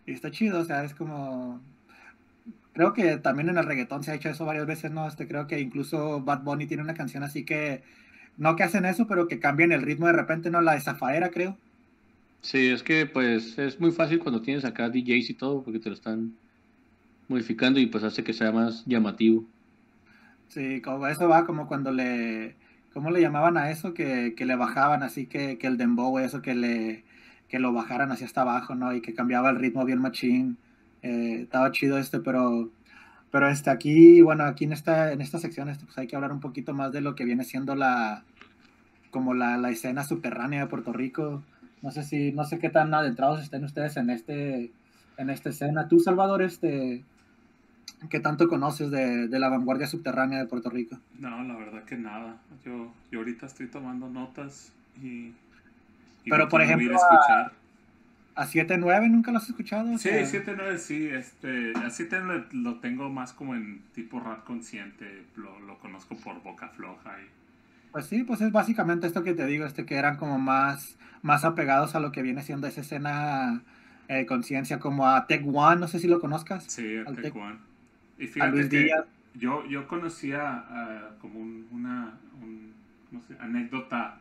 Y 0.05 0.13
está 0.13 0.31
chido, 0.31 0.59
o 0.59 0.65
sea, 0.65 0.83
es 0.83 0.93
como... 0.93 1.61
Creo 2.73 2.93
que 2.93 3.17
también 3.17 3.49
en 3.49 3.57
el 3.57 3.65
reggaetón 3.65 4.03
se 4.03 4.11
ha 4.11 4.15
hecho 4.15 4.29
eso 4.29 4.45
varias 4.45 4.65
veces, 4.65 4.91
¿no? 4.91 5.07
Este, 5.07 5.27
creo 5.27 5.47
que 5.47 5.59
incluso 5.59 6.21
Bad 6.21 6.43
Bunny 6.43 6.65
tiene 6.67 6.83
una 6.83 6.93
canción 6.93 7.23
así 7.23 7.45
que, 7.45 7.83
no 8.37 8.55
que 8.55 8.63
hacen 8.63 8.85
eso, 8.85 9.07
pero 9.07 9.27
que 9.27 9.39
cambian 9.39 9.71
el 9.71 9.81
ritmo 9.81 10.07
de 10.07 10.13
repente, 10.13 10.51
¿no? 10.51 10.61
La 10.61 10.73
de 10.73 10.81
Zafaera, 10.81 11.29
creo. 11.29 11.57
Sí, 12.41 12.67
es 12.67 12.83
que 12.83 13.05
pues 13.05 13.57
es 13.57 13.79
muy 13.79 13.91
fácil 13.91 14.19
cuando 14.19 14.41
tienes 14.41 14.65
acá 14.65 14.89
DJs 14.89 15.29
y 15.29 15.33
todo, 15.33 15.63
porque 15.63 15.79
te 15.79 15.89
lo 15.89 15.95
están 15.95 16.33
modificando 17.29 17.79
y 17.79 17.87
pues 17.87 18.03
hace 18.03 18.23
que 18.23 18.33
sea 18.33 18.51
más 18.51 18.83
llamativo. 18.85 19.45
Sí, 20.49 20.81
como 20.81 21.07
eso 21.07 21.29
va 21.29 21.45
como 21.45 21.67
cuando 21.67 21.91
le, 21.91 22.55
¿cómo 22.93 23.09
le 23.09 23.21
llamaban 23.21 23.57
a 23.57 23.71
eso? 23.71 23.93
Que, 23.93 24.35
que 24.35 24.45
le 24.45 24.55
bajaban 24.55 25.01
así 25.01 25.27
que, 25.27 25.57
que 25.57 25.67
el 25.67 25.77
dembow, 25.77 26.19
eso 26.19 26.41
que 26.41 26.53
le, 26.53 27.04
que 27.49 27.59
lo 27.59 27.73
bajaran 27.73 28.11
hacia 28.11 28.25
hasta 28.25 28.41
abajo, 28.41 28.75
¿no? 28.75 28.93
Y 28.93 29.01
que 29.01 29.13
cambiaba 29.13 29.49
el 29.49 29.57
ritmo 29.57 29.85
bien 29.85 29.99
machín. 29.99 30.57
Eh, 31.03 31.41
estaba 31.43 31.71
chido 31.71 31.97
este, 31.97 32.19
pero, 32.19 32.69
pero 33.31 33.49
este 33.49 33.69
aquí, 33.69 34.21
bueno, 34.21 34.43
aquí 34.43 34.65
en 34.65 34.73
esta, 34.73 35.11
en 35.11 35.21
esta 35.21 35.39
sección 35.39 35.69
este, 35.69 35.85
pues 35.85 35.97
hay 35.97 36.07
que 36.07 36.15
hablar 36.15 36.31
un 36.31 36.39
poquito 36.39 36.73
más 36.73 36.91
de 36.91 37.01
lo 37.01 37.15
que 37.15 37.25
viene 37.25 37.43
siendo 37.43 37.75
la, 37.75 38.23
como 39.11 39.33
la, 39.33 39.57
la 39.57 39.69
escena 39.69 40.03
subterránea 40.03 40.61
de 40.61 40.67
Puerto 40.67 40.93
Rico. 40.93 41.43
No 41.81 41.91
sé 41.91 42.03
si, 42.03 42.31
no 42.31 42.45
sé 42.45 42.59
qué 42.59 42.69
tan 42.69 42.93
adentrados 42.93 43.41
estén 43.41 43.63
ustedes 43.63 43.97
en 43.97 44.09
este, 44.09 44.71
en 45.17 45.29
esta 45.29 45.49
escena. 45.49 45.87
Tú, 45.87 45.99
Salvador, 45.99 46.41
este, 46.41 47.03
¿Qué 48.09 48.19
tanto 48.19 48.47
conoces 48.47 48.91
de, 48.91 49.27
de, 49.27 49.39
la 49.39 49.49
vanguardia 49.49 49.87
subterránea 49.87 50.39
de 50.39 50.45
Puerto 50.45 50.69
Rico? 50.69 50.97
No, 51.19 51.43
la 51.43 51.55
verdad 51.55 51.83
que 51.83 51.97
nada. 51.97 52.37
Yo, 52.63 52.91
yo 53.11 53.19
ahorita 53.19 53.45
estoy 53.45 53.67
tomando 53.67 54.09
notas 54.09 54.73
y... 55.01 55.31
y 56.25 56.29
Pero 56.29 56.49
por 56.49 56.61
ejemplo, 56.61 56.97
a, 56.99 57.51
a 58.35 58.45
7-9 58.45 59.09
nunca 59.09 59.31
lo 59.31 59.37
has 59.37 59.47
escuchado. 59.47 59.97
Sí, 59.97 60.09
7-9 60.09 60.77
sí. 60.77 61.07
Este, 61.07 61.73
a 61.77 61.89
7 61.89 62.19
lo, 62.19 62.45
lo, 62.51 62.79
tengo 62.79 63.09
más 63.09 63.31
como 63.33 63.55
en 63.55 63.81
tipo 63.93 64.19
rap 64.19 64.43
consciente. 64.43 65.23
Lo, 65.35 65.59
lo 65.59 65.77
conozco 65.77 66.15
por 66.17 66.41
boca 66.41 66.69
floja. 66.69 67.11
Y... 67.21 67.27
Pues 67.91 68.07
sí, 68.07 68.23
pues 68.23 68.41
es 68.41 68.51
básicamente 68.51 69.07
esto 69.07 69.23
que 69.23 69.33
te 69.33 69.45
digo, 69.45 69.65
este 69.65 69.85
que 69.85 69.95
eran 69.95 70.17
como 70.17 70.39
más, 70.39 70.97
más 71.21 71.45
apegados 71.45 71.95
a 71.95 71.99
lo 71.99 72.11
que 72.11 72.23
viene 72.23 72.41
siendo 72.41 72.67
esa 72.67 72.81
escena 72.81 73.61
eh, 74.07 74.25
conciencia, 74.25 74.79
como 74.79 75.07
a 75.07 75.27
Tech 75.27 75.43
One, 75.45 75.79
no 75.79 75.87
sé 75.87 75.99
si 75.99 76.07
lo 76.07 76.19
conozcas. 76.19 76.65
Sí, 76.65 76.97
a 76.97 77.11
Tech 77.13 77.35
One. 77.35 77.57
Y 78.17 78.27
fíjate 78.27 78.67
que 78.67 78.91
yo, 79.35 79.65
yo 79.65 79.87
conocía 79.87 80.65
uh, 80.69 81.19
como 81.21 81.39
un, 81.39 81.67
una 81.71 82.13
un, 82.41 82.73
no 83.11 83.21
sé, 83.21 83.35
anécdota 83.39 84.17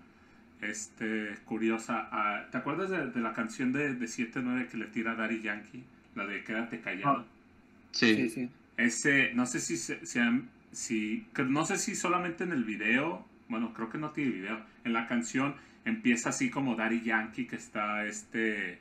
este, 0.61 1.37
curiosa. 1.45 2.09
Uh, 2.13 2.51
¿Te 2.51 2.59
acuerdas 2.59 2.91
de, 2.91 3.11
de, 3.11 3.21
la 3.21 3.33
canción 3.33 3.73
de, 3.73 3.95
de 3.95 4.07
7-9 4.07 4.69
que 4.69 4.77
le 4.77 4.87
tira 4.87 5.15
Daddy 5.15 5.41
Yankee? 5.41 5.85
La 6.15 6.27
de 6.27 6.43
Quédate 6.45 6.81
callado. 6.81 7.21
Oh. 7.21 7.25
Sí. 7.91 8.15
sí, 8.17 8.29
sí. 8.29 8.51
Ese, 8.77 9.33
no 9.35 9.47
sé 9.47 9.61
si, 9.61 9.77
si, 9.77 9.95
si, 10.73 11.27
no 11.47 11.65
sé 11.65 11.79
si 11.79 11.95
solamente 11.95 12.45
en 12.45 12.53
el 12.53 12.65
video, 12.65 13.25
bueno, 13.49 13.73
creo 13.73 13.89
que 13.89 13.99
no 13.99 14.11
tiene 14.11 14.33
video. 14.33 14.61
En 14.85 14.93
la 14.93 15.07
canción 15.07 15.55
empieza 15.85 16.31
así 16.31 16.51
como 16.51 16.75
Daddy 16.75 17.03
Yankee 17.03 17.47
que 17.47 17.57
está 17.57 18.05
este 18.07 18.79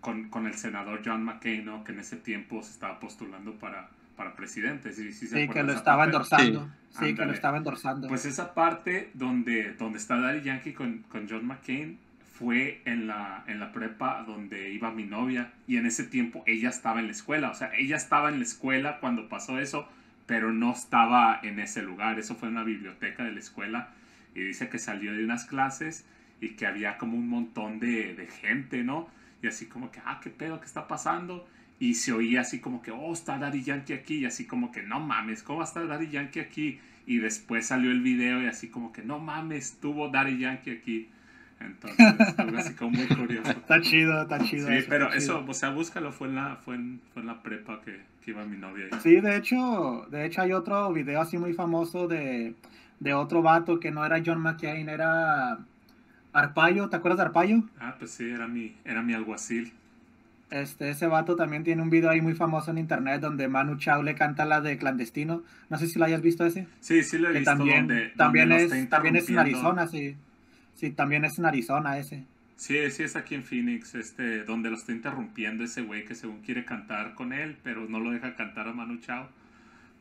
con, 0.00 0.28
con 0.28 0.46
el 0.46 0.54
senador 0.54 1.02
John 1.04 1.22
McCain, 1.24 1.64
¿no? 1.64 1.84
que 1.84 1.92
en 1.92 2.00
ese 2.00 2.16
tiempo 2.16 2.62
se 2.62 2.72
estaba 2.72 2.98
postulando 3.00 3.54
para, 3.54 3.90
para 4.20 4.36
presidente. 4.36 4.92
Sí, 4.92 5.14
sí, 5.14 5.28
sí 5.28 5.48
que 5.48 5.62
lo 5.62 5.72
estaba 5.72 6.04
endorsando. 6.04 6.68
Sí, 6.90 7.06
sí 7.06 7.14
que 7.14 7.24
lo 7.24 7.32
estaba 7.32 7.56
endorsando. 7.56 8.06
Pues 8.06 8.26
esa 8.26 8.52
parte 8.52 9.10
donde, 9.14 9.72
donde 9.72 9.96
está 9.96 10.20
Daddy 10.20 10.42
Yankee 10.42 10.74
con, 10.74 11.04
con 11.04 11.26
John 11.26 11.46
McCain 11.46 11.98
fue 12.34 12.82
en 12.84 13.06
la, 13.06 13.44
en 13.46 13.60
la 13.60 13.72
prepa 13.72 14.22
donde 14.26 14.72
iba 14.72 14.90
mi 14.90 15.04
novia 15.04 15.52
y 15.66 15.78
en 15.78 15.86
ese 15.86 16.04
tiempo 16.04 16.44
ella 16.46 16.68
estaba 16.68 17.00
en 17.00 17.06
la 17.06 17.12
escuela. 17.12 17.50
O 17.50 17.54
sea, 17.54 17.72
ella 17.74 17.96
estaba 17.96 18.28
en 18.28 18.40
la 18.40 18.44
escuela 18.44 18.98
cuando 19.00 19.26
pasó 19.30 19.58
eso, 19.58 19.88
pero 20.26 20.52
no 20.52 20.72
estaba 20.72 21.40
en 21.42 21.58
ese 21.58 21.80
lugar. 21.80 22.18
Eso 22.18 22.34
fue 22.34 22.48
en 22.48 22.56
una 22.56 22.64
biblioteca 22.64 23.24
de 23.24 23.32
la 23.32 23.40
escuela 23.40 23.88
y 24.34 24.40
dice 24.40 24.68
que 24.68 24.78
salió 24.78 25.14
de 25.14 25.24
unas 25.24 25.46
clases 25.46 26.04
y 26.42 26.50
que 26.56 26.66
había 26.66 26.98
como 26.98 27.16
un 27.16 27.26
montón 27.26 27.80
de, 27.80 28.14
de 28.14 28.26
gente, 28.26 28.84
¿no? 28.84 29.08
Y 29.42 29.46
así 29.46 29.64
como 29.64 29.90
que, 29.90 30.02
ah, 30.04 30.20
qué 30.22 30.28
pedo, 30.28 30.60
qué 30.60 30.66
está 30.66 30.86
pasando 30.86 31.48
y 31.80 31.94
se 31.94 32.12
oía 32.12 32.42
así 32.42 32.60
como 32.60 32.82
que, 32.82 32.90
oh, 32.90 33.12
está 33.12 33.38
Daddy 33.38 33.62
Yankee 33.62 33.94
aquí, 33.94 34.18
y 34.18 34.26
así 34.26 34.46
como 34.46 34.70
que, 34.70 34.82
no 34.82 35.00
mames, 35.00 35.42
¿cómo 35.42 35.60
va 35.60 35.64
a 35.64 35.66
estar 35.66 35.88
Daddy 35.88 36.10
Yankee 36.10 36.40
aquí? 36.40 36.78
Y 37.06 37.18
después 37.18 37.66
salió 37.66 37.90
el 37.90 38.02
video 38.02 38.40
y 38.42 38.46
así 38.46 38.68
como 38.68 38.92
que, 38.92 39.02
no 39.02 39.18
mames, 39.18 39.78
tuvo 39.80 40.10
Daddy 40.10 40.38
Yankee 40.38 40.70
aquí. 40.70 41.08
Entonces, 41.58 41.98
algo 42.38 42.58
así 42.58 42.74
como 42.74 42.90
muy 42.92 43.06
curioso. 43.06 43.50
Está 43.50 43.80
chido, 43.80 44.22
está 44.22 44.38
chido. 44.44 44.68
Sí, 44.68 44.84
pero 44.88 45.10
eso, 45.12 45.42
o 45.46 45.54
sea, 45.54 45.70
búscalo, 45.70 46.12
fue 46.12 46.28
en 46.28 46.34
la, 46.34 46.56
fue 46.56 46.74
en, 46.74 47.00
fue 47.14 47.22
en 47.22 47.28
la 47.28 47.42
prepa 47.42 47.80
que, 47.80 47.98
que, 48.22 48.30
iba 48.30 48.44
mi 48.44 48.58
novia 48.58 48.84
ahí. 48.92 49.00
Sí, 49.02 49.20
de 49.20 49.36
hecho, 49.36 50.06
de 50.10 50.26
hecho 50.26 50.42
hay 50.42 50.52
otro 50.52 50.92
video 50.92 51.22
así 51.22 51.38
muy 51.38 51.54
famoso 51.54 52.08
de, 52.08 52.54
de 52.98 53.14
otro 53.14 53.40
vato 53.40 53.80
que 53.80 53.90
no 53.90 54.04
era 54.04 54.22
John 54.24 54.40
McCain, 54.40 54.90
era 54.90 55.58
Arpaio, 56.34 56.90
¿te 56.90 56.96
acuerdas 56.96 57.18
de 57.18 57.24
Arpaio? 57.24 57.64
Ah, 57.80 57.96
pues 57.98 58.10
sí, 58.10 58.28
era 58.28 58.46
mi, 58.46 58.76
era 58.84 59.02
mi 59.02 59.14
alguacil. 59.14 59.72
Este, 60.50 60.90
ese 60.90 61.06
vato 61.06 61.36
también 61.36 61.62
tiene 61.62 61.80
un 61.80 61.90
video 61.90 62.10
ahí 62.10 62.20
muy 62.20 62.34
famoso 62.34 62.72
en 62.72 62.78
internet 62.78 63.20
donde 63.20 63.46
Manu 63.46 63.76
Chao 63.76 64.02
le 64.02 64.16
canta 64.16 64.44
la 64.44 64.60
de 64.60 64.76
clandestino. 64.78 65.44
No 65.68 65.78
sé 65.78 65.86
si 65.86 65.98
lo 65.98 66.04
hayas 66.04 66.22
visto 66.22 66.44
ese. 66.44 66.66
Sí, 66.80 67.04
sí 67.04 67.18
lo 67.18 67.28
he 67.28 67.32
visto. 67.32 67.52
También, 67.52 67.86
donde, 67.86 68.08
también, 68.16 68.48
donde 68.48 68.64
es, 68.64 68.88
también 68.88 69.16
es 69.16 69.28
en 69.28 69.38
Arizona, 69.38 69.86
sí. 69.86 70.16
Sí, 70.74 70.90
también 70.90 71.24
es 71.24 71.38
en 71.38 71.46
Arizona 71.46 71.98
ese. 71.98 72.24
Sí, 72.56 72.76
sí 72.90 73.04
es 73.04 73.16
aquí 73.16 73.36
en 73.36 73.44
Phoenix, 73.44 73.94
este, 73.94 74.44
donde 74.44 74.70
lo 74.70 74.76
está 74.76 74.92
interrumpiendo 74.92 75.64
ese 75.64 75.82
güey 75.82 76.04
que 76.04 76.14
según 76.14 76.40
quiere 76.42 76.64
cantar 76.64 77.14
con 77.14 77.32
él, 77.32 77.56
pero 77.62 77.88
no 77.88 78.00
lo 78.00 78.10
deja 78.10 78.34
cantar 78.34 78.68
a 78.68 78.72
Manu 78.72 78.98
Chao. 78.98 79.28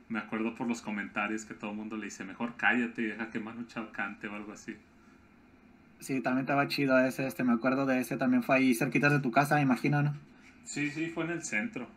Me 0.10 0.20
acuerdo 0.20 0.56
por 0.56 0.68
los 0.68 0.82
comentarios 0.82 1.46
que 1.46 1.54
todo 1.54 1.72
el 1.72 1.78
mundo 1.78 1.96
le 1.96 2.06
dice, 2.06 2.24
mejor 2.26 2.56
cállate 2.58 3.04
y 3.04 3.06
deja 3.06 3.30
que 3.30 3.40
Manu 3.40 3.66
Chao 3.68 3.92
cante 3.92 4.28
o 4.28 4.36
algo 4.36 4.52
así. 4.52 4.76
Sí, 6.00 6.22
también 6.22 6.46
estaba 6.46 6.68
chido 6.68 6.98
ese, 7.00 7.28
este, 7.28 7.44
me 7.44 7.54
acuerdo 7.54 7.86
de 7.86 8.00
ese, 8.00 8.18
también 8.18 8.42
fue 8.42 8.56
ahí 8.56 8.74
cerquita 8.74 9.10
de 9.10 9.20
tu 9.20 9.32
casa, 9.32 9.56
me 9.56 9.62
imagino, 9.62 10.02
¿no? 10.02 10.16
Sí, 10.70 10.92
sí, 10.92 11.10
fue 11.10 11.24
en 11.24 11.32
el 11.32 11.42
centro. 11.42 11.88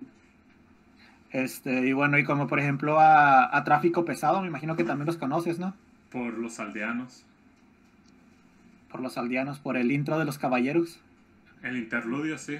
Este, 1.30 1.86
y 1.86 1.92
bueno, 1.92 2.16
y 2.16 2.24
como 2.24 2.46
por 2.46 2.58
ejemplo 2.58 2.98
a, 2.98 3.54
a 3.54 3.64
Tráfico 3.64 4.06
Pesado, 4.06 4.40
me 4.40 4.48
imagino 4.48 4.76
que 4.76 4.82
también 4.82 5.04
los 5.04 5.18
conoces, 5.18 5.58
¿no? 5.58 5.74
Por 6.10 6.38
los 6.38 6.58
aldeanos. 6.58 7.26
Por 8.90 9.02
los 9.02 9.18
aldeanos, 9.18 9.58
por 9.58 9.76
el 9.76 9.92
intro 9.92 10.18
de 10.18 10.24
los 10.24 10.38
caballeros. 10.38 11.00
El 11.62 11.76
interludio, 11.76 12.38
sí. 12.38 12.56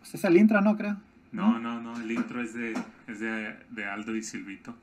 Pues 0.00 0.16
es 0.16 0.24
el 0.24 0.36
intro, 0.36 0.60
¿no? 0.60 0.76
Creo. 0.76 0.96
No, 1.30 1.60
no, 1.60 1.80
no, 1.80 1.96
el 2.00 2.10
intro 2.10 2.42
es 2.42 2.52
de, 2.54 2.74
es 3.06 3.20
de, 3.20 3.54
de 3.70 3.84
Aldo 3.84 4.16
y 4.16 4.24
Silvito. 4.24 4.74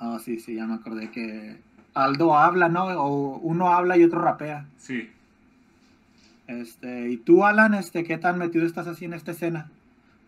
Ah, 0.00 0.18
sí, 0.20 0.40
sí, 0.40 0.56
ya 0.56 0.66
me 0.66 0.74
acordé 0.74 1.12
que 1.12 1.60
Aldo 1.94 2.36
habla, 2.36 2.68
¿no? 2.68 2.86
O 2.86 3.38
uno 3.38 3.68
habla 3.72 3.96
y 3.96 4.02
otro 4.02 4.20
rapea. 4.20 4.66
Sí, 4.78 5.12
Este, 6.60 7.10
y 7.10 7.16
tú, 7.16 7.44
Alan, 7.44 7.74
este, 7.74 8.04
¿qué 8.04 8.18
tan 8.18 8.38
metido 8.38 8.66
estás 8.66 8.86
así 8.86 9.04
en 9.04 9.14
esta 9.14 9.32
escena? 9.32 9.70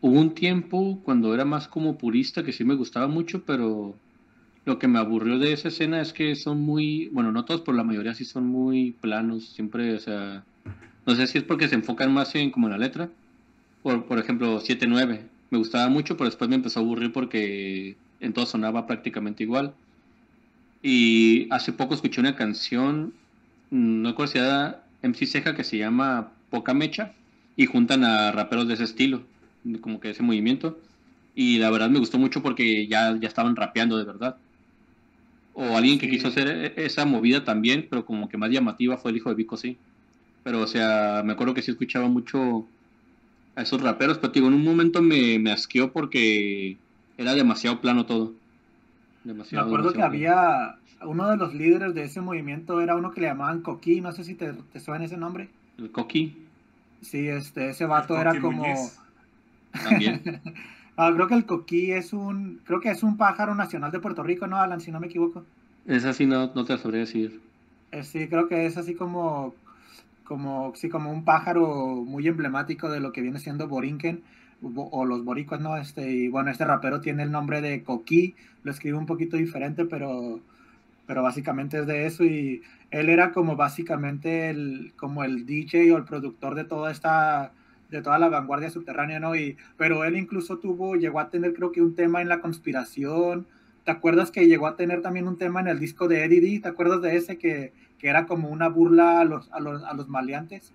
Hubo 0.01 0.21
un 0.21 0.35
tiempo 0.35 1.01
cuando 1.05 1.35
era 1.35 1.45
más 1.45 1.69
como 1.69 1.99
purista 1.99 2.45
que 2.45 2.53
sí 2.53 2.65
me 2.65 2.75
gustaba 2.75 3.09
mucho, 3.09 3.45
pero 3.45 3.95
lo 4.65 4.79
que 4.79 4.89
me 4.89 4.99
aburrió 4.99 5.39
de 5.39 5.53
esa 5.53 5.69
escena 5.69 6.01
es 6.01 6.13
que 6.13 6.35
son 6.37 6.61
muy, 6.61 7.09
bueno, 7.09 7.33
no 7.33 7.45
todos, 7.45 7.61
pero 7.61 7.77
la 7.77 7.85
mayoría 7.85 8.15
sí 8.15 8.25
son 8.25 8.47
muy 8.47 8.93
planos, 8.93 9.49
siempre, 9.51 9.95
o 9.95 9.99
sea, 9.99 10.45
no 11.07 11.15
sé 11.15 11.27
si 11.27 11.39
es 11.39 11.45
porque 11.45 11.69
se 11.69 11.75
enfocan 11.75 12.13
más 12.13 12.35
en 12.35 12.51
como 12.51 12.69
la 12.69 12.79
letra. 12.79 13.11
Por, 13.83 14.07
por 14.07 14.19
ejemplo, 14.19 14.61
7-9, 14.61 15.21
me 15.51 15.59
gustaba 15.59 15.89
mucho, 15.89 16.17
pero 16.17 16.27
después 16.27 16.49
me 16.49 16.57
empezó 16.57 16.81
a 16.81 16.83
aburrir 16.83 17.13
porque 17.13 17.97
en 18.21 18.33
todo 18.33 18.47
sonaba 18.47 18.87
prácticamente 18.87 19.43
igual. 19.43 19.75
Y 20.83 21.47
hace 21.51 21.73
poco 21.73 21.95
escuché 21.95 22.21
una 22.21 22.37
canción, 22.37 23.15
no 23.71 24.11
recuerdo 24.11 24.33
si 24.33 24.39
era 24.39 24.84
MC 25.05 25.27
Ceja, 25.27 25.55
que 25.57 25.65
se 25.65 25.79
llama 25.79 26.39
Poca 26.51 26.75
Mecha, 26.75 27.19
y 27.57 27.67
juntan 27.67 28.05
a 28.05 28.33
raperos 28.33 28.69
de 28.69 28.75
ese 28.75 28.85
estilo, 28.85 29.31
como 29.83 30.01
que 30.01 30.11
ese 30.11 30.23
movimiento. 30.23 30.83
Y 31.35 31.59
la 31.59 31.71
verdad 31.71 31.91
me 31.91 31.99
gustó 32.01 32.19
mucho 32.19 32.43
porque 32.43 32.89
ya, 32.89 33.19
ya 33.21 33.29
estaban 33.29 33.57
rapeando 33.57 33.99
de 33.99 34.05
verdad. 34.05 34.41
O 35.53 35.77
alguien 35.77 35.99
que 35.99 36.07
Sí. 36.07 36.11
quiso 36.11 36.29
hacer 36.29 36.49
e- 36.49 36.85
esa 36.87 37.05
movida 37.07 37.45
también, 37.45 37.87
pero 37.91 38.05
como 38.05 38.29
que 38.29 38.37
más 38.37 38.51
llamativa 38.51 38.99
fue 38.99 39.11
el 39.13 39.19
hijo 39.19 39.29
de 39.31 39.37
Vico, 39.37 39.57
sí. 39.57 39.83
Pero, 40.43 40.63
o 40.63 40.67
sea, 40.69 41.23
me 41.25 41.33
acuerdo 41.35 41.55
que 41.55 41.63
sí 41.63 41.71
escuchaba 41.73 42.09
mucho 42.09 42.73
a 43.57 43.63
esos 43.63 43.83
raperos, 43.83 44.19
pero 44.19 44.33
digo, 44.35 44.49
en 44.49 44.55
un 44.55 44.65
momento 44.65 45.03
me, 45.03 45.39
me 45.41 45.53
asqueó 45.53 45.93
porque 45.93 46.83
era 47.17 47.35
demasiado 47.35 47.81
plano 47.81 48.07
todo. 48.07 48.41
Me 49.25 49.31
Demasiado, 49.31 49.61
acuerdo 49.61 49.95
que 49.95 50.03
plano. 50.03 50.03
había 50.03 50.81
uno 51.03 51.29
de 51.31 51.37
los 51.37 51.55
líderes 51.55 51.95
de 51.95 52.05
ese 52.05 52.21
movimiento, 52.21 52.81
era 52.81 52.97
uno 52.97 53.11
que 53.11 53.21
le 53.21 53.29
llamaban 53.29 53.63
Coquí, 53.63 54.01
no 54.01 54.13
sé 54.13 54.25
si 54.25 54.35
te, 54.35 54.53
te 54.53 54.81
suena 54.81 55.05
ese 55.05 55.17
nombre. 55.17 55.49
El 55.79 55.91
Coqui 55.91 56.37
Sí, 57.01 57.29
este, 57.29 57.71
ese 57.71 57.87
vato 57.87 58.19
era 58.19 58.41
como... 58.41 58.65
También. 59.83 60.23
Ah, 60.97 61.11
creo 61.13 61.27
que 61.27 61.35
el 61.35 61.45
coquí 61.45 61.91
es 61.91 62.13
un, 62.13 62.61
creo 62.65 62.79
que 62.81 62.89
es 62.89 63.03
un 63.03 63.17
pájaro 63.17 63.57
nacional 63.57 63.91
de 63.91 63.99
Puerto 63.99 64.23
Rico, 64.23 64.47
¿no, 64.47 64.59
Alan? 64.59 64.81
Si 64.81 64.93
no 64.93 65.01
me 65.01 65.09
equivoco. 65.09 65.45
Esa 65.87 66.13
sí 66.13 66.27
no, 66.27 66.53
no 66.55 66.65
te 66.65 66.75
la 66.75 66.79
sabría 66.79 67.01
decir. 67.01 67.41
Eh, 67.93 68.03
sí, 68.05 68.29
creo 68.29 68.49
que 68.49 68.67
es 68.67 68.77
así 68.77 68.95
como, 68.95 69.55
como, 70.25 70.75
sí, 70.77 70.89
como 70.89 71.13
un 71.13 71.25
pájaro 71.25 71.97
muy 72.05 72.27
emblemático 72.29 72.91
de 72.91 73.01
lo 73.01 73.13
que 73.13 73.21
viene 73.23 73.39
siendo 73.41 73.69
Borinquen 73.69 74.23
bo- 74.61 74.89
o 74.91 75.05
los 75.05 75.25
boricuas, 75.25 75.61
¿no? 75.61 75.77
Este, 75.77 76.11
y 76.11 76.29
bueno, 76.29 76.51
este 76.51 76.65
rapero 76.65 77.01
tiene 77.01 77.23
el 77.25 77.33
nombre 77.33 77.61
de 77.61 77.85
Coquí, 77.85 78.37
lo 78.63 78.71
escribe 78.73 78.99
un 78.99 79.07
poquito 79.07 79.37
diferente, 79.37 79.85
pero, 79.85 80.41
pero 81.07 81.23
básicamente 81.23 81.79
es 81.79 81.87
de 81.87 82.07
eso 82.07 82.25
y 82.25 82.63
él 82.91 83.09
era 83.09 83.33
como 83.33 83.57
básicamente 83.57 84.51
el, 84.51 84.93
como 84.97 85.25
el 85.25 85.47
DJ 85.47 85.93
o 85.93 85.97
el 85.97 86.05
productor 86.05 86.55
de 86.55 86.65
toda 86.65 86.91
esta 86.91 87.53
de 87.91 88.03
toda 88.03 88.19
la 88.19 88.29
vanguardia 88.29 88.71
subterránea, 88.71 89.21
¿no? 89.21 89.37
Y, 89.37 89.57
pero 89.77 90.05
él 90.05 90.17
incluso 90.17 90.59
tuvo, 90.59 90.97
llegó 90.97 91.21
a 91.21 91.31
tener 91.31 91.55
creo 91.55 91.71
que 91.71 91.83
un 91.83 91.95
tema 91.95 92.23
en 92.23 92.29
la 92.29 92.41
conspiración. 92.41 93.47
¿Te 93.85 93.91
acuerdas 93.91 94.31
que 94.31 94.49
llegó 94.49 94.67
a 94.67 94.77
tener 94.77 95.03
también 95.03 95.29
un 95.29 95.39
tema 95.39 95.61
en 95.61 95.69
el 95.69 95.79
disco 95.79 96.09
de 96.09 96.25
Eddie 96.25 96.41
D? 96.41 96.61
¿Te 96.61 96.69
acuerdas 96.69 97.03
de 97.03 97.17
ese 97.17 97.39
que, 97.39 97.73
que 97.99 98.09
era 98.09 98.27
como 98.27 98.49
una 98.49 98.69
burla 98.69 99.21
a 99.21 99.25
los, 99.25 99.53
a 99.53 99.61
los, 99.61 99.85
a 99.85 99.95
los 99.95 100.09
maleantes? 100.09 100.75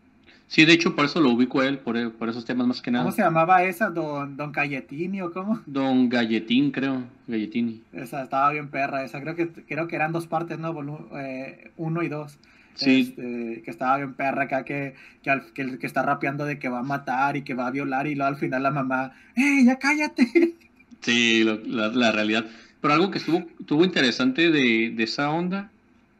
Sí, 0.50 0.66
de 0.66 0.74
hecho, 0.74 0.96
por 0.96 1.06
eso 1.06 1.22
lo 1.22 1.30
ubico 1.30 1.62
a 1.62 1.68
él, 1.68 1.78
por, 1.78 2.12
por 2.14 2.28
esos 2.28 2.44
temas 2.44 2.66
más 2.66 2.82
que 2.82 2.90
nada. 2.90 3.06
¿Cómo 3.06 3.16
se 3.16 3.22
llamaba 3.22 3.64
esa? 3.64 3.92
¿Don, 3.92 4.36
don 4.36 4.52
Cayetini 4.52 5.22
o 5.22 5.32
cómo? 5.32 5.62
Don 5.68 6.10
Galletín, 6.10 6.72
creo. 6.72 7.04
Galletini. 7.28 7.84
Esa 7.94 8.24
estaba 8.24 8.50
bien 8.52 8.70
perra, 8.70 9.04
esa 9.04 9.22
creo 9.22 9.36
que, 9.36 9.48
creo 9.50 9.88
que 9.88 9.96
eran 9.96 10.12
dos 10.12 10.26
partes, 10.26 10.58
¿no? 10.58 10.74
Volu- 10.74 11.08
eh, 11.16 11.70
uno 11.78 12.02
y 12.02 12.10
dos. 12.10 12.40
Sí, 12.74 13.02
Este, 13.16 13.62
que 13.64 13.70
estaba 13.70 13.98
bien 13.98 14.16
perra 14.16 14.44
acá, 14.46 14.66
que, 14.66 14.96
que, 15.22 15.30
al- 15.30 15.54
que, 15.54 15.78
está 15.86 16.02
rapeando 16.02 16.46
de 16.46 16.58
que 16.58 16.68
va 16.70 16.80
a 16.80 16.84
matar 16.84 17.38
y 17.38 17.44
que 17.44 17.54
va 17.54 17.68
a 17.68 17.72
violar 17.72 18.08
y 18.08 18.16
luego 18.16 18.30
al 18.30 18.38
final 18.38 18.64
la 18.64 18.72
mamá, 18.72 19.12
¡eh, 19.36 19.64
ya 19.66 19.78
cállate! 19.78 20.56
sí, 21.02 21.44
lo- 21.44 21.60
la, 21.64 21.90
la 21.90 22.12
realidad. 22.12 22.48
Pero 22.82 22.96
algo 22.96 23.12
que 23.12 23.20
estuvo, 23.20 23.46
estuvo 23.60 23.86
interesante 23.86 24.50
de, 24.50 24.94
de 24.96 25.04
esa 25.04 25.30
onda 25.30 25.70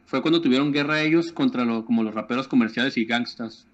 fue 0.06 0.22
cuando 0.22 0.40
tuvieron 0.42 0.72
guerra 0.72 1.02
ellos 1.02 1.32
contra 1.32 1.66
lo- 1.66 1.84
como 1.84 2.04
los 2.04 2.14
raperos 2.14 2.48
comerciales 2.48 2.96
y 2.96 3.06
gangstas. 3.06 3.66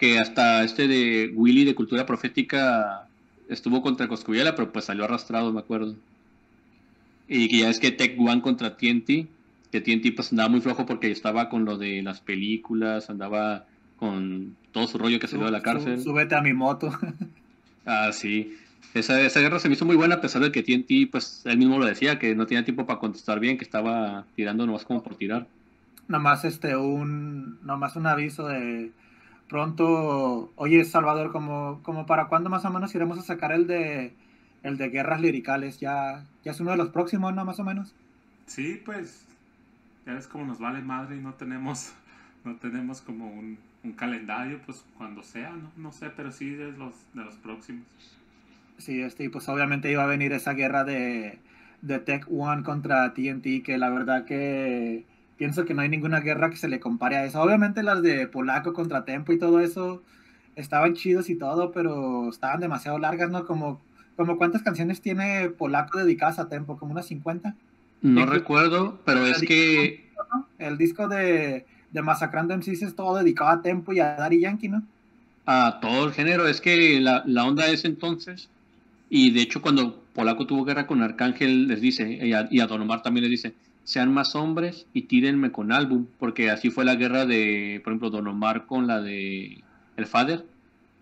Que 0.00 0.18
hasta 0.18 0.64
este 0.64 0.88
de 0.88 1.30
Willy 1.34 1.64
de 1.64 1.76
Cultura 1.76 2.06
Profética 2.06 3.06
estuvo 3.48 3.82
contra 3.82 4.08
Coscuyela, 4.08 4.54
pero 4.56 4.72
pues 4.72 4.86
salió 4.86 5.04
arrastrado, 5.04 5.52
me 5.52 5.60
acuerdo. 5.60 5.94
Y 7.28 7.48
que 7.48 7.58
ya 7.58 7.68
es 7.68 7.78
que 7.78 7.92
Tech 7.92 8.18
One 8.18 8.40
contra 8.40 8.76
TNT, 8.76 9.28
que 9.70 9.80
TNT 9.80 10.14
pues 10.16 10.32
andaba 10.32 10.48
muy 10.48 10.60
flojo 10.60 10.86
porque 10.86 11.10
estaba 11.10 11.48
con 11.48 11.64
lo 11.64 11.76
de 11.76 12.02
las 12.02 12.20
películas, 12.20 13.10
andaba 13.10 13.66
con 13.98 14.56
todo 14.72 14.88
su 14.88 14.98
rollo 14.98 15.20
que 15.20 15.28
salió 15.28 15.44
de 15.44 15.52
la 15.52 15.62
cárcel. 15.62 16.00
súbete 16.00 16.34
a 16.34 16.40
mi 16.40 16.52
moto. 16.52 16.90
Ah, 17.86 18.10
sí. 18.12 18.56
Esa, 18.92 19.20
esa 19.22 19.40
guerra 19.40 19.58
se 19.58 19.68
me 19.68 19.74
hizo 19.74 19.86
muy 19.86 19.96
buena 19.96 20.16
a 20.16 20.20
pesar 20.20 20.42
de 20.42 20.52
que 20.52 20.62
TNT, 20.62 21.10
pues 21.10 21.42
él 21.46 21.56
mismo 21.56 21.78
lo 21.78 21.86
decía, 21.86 22.18
que 22.18 22.34
no 22.34 22.46
tenía 22.46 22.62
tiempo 22.62 22.86
para 22.86 23.00
contestar 23.00 23.40
bien, 23.40 23.56
que 23.56 23.64
estaba 23.64 24.26
tirando 24.36 24.66
nomás 24.66 24.84
como 24.84 25.02
por 25.02 25.16
tirar. 25.16 25.46
nomás 26.08 26.44
este 26.44 26.76
un 26.76 27.58
nomás 27.64 27.96
un 27.96 28.06
aviso 28.06 28.46
de 28.48 28.90
pronto 29.50 30.52
oye 30.54 30.84
Salvador 30.84 31.32
como 31.32 31.80
como 31.82 32.06
para 32.06 32.28
cuándo 32.28 32.48
más 32.48 32.64
o 32.64 32.70
menos 32.70 32.94
iremos 32.94 33.18
a 33.18 33.22
sacar 33.22 33.52
el 33.52 33.66
de 33.66 34.14
el 34.62 34.78
de 34.78 34.88
guerras 34.88 35.20
liricales 35.20 35.80
ya 35.80 36.24
ya 36.44 36.52
es 36.52 36.60
uno 36.60 36.70
de 36.70 36.76
los 36.76 36.90
próximos 36.90 37.34
no 37.34 37.44
más 37.44 37.58
o 37.58 37.64
menos. 37.64 37.92
Sí, 38.46 38.80
pues 38.84 39.26
ya 40.06 40.14
ves 40.14 40.26
como 40.28 40.46
nos 40.46 40.60
vale 40.60 40.80
madre 40.80 41.16
y 41.16 41.20
no 41.20 41.34
tenemos 41.34 41.92
no 42.44 42.56
tenemos 42.56 43.00
como 43.02 43.26
un, 43.28 43.58
un 43.84 43.92
calendario, 43.92 44.60
pues 44.64 44.84
cuando 44.96 45.22
sea, 45.22 45.50
no, 45.50 45.70
no 45.76 45.92
sé, 45.92 46.10
pero 46.10 46.32
sí 46.32 46.50
de 46.50 46.72
los 46.72 46.94
de 47.12 47.24
los 47.24 47.34
próximos. 47.34 47.84
sí 48.78 49.02
este 49.02 49.24
y 49.24 49.28
pues 49.28 49.48
obviamente 49.48 49.90
iba 49.90 50.04
a 50.04 50.06
venir 50.06 50.32
esa 50.32 50.54
guerra 50.54 50.84
de 50.84 51.38
de 51.82 51.98
Tech 51.98 52.26
One 52.30 52.62
contra 52.62 53.12
TNT 53.14 53.64
que 53.64 53.78
la 53.78 53.90
verdad 53.90 54.24
que 54.26 55.04
pienso 55.40 55.64
que 55.64 55.72
no 55.72 55.80
hay 55.80 55.88
ninguna 55.88 56.20
guerra 56.20 56.50
que 56.50 56.58
se 56.58 56.68
le 56.68 56.80
compare 56.80 57.16
a 57.16 57.24
eso. 57.24 57.40
Obviamente 57.40 57.82
las 57.82 58.02
de 58.02 58.26
Polaco 58.26 58.74
contra 58.74 59.06
Tempo 59.06 59.32
y 59.32 59.38
todo 59.38 59.60
eso 59.60 60.02
estaban 60.54 60.92
chidos 60.92 61.30
y 61.30 61.34
todo 61.34 61.72
pero 61.72 62.28
estaban 62.28 62.60
demasiado 62.60 62.98
largas 62.98 63.30
no 63.30 63.46
como 63.46 63.80
como 64.16 64.36
cuántas 64.36 64.60
canciones 64.60 65.00
tiene 65.00 65.48
Polaco 65.48 65.98
dedicadas 65.98 66.38
a 66.38 66.50
Tempo 66.50 66.76
como 66.76 66.92
unas 66.92 67.06
50 67.06 67.54
No 68.02 68.26
recuerdo, 68.26 69.00
pero 69.06 69.24
es 69.24 69.40
que 69.40 70.10
El 70.58 70.76
disco 70.76 71.08
de, 71.08 71.64
de 71.90 72.02
Masacrando 72.02 72.54
MCs 72.54 72.82
es 72.82 72.94
todo 72.94 73.16
dedicado 73.16 73.48
a 73.48 73.62
Tempo 73.62 73.94
y 73.94 74.00
a 74.00 74.16
Daddy 74.16 74.40
Yankee, 74.40 74.68
¿no? 74.68 74.82
a 75.46 75.80
todo 75.80 76.06
el 76.06 76.12
género, 76.12 76.46
es 76.46 76.60
que 76.60 77.00
la, 77.00 77.24
la 77.26 77.46
onda 77.46 77.66
es 77.66 77.86
entonces, 77.86 78.50
y 79.08 79.30
de 79.30 79.40
hecho 79.40 79.62
cuando 79.62 80.02
Polaco 80.14 80.46
tuvo 80.46 80.66
guerra 80.66 80.86
con 80.86 81.02
Arcángel 81.02 81.66
les 81.66 81.80
dice, 81.80 82.08
y 82.10 82.34
a, 82.34 82.46
y 82.50 82.60
a 82.60 82.66
Don 82.66 82.82
Omar 82.82 83.02
también 83.02 83.22
les 83.24 83.30
dice, 83.30 83.54
sean 83.90 84.14
más 84.14 84.36
hombres 84.36 84.86
y 84.94 85.02
tírenme 85.02 85.50
con 85.50 85.72
álbum, 85.72 86.06
porque 86.20 86.48
así 86.48 86.70
fue 86.70 86.84
la 86.84 86.94
guerra 86.94 87.26
de, 87.26 87.80
por 87.82 87.92
ejemplo, 87.92 88.10
Don 88.10 88.28
Omar 88.28 88.66
con 88.66 88.86
la 88.86 89.02
de 89.02 89.64
El 89.96 90.06
Father, 90.06 90.46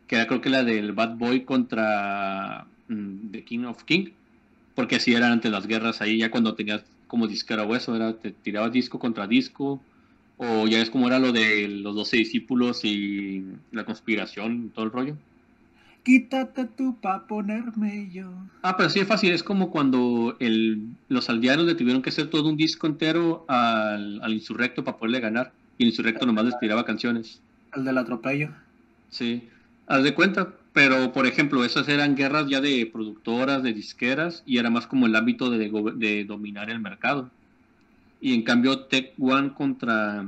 que 0.06 0.16
era 0.16 0.26
creo 0.26 0.40
que 0.40 0.48
la 0.48 0.64
del 0.64 0.92
Bad 0.92 1.18
Boy 1.18 1.44
contra 1.44 2.66
mm, 2.88 3.30
The 3.30 3.44
King 3.44 3.64
of 3.64 3.84
King, 3.84 4.06
porque 4.74 4.96
así 4.96 5.12
eran 5.12 5.32
antes 5.32 5.52
las 5.52 5.66
guerras 5.66 6.00
ahí, 6.00 6.16
ya 6.16 6.30
cuando 6.30 6.54
tenías 6.54 6.82
como 7.08 7.26
disquera 7.26 7.64
o 7.64 7.76
eso, 7.76 7.94
era, 7.94 8.14
te 8.14 8.30
tirabas 8.30 8.72
disco 8.72 8.98
contra 8.98 9.26
disco, 9.26 9.82
o 10.38 10.66
ya 10.66 10.80
es 10.80 10.88
como 10.88 11.08
era 11.08 11.18
lo 11.18 11.30
de 11.30 11.68
los 11.68 11.94
doce 11.94 12.16
discípulos 12.16 12.86
y 12.86 13.44
la 13.70 13.84
conspiración, 13.84 14.70
todo 14.70 14.86
el 14.86 14.92
rollo. 14.92 15.16
Quítate 16.08 16.64
tú 16.64 16.96
pa' 17.02 17.26
ponerme 17.26 18.08
yo. 18.10 18.32
Ah, 18.62 18.78
pero 18.78 18.88
sí 18.88 18.98
es 18.98 19.06
fácil, 19.06 19.30
es 19.30 19.42
como 19.42 19.70
cuando 19.70 20.38
el, 20.40 20.88
los 21.10 21.28
aldeanos 21.28 21.66
le 21.66 21.74
tuvieron 21.74 22.00
que 22.00 22.08
hacer 22.08 22.30
todo 22.30 22.48
un 22.48 22.56
disco 22.56 22.86
entero 22.86 23.44
al, 23.46 24.18
al 24.22 24.32
insurrecto 24.32 24.82
para 24.82 24.96
poderle 24.96 25.20
ganar, 25.20 25.52
y 25.76 25.82
el 25.82 25.90
insurrecto 25.90 26.24
nomás 26.24 26.46
les 26.46 26.58
tiraba 26.60 26.86
canciones. 26.86 27.42
El 27.76 27.84
del 27.84 27.98
atropello. 27.98 28.48
Sí, 29.10 29.50
haz 29.86 30.02
de 30.02 30.14
cuenta, 30.14 30.54
pero 30.72 31.12
por 31.12 31.26
ejemplo, 31.26 31.62
esas 31.62 31.86
eran 31.88 32.16
guerras 32.16 32.48
ya 32.48 32.62
de 32.62 32.88
productoras, 32.90 33.62
de 33.62 33.74
disqueras, 33.74 34.42
y 34.46 34.56
era 34.56 34.70
más 34.70 34.86
como 34.86 35.04
el 35.04 35.14
ámbito 35.14 35.50
de, 35.50 36.24
dominar 36.26 36.70
el 36.70 36.80
mercado. 36.80 37.30
Y 38.18 38.32
en 38.32 38.44
cambio, 38.44 38.86
Tech 38.86 39.12
One 39.18 39.52
contra 39.52 40.24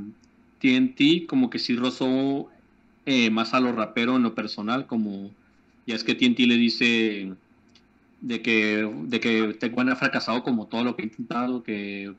TNT, 0.61 1.27
como 1.27 1.49
que 1.49 1.59
sí 1.59 1.75
rozó 1.75 2.51
eh, 3.07 3.31
más 3.31 3.55
a 3.55 3.61
lo 3.61 3.73
rapero 3.73 4.17
en 4.17 4.25
lo 4.25 4.35
personal, 4.35 4.87
como 4.87 5.31
ya 5.87 5.95
es 5.95 6.05
que 6.05 6.15
TNT 6.15 6.41
le 6.41 6.57
dice 6.57 7.33
de 8.21 8.43
que, 8.43 8.91
de 9.05 9.21
que 9.21 9.55
Tech 9.55 9.77
One 9.77 9.93
ha 9.93 9.97
fracasado 9.97 10.43
como 10.43 10.67
todo 10.67 10.85
lo 10.85 10.97
que 10.97 11.03
ha 11.03 11.07
intentado, 11.07 11.63
que 11.63 12.13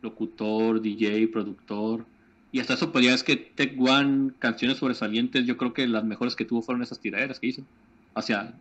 locutor, 0.00 0.80
DJ, 0.80 1.28
productor. 1.28 2.04
Y 2.52 2.60
hasta 2.60 2.74
eso, 2.74 2.92
pues 2.92 3.04
ya 3.04 3.14
es 3.14 3.22
que 3.22 3.36
Tech 3.36 3.74
One, 3.78 4.32
canciones 4.38 4.78
sobresalientes, 4.78 5.46
yo 5.46 5.56
creo 5.56 5.72
que 5.72 5.86
las 5.86 6.04
mejores 6.04 6.36
que 6.36 6.44
tuvo 6.44 6.62
fueron 6.62 6.82
esas 6.82 7.00
tiraderas 7.00 7.40
que 7.40 7.48
hizo. 7.48 7.62
O 8.14 8.22
sea, 8.22 8.54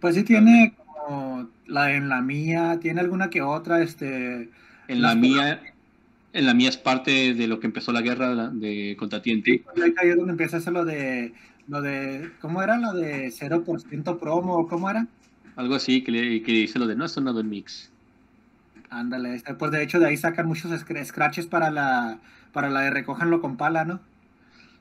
Pues 0.00 0.14
sí 0.14 0.22
tiene 0.22 0.74
como 0.76 1.48
la 1.66 1.94
en 1.94 2.08
la 2.08 2.22
mía, 2.22 2.78
tiene 2.80 3.00
alguna 3.00 3.30
que 3.30 3.42
otra, 3.42 3.82
este... 3.82 4.48
En 4.88 5.02
la 5.02 5.14
mía, 5.14 5.60
en 6.32 6.46
la 6.46 6.54
mía 6.54 6.68
es 6.68 6.76
parte 6.76 7.34
de 7.34 7.46
lo 7.48 7.58
que 7.58 7.66
empezó 7.66 7.92
la 7.92 8.02
guerra 8.02 8.48
de 8.48 8.94
contra 8.98 9.20
TNT. 9.20 9.48
Ahí 9.98 10.08
es 10.10 10.16
donde 10.16 10.30
empieza 10.30 10.56
a 10.56 10.60
hacer 10.60 10.72
lo 10.72 10.84
de, 10.84 11.32
lo 11.66 11.82
de, 11.82 12.36
¿cómo 12.40 12.62
era? 12.62 12.76
Lo 12.78 12.92
de 12.94 13.30
0% 13.30 14.18
promo, 14.18 14.66
¿cómo 14.68 14.90
era? 14.90 15.06
Algo 15.56 15.74
así 15.74 16.04
que, 16.04 16.12
le, 16.12 16.42
que 16.44 16.52
dice 16.52 16.78
lo 16.78 16.86
de 16.86 16.94
no 16.94 17.04
es 17.04 17.10
sonado 17.12 17.40
en 17.40 17.48
mix. 17.48 17.92
Ándale, 18.90 19.34
este, 19.34 19.54
pues 19.54 19.70
de 19.72 19.82
hecho 19.82 19.98
de 20.00 20.06
ahí 20.06 20.16
sacan 20.16 20.46
muchos 20.46 20.70
scr- 20.72 21.04
scratches 21.04 21.46
para 21.46 21.70
la, 21.70 22.20
para 22.52 22.68
la 22.70 22.80
de 22.82 22.90
recójanlo 22.90 23.40
con 23.40 23.56
pala, 23.56 23.84
¿no? 23.84 24.00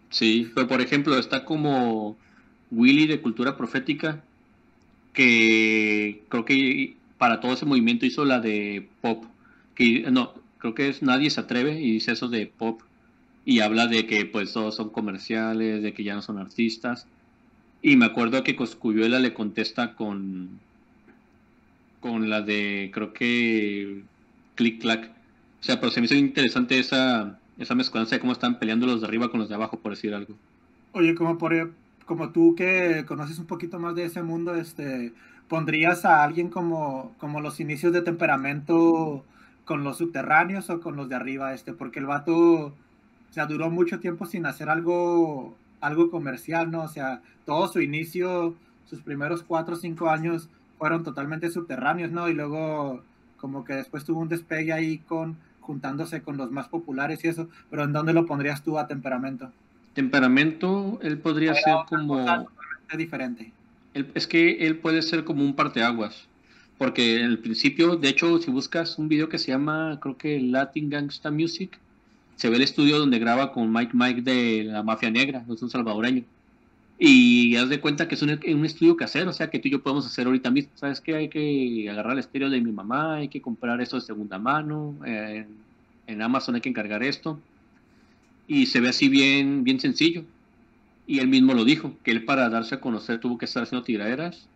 Sí, 0.10 0.52
pero 0.56 0.68
por 0.68 0.82
ejemplo 0.82 1.18
está 1.18 1.46
como 1.46 2.18
Willy 2.72 3.08
de 3.08 3.22
Cultura 3.22 3.58
Profética, 3.58 4.24
que 5.14 6.26
creo 6.30 6.46
que 6.46 6.98
para 7.18 7.40
todo 7.42 7.54
ese 7.54 7.66
movimiento 7.66 8.06
hizo 8.06 8.26
la 8.26 8.40
de 8.40 8.90
pop, 9.02 9.26
que 9.76 10.10
no, 10.12 10.34
creo 10.60 10.76
que 10.76 10.90
es 10.90 11.02
Nadie 11.04 11.30
se 11.30 11.42
atreve 11.42 11.82
y 11.82 11.94
dice 11.94 12.14
eso 12.14 12.30
de 12.30 12.48
pop 12.48 12.82
y 13.46 13.60
habla 13.60 13.88
de 13.88 14.08
que 14.08 14.26
pues 14.26 14.52
todos 14.54 14.76
son 14.76 14.90
comerciales, 14.90 15.84
de 15.84 15.94
que 15.94 16.04
ya 16.04 16.16
no 16.16 16.22
son 16.22 16.40
artistas. 16.40 17.08
Y 17.82 17.96
me 17.96 18.06
acuerdo 18.06 18.44
que 18.44 18.56
Coscuyuela 18.56 19.20
le 19.20 19.34
contesta 19.34 19.96
con 19.96 20.60
con 22.00 22.30
la 22.30 22.42
de 22.42 22.92
creo 22.94 23.14
que 23.14 24.04
Click 24.56 24.82
Clack. 24.82 25.12
O 25.62 25.64
sea, 25.64 25.80
pero 25.80 25.92
se 25.92 26.02
me 26.02 26.06
hizo 26.06 26.16
interesante 26.16 26.80
esa 26.80 27.40
esa 27.58 27.76
mezcolanza 27.76 28.16
de 28.16 28.20
cómo 28.20 28.34
están 28.34 28.60
peleando 28.60 28.86
los 28.86 29.02
de 29.02 29.08
arriba 29.08 29.30
con 29.30 29.40
los 29.40 29.50
de 29.50 29.56
abajo, 29.56 29.80
por 29.80 29.94
decir 29.94 30.14
algo. 30.14 30.36
Oye, 30.92 31.16
como 31.16 31.38
por 31.38 31.54
como 32.06 32.30
tú 32.30 32.56
que 32.56 33.04
conoces 33.08 33.40
un 33.40 33.46
poquito 33.46 33.80
más 33.80 33.96
de 33.96 34.06
ese 34.06 34.22
mundo, 34.24 34.56
este, 34.56 35.14
¿pondrías 35.48 36.06
a 36.06 36.24
alguien 36.24 36.50
como, 36.50 37.16
como 37.18 37.42
los 37.42 37.60
inicios 37.60 37.94
de 37.94 38.02
temperamento 38.02 39.26
con 39.66 39.84
los 39.84 39.98
subterráneos 39.98 40.70
o 40.70 40.80
con 40.80 40.96
los 40.96 41.10
de 41.10 41.16
arriba? 41.16 41.54
Este, 41.54 41.74
porque 41.74 42.00
el 42.00 42.06
vato, 42.06 42.76
sea, 43.36 43.46
duró 43.46 43.70
mucho 43.70 44.00
tiempo 44.00 44.26
sin 44.26 44.46
hacer 44.46 44.70
algo, 44.70 45.56
algo 45.82 46.10
comercial, 46.10 46.72
¿no? 46.72 46.84
O 46.84 46.88
sea, 46.88 47.22
todo 47.46 47.68
su 47.68 47.82
inicio, 47.82 48.56
sus 48.90 49.02
primeros 49.02 49.44
cuatro 49.44 49.76
o 49.76 49.78
cinco 49.78 50.10
años 50.10 50.50
fueron 50.78 51.04
totalmente 51.04 51.50
subterráneos, 51.52 52.12
¿no? 52.12 52.28
Y 52.30 52.34
luego 52.34 53.04
como 53.38 53.64
que 53.66 53.74
después 53.74 54.06
tuvo 54.06 54.22
un 54.22 54.30
despegue 54.30 54.74
ahí 54.74 55.00
con 55.00 55.38
juntándose 55.60 56.22
con 56.22 56.38
los 56.38 56.52
más 56.52 56.68
populares 56.70 57.24
y 57.26 57.28
eso, 57.28 57.50
pero 57.70 57.84
¿en 57.84 57.94
dónde 57.94 58.14
lo 58.14 58.26
pondrías 58.26 58.64
tú 58.64 58.78
a 58.80 58.88
temperamento? 58.88 59.52
Temperamento, 59.94 61.00
él 61.02 61.18
podría 61.20 61.56
ser 61.56 61.74
como... 61.90 62.18
totalmente 62.18 62.98
diferente. 62.98 63.54
él- 63.94 64.12
es 64.14 64.28
que 64.28 64.68
él 64.68 64.78
puede 64.80 65.02
ser 65.02 65.24
como 65.24 65.44
un 65.44 65.56
parteaguas. 65.56 66.30
Porque 66.78 67.20
en 67.20 67.26
el 67.26 67.40
principio, 67.40 67.96
de 67.96 68.10
hecho, 68.10 68.38
si 68.40 68.52
buscas 68.52 69.00
un 69.00 69.08
video 69.08 69.30
que 69.30 69.38
se 69.40 69.52
llama, 69.52 69.98
creo 70.02 70.18
que 70.18 70.40
Latin 70.42 70.90
Gangsta 70.90 71.32
Music, 71.32 71.80
se 72.36 72.50
ve 72.50 72.58
el 72.58 72.62
estudio 72.64 73.00
donde 73.00 73.20
graba 73.20 73.52
con 73.52 73.72
Mike 73.72 73.92
Mike 73.94 74.22
de 74.22 74.64
la 74.66 74.84
Mafia 74.84 75.10
Negra, 75.10 75.46
es 75.52 75.62
un 75.62 75.70
salvadoreño. 75.70 76.24
Y 76.98 77.56
haz 77.58 77.68
de 77.68 77.82
cuenta 77.82 78.08
que 78.08 78.16
es 78.16 78.22
un, 78.22 78.30
un 78.30 78.66
estudio 78.66 78.96
casero, 78.96 79.30
o 79.30 79.34
sea, 79.34 79.50
que 79.50 79.60
tú 79.60 79.68
y 79.68 79.72
yo 79.72 79.84
podemos 79.84 80.06
hacer 80.06 80.28
ahorita 80.28 80.50
mismo. 80.50 80.72
¿Sabes 80.76 81.02
qué? 81.02 81.16
Hay 81.16 81.30
que 81.30 81.90
agarrar 81.90 82.14
el 82.14 82.20
estéreo 82.20 82.50
de 82.50 82.62
mi 82.62 82.72
mamá, 82.72 83.16
hay 83.16 83.28
que 83.28 83.42
comprar 83.42 83.82
esto 83.82 83.98
de 83.98 84.02
segunda 84.02 84.40
mano, 84.40 84.96
eh, 85.06 85.46
en 86.08 86.22
Amazon 86.22 86.56
hay 86.56 86.62
que 86.62 86.70
encargar 86.70 87.04
esto. 87.04 87.40
Y 88.48 88.68
se 88.68 88.80
ve 88.80 88.90
así 88.90 89.10
bien, 89.10 89.64
bien 89.64 89.80
sencillo. 89.80 90.24
Y 91.08 91.20
él 91.20 91.28
mismo 91.28 91.54
lo 91.54 91.66
dijo, 91.66 91.98
que 92.04 92.12
él 92.12 92.26
para 92.26 92.50
darse 92.50 92.76
a 92.76 92.82
conocer 92.82 93.20
tuvo 93.20 93.38
que 93.38 93.46
estar 93.46 93.64
haciendo 93.64 93.84
tiraderas, 93.84 94.48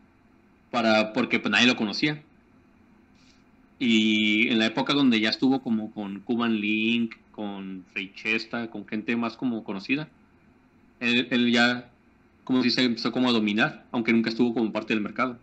para, 0.72 1.14
porque 1.14 1.40
pues 1.40 1.52
nadie 1.52 1.68
lo 1.68 1.76
conocía. 1.76 2.22
Y 3.80 4.50
en 4.50 4.60
la 4.60 4.66
época 4.66 4.94
donde 4.94 5.20
ya 5.20 5.30
estuvo 5.30 5.62
como 5.62 5.92
con 5.92 6.20
Cuban 6.22 6.60
Link, 6.60 7.16
con 7.40 7.86
Chesta, 8.16 8.70
con 8.70 8.86
gente 8.86 9.16
más 9.16 9.38
como 9.38 9.64
conocida, 9.64 10.10
él, 11.00 11.28
él 11.32 11.52
ya 11.52 11.90
como 12.44 12.62
si 12.64 12.70
se 12.70 12.84
empezó 12.84 13.12
como 13.14 13.30
a 13.30 13.32
dominar, 13.32 13.86
aunque 13.92 14.12
nunca 14.12 14.30
estuvo 14.30 14.54
como 14.54 14.72
parte 14.74 14.94
del 14.94 15.02
mercado. 15.02 15.38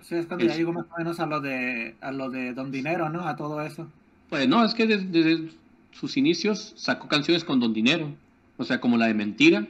Sí, 0.00 0.14
es 0.14 0.26
cuando 0.26 0.46
ya 0.46 0.52
Es- 0.52 0.58
llegó 0.58 0.72
más 0.72 0.86
o 0.90 0.98
menos 0.98 1.20
a 1.20 1.26
lo 1.26 1.40
de 1.40 1.96
a 2.00 2.12
lo 2.12 2.30
de 2.30 2.54
Don 2.54 2.70
Dinero, 2.70 3.10
¿no? 3.10 3.26
A 3.28 3.36
todo 3.36 3.60
eso. 3.60 3.88
Pues 4.30 4.48
no, 4.48 4.64
es 4.64 4.74
que 4.74 4.86
desde, 4.86 5.06
desde 5.06 5.50
sus 5.92 6.16
inicios 6.16 6.72
sacó 6.76 7.08
canciones 7.08 7.44
con 7.44 7.60
Don 7.60 7.72
Dinero, 7.74 8.14
o 8.56 8.64
sea, 8.64 8.80
como 8.80 8.96
la 8.96 9.06
de 9.06 9.14
Mentira, 9.14 9.66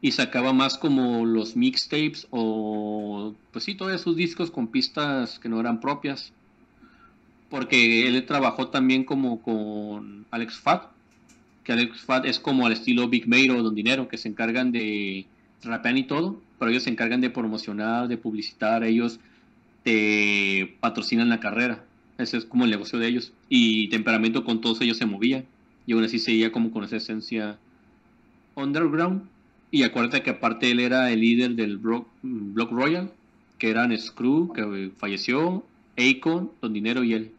y 0.00 0.12
sacaba 0.12 0.52
más 0.52 0.78
como 0.78 1.26
los 1.26 1.56
mixtapes 1.56 2.28
o, 2.30 3.34
pues 3.52 3.64
sí, 3.64 3.74
todos 3.74 3.92
esos 3.92 4.16
discos 4.16 4.50
con 4.50 4.68
pistas 4.68 5.38
que 5.38 5.48
no 5.48 5.60
eran 5.60 5.80
propias, 5.80 6.32
porque 7.50 8.06
él 8.06 8.24
trabajó 8.26 8.68
también 8.68 9.04
como 9.04 9.42
con 9.42 10.26
Alex 10.30 10.58
Fat, 10.58 10.84
que 11.64 11.72
Alex 11.72 12.00
Fat 12.00 12.24
es 12.26 12.38
como 12.38 12.66
al 12.66 12.72
estilo 12.72 13.08
Big 13.08 13.28
Mate 13.28 13.50
o 13.50 13.62
Don 13.62 13.74
Dinero, 13.74 14.08
que 14.08 14.18
se 14.18 14.28
encargan 14.28 14.72
de 14.72 15.26
rapear 15.62 15.96
y 15.96 16.04
todo, 16.04 16.40
pero 16.58 16.70
ellos 16.70 16.84
se 16.84 16.90
encargan 16.90 17.20
de 17.20 17.30
promocionar, 17.30 18.08
de 18.08 18.16
publicitar, 18.16 18.84
ellos 18.84 19.20
te 19.82 20.76
patrocinan 20.80 21.28
la 21.28 21.40
carrera. 21.40 21.84
Ese 22.18 22.38
es 22.38 22.44
como 22.44 22.64
el 22.64 22.70
negocio 22.70 22.98
de 22.98 23.08
ellos. 23.08 23.32
Y 23.48 23.88
temperamento 23.88 24.44
con 24.44 24.60
todos 24.60 24.80
ellos 24.80 24.96
se 24.96 25.06
movía. 25.06 25.44
Y 25.86 25.92
aún 25.92 26.04
así 26.04 26.18
seguía 26.18 26.50
como 26.50 26.70
con 26.70 26.82
esa 26.84 26.96
esencia 26.96 27.58
underground. 28.54 29.22
Y 29.70 29.82
acuérdate 29.82 30.22
que 30.22 30.30
aparte 30.30 30.70
él 30.70 30.80
era 30.80 31.10
el 31.12 31.20
líder 31.20 31.54
del 31.54 31.78
Block, 31.78 32.08
Block 32.22 32.72
Royal, 32.72 33.12
que 33.58 33.70
eran 33.70 33.96
Screw, 33.96 34.52
que 34.52 34.90
falleció, 34.96 35.64
Akon, 35.96 36.50
Don 36.60 36.72
Dinero 36.72 37.02
y 37.04 37.14
él. 37.14 37.32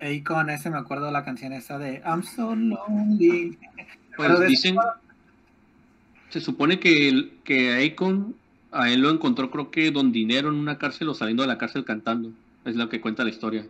Y 0.00 0.22
con 0.22 0.50
ese 0.50 0.68
me 0.70 0.78
acuerdo 0.78 1.06
de 1.06 1.12
la 1.12 1.24
canción 1.24 1.52
esa 1.52 1.78
de 1.78 2.02
I'm 2.04 2.22
so 2.24 2.54
lonely. 2.56 3.56
Pues 4.16 4.40
dicen, 4.48 4.76
se 6.30 6.40
supone 6.40 6.80
que, 6.80 7.08
el- 7.08 7.32
que 7.44 7.86
Akon, 7.92 8.34
a 8.72 8.90
él 8.90 9.00
lo 9.00 9.10
encontró 9.10 9.50
creo 9.50 9.70
que 9.70 9.90
Don 9.90 10.12
Dinero 10.12 10.48
en 10.48 10.56
una 10.56 10.78
cárcel 10.78 11.08
o 11.08 11.14
saliendo 11.14 11.42
de 11.42 11.48
la 11.48 11.58
cárcel 11.58 11.84
cantando. 11.84 12.30
Es 12.64 12.74
lo 12.76 12.88
que 12.88 13.00
cuenta 13.00 13.24
la 13.24 13.30
historia. 13.30 13.66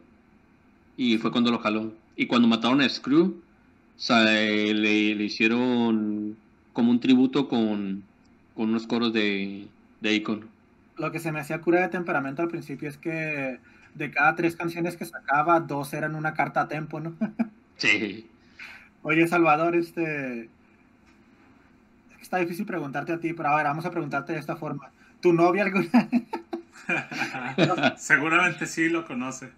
Y 0.96 1.18
fue 1.18 1.32
cuando 1.32 1.50
lo 1.50 1.58
jaló. 1.58 1.92
Y 2.16 2.26
cuando 2.26 2.48
mataron 2.48 2.80
a 2.80 2.88
Screw, 2.88 3.42
eh, 4.08 4.72
le, 4.74 5.14
le 5.14 5.24
hicieron 5.24 6.36
como 6.72 6.90
un 6.90 7.00
tributo 7.00 7.48
con, 7.48 8.02
con 8.54 8.70
unos 8.70 8.86
coros 8.86 9.12
de, 9.12 9.66
de 10.00 10.16
Akon. 10.16 10.46
Lo 10.96 11.10
que 11.10 11.18
se 11.18 11.32
me 11.32 11.40
hacía 11.40 11.60
cura 11.60 11.80
de 11.80 11.88
temperamento 11.88 12.42
al 12.42 12.48
principio 12.48 12.88
es 12.88 12.98
que 12.98 13.58
de 13.94 14.10
cada 14.10 14.34
tres 14.34 14.56
canciones 14.56 14.96
que 14.96 15.04
sacaba, 15.04 15.60
dos 15.60 15.92
eran 15.92 16.14
una 16.14 16.34
carta 16.34 16.62
a 16.62 16.68
tempo, 16.68 17.00
¿no? 17.00 17.14
Sí. 17.76 18.30
Oye, 19.02 19.26
Salvador, 19.26 19.74
este. 19.74 20.42
es 20.44 20.48
que 22.16 22.22
Está 22.22 22.36
difícil 22.36 22.64
preguntarte 22.64 23.12
a 23.12 23.18
ti, 23.18 23.32
pero 23.32 23.48
a 23.48 23.56
ver, 23.56 23.64
vamos 23.64 23.84
a 23.86 23.90
preguntarte 23.90 24.34
de 24.34 24.38
esta 24.38 24.54
forma. 24.54 24.92
¿Tu 25.20 25.32
novia 25.32 25.64
alguna, 25.64 25.88
Seguramente 27.96 28.66
sí 28.66 28.88
lo 28.88 29.04
conoce. 29.04 29.50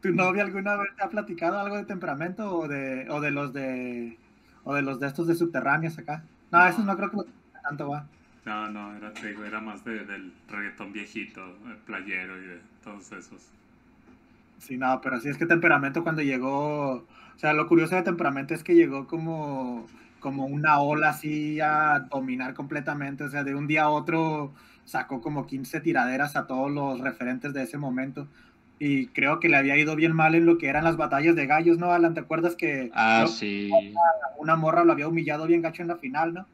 tu 0.00 0.10
novia 0.12 0.44
alguna 0.44 0.76
vez 0.76 0.94
te 0.96 1.02
ha 1.02 1.08
platicado 1.08 1.58
algo 1.58 1.76
de 1.76 1.84
temperamento 1.84 2.56
o 2.56 2.68
de, 2.68 3.08
o 3.10 3.20
de 3.20 3.30
los 3.32 3.52
de 3.52 4.18
o 4.64 4.74
de 4.74 4.82
los 4.82 5.00
de 5.00 5.08
estos 5.08 5.26
de 5.26 5.34
subterráneos 5.34 5.98
acá? 5.98 6.22
No, 6.52 6.64
esos 6.66 6.84
no 6.84 6.96
creo 6.96 7.10
que 7.10 7.16
los 7.16 7.26
tanto 7.62 7.88
va. 7.88 8.06
No, 8.46 8.70
no, 8.70 8.96
era, 8.96 9.12
te 9.12 9.26
digo, 9.28 9.44
era 9.44 9.60
más 9.60 9.84
de- 9.84 10.06
del 10.06 10.42
reggaetón 10.48 10.90
viejito, 10.90 11.58
el 11.66 11.76
playero 11.84 12.42
y 12.42 12.46
de 12.46 12.60
todos 12.80 13.12
esos. 13.12 13.52
Sí, 14.58 14.76
no, 14.78 15.00
pero 15.02 15.20
sí 15.20 15.28
es 15.28 15.36
que 15.36 15.46
temperamento 15.46 16.02
cuando 16.02 16.22
llegó, 16.22 16.92
o 17.04 17.08
sea, 17.36 17.52
lo 17.52 17.66
curioso 17.68 17.94
de 17.94 18.02
temperamento 18.02 18.54
es 18.54 18.64
que 18.64 18.74
llegó 18.74 19.06
como, 19.06 19.92
como 20.18 20.46
una 20.46 20.80
ola 20.80 21.10
así 21.10 21.60
a 21.60 22.00
dominar 22.10 22.54
completamente, 22.54 23.24
o 23.24 23.28
sea, 23.30 23.44
de 23.44 23.54
un 23.54 23.66
día 23.66 23.84
a 23.84 23.90
otro 23.90 24.54
sacó 24.84 25.20
como 25.20 25.46
15 25.46 25.80
tiraderas 25.80 26.36
a 26.36 26.46
todos 26.46 26.70
los 26.70 27.00
referentes 27.00 27.52
de 27.52 27.62
ese 27.64 27.76
momento. 27.78 28.32
Y 28.78 29.08
creo 29.12 29.40
que 29.40 29.48
le 29.48 29.56
había 29.56 29.76
ido 29.76 29.94
bien 29.96 30.12
mal 30.14 30.34
en 30.34 30.46
lo 30.46 30.58
que 30.58 30.68
eran 30.68 30.84
las 30.84 30.96
batallas 30.96 31.34
de 31.36 31.46
gallos, 31.46 31.78
¿no, 31.78 31.92
Alan? 31.92 32.14
¿Te 32.14 32.20
acuerdas 32.20 32.56
que 32.56 32.90
Ah, 32.92 33.26
sí. 33.26 33.68
que 33.70 33.92
una 34.38 34.56
morra 34.56 34.84
lo 34.84 34.92
había 34.92 35.08
humillado 35.08 35.46
bien 35.46 35.62
gacho 35.62 35.82
en 35.82 35.88
la 35.88 35.96
final, 35.96 36.34
¿no? 36.34 36.46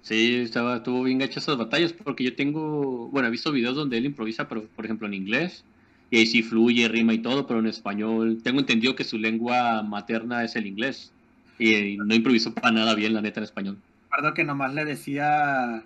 Sí, 0.00 0.36
estaba, 0.36 0.76
estuvo 0.76 1.02
bien 1.02 1.18
gacho 1.18 1.38
esas 1.40 1.58
batallas 1.58 1.92
porque 1.92 2.24
yo 2.24 2.34
tengo, 2.36 3.10
bueno, 3.10 3.28
he 3.28 3.30
visto 3.30 3.52
videos 3.52 3.76
donde 3.76 3.98
él 3.98 4.06
improvisa, 4.06 4.48
pero 4.48 4.70
por 4.70 4.84
ejemplo 4.84 5.06
en 5.06 5.14
inglés, 5.14 5.66
y 6.10 6.18
ahí 6.18 6.26
sí 6.26 6.42
fluye, 6.42 6.88
rima 6.88 7.12
y 7.14 7.20
todo, 7.22 7.46
pero 7.46 7.60
en 7.60 7.66
español 7.66 8.40
tengo 8.42 8.60
entendido 8.60 8.94
que 8.94 9.04
su 9.04 9.18
lengua 9.18 9.82
materna 9.82 10.44
es 10.44 10.56
el 10.56 10.66
inglés, 10.66 11.14
y 11.58 11.96
no 11.98 12.14
improvisó 12.14 12.54
para 12.54 12.72
nada 12.72 12.94
bien, 12.94 13.12
la 13.12 13.20
neta, 13.22 13.40
en 13.40 13.44
español. 13.44 13.84
Recuerdo 14.10 14.34
que 14.34 14.44
nomás 14.44 14.74
le 14.74 14.84
decía, 14.84 15.84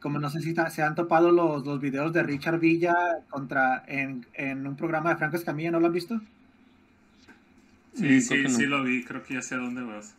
como 0.00 0.18
no 0.20 0.30
sé 0.30 0.40
si 0.40 0.54
se 0.54 0.82
han 0.82 0.94
topado 0.96 1.32
los, 1.32 1.66
los 1.66 1.80
videos 1.80 2.12
de 2.12 2.22
Richard 2.22 2.60
Villa 2.60 2.94
contra 3.30 3.84
en, 3.88 4.26
en 4.34 4.66
un 4.66 4.76
programa 4.76 5.10
de 5.10 5.16
Franco 5.18 5.36
Escamilla, 5.36 5.70
¿no 5.72 5.80
lo 5.80 5.86
han 5.88 5.92
visto? 5.92 6.20
Sí, 7.92 8.06
Mm, 8.06 8.20
sí, 8.20 8.48
no. 8.48 8.48
sí 8.48 8.66
lo 8.66 8.82
vi, 8.84 9.04
creo 9.04 9.22
que 9.22 9.34
ya 9.34 9.42
sé 9.42 9.54
a 9.54 9.58
dónde 9.58 9.82
vas. 9.82 10.16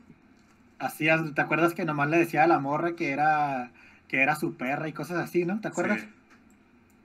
Así, 0.82 1.06
¿te 1.36 1.42
acuerdas 1.42 1.74
que 1.74 1.86
nomás 1.86 2.10
le 2.10 2.18
decía 2.18 2.44
a 2.44 2.48
la 2.48 2.60
morra 2.60 2.96
que 2.96 3.12
era 3.12 3.74
que 4.08 4.22
era 4.22 4.36
su 4.36 4.58
perra 4.58 4.90
y 4.90 4.94
cosas 4.94 5.18
así, 5.20 5.46
¿no? 5.46 5.62
¿Te 5.62 5.68
acuerdas? 5.70 6.02
Sí. 6.02 6.08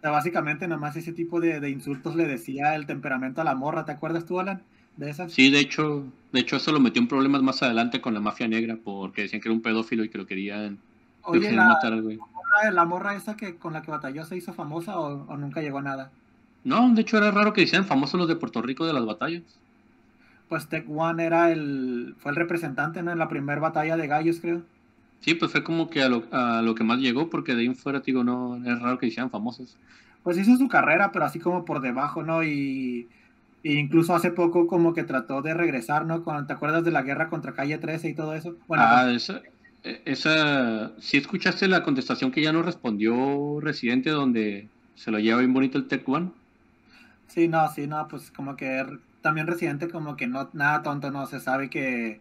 sea, 0.01 0.11
básicamente 0.11 0.69
nomás 0.69 0.97
ese 0.97 1.13
tipo 1.13 1.41
de, 1.41 1.61
de 1.61 1.71
insultos 1.71 2.17
le 2.17 2.27
decía 2.27 2.75
el 2.77 2.87
temperamento 2.87 3.41
a 3.41 3.45
la 3.45 3.55
morra, 3.55 3.85
¿te 3.85 3.93
acuerdas 3.93 4.25
tú, 4.27 4.41
Alan? 4.41 4.67
De 4.97 5.11
esas. 5.11 5.33
Sí, 5.33 5.51
de 5.51 5.61
hecho, 5.61 6.13
de 6.33 6.41
hecho 6.41 6.57
eso 6.57 6.73
lo 6.73 6.81
metió 6.81 7.01
en 7.03 7.09
problemas 7.09 7.43
más 7.43 7.63
adelante 7.63 8.01
con 8.01 8.15
la 8.15 8.21
mafia 8.21 8.49
negra 8.49 8.77
porque 8.83 9.23
decían 9.23 9.41
que 9.43 9.49
era 9.49 9.55
un 9.55 9.63
pedófilo 9.63 10.05
y 10.05 10.09
que 10.11 10.19
lo 10.19 10.27
querían, 10.27 10.85
lo 11.31 11.33
Oye, 11.33 11.41
querían 11.43 11.57
la, 11.57 11.65
matar 11.65 11.93
al 11.93 12.03
güey. 12.03 12.25
la 12.73 12.85
morra 12.87 13.15
esa 13.17 13.37
que 13.37 13.59
con 13.59 13.73
la 13.75 13.83
que 13.83 13.91
batalló 13.91 14.25
se 14.25 14.37
hizo 14.37 14.53
famosa 14.55 14.99
o, 14.99 15.27
o 15.27 15.37
nunca 15.37 15.61
llegó 15.61 15.79
a 15.79 15.83
nada. 15.83 16.13
No, 16.65 16.93
de 16.95 17.01
hecho 17.03 17.17
era 17.19 17.31
raro 17.31 17.53
que 17.55 17.63
hicieran 17.63 17.87
famosos 17.87 18.19
los 18.19 18.29
de 18.29 18.37
Puerto 18.37 18.61
Rico 18.61 18.87
de 18.87 18.93
las 18.93 19.07
batallas. 19.07 19.61
Pues 20.49 20.69
Tech 20.69 20.87
One 20.89 21.25
era 21.25 21.51
el, 21.53 22.15
fue 22.19 22.31
el 22.33 22.37
representante, 22.37 23.03
¿no? 23.03 23.13
En 23.13 23.19
la 23.19 23.29
primera 23.29 23.61
batalla 23.61 23.97
de 23.97 24.07
gallos, 24.09 24.41
creo. 24.41 24.67
Sí, 25.21 25.35
pues 25.35 25.53
fue 25.53 25.63
como 25.65 25.91
que 25.91 26.01
a 26.03 26.09
lo, 26.09 26.27
a 26.33 26.63
lo 26.63 26.75
que 26.75 26.83
más 26.85 26.99
llegó 27.01 27.29
porque 27.31 27.55
de 27.55 27.61
ahí 27.63 27.67
en 27.67 27.77
fuera, 27.77 28.01
digo, 28.01 28.25
no, 28.25 28.57
es 28.57 28.81
raro 28.81 28.99
que 28.99 29.07
hicieran 29.07 29.31
famosos. 29.31 29.79
Pues 30.23 30.39
hizo 30.39 30.57
su 30.57 30.69
carrera, 30.69 31.13
pero 31.13 31.25
así 31.25 31.39
como 31.41 31.65
por 31.65 31.81
debajo, 31.81 32.23
¿no? 32.23 32.43
Y, 32.45 33.11
y 33.63 33.79
incluso 33.79 34.15
hace 34.15 34.33
poco 34.33 34.67
como 34.67 34.93
que 34.95 35.05
trató 35.05 35.43
de 35.43 35.55
regresar, 35.55 36.05
¿no? 36.07 36.25
Cuando, 36.25 36.47
¿Te 36.47 36.53
acuerdas 36.55 36.85
de 36.85 36.91
la 36.91 37.03
guerra 37.03 37.29
contra 37.29 37.55
Calle 37.55 37.79
13 37.79 38.09
y 38.09 38.15
todo 38.15 38.35
eso? 38.35 38.59
Bueno, 38.67 38.89
ah, 38.89 38.89
pues, 38.89 39.13
esa, 39.15 39.43
e- 39.83 40.03
esa, 40.07 40.95
sí 41.01 41.17
escuchaste 41.19 41.69
la 41.69 41.83
contestación 41.83 42.31
que 42.33 42.43
ya 42.43 42.53
no 42.53 42.63
respondió 42.63 43.61
Residente 43.61 44.11
donde 44.11 44.73
se 44.95 45.11
lo 45.11 45.19
lleva 45.19 45.41
bien 45.41 45.55
bonito 45.55 45.79
el 45.79 45.89
Tech 45.89 46.09
One. 46.09 46.33
sí, 47.27 47.49
no, 47.49 47.69
sí, 47.73 47.87
no, 47.87 48.07
pues 48.09 48.31
como 48.31 48.57
que 48.57 48.85
también 49.27 49.49
Residente 49.49 49.89
como 49.89 50.17
que 50.17 50.29
no, 50.29 50.49
nada 50.53 50.83
tonto, 50.85 51.11
no, 51.11 51.27
se 51.27 51.41
sabe 51.41 51.69
que, 51.69 52.21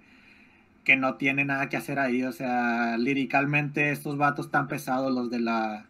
que 0.84 0.96
no 0.96 1.16
tiene 1.16 1.46
nada 1.46 1.70
que 1.70 1.78
hacer 1.78 2.00
ahí, 2.00 2.24
o 2.24 2.32
sea, 2.32 2.98
líricamente 2.98 3.92
estos 3.92 4.18
vatos 4.18 4.50
tan 4.50 4.68
pesados, 4.68 5.14
los 5.14 5.30
de 5.30 5.40
la, 5.40 5.86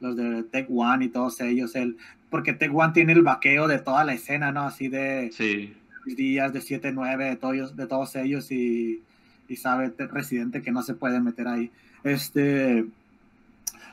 los 0.00 0.14
de 0.14 0.42
Tech 0.42 0.68
One 0.70 1.06
y 1.06 1.08
todos 1.08 1.40
ellos, 1.40 1.74
el, 1.74 1.96
porque 2.28 2.52
Tech 2.52 2.70
One 2.74 2.92
tiene 2.92 3.12
el 3.14 3.22
vaqueo 3.22 3.66
de 3.66 3.78
toda 3.78 4.04
la 4.04 4.12
escena, 4.12 4.52
¿no? 4.52 4.62
Así 4.62 4.88
de... 4.88 5.30
Sí, 5.32 5.74
días 6.04 6.52
de 6.52 6.60
7-9 6.60 7.16
de 7.30 7.36
todos, 7.36 7.76
de 7.76 7.86
todos 7.86 8.16
ellos 8.16 8.50
y, 8.50 9.02
y 9.48 9.56
sabe 9.56 9.90
te- 9.90 10.06
Residente 10.06 10.62
que 10.62 10.70
no 10.72 10.82
se 10.82 10.94
puede 10.94 11.20
meter 11.20 11.48
ahí. 11.48 11.70
Este, 12.04 12.86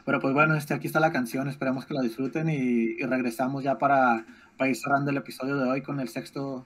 pero 0.06 0.20
pues 0.20 0.34
bueno, 0.34 0.56
este, 0.56 0.74
aquí 0.74 0.88
está 0.88 1.00
la 1.00 1.12
canción, 1.12 1.50
esperemos 1.50 1.86
que 1.86 1.94
la 1.94 2.02
disfruten 2.02 2.50
y, 2.50 2.96
y 3.00 3.04
regresamos 3.04 3.64
ya 3.64 3.78
para, 3.78 4.26
para 4.58 4.70
ir 4.70 4.76
cerrando 4.76 5.12
el 5.12 5.18
episodio 5.18 5.58
de 5.58 5.70
hoy 5.70 5.82
con 5.82 6.00
el 6.00 6.10
sexto 6.10 6.66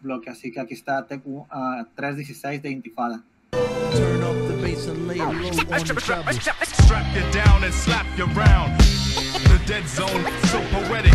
bloque. 0.00 0.30
Así 0.30 0.52
que 0.52 0.60
aquí 0.60 0.74
está 0.74 1.06
One, 1.08 1.46
ah, 1.50 1.86
316 1.94 2.62
de 2.62 2.70
Intifada. 2.70 3.22
Turn 3.52 4.22
up 4.22 4.34
the 4.48 4.54
bass 4.62 4.88
and 4.88 5.06
lay 5.06 5.18
low 5.18 5.28
on 5.28 5.84
the 5.84 5.94
treble. 5.94 6.32
Strap 6.32 7.06
you 7.14 7.22
down 7.32 7.64
and 7.64 7.72
slap 7.72 8.06
you 8.16 8.26
round. 8.34 8.78
The 8.78 9.60
dead 9.66 9.86
zone, 9.88 10.24
so 10.50 10.60
poetic. 10.72 11.14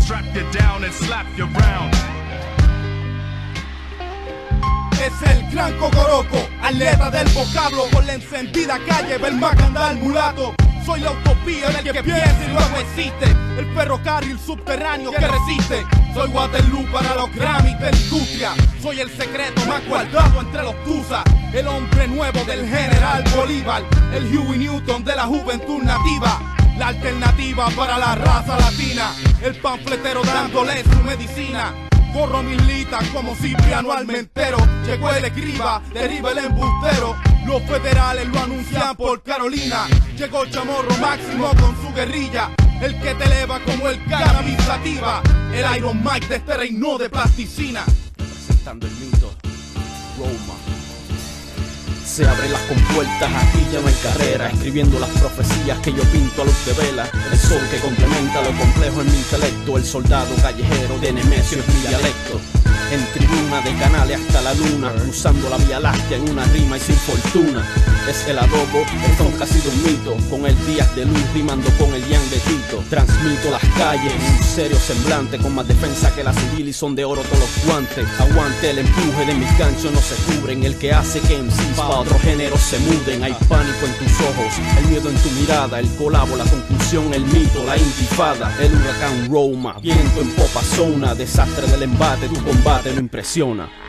Strap 0.00 0.24
you 0.34 0.42
down 0.52 0.84
and 0.84 0.92
slap 0.92 1.26
you 1.36 1.46
round. 1.46 1.94
Es 5.04 5.22
el 5.22 5.50
gran 5.50 5.76
Cocoroco, 5.78 6.38
atleta 6.62 7.10
del 7.10 7.28
vocablo 7.34 7.84
Con 7.92 8.06
la 8.06 8.14
encendida 8.14 8.78
calle, 8.86 9.16
andar 9.16 9.96
mulato 9.96 10.54
Soy 10.84 11.00
la 11.00 11.12
utopía 11.12 11.70
del 11.70 11.92
que 11.92 12.02
piensa 12.02 12.44
y 12.44 12.52
luego 12.52 12.76
existe. 12.78 13.24
El 13.58 13.74
ferrocarril 13.74 14.38
subterráneo 14.38 15.12
que 15.12 15.26
resiste. 15.26 15.86
Soy 16.12 16.28
Waterloo 16.30 16.84
para 16.92 17.14
los 17.14 17.34
Grammys 17.34 17.78
de 17.80 17.90
industria. 17.90 18.52
Soy 18.82 19.00
el 19.00 19.10
secreto 19.10 19.64
más 19.66 19.86
guardado 19.86 20.40
entre 20.40 20.62
los 20.62 20.74
Tusa. 20.84 21.24
El 21.54 21.68
hombre 21.68 22.06
nuevo 22.06 22.44
del 22.44 22.68
general 22.68 23.24
Bolívar. 23.34 23.82
El 24.12 24.36
Huey 24.36 24.58
Newton 24.58 25.04
de 25.04 25.16
la 25.16 25.24
juventud 25.24 25.82
nativa. 25.82 26.38
La 26.76 26.88
alternativa 26.88 27.68
para 27.70 27.96
la 27.98 28.16
raza 28.16 28.58
latina, 28.58 29.12
el 29.42 29.54
panfletero 29.60 30.22
dándole 30.24 30.82
su 30.82 31.02
medicina. 31.04 31.72
Corro 32.12 32.42
mis 32.42 32.60
litas 32.66 33.04
como 33.08 33.34
Cipriano 33.36 33.92
Almentero. 33.92 34.58
Llegó 34.84 35.10
el 35.12 35.24
escriba, 35.24 35.80
deriva 35.92 36.32
el 36.32 36.38
embustero. 36.38 37.16
Los 37.46 37.62
federales 37.62 38.26
lo 38.28 38.40
anuncian 38.40 38.96
por 38.96 39.22
Carolina. 39.22 39.86
Llegó 40.16 40.46
chamorro 40.46 40.96
máximo 40.98 41.50
con 41.60 41.76
su 41.82 41.94
guerrilla. 41.94 42.50
El 42.80 42.98
que 43.00 43.14
te 43.14 43.24
eleva 43.24 43.60
como 43.60 43.88
el 43.88 44.02
cannabis 44.04 44.56
sativa. 44.64 45.22
El 45.52 45.76
Iron 45.76 46.02
Mike 46.02 46.26
de 46.28 46.36
este 46.36 46.54
reino 46.54 46.98
de 46.98 47.10
plasticina. 47.10 47.84
Presentando 48.16 48.86
el 48.86 48.92
mito, 48.94 49.34
Roma. 50.18 50.54
Se 52.04 52.26
abren 52.28 52.52
las 52.52 52.62
compuertas, 52.62 53.32
aquí 53.34 53.66
ya 53.72 53.80
no 53.80 53.88
hay 53.88 53.94
carrera 53.94 54.48
Escribiendo 54.50 55.00
las 55.00 55.08
profecías 55.18 55.78
que 55.78 55.92
yo 55.92 56.02
pinto 56.12 56.42
a 56.42 56.44
luz 56.44 56.66
de 56.66 56.74
vela 56.74 57.08
El 57.32 57.38
sol 57.38 57.60
que 57.70 57.78
complementa 57.78 58.42
lo 58.42 58.56
complejo 58.56 59.00
en 59.00 59.10
mi 59.10 59.16
intelecto 59.16 59.78
El 59.78 59.84
soldado 59.84 60.32
callejero 60.36 60.98
de 61.00 61.12
Nemesio 61.12 61.58
es 61.58 61.66
mi 61.66 61.80
dialecto 61.88 62.63
En 62.90 63.04
tribuna 63.12 63.60
de 63.62 63.74
canales 63.76 64.20
hasta 64.20 64.42
la 64.42 64.54
luna 64.54 64.92
Cruzando 64.92 65.48
la 65.48 65.56
vía 65.56 65.80
láctea 65.80 66.18
en 66.18 66.28
una 66.30 66.44
rima 66.44 66.76
y 66.76 66.80
sin 66.80 66.96
fortuna. 66.96 67.64
Es 68.08 68.28
el 68.28 68.38
adobo, 68.38 68.84
el 69.06 69.16
tronco 69.16 69.42
ha 69.42 69.46
sido 69.46 69.70
un 69.70 69.82
mito 69.82 70.16
Con 70.28 70.44
el 70.44 70.54
días 70.66 70.94
de 70.94 71.06
luz 71.06 71.22
rimando 71.32 71.70
con 71.78 71.92
el 71.94 72.06
yang 72.06 72.28
de 72.30 72.36
Tito. 72.38 72.84
Transmito 72.90 73.50
las 73.50 73.64
calles, 73.78 74.12
un 74.12 74.44
serio 74.44 74.78
semblante 74.78 75.38
Con 75.38 75.54
más 75.54 75.66
defensa 75.66 76.14
que 76.14 76.22
la 76.22 76.34
civil 76.34 76.68
y 76.68 76.72
son 76.72 76.94
de 76.94 77.04
oro 77.04 77.22
todos 77.22 77.38
los 77.38 77.66
guantes. 77.66 78.06
Aguante 78.20 78.70
el 78.70 78.80
empuje 78.80 79.24
de 79.26 79.34
mis 79.34 79.58
ganchos 79.58 79.90
no 79.90 80.00
se 80.00 80.14
cubren 80.16 80.64
El 80.64 80.76
que 80.76 80.92
hace 80.92 81.20
que 81.20 81.42
MCs 81.42 81.76
pa' 81.76 82.00
otro 82.00 82.18
género 82.18 82.56
se 82.58 82.78
muden. 82.80 83.24
Hay 83.24 83.34
pánico 83.48 83.86
en 83.86 83.94
tus 83.94 84.20
ojos, 84.20 84.54
el 84.78 84.86
miedo 84.88 85.08
en 85.08 85.16
tu 85.16 85.30
mirada 85.30 85.80
El 85.80 85.88
colabo, 85.96 86.36
la 86.36 86.44
conclusión, 86.44 87.12
el 87.14 87.24
mito, 87.26 87.64
la 87.64 87.76
intifada. 87.76 88.54
El 88.60 88.74
huracán 88.74 89.30
Roma, 89.30 89.76
viento 89.80 90.20
en 90.20 90.28
popa 90.30 90.60
zona 90.62 91.14
Desastre 91.14 91.66
del 91.66 91.84
embate, 91.84 92.28
tu 92.28 92.42
combate 92.44 92.73
no 92.82 93.00
impresiona 93.00 93.83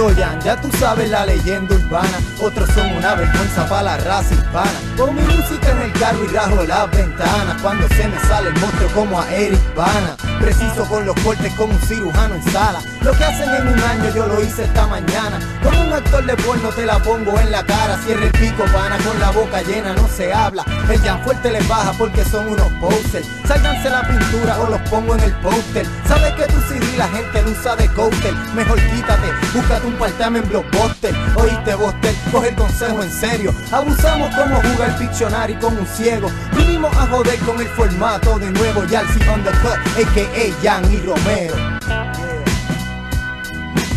Ya 0.00 0.58
tú 0.58 0.70
sabes 0.78 1.10
la 1.10 1.26
leyenda 1.26 1.74
urbana. 1.74 2.18
Otros 2.40 2.70
son 2.70 2.90
una 2.96 3.14
vergüenza 3.16 3.68
para 3.68 3.82
la 3.82 3.96
raza 3.98 4.32
hispana. 4.32 4.72
Con 4.96 5.14
mi 5.14 5.20
música 5.20 5.72
en 5.72 5.82
el 5.82 5.92
carro 5.92 6.24
y 6.24 6.28
rajo 6.28 6.62
las 6.62 6.90
ventanas. 6.90 7.60
Cuando 7.60 7.86
se 7.88 8.08
me 8.08 8.18
sale 8.20 8.48
el 8.48 8.58
monstruo 8.58 8.88
como 8.94 9.20
a 9.20 9.30
Eric 9.30 9.60
Bana. 9.74 10.16
Preciso 10.40 10.86
con 10.88 11.04
los 11.04 11.14
cortes 11.20 11.52
como 11.52 11.74
un 11.74 11.80
cirujano 11.80 12.34
en 12.34 12.42
sala. 12.44 12.80
Lo 13.02 13.12
que 13.12 13.24
hacen 13.24 13.50
en 13.50 13.68
un 13.68 13.78
año 13.78 14.14
yo 14.14 14.26
lo 14.26 14.42
hice 14.42 14.64
esta 14.64 14.86
mañana. 14.86 15.38
Como 15.62 15.78
un 15.82 15.92
actor 15.92 16.24
de 16.24 16.34
porno 16.36 16.70
te 16.70 16.86
la 16.86 16.98
pongo 17.00 17.38
en 17.38 17.50
la 17.50 17.62
cara. 17.66 17.98
Cierre 18.06 18.28
el 18.28 18.32
pico, 18.32 18.64
pana, 18.72 18.96
con 19.04 19.20
la 19.20 19.32
boca 19.32 19.60
llena 19.60 19.92
no 19.92 20.08
se 20.08 20.32
habla. 20.32 20.64
El 20.88 20.98
Jan 21.02 21.22
fuerte 21.22 21.50
les 21.50 21.68
baja 21.68 21.92
porque 21.98 22.24
son 22.24 22.48
unos 22.48 22.72
posters. 22.80 23.28
Sálganse 23.46 23.90
la 23.90 24.00
pintura 24.08 24.58
o 24.60 24.70
los 24.70 24.80
pongo 24.88 25.14
en 25.14 25.20
el 25.20 25.32
póster. 25.40 25.86
Sabes 26.08 26.32
que 26.32 26.46
tu 26.46 26.58
CD 26.62 26.96
la 26.96 27.08
gente 27.08 27.42
lo 27.42 27.50
usa 27.50 27.76
de 27.76 27.86
cóctel. 27.88 28.34
Mejor 28.54 28.80
quítate, 28.88 29.28
búscate 29.52 29.89
un 29.90 29.98
part-time 29.98 30.38
en 30.38 30.48
Blockbuster. 30.48 31.14
Oíste, 31.36 31.74
Buster, 31.74 32.14
coge 32.32 32.48
el 32.48 32.54
consejo 32.54 33.02
en 33.02 33.10
serio. 33.10 33.54
Abusamos 33.72 34.34
como 34.34 34.56
jugar 34.56 34.96
Pictionary 34.98 35.54
con 35.54 35.76
un 35.76 35.86
ciego. 35.86 36.30
Vinimos 36.56 36.94
a 36.96 37.06
joder 37.06 37.38
con 37.40 37.60
el 37.60 37.68
formato 37.68 38.38
de 38.38 38.50
nuevo. 38.50 38.84
Yalsi 38.84 39.20
Undercut, 39.28 39.78
a.k.a. 39.96 40.62
Jan 40.62 40.92
y 40.92 40.96
Romero. 40.98 41.54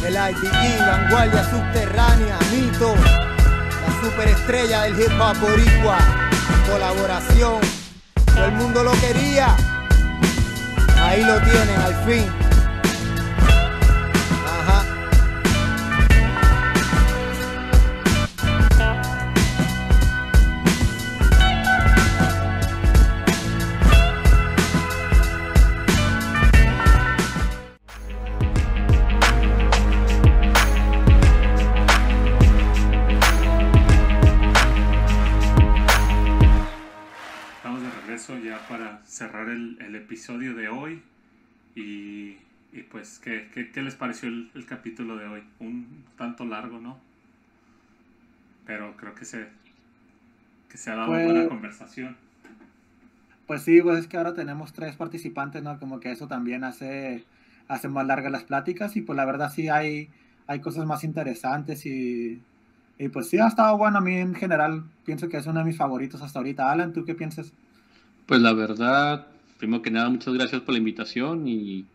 El 0.05 0.15
IDG, 0.15 0.79
vanguardia 0.85 1.49
subterránea, 1.49 2.37
mito. 2.51 2.93
La 2.95 4.09
superestrella 4.09 4.81
del 4.83 4.99
hip 4.99 5.11
hop 5.19 5.37
boricua. 5.39 5.97
Colaboración. 6.69 7.61
Todo 8.25 8.45
el 8.45 8.51
mundo 8.53 8.83
lo 8.83 8.91
quería. 8.93 9.55
Ahí 11.01 11.23
lo 11.23 11.39
tienen, 11.41 11.79
al 11.79 11.95
fin. 12.05 12.42
Cerrar 39.23 39.49
el, 39.49 39.77
el 39.81 39.95
episodio 39.95 40.53
de 40.53 40.67
hoy. 40.69 41.01
Y, 41.75 42.37
y 42.71 42.81
pues, 42.91 43.19
¿qué, 43.23 43.49
qué, 43.53 43.71
qué 43.71 43.81
les 43.81 43.95
pareció 43.95 44.27
el, 44.29 44.51
el 44.53 44.65
capítulo 44.65 45.15
de 45.17 45.25
hoy? 45.27 45.43
Un 45.59 46.03
tanto 46.17 46.45
largo, 46.45 46.79
¿no? 46.79 46.97
Pero 48.65 48.95
creo 48.97 49.15
que 49.15 49.25
se, 49.25 49.47
que 50.69 50.77
se 50.77 50.91
ha 50.91 50.95
dado 50.95 51.07
Pues- 51.07 51.25
buena 51.25 51.47
conversación. 51.47 52.15
Pues 53.47 53.61
sí, 53.63 53.81
pues 53.81 53.99
es 53.99 54.07
que 54.07 54.15
ahora 54.15 54.33
tenemos 54.33 54.71
tres 54.71 54.95
participantes, 54.95 55.61
¿no? 55.61 55.77
Como 55.77 55.99
que 55.99 56.11
eso 56.11 56.27
también 56.29 56.63
hace, 56.63 57.25
hace 57.67 57.89
más 57.89 58.07
largas 58.07 58.31
las 58.31 58.45
pláticas 58.45 58.95
y 58.95 59.01
pues 59.01 59.17
la 59.17 59.25
verdad 59.25 59.51
sí 59.53 59.67
hay, 59.67 60.09
hay 60.47 60.61
cosas 60.61 60.85
más 60.85 61.03
interesantes 61.03 61.85
y, 61.85 62.41
Y 62.97 63.09
pues 63.09 63.27
sí, 63.29 63.37
ha 63.39 63.47
estado 63.47 63.77
bueno. 63.77 63.97
A 63.97 64.01
mí 64.01 64.15
en 64.15 64.33
general 64.33 64.83
pienso 65.05 65.27
que 65.27 65.35
es 65.37 65.45
uno 65.45 65.59
de 65.59 65.65
mis 65.65 65.75
favoritos 65.77 66.21
hasta 66.21 66.39
ahorita. 66.39 66.71
Alan, 66.71 66.93
¿tú 66.93 67.03
qué 67.03 67.15
piensas? 67.15 67.51
Pues 68.25 68.41
la 68.41 68.53
verdad, 68.53 69.27
primero 69.57 69.81
que 69.81 69.91
nada, 69.91 70.09
muchas 70.09 70.33
gracias 70.33 70.61
por 70.61 70.73
la 70.73 70.79
invitación 70.79 71.47
y 71.47 71.91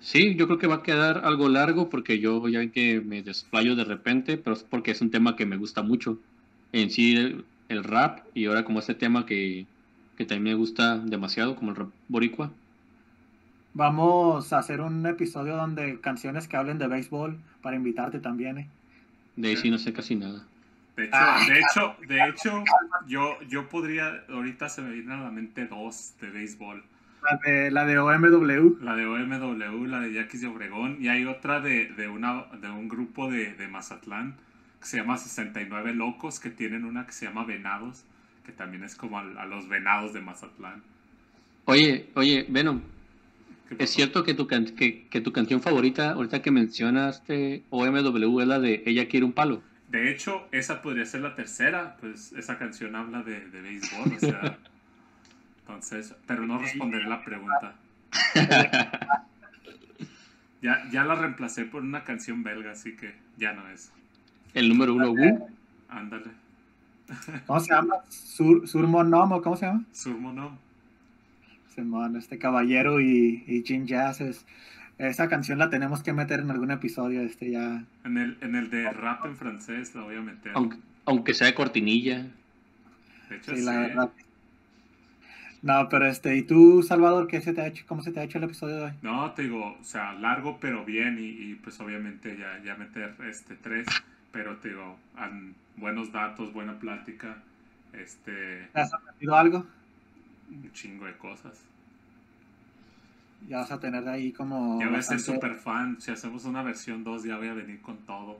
sí, 0.00 0.36
yo 0.36 0.46
creo 0.46 0.58
que 0.58 0.66
va 0.68 0.76
a 0.76 0.82
quedar 0.82 1.24
algo 1.24 1.48
largo 1.48 1.88
porque 1.90 2.20
yo 2.20 2.48
ya 2.48 2.60
ven 2.60 2.72
que 2.72 3.00
me 3.00 3.22
desplayo 3.22 3.76
de 3.76 3.84
repente, 3.84 4.38
pero 4.38 4.56
es 4.56 4.64
porque 4.64 4.92
es 4.92 5.00
un 5.02 5.10
tema 5.10 5.36
que 5.36 5.46
me 5.46 5.56
gusta 5.56 5.82
mucho. 5.82 6.24
En 6.72 6.90
sí, 6.90 7.16
el, 7.16 7.46
el 7.68 7.84
rap 7.84 8.26
y 8.34 8.46
ahora 8.46 8.64
como 8.64 8.80
este 8.80 8.94
tema 8.96 9.26
que, 9.26 9.68
que 10.16 10.26
también 10.26 10.56
me 10.56 10.60
gusta 10.60 10.98
demasiado, 10.98 11.56
como 11.56 11.70
el 11.72 11.76
rap 11.76 11.94
boricua. 12.08 12.58
Vamos 13.74 14.52
a 14.54 14.58
hacer 14.58 14.80
un 14.80 15.04
episodio 15.06 15.56
donde 15.56 16.00
canciones 16.00 16.48
que 16.48 16.56
hablen 16.56 16.78
de 16.78 16.88
béisbol 16.88 17.44
para 17.60 17.76
invitarte 17.76 18.18
también, 18.20 18.56
¿eh? 18.58 18.74
De 19.36 19.48
ahí 19.48 19.56
sí 19.56 19.70
no 19.70 19.78
sé 19.78 19.92
casi 19.92 20.16
nada. 20.16 20.50
De 20.96 21.04
hecho, 21.04 21.16
Ah. 21.16 21.40
de 21.48 21.58
hecho, 21.58 21.96
de 22.06 22.28
hecho, 22.28 22.64
yo, 23.08 23.36
yo 23.48 23.68
podría, 23.68 24.24
ahorita 24.28 24.68
se 24.68 24.80
me 24.82 24.92
vienen 24.92 25.12
a 25.12 25.24
la 25.24 25.30
mente 25.30 25.66
dos 25.66 26.14
de 26.20 26.30
béisbol. 26.30 26.84
La 27.22 27.40
de, 27.44 27.70
la 27.70 27.84
de 27.86 27.98
OMW. 27.98 28.78
La 28.82 28.94
de 28.94 29.06
OMW, 29.06 29.86
la 29.86 30.00
de 30.00 30.12
Yaquis 30.12 30.42
de 30.42 30.46
Obregón, 30.46 30.98
y 31.00 31.08
hay 31.08 31.24
otra 31.24 31.60
de, 31.60 31.86
de, 31.96 32.06
una, 32.08 32.44
de 32.60 32.68
un 32.70 32.88
grupo 32.88 33.30
de, 33.30 33.54
de 33.54 33.66
Mazatlán 33.66 34.34
que 34.80 34.86
se 34.86 34.98
llama 34.98 35.16
69 35.16 35.94
Locos, 35.94 36.38
que 36.38 36.50
tienen 36.50 36.84
una 36.84 37.06
que 37.06 37.12
se 37.12 37.24
llama 37.26 37.44
Venados, 37.44 38.04
que 38.44 38.52
también 38.52 38.84
es 38.84 38.94
como 38.94 39.18
a, 39.18 39.22
a 39.22 39.46
los 39.46 39.66
venados 39.68 40.12
de 40.12 40.20
Mazatlán. 40.20 40.82
Oye, 41.64 42.10
oye, 42.14 42.44
Venom, 42.48 42.82
¿Qué 43.70 43.82
¿es 43.84 43.90
cierto 43.90 44.22
que 44.22 44.34
tu, 44.34 44.46
can- 44.46 44.66
que, 44.76 45.06
que 45.08 45.22
tu 45.22 45.32
canción 45.32 45.62
favorita, 45.62 46.10
ahorita 46.10 46.42
que 46.42 46.50
mencionaste 46.50 47.62
OMW, 47.70 48.40
es 48.42 48.46
la 48.46 48.60
de 48.60 48.82
Ella 48.86 49.08
quiere 49.08 49.24
un 49.24 49.32
palo? 49.32 49.62
De 49.88 50.10
hecho, 50.10 50.48
esa 50.50 50.82
podría 50.82 51.04
ser 51.06 51.20
la 51.20 51.34
tercera, 51.34 51.96
pues 52.00 52.32
esa 52.32 52.58
canción 52.58 52.96
habla 52.96 53.22
de, 53.22 53.40
de 53.48 53.60
béisbol, 53.62 54.12
o 54.16 54.18
sea. 54.20 54.58
Entonces, 55.60 56.14
pero 56.26 56.46
no 56.46 56.58
responderé 56.58 57.04
la 57.06 57.24
pregunta. 57.24 57.74
Ya, 60.62 60.82
ya 60.90 61.04
la 61.04 61.14
reemplacé 61.14 61.66
por 61.66 61.82
una 61.82 62.04
canción 62.04 62.42
belga, 62.42 62.72
así 62.72 62.96
que 62.96 63.14
ya 63.36 63.52
no 63.52 63.68
es. 63.68 63.92
El 64.54 64.70
número 64.70 64.94
uno, 64.94 65.10
Wu. 65.12 65.48
Ándale. 65.90 66.30
¿Cómo 67.46 67.60
se 67.60 67.74
llama? 67.74 67.96
Sur, 68.08 68.66
Surmonomo, 68.66 69.42
¿cómo 69.42 69.56
se 69.58 69.66
llama? 69.66 69.84
Surmo 69.92 70.32
no. 70.32 70.56
Simón, 71.74 72.16
este 72.16 72.38
caballero 72.38 72.98
y, 73.02 73.44
y 73.46 73.62
Jim 73.62 73.84
Jazz. 73.84 74.22
es- 74.22 74.46
esa 74.98 75.28
canción 75.28 75.58
la 75.58 75.70
tenemos 75.70 76.02
que 76.02 76.12
meter 76.12 76.40
en 76.40 76.50
algún 76.50 76.70
episodio. 76.70 77.20
Este 77.22 77.50
ya. 77.50 77.84
En 78.04 78.18
el, 78.18 78.36
en 78.40 78.54
el 78.54 78.70
de 78.70 78.90
rap 78.90 79.24
en 79.26 79.36
francés 79.36 79.94
la 79.94 80.02
voy 80.02 80.16
a 80.16 80.20
meter. 80.20 80.52
Aunque, 80.54 80.76
aunque 81.06 81.34
sea 81.34 81.46
de 81.48 81.54
cortinilla. 81.54 82.26
De 83.28 83.36
hecho, 83.36 83.54
Sí, 83.54 83.62
la 83.62 83.72
sí. 83.72 83.78
verdad. 83.78 84.10
No, 85.62 85.88
pero 85.88 86.06
este, 86.06 86.36
¿y 86.36 86.42
tú, 86.42 86.82
Salvador, 86.82 87.26
qué 87.26 87.40
se 87.40 87.52
te 87.54 87.62
ha 87.62 87.66
hecho? 87.66 87.84
¿Cómo 87.88 88.02
se 88.02 88.12
te 88.12 88.20
ha 88.20 88.24
hecho 88.24 88.38
el 88.38 88.44
episodio 88.44 88.76
de 88.76 88.82
hoy? 88.82 88.92
No, 89.02 89.32
te 89.32 89.42
digo, 89.42 89.76
o 89.80 89.84
sea, 89.84 90.12
largo 90.14 90.58
pero 90.60 90.84
bien 90.84 91.18
y, 91.18 91.26
y, 91.26 91.54
pues 91.56 91.80
obviamente 91.80 92.36
ya, 92.38 92.62
ya 92.64 92.76
meter 92.76 93.14
este 93.28 93.56
tres, 93.56 93.86
pero 94.32 94.56
te 94.58 94.68
digo, 94.68 94.96
han- 95.16 95.54
buenos 95.76 96.12
datos, 96.12 96.52
buena 96.52 96.78
plática, 96.78 97.36
este, 97.92 98.68
¿Te 98.72 98.80
has 98.80 98.92
aprendido 98.92 99.34
algo? 99.36 99.66
un 100.50 100.72
chingo 100.72 101.06
de 101.06 101.16
cosas. 101.16 101.54
Ya 103.48 103.58
vas 103.58 103.70
a 103.70 103.80
tener 103.80 104.08
ahí 104.08 104.32
como. 104.32 104.80
Ya 104.80 104.88
voy 104.88 104.98
a 104.98 105.02
ser 105.02 105.20
super 105.20 105.54
fan, 105.54 106.00
si 106.00 106.10
hacemos 106.10 106.44
una 106.44 106.62
versión 106.62 107.04
2 107.04 107.24
ya 107.24 107.36
voy 107.36 107.48
a 107.48 107.54
venir 107.54 107.80
con 107.80 107.98
todo. 107.98 108.38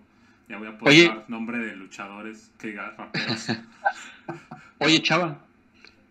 Ya 0.48 0.58
voy 0.58 0.68
a 0.68 0.78
Oye. 0.80 1.08
dar 1.08 1.24
nombre 1.28 1.58
de 1.58 1.76
luchadores 1.76 2.50
que 2.58 2.68
diga 2.68 2.94
raperos. 2.96 3.48
Oye, 4.78 5.00
chava, 5.02 5.38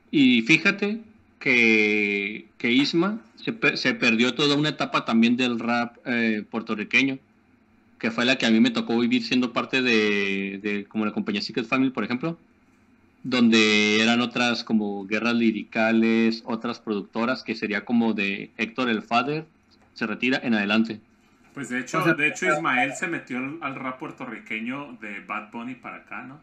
y 0.10 0.41
fíjate 0.44 1.02
que, 1.40 2.48
que 2.57 2.72
Isma 2.72 3.20
se, 3.36 3.78
se 3.78 3.94
perdió 3.94 4.34
toda 4.34 4.56
una 4.56 4.70
etapa 4.70 5.06
también 5.06 5.38
del 5.38 5.60
rap 5.60 5.98
eh, 6.06 6.44
puertorriqueño, 6.49 7.20
que 7.99 8.11
fue 8.11 8.26
la 8.26 8.38
que 8.38 8.45
a 8.45 8.52
mí 8.52 8.60
me 8.60 8.72
tocó 8.72 8.98
vivir 8.98 9.24
siendo 9.24 9.53
parte 9.53 9.82
de, 9.82 10.60
de 10.64 10.86
como 10.86 11.06
la 11.06 11.11
compañía 11.11 11.41
Secret 11.41 11.68
Family, 11.68 11.91
por 11.91 12.03
ejemplo, 12.03 12.38
donde 13.23 14.01
eran 14.01 14.21
otras 14.21 14.63
como 14.63 15.07
guerras 15.07 15.35
liricales, 15.35 16.43
otras 16.45 16.79
productoras, 16.79 17.43
que 17.43 17.55
sería 17.55 17.85
como 17.85 18.13
de 18.13 18.51
Héctor 18.57 18.89
el 18.89 19.01
Father, 19.01 19.45
se 19.93 20.05
retira 20.05 20.39
en 20.43 20.53
adelante. 20.53 20.99
Pues 21.53 21.69
de 21.69 21.79
hecho, 21.79 21.99
O 21.99 22.03
sea, 22.03 22.13
de 22.13 22.27
hecho 22.27 22.51
Ismael 22.51 22.93
se 22.93 23.07
metió 23.07 23.37
al, 23.61 23.75
rap 23.75 23.99
puertorriqueño 23.99 24.97
de 25.01 25.19
Bad 25.21 25.51
Bunny 25.51 25.75
para 25.75 25.97
acá, 25.97 26.23
¿no? 26.23 26.39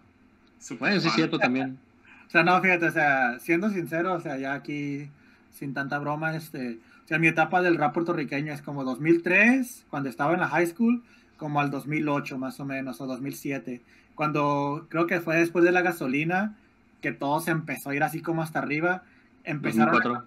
Super 0.58 0.80
Bueno, 0.80 1.00
sí 1.00 1.08
es 1.08 1.14
cierto 1.14 1.38
también. 1.38 1.78
O 2.26 2.30
sea, 2.30 2.44
no, 2.44 2.60
fíjate, 2.62 2.86
o 2.86 2.92
sea, 2.92 3.38
siendo 3.40 3.70
sincero, 3.70 4.14
o 4.14 4.20
sea, 4.20 4.38
ya 4.38 4.54
aquí, 4.54 5.08
sin 5.50 5.74
tanta 5.74 5.98
broma, 5.98 6.36
este, 6.36 6.78
o 7.04 7.08
sea, 7.08 7.18
mi 7.18 7.26
etapa 7.26 7.60
del 7.60 7.76
rap 7.76 7.92
puertorriqueño 7.92 8.52
es 8.52 8.62
como 8.62 8.84
2003, 8.84 9.86
cuando 9.90 10.08
estaba 10.08 10.32
en 10.34 10.40
la 10.40 10.48
high 10.48 10.66
school, 10.66 11.02
como 11.36 11.60
al 11.60 11.70
2008 11.70 12.38
más 12.38 12.60
o 12.60 12.64
menos, 12.64 13.00
o 13.00 13.06
2007, 13.06 13.80
cuando 14.14 14.86
creo 14.88 15.08
que 15.08 15.20
fue 15.20 15.38
después 15.38 15.64
de 15.64 15.72
la 15.72 15.82
gasolina, 15.82 16.56
que 17.00 17.12
todo 17.12 17.40
se 17.40 17.50
empezó 17.50 17.90
a 17.90 17.94
ir 17.94 18.02
así 18.02 18.20
como 18.22 18.42
hasta 18.42 18.58
arriba, 18.58 19.02
empezaron... 19.44 19.92
2004. 19.94 20.24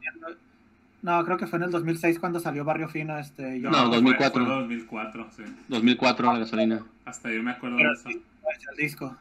No, 1.02 1.26
creo 1.26 1.38
que 1.38 1.48
fue 1.48 1.58
en 1.60 1.64
el 1.64 1.72
2006 1.72 2.18
cuando 2.20 2.40
salió 2.40 2.64
Barrio 2.64 2.88
Fino, 2.88 3.18
este, 3.18 3.60
yo 3.60 3.70
No, 3.70 3.78
fue- 3.88 3.96
2004. 3.98 4.46
Fue, 4.46 4.54
2004, 4.56 5.28
sí. 5.36 5.44
2004 5.68 6.34
la 6.34 6.40
gasolina. 6.40 6.86
Hasta 7.06 7.30
yo 7.32 7.44
me 7.44 7.52
acuerdo 7.52 7.76
de 7.78 7.84
Pero 7.84 7.94
eso. 7.94 8.10
sí, 8.10 8.22
el 8.72 8.78
disco. 8.78 9.16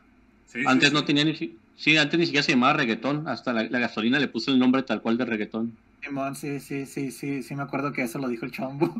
Sí, 0.46 0.62
Antes 0.66 0.90
sí. 0.90 0.94
no 0.94 1.04
tenía 1.04 1.24
ni 1.24 1.34
si- 1.34 1.58
sí, 1.76 1.96
antes 1.96 2.18
ni 2.20 2.26
siquiera 2.26 2.44
se 2.44 2.52
llamaba 2.52 2.74
reggaetón, 2.74 3.26
hasta 3.26 3.52
la, 3.52 3.64
la 3.64 3.78
gasolina 3.80 4.20
le 4.20 4.28
puso 4.28 4.52
el 4.52 4.58
nombre 4.60 4.82
tal 4.84 5.02
cual 5.02 5.18
de 5.18 5.24
reggaetón. 5.24 5.76
Simón, 6.04 6.36
sí, 6.36 6.60
sí, 6.60 6.86
sí, 6.86 7.10
sí, 7.10 7.42
sí, 7.42 7.54
me 7.56 7.62
acuerdo 7.62 7.92
que 7.92 8.02
eso 8.02 8.18
lo 8.20 8.28
dijo 8.28 8.44
el 8.44 8.52
chombo. 8.52 8.94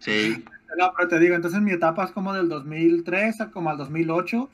Sí. 0.00 0.42
No, 0.76 0.92
pero 0.96 1.08
te 1.08 1.20
digo, 1.20 1.36
entonces 1.36 1.60
mi 1.60 1.70
etapa 1.70 2.02
es 2.02 2.10
como 2.10 2.32
del 2.34 2.48
2003 2.48 3.40
a 3.42 3.50
como 3.52 3.70
al 3.70 3.76
2008, 3.76 4.50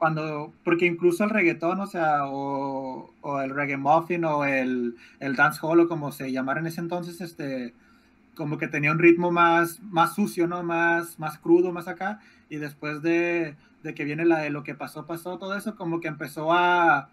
cuando, 0.00 0.54
porque 0.64 0.86
incluso 0.86 1.24
el 1.24 1.30
reggaetón, 1.30 1.78
o 1.78 1.86
sea, 1.86 2.24
o, 2.24 3.12
el 3.44 3.50
reggae 3.50 3.76
muffin 3.76 4.24
o 4.24 4.46
el, 4.46 4.96
el 5.20 5.36
dancehall 5.36 5.80
o 5.80 5.88
como 5.88 6.10
se 6.10 6.32
llamara 6.32 6.60
en 6.60 6.68
ese 6.68 6.80
entonces, 6.80 7.20
este, 7.20 7.74
como 8.34 8.56
que 8.56 8.66
tenía 8.66 8.92
un 8.92 8.98
ritmo 8.98 9.30
más, 9.30 9.78
más 9.82 10.14
sucio, 10.14 10.46
¿no? 10.46 10.62
Más, 10.62 11.18
más 11.18 11.36
crudo, 11.36 11.70
más 11.70 11.86
acá, 11.86 12.18
y 12.48 12.56
después 12.56 13.02
de, 13.02 13.56
de 13.82 13.94
que 13.94 14.04
viene 14.04 14.24
la 14.24 14.38
de 14.38 14.48
lo 14.48 14.62
que 14.62 14.74
pasó, 14.74 15.04
pasó, 15.04 15.36
todo 15.36 15.54
eso, 15.54 15.76
como 15.76 16.00
que 16.00 16.08
empezó 16.08 16.50
a, 16.50 17.10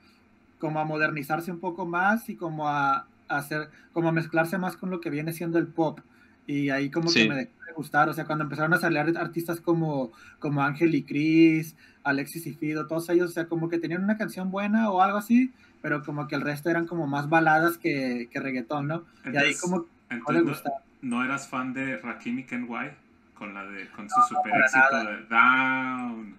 como 0.57 0.80
a 0.80 0.85
modernizarse 0.85 1.51
un 1.51 1.59
poco 1.59 1.85
más 1.85 2.30
y 2.30 2.38
como 2.38 2.69
a 2.69 3.05
hacer, 3.27 3.69
como 3.91 4.07
a 4.07 4.14
mezclarse 4.14 4.57
más 4.57 4.77
con 4.77 4.91
lo 4.91 5.01
que 5.01 5.09
viene 5.09 5.34
siendo 5.34 5.57
el 5.59 5.68
pop. 5.68 5.99
Y 6.47 6.69
ahí 6.69 6.89
como 6.89 7.09
Sí. 7.09 7.23
que 7.23 7.29
me 7.29 7.35
dejó 7.35 7.51
de 7.67 7.73
gustar, 7.73 8.09
o 8.09 8.13
sea, 8.13 8.25
cuando 8.25 8.43
empezaron 8.45 8.73
a 8.73 8.77
salir 8.79 9.17
artistas 9.17 9.59
como, 9.61 10.11
como 10.39 10.63
Ángel 10.63 10.95
y 10.95 11.03
Cris, 11.03 11.75
Alexis 12.03 12.47
y 12.47 12.53
Fido, 12.53 12.87
todos 12.87 13.07
ellos, 13.09 13.29
o 13.29 13.33
sea, 13.33 13.45
como 13.47 13.67
que 13.69 13.77
tenían 13.77 14.03
una 14.03 14.17
canción 14.17 14.49
buena 14.49 14.89
o 14.89 15.01
algo 15.01 15.17
así, 15.17 15.51
pero 15.81 16.03
como 16.03 16.27
que 16.27 16.35
el 16.35 16.41
resto 16.41 16.69
eran 16.69 16.87
como 16.87 17.05
más 17.05 17.29
baladas 17.29 17.77
que, 17.77 18.29
que 18.31 18.39
reggaetón, 18.39 18.87
¿no? 18.87 19.03
y 19.25 19.27
ahí 19.29 19.33
Entonces- 19.35 19.61
como 19.61 19.83
que 19.83 19.89
no 20.15 20.15
le 20.31 20.39
Entonces, 20.39 20.45
gustaba. 20.63 20.75
¿no, 21.01 21.23
eras 21.23 21.47
fan 21.49 21.73
de 21.73 21.97
Rakim 21.97 22.39
y 22.39 22.43
Kenway? 22.45 22.91
Con, 23.37 23.53
la 23.53 23.63
de, 23.67 23.87
con 23.89 24.09
su 24.09 24.19
super 24.29 24.51
éxito 24.61 24.79
nada. 24.91 25.11
de 25.11 25.23
Down. 25.27 26.35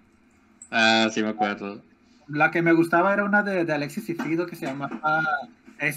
Ah, 0.71 1.07
sí 1.11 1.21
me 1.23 1.29
acuerdo. 1.29 1.81
La 2.27 2.51
que 2.51 2.61
me 2.61 2.73
gustaba 2.73 3.13
era 3.13 3.23
una 3.23 3.41
de, 3.41 3.63
de 3.63 3.73
Alexis 3.73 4.09
y 4.09 4.15
Fido 4.15 4.45
que 4.47 4.55
se 4.57 4.65
llamaba 4.65 5.23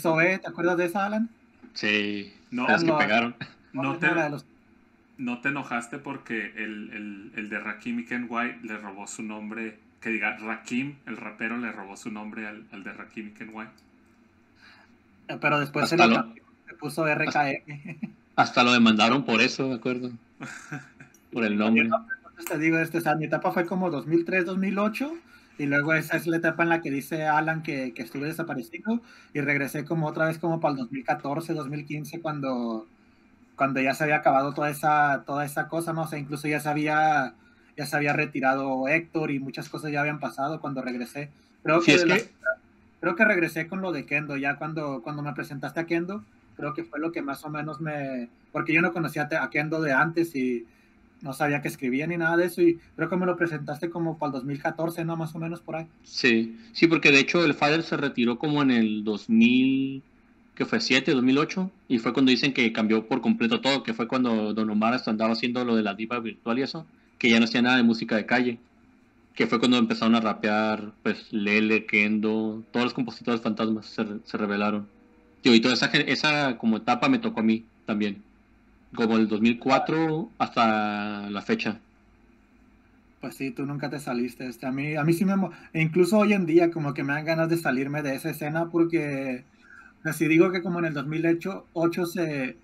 SOE, 0.01 0.39
¿te 0.39 0.49
acuerdas 0.49 0.77
de 0.77 0.85
esa, 0.85 1.07
Alan? 1.07 1.29
Sí. 1.75 2.33
No, 2.53 2.69
las 2.69 2.85
que 2.85 2.93
pegaron. 2.93 3.35
No 3.73 3.97
te, 3.97 4.13
de 4.15 4.31
los- 4.31 4.45
no 5.19 5.41
te 5.41 5.49
enojaste 5.49 5.99
porque 5.99 6.53
el, 6.57 6.91
el, 6.93 7.33
el 7.37 7.49
de 7.49 7.59
Rakim 7.61 8.01
y 8.01 8.05
Kenway 8.05 8.59
le 8.63 8.77
robó 8.79 9.07
su 9.07 9.23
nombre. 9.23 9.79
Que 10.01 10.11
diga, 10.11 10.37
Rakim, 10.39 10.97
el 11.07 11.17
rapero, 11.17 11.57
le 11.59 11.71
robó 11.71 11.97
su 11.97 12.11
nombre 12.11 12.47
al, 12.47 12.65
al 12.73 12.83
de 12.83 12.93
Rakim 12.93 13.29
y 13.29 13.31
Kenway. 13.31 13.69
eh, 15.29 15.39
Pero 15.41 15.61
después 15.61 15.89
se 15.89 15.95
Hasta 15.95 16.07
lo 16.07 16.17
cambió, 16.17 16.43
se 16.69 16.75
puso 16.75 17.07
RKM. 17.07 17.99
Hasta 18.37 18.65
lo 18.65 18.73
demandaron 18.73 19.25
por 19.25 19.41
eso, 19.41 19.69
me 19.69 19.75
acuerdo. 19.75 20.11
Por 21.33 21.45
el 21.45 21.57
nombre. 21.57 21.89
Te 22.47 22.59
digo, 22.59 22.79
este, 22.79 22.99
o 22.99 23.01
sea, 23.01 23.15
mi 23.15 23.25
etapa 23.27 23.53
fue 23.53 23.65
como 23.65 23.91
2003, 23.91 24.45
2008, 24.45 25.15
y 25.59 25.67
luego 25.67 25.95
esa 25.95 26.17
es 26.17 26.27
la 26.27 26.39
etapa 26.39 26.63
en 26.65 26.69
la 26.71 26.81
que 26.83 26.91
dice 26.91 27.25
Alan 27.27 27.63
que, 27.63 27.95
que 27.95 28.03
estuve 28.03 28.27
desaparecido, 28.27 29.01
y 29.33 29.41
regresé 29.41 29.85
como 29.85 30.09
otra 30.09 30.27
vez 30.27 30.39
como 30.39 30.61
para 30.61 30.73
el 30.73 30.79
2014, 30.81 31.55
2015, 31.55 32.21
cuando, 32.21 32.87
cuando 33.63 33.81
ya 33.81 33.95
se 33.95 34.03
había 34.03 34.17
acabado 34.17 34.53
toda 34.55 34.71
esa, 34.71 35.23
toda 35.25 35.45
esa 35.45 35.69
cosa, 35.69 35.93
no 35.93 36.03
o 36.03 36.09
sé, 36.09 36.19
incluso 36.19 36.49
ya 36.49 36.59
se 36.59 36.69
había, 36.69 37.33
ya 37.77 37.87
se 37.87 37.95
había 37.95 38.13
retirado 38.13 38.89
Héctor 38.89 39.31
y 39.31 39.39
muchas 39.39 39.69
cosas 39.69 39.93
ya 39.93 40.01
habían 40.01 40.19
pasado 40.19 40.61
cuando 40.61 40.83
regresé. 40.83 41.31
Creo 41.63 41.81
Sí, 41.81 41.93
que, 41.93 41.95
es 41.95 42.01
de 42.01 42.07
la- 42.09 42.17
que- 42.17 42.29
creo 43.01 43.15
que 43.15 43.25
regresé 43.25 43.69
con 43.69 43.81
lo 43.81 43.93
de 43.93 44.05
Kendo, 44.05 44.37
ya 44.37 44.57
cuando, 44.57 45.01
cuando 45.05 45.23
me 45.23 45.33
presentaste 45.33 45.79
a 45.79 45.87
Kendo, 45.87 46.25
creo 46.57 46.75
que 46.75 46.83
fue 46.83 46.99
lo 46.99 47.13
que 47.13 47.23
más 47.23 47.45
o 47.45 47.51
menos 47.51 47.81
me, 47.81 48.29
porque 48.51 48.73
yo 48.75 48.83
no 48.83 48.93
conocía 48.93 49.29
a 49.41 49.51
Kendo 49.51 49.81
de 49.81 49.93
antes 49.93 50.35
y 50.35 50.67
no 51.21 51.33
sabía 51.33 51.63
que 51.63 51.69
escribía 51.69 52.09
ni 52.09 52.17
nada 52.17 52.37
de 52.37 52.47
eso 52.47 52.63
y 52.63 52.81
creo 52.97 53.09
que 53.09 53.17
me 53.17 53.27
lo 53.27 53.37
presentaste 53.37 53.91
como 53.91 54.19
para 54.19 54.31
el 54.31 54.33
2014, 54.33 55.05
¿no? 55.05 55.17
Más 55.17 55.37
o 55.37 55.39
menos 55.39 55.61
por 55.61 55.77
ahí. 55.77 55.87
Sí, 56.03 56.59
sí, 56.73 56.89
porque 56.89 57.13
de 57.13 57.21
hecho 57.21 57.45
el 57.45 57.55
Father 57.55 57.85
se 57.85 57.97
retiró 57.97 58.41
como 58.41 58.61
en 58.61 58.73
el 58.73 59.05
2000, 59.05 60.03
que 60.63 60.67
fue 60.67 60.81
7, 60.81 61.11
2008, 61.13 61.73
y 61.89 61.99
fue 61.99 62.13
cuando 62.13 62.31
dicen 62.31 62.53
que 62.53 62.73
cambió 62.73 63.09
por 63.09 63.21
completo 63.21 63.61
todo, 63.61 63.83
que 63.83 63.95
fue 63.95 64.07
cuando 64.07 64.55
Don 64.55 64.71
Omar 64.71 64.95
hasta 64.95 65.11
andaba 65.11 65.33
haciendo 65.33 65.65
lo 65.65 65.75
de 65.75 65.83
la 65.83 65.95
diva 65.95 66.21
virtual 66.21 66.57
y 66.57 66.63
eso, 66.63 66.87
que 67.19 67.29
ya 67.29 67.41
no 67.41 67.47
hacía 67.47 67.63
nada 67.63 67.79
de 67.79 67.83
música 67.83 68.15
de 68.15 68.27
calle, 68.27 68.61
que 69.35 69.49
fue 69.49 69.59
cuando 69.59 69.77
empezaron 69.77 70.15
a 70.15 70.21
rapear, 70.21 70.93
pues 71.03 71.33
Lele, 71.33 71.85
Kendo, 71.85 72.63
todos 72.71 72.85
los 72.85 72.95
compositores 72.95 73.41
fantasmas 73.41 73.87
se, 73.87 74.07
se 74.23 74.39
revelaron. 74.39 74.87
y 75.43 75.61
toda 75.61 75.75
esa, 75.75 75.87
esa 75.87 76.57
como 76.59 76.77
etapa 76.77 77.09
me 77.09 77.19
tocó 77.19 77.41
a 77.41 77.43
mí 77.43 77.65
también, 77.85 78.23
como 78.95 79.17
el 79.17 79.27
2004 79.27 80.31
hasta 80.39 81.29
la 81.29 81.43
fecha. 81.43 81.81
Pues 83.21 83.35
sí, 83.35 83.51
tú 83.51 83.67
nunca 83.67 83.91
te 83.91 83.99
saliste. 83.99 84.47
Este, 84.47 84.67
a 84.67 84.71
mí, 84.71 84.95
a 84.95 85.03
mí 85.03 85.13
sí 85.13 85.25
me... 85.25 85.35
e 85.73 85.83
incluso 85.83 86.19
hoy 86.19 86.35
en 86.35 86.47
día 86.47 86.71
como 86.71 86.95
que 86.95 87.03
me 87.03 87.15
dan 87.15 87.25
ganas 87.25 87.49
de 87.49 87.57
salirme 87.57 88.03
de 88.03 88.15
esa 88.15 88.31
escena 88.31 88.71
porque 88.71 89.45
si 90.13 90.27
digo 90.29 90.51
que 90.51 90.63
como 90.63 90.79
en 90.81 90.87
el 90.87 90.95
2008 90.95 91.67
ocho 91.75 92.07
se, 92.07 92.57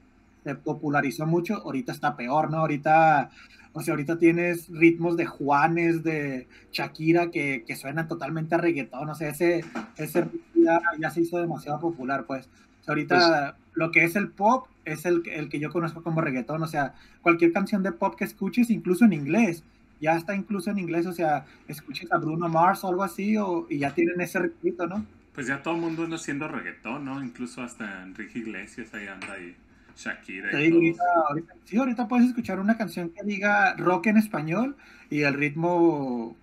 se 0.44 0.54
popularizó 0.56 1.26
mucho, 1.26 1.56
ahorita 1.56 1.92
está 1.92 2.16
peor, 2.16 2.50
¿no? 2.50 2.58
Ahorita, 2.58 3.30
o 3.72 3.80
sea, 3.82 3.92
ahorita 3.92 4.18
tienes 4.18 4.68
ritmos 4.70 5.16
de 5.16 5.26
Juanes, 5.26 6.02
de 6.02 6.48
Shakira 6.72 7.30
que, 7.30 7.64
que 7.66 7.76
suenan 7.76 8.08
totalmente 8.08 8.54
a 8.54 8.58
reggaetón, 8.58 9.08
o 9.10 9.14
sea, 9.14 9.28
ese, 9.30 9.64
ese 9.96 10.22
ritmo 10.22 10.40
ya, 10.64 10.80
ya 11.00 11.10
se 11.10 11.20
hizo 11.22 11.38
demasiado 11.38 11.78
popular, 11.80 12.24
pues. 12.26 12.46
O 12.80 12.84
sea, 12.84 12.92
ahorita 12.92 13.56
lo 13.74 13.90
que 13.92 14.04
es 14.04 14.16
el 14.16 14.30
pop 14.30 14.66
es 14.84 15.04
el, 15.06 15.22
que- 15.22 15.36
el 15.36 15.48
que 15.48 15.60
yo 15.60 15.70
conozco 15.70 16.02
como 16.02 16.20
reggaetón, 16.20 16.62
o 16.62 16.66
sea, 16.66 16.94
cualquier 17.22 17.52
canción 17.52 17.82
de 17.82 17.92
pop 17.92 18.14
que 18.16 18.24
escuches, 18.24 18.70
incluso 18.70 19.04
en 19.04 19.12
inglés, 19.12 19.62
ya 20.00 20.16
está 20.16 20.34
incluso 20.34 20.70
en 20.70 20.78
inglés, 20.78 21.06
o 21.06 21.12
sea, 21.12 21.44
escuches 21.68 22.10
a 22.12 22.18
Bruno 22.18 22.48
Mars 22.48 22.82
o 22.84 22.88
algo 22.88 23.02
así, 23.04 23.36
o, 23.36 23.66
y 23.68 23.78
ya 23.78 23.94
tienen 23.94 24.20
ese 24.20 24.38
ritmo, 24.62 24.86
¿no? 24.86 25.06
Pues 25.38 25.46
ya 25.46 25.62
todo 25.62 25.76
el 25.76 25.80
mundo 25.80 26.02
anda 26.02 26.16
haciendo 26.16 26.48
reggaetón, 26.48 27.04
¿no? 27.04 27.22
Incluso 27.22 27.62
hasta 27.62 28.02
Enrique 28.02 28.40
Iglesias 28.40 28.92
ahí 28.92 29.06
anda 29.06 29.34
ahí. 29.34 29.54
Shakira 29.96 30.48
y 30.60 30.68
todos. 30.68 30.74
ahorita, 30.82 31.02
ahorita- 31.28 31.54
sí, 31.64 31.76
ahorita 31.76 32.08
puedes 32.08 32.26
escuchar 32.26 32.58
una 32.58 32.76
canción 32.76 33.10
que 33.10 33.22
diga 33.22 33.74
rock 33.76 34.08
en 34.08 34.16
español 34.16 34.74
y 35.10 35.20
el 35.20 35.34
ritmo 35.34 36.36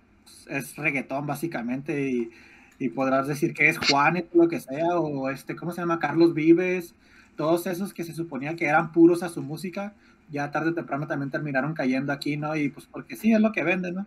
es 0.48 0.76
reggaetón 0.76 1.26
básicamente 1.26 2.08
y, 2.08 2.30
y 2.78 2.88
podrás 2.88 3.28
decir 3.28 3.52
que 3.52 3.68
es 3.68 3.76
Juanes 3.76 4.24
o 4.32 4.44
lo 4.44 4.48
que 4.48 4.60
sea 4.60 4.98
o 4.98 5.28
este, 5.28 5.56
¿cómo 5.56 5.72
se 5.72 5.82
llama? 5.82 5.98
Carlos 5.98 6.32
Vives, 6.32 6.94
todos 7.36 7.66
esos 7.66 7.92
que 7.92 8.02
se 8.02 8.14
suponía 8.14 8.56
que 8.56 8.64
eran 8.64 8.92
puros 8.92 9.22
a 9.22 9.28
su 9.28 9.42
música, 9.42 9.92
ya 10.30 10.50
tarde 10.50 10.70
o 10.70 10.74
temprano 10.74 11.06
también 11.06 11.30
terminaron 11.30 11.74
cayendo 11.74 12.14
aquí, 12.14 12.38
¿no? 12.38 12.56
Y 12.56 12.70
pues 12.70 12.86
porque 12.86 13.14
sí, 13.14 13.30
es 13.34 13.40
lo 13.42 13.52
que 13.52 13.62
venden, 13.62 13.96
¿no? 13.96 14.06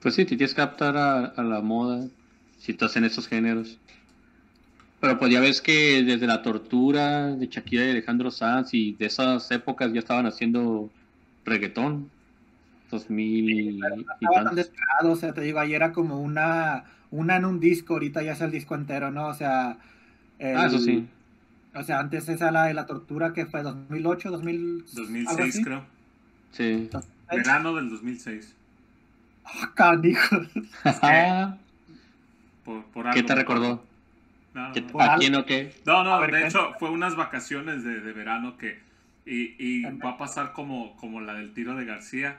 Pues 0.00 0.14
sí, 0.14 0.24
te 0.24 0.36
tienes 0.36 0.54
que 0.54 0.60
adaptar 0.60 0.96
a, 0.96 1.24
a 1.24 1.42
la 1.42 1.60
moda 1.60 2.06
si 2.64 2.72
estás 2.72 2.96
en 2.96 3.04
esos 3.04 3.28
géneros. 3.28 3.78
Pero 5.00 5.18
pues 5.18 5.30
ya 5.30 5.40
ves 5.40 5.60
que 5.60 6.02
desde 6.02 6.26
la 6.26 6.40
tortura 6.40 7.26
de 7.36 7.46
Shakira 7.46 7.84
y 7.84 7.90
Alejandro 7.90 8.30
Sanz 8.30 8.72
y 8.72 8.92
de 8.94 9.04
esas 9.06 9.50
épocas 9.50 9.92
ya 9.92 9.98
estaban 9.98 10.24
haciendo 10.26 10.90
reggaetón. 11.44 12.10
2000 12.90 13.50
y 13.50 13.80
estaba 14.20 14.44
tan 14.44 14.54
descarado, 14.54 15.12
o 15.12 15.16
sea, 15.16 15.32
te 15.34 15.40
digo, 15.40 15.58
ahí 15.58 15.74
era 15.74 15.92
como 15.92 16.20
una, 16.20 16.84
una 17.10 17.36
en 17.36 17.44
un 17.44 17.58
disco, 17.58 17.94
ahorita 17.94 18.22
ya 18.22 18.32
es 18.32 18.40
el 18.40 18.52
disco 18.52 18.74
entero, 18.76 19.10
¿no? 19.10 19.26
O 19.28 19.34
sea, 19.34 19.78
el- 20.38 20.56
Ah, 20.56 20.66
eso 20.66 20.78
sí. 20.78 21.06
O 21.74 21.82
sea, 21.82 21.98
antes 21.98 22.28
esa 22.28 22.52
la 22.52 22.66
de 22.66 22.74
la 22.74 22.86
tortura 22.86 23.32
que 23.32 23.46
fue 23.46 23.62
2008, 23.62 24.30
2000, 24.30 24.56
algo 24.56 24.84
2006 24.92 25.40
así. 25.54 25.64
creo. 25.64 25.84
Sí. 26.52 26.88
Verano 27.30 27.74
del 27.74 27.90
2006. 27.90 28.54
Ah, 29.44 29.72
canijo. 29.74 30.36
Por, 32.64 32.84
por 32.86 33.10
¿Qué 33.12 33.22
te 33.22 33.34
recordó? 33.34 33.84
No, 34.54 34.72
¿Qué- 34.72 34.84
¿A 34.98 35.04
algo. 35.04 35.18
quién 35.18 35.34
o 35.34 35.44
qué? 35.44 35.74
No, 35.84 36.04
no, 36.04 36.20
ver, 36.20 36.30
de 36.32 36.46
hecho 36.46 36.74
fue 36.78 36.90
unas 36.90 37.16
vacaciones 37.16 37.82
de, 37.84 38.00
de 38.00 38.12
verano 38.12 38.56
que 38.56 38.78
y, 39.26 39.54
y 39.58 39.82
va 39.98 40.10
a 40.10 40.18
pasar 40.18 40.52
como, 40.52 40.96
como 40.96 41.20
la 41.20 41.34
del 41.34 41.52
tiro 41.54 41.74
de 41.74 41.84
García. 41.84 42.38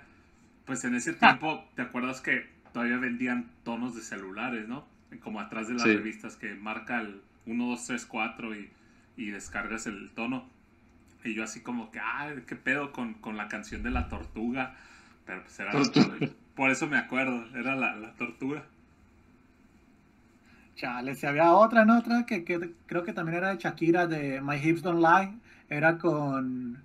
Pues 0.66 0.84
en 0.86 0.96
ese 0.96 1.14
tiempo, 1.14 1.64
¿te 1.76 1.82
acuerdas 1.82 2.22
que 2.22 2.48
todavía 2.74 2.98
vendían 2.98 3.50
tonos 3.64 3.96
de 3.96 4.02
celulares, 4.02 4.68
no? 4.68 4.86
Como 5.24 5.40
atrás 5.40 5.68
de 5.68 5.74
las 5.74 5.84
Sí. 5.84 5.96
revistas 5.96 6.36
que 6.36 6.56
marca 6.56 7.02
el 7.02 7.22
1, 7.46 7.66
2, 7.68 7.86
3, 7.88 8.06
4 8.06 8.56
y, 8.56 8.70
y 9.18 9.28
descargas 9.32 9.86
el 9.88 10.10
tono. 10.12 10.46
Y 11.24 11.34
yo 11.34 11.44
así 11.44 11.62
como 11.62 11.92
que, 11.92 12.00
ah, 12.00 12.34
qué 12.48 12.56
pedo 12.56 12.92
con, 12.92 13.16
con 13.16 13.36
la 13.38 13.48
canción 13.48 13.82
de 13.84 13.90
la 13.92 14.10
tortuga. 14.10 14.76
Pero 15.26 15.42
pues 15.42 15.60
era... 15.60 15.72
Tortuga. 15.72 16.16
Por 16.56 16.70
eso 16.70 16.88
me 16.88 16.98
acuerdo, 16.98 17.46
era 17.58 17.76
la, 17.76 17.96
la 17.96 18.14
tortuga. 18.14 18.64
Chale, 20.76 21.16
si 21.16 21.26
había 21.26 21.54
otra, 21.54 21.86
¿no? 21.86 22.00
Otra 22.00 22.26
que, 22.26 22.44
que 22.44 22.72
creo 22.86 23.04
que 23.04 23.14
también 23.14 23.38
era 23.38 23.50
de 23.50 23.58
Shakira, 23.58 24.08
de 24.08 24.42
My 24.42 24.56
Hips 24.58 24.82
Don't 24.82 25.00
Lie. 25.02 25.34
Era 25.70 25.98
con, 25.98 26.84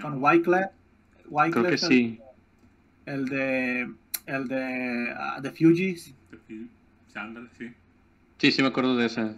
con 0.00 0.22
Wyclef. 0.22 0.70
Wyclef, 1.28 1.52
Creo 1.52 1.64
que 1.64 1.70
el- 1.70 1.78
sí. 1.78 2.20
El 3.04 3.24
de, 3.26 3.90
el 4.26 4.48
de 4.48 5.12
ah, 5.16 5.38
The 5.42 5.50
Fugees. 5.50 6.14
Sí. 6.46 6.70
Sí, 8.38 8.52
sí 8.52 8.62
me 8.62 8.68
acuerdo 8.68 8.96
de 8.96 9.06
esa. 9.06 9.34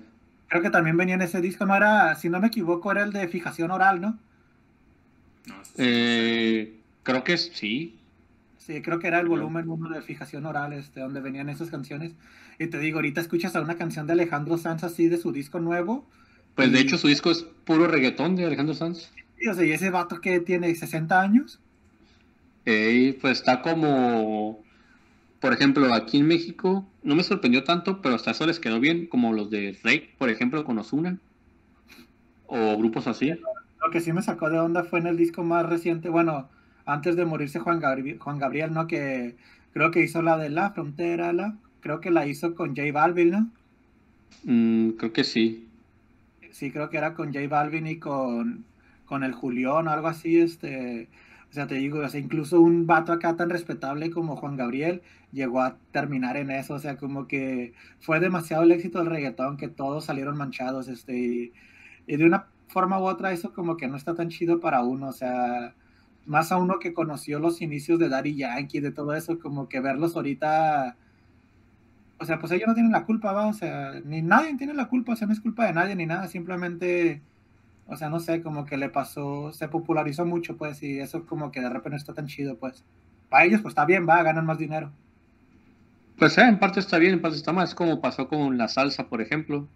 Creo 0.48 0.62
que 0.62 0.70
también 0.70 0.97
venía 0.97 1.14
en 1.14 1.22
ese 1.22 1.40
disco, 1.40 1.66
no 1.66 1.74
era, 1.74 2.14
si 2.14 2.28
no 2.28 2.40
me 2.40 2.47
equivoco, 2.48 2.93
era 2.93 3.02
el 3.02 3.12
de 3.12 3.26
Fijación 3.28 3.70
Oral, 3.70 4.01
¿no? 4.01 4.18
Eh, 5.76 6.81
creo 7.02 7.24
que 7.24 7.36
sí. 7.36 7.98
Sí, 8.66 8.81
creo 8.81 8.99
que 8.99 9.09
era 9.09 9.20
el 9.20 9.28
volumen 9.28 9.69
uno 9.69 9.91
de 9.91 10.01
Fijación 10.01 10.47
Oral, 10.47 10.73
este, 10.73 11.01
donde 11.01 11.20
venían 11.20 11.51
esas 11.51 11.69
canciones. 11.69 12.15
Y 12.59 12.69
te 12.69 12.78
digo, 12.78 12.97
ahorita 12.97 13.20
escuchas 13.20 13.55
a 13.57 13.61
una 13.61 13.77
canción 13.77 14.07
de 14.07 14.15
Alejandro 14.15 14.57
Sanz 14.57 14.85
así 14.85 15.07
de 15.09 15.19
su 15.19 15.32
disco 15.32 15.61
nuevo. 15.61 16.09
Pues 16.55 16.73
de 16.73 16.81
hecho 16.81 16.97
su 16.97 17.09
disco 17.09 17.31
es 17.31 17.43
puro 17.43 17.86
reggaetón 17.89 18.36
de 18.36 18.47
Alejandro 18.47 18.74
Sanz. 18.74 19.11
y, 19.39 19.49
o 19.49 19.55
sea, 19.55 19.66
y 19.66 19.73
ese 19.73 19.91
vato 19.91 20.19
que 20.23 20.41
tiene 20.41 20.74
60 20.74 21.20
años. 21.20 21.61
Ey, 22.65 23.12
pues 23.12 23.41
está 23.41 23.61
como, 23.61 24.65
por 25.41 25.53
ejemplo, 25.53 25.93
aquí 25.93 26.20
en 26.20 26.27
México, 26.27 26.89
no 27.03 27.15
me 27.15 27.23
sorprendió 27.23 27.65
tanto, 27.65 28.01
pero 28.01 28.15
hasta 28.15 28.31
eso 28.31 28.47
les 28.47 28.61
quedó 28.61 28.81
bien, 28.81 29.09
como 29.09 29.35
los 29.35 29.51
de 29.51 29.78
Rake, 29.85 30.15
por 30.16 30.31
ejemplo, 30.31 30.65
con 30.65 30.78
Ozuna. 30.78 31.19
O 32.47 32.78
grupos 32.78 33.09
así. 33.09 33.28
Lo 33.28 33.91
que 33.93 34.01
sí 34.01 34.15
me 34.15 34.23
sacó 34.23 34.49
de 34.49 34.59
onda 34.59 34.85
fue 34.85 35.01
en 35.01 35.09
el 35.09 35.19
disco 35.19 35.45
más 35.45 35.66
reciente, 35.66 36.09
bueno, 36.09 36.49
antes 36.86 37.16
de 37.16 37.24
morirse 37.24 37.59
Juan 37.59 37.81
Gabriel, 37.81 38.19
Juan 38.19 38.39
Gabriel 38.39 38.73
¿no? 38.73 38.86
Que 38.86 39.36
creo 39.73 39.90
que 39.90 40.02
hizo 40.02 40.23
la 40.23 40.39
de 40.39 40.51
La 40.51 40.70
Frontera, 40.70 41.32
la, 41.32 41.56
creo 41.81 42.01
que 42.01 42.11
la 42.11 42.27
hizo 42.27 42.55
con 42.55 42.77
J 42.77 42.93
Balvin, 42.93 43.31
¿no? 43.31 43.51
Mm, 44.44 44.90
creo 44.93 45.12
que 45.12 45.24
sí. 45.24 45.69
Sí, 46.51 46.70
creo 46.70 46.89
que 46.90 46.98
era 46.98 47.15
con 47.15 47.32
J 47.32 47.47
Balvin 47.48 47.86
y 47.86 47.98
con, 47.98 48.65
con 49.06 49.24
el 49.24 49.32
Julión 49.32 49.89
o 49.89 49.90
algo 49.90 50.09
así, 50.09 50.39
este, 50.39 51.09
o 51.51 51.52
sea, 51.52 51.66
te 51.66 51.77
digo, 51.77 51.98
o 52.01 52.09
sea, 52.09 52.20
incluso 52.20 52.61
un 52.61 52.86
vato 52.86 53.12
acá 53.12 53.36
tan 53.36 53.51
respetable 53.51 54.11
como 54.11 54.36
Juan 54.36 54.56
Gabriel 54.56 55.02
llegó 55.32 55.61
a 55.61 55.77
terminar 55.93 56.36
en 56.36 56.51
eso, 56.51 56.74
o 56.74 56.78
sea, 56.78 56.97
como 56.97 57.27
que 57.27 57.74
fue 58.01 58.20
demasiado 58.20 58.62
el 58.62 58.73
éxito 58.73 58.98
del 58.98 59.11
reggaetón 59.11 59.56
que 59.56 59.69
todos 59.69 60.05
salieron 60.05 60.36
manchados, 60.36 60.89
este, 60.89 61.19
y, 61.19 61.52
y 62.06 62.16
de 62.16 62.24
una 62.24 62.47
forma 62.69 63.01
u 63.01 63.05
otra 63.05 63.32
eso 63.32 63.52
como 63.52 63.77
que 63.77 63.89
no 63.89 63.97
está 63.97 64.15
tan 64.15 64.28
chido 64.28 64.61
para 64.61 64.82
uno, 64.82 65.09
o 65.09 65.12
sea, 65.12 65.74
más 66.26 66.52
a 66.52 66.56
uno 66.56 66.78
que 66.78 66.94
conoció 66.94 67.38
los 67.38 67.60
inicios 67.60 67.98
de 67.98 68.09
Daddy 68.09 68.36
Yankee, 68.36 68.80
de 68.80 68.92
todo 68.92 69.14
eso, 69.14 69.38
como 69.38 69.68
que 69.68 69.80
verlos 69.80 70.16
ahorita, 70.16 70.96
o 72.18 72.24
sea, 72.24 72.38
pues 72.38 72.52
ellos 72.52 72.68
no 72.68 72.74
tienen 72.74 72.92
la 72.92 73.05
culpa, 73.05 73.32
va, 73.32 73.46
o 73.46 73.52
sea, 73.52 74.01
ni 74.05 74.22
nadie 74.22 74.56
tiene 74.56 74.74
la 74.74 74.88
culpa, 74.88 75.12
o 75.12 75.16
sea, 75.16 75.26
no 75.26 75.32
es 75.32 75.40
culpa 75.40 75.66
de 75.66 75.72
nadie 75.72 75.94
ni 75.96 76.06
nada, 76.06 76.28
simplemente, 76.28 77.20
o 77.86 77.96
sea, 77.96 78.09
no 78.09 78.20
sé, 78.20 78.42
como 78.42 78.64
que 78.64 78.76
le 78.76 78.88
pasó, 78.88 79.52
se 79.52 79.68
popularizó 79.68 80.24
mucho, 80.24 80.56
pues, 80.56 80.82
y 80.82 81.01
eso 81.01 81.26
como 81.26 81.52
que 81.52 81.60
de 81.60 81.68
repente 81.68 81.90
no 81.90 81.96
está 81.96 82.14
tan 82.14 82.26
chido, 82.26 82.56
pues. 82.56 82.84
Para 83.28 83.44
ellos, 83.44 83.62
pues 83.62 83.72
está 83.72 83.84
bien, 83.84 84.06
va, 84.09 84.22
ganan 84.22 84.46
más 84.46 84.59
dinero. 84.59 84.92
Pues 86.18 86.38
eh, 86.38 86.42
en 86.42 86.59
parte 86.59 86.80
está 86.80 86.98
bien, 86.98 87.14
en 87.14 87.20
parte 87.20 87.36
está 87.36 87.52
mal. 87.52 87.64
Es 87.64 87.74
como 87.74 88.01
pasó 88.01 88.28
con 88.28 88.56
la 88.56 88.68
salsa, 88.68 89.09
por 89.09 89.20
ejemplo. 89.20 89.66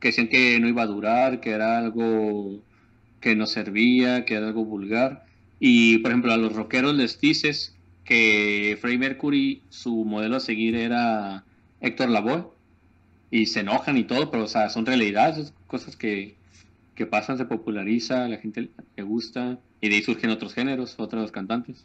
Que 0.00 0.08
decían 0.08 0.28
que 0.28 0.58
no 0.60 0.68
iba 0.68 0.82
a 0.82 0.86
durar, 0.86 1.40
que 1.40 1.50
era 1.50 1.78
algo 1.78 2.60
que 3.20 3.36
no 3.36 3.46
servía, 3.46 4.24
que 4.24 4.34
era 4.34 4.48
algo 4.48 4.64
vulgar. 4.64 5.24
Y, 5.60 5.98
por 5.98 6.10
ejemplo, 6.10 6.32
a 6.32 6.36
los 6.36 6.54
rockeros 6.54 6.94
les 6.94 7.20
dices 7.20 7.76
que 8.04 8.78
Freddie 8.80 8.98
Mercury, 8.98 9.62
su 9.68 10.04
modelo 10.04 10.36
a 10.36 10.40
seguir 10.40 10.74
era 10.74 11.44
Héctor 11.80 12.10
Lavoe. 12.10 12.46
Y 13.30 13.46
se 13.46 13.60
enojan 13.60 13.98
y 13.98 14.04
todo, 14.04 14.30
pero, 14.30 14.44
o 14.44 14.48
sea, 14.48 14.70
son 14.70 14.86
realidades, 14.86 15.52
cosas 15.66 15.96
que, 15.96 16.36
que 16.94 17.04
pasan, 17.04 17.36
se 17.36 17.44
populariza, 17.44 18.26
la 18.26 18.38
gente 18.38 18.70
le 18.96 19.02
gusta. 19.02 19.58
Y 19.80 19.88
de 19.88 19.96
ahí 19.96 20.02
surgen 20.02 20.30
otros 20.30 20.54
géneros, 20.54 20.94
otros 20.98 21.30
cantantes. 21.30 21.84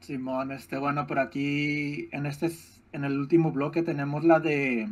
Simón, 0.00 0.52
este, 0.52 0.76
bueno, 0.76 1.06
por 1.06 1.18
aquí 1.18 2.08
en 2.12 2.26
este, 2.26 2.50
en 2.92 3.04
el 3.04 3.18
último 3.18 3.52
bloque 3.52 3.82
tenemos 3.82 4.24
la 4.24 4.40
de, 4.40 4.88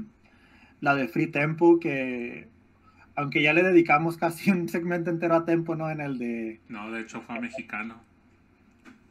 la 0.81 0.95
de 0.95 1.09
Free 1.09 1.27
Tempo, 1.27 1.79
que 1.79 2.49
aunque 3.23 3.43
ya 3.43 3.53
le 3.53 3.63
dedicamos 3.63 4.17
casi 4.17 4.51
un 4.51 4.69
segmento 4.69 5.11
entero 5.11 5.35
a 5.35 5.45
Tempo, 5.45 5.75
¿no? 5.77 5.91
En 5.91 6.01
el 6.01 6.19
de, 6.19 6.61
No, 6.69 6.91
de 6.91 7.01
hecho 7.03 7.21
fue 7.23 7.41
mexicano. 7.41 7.97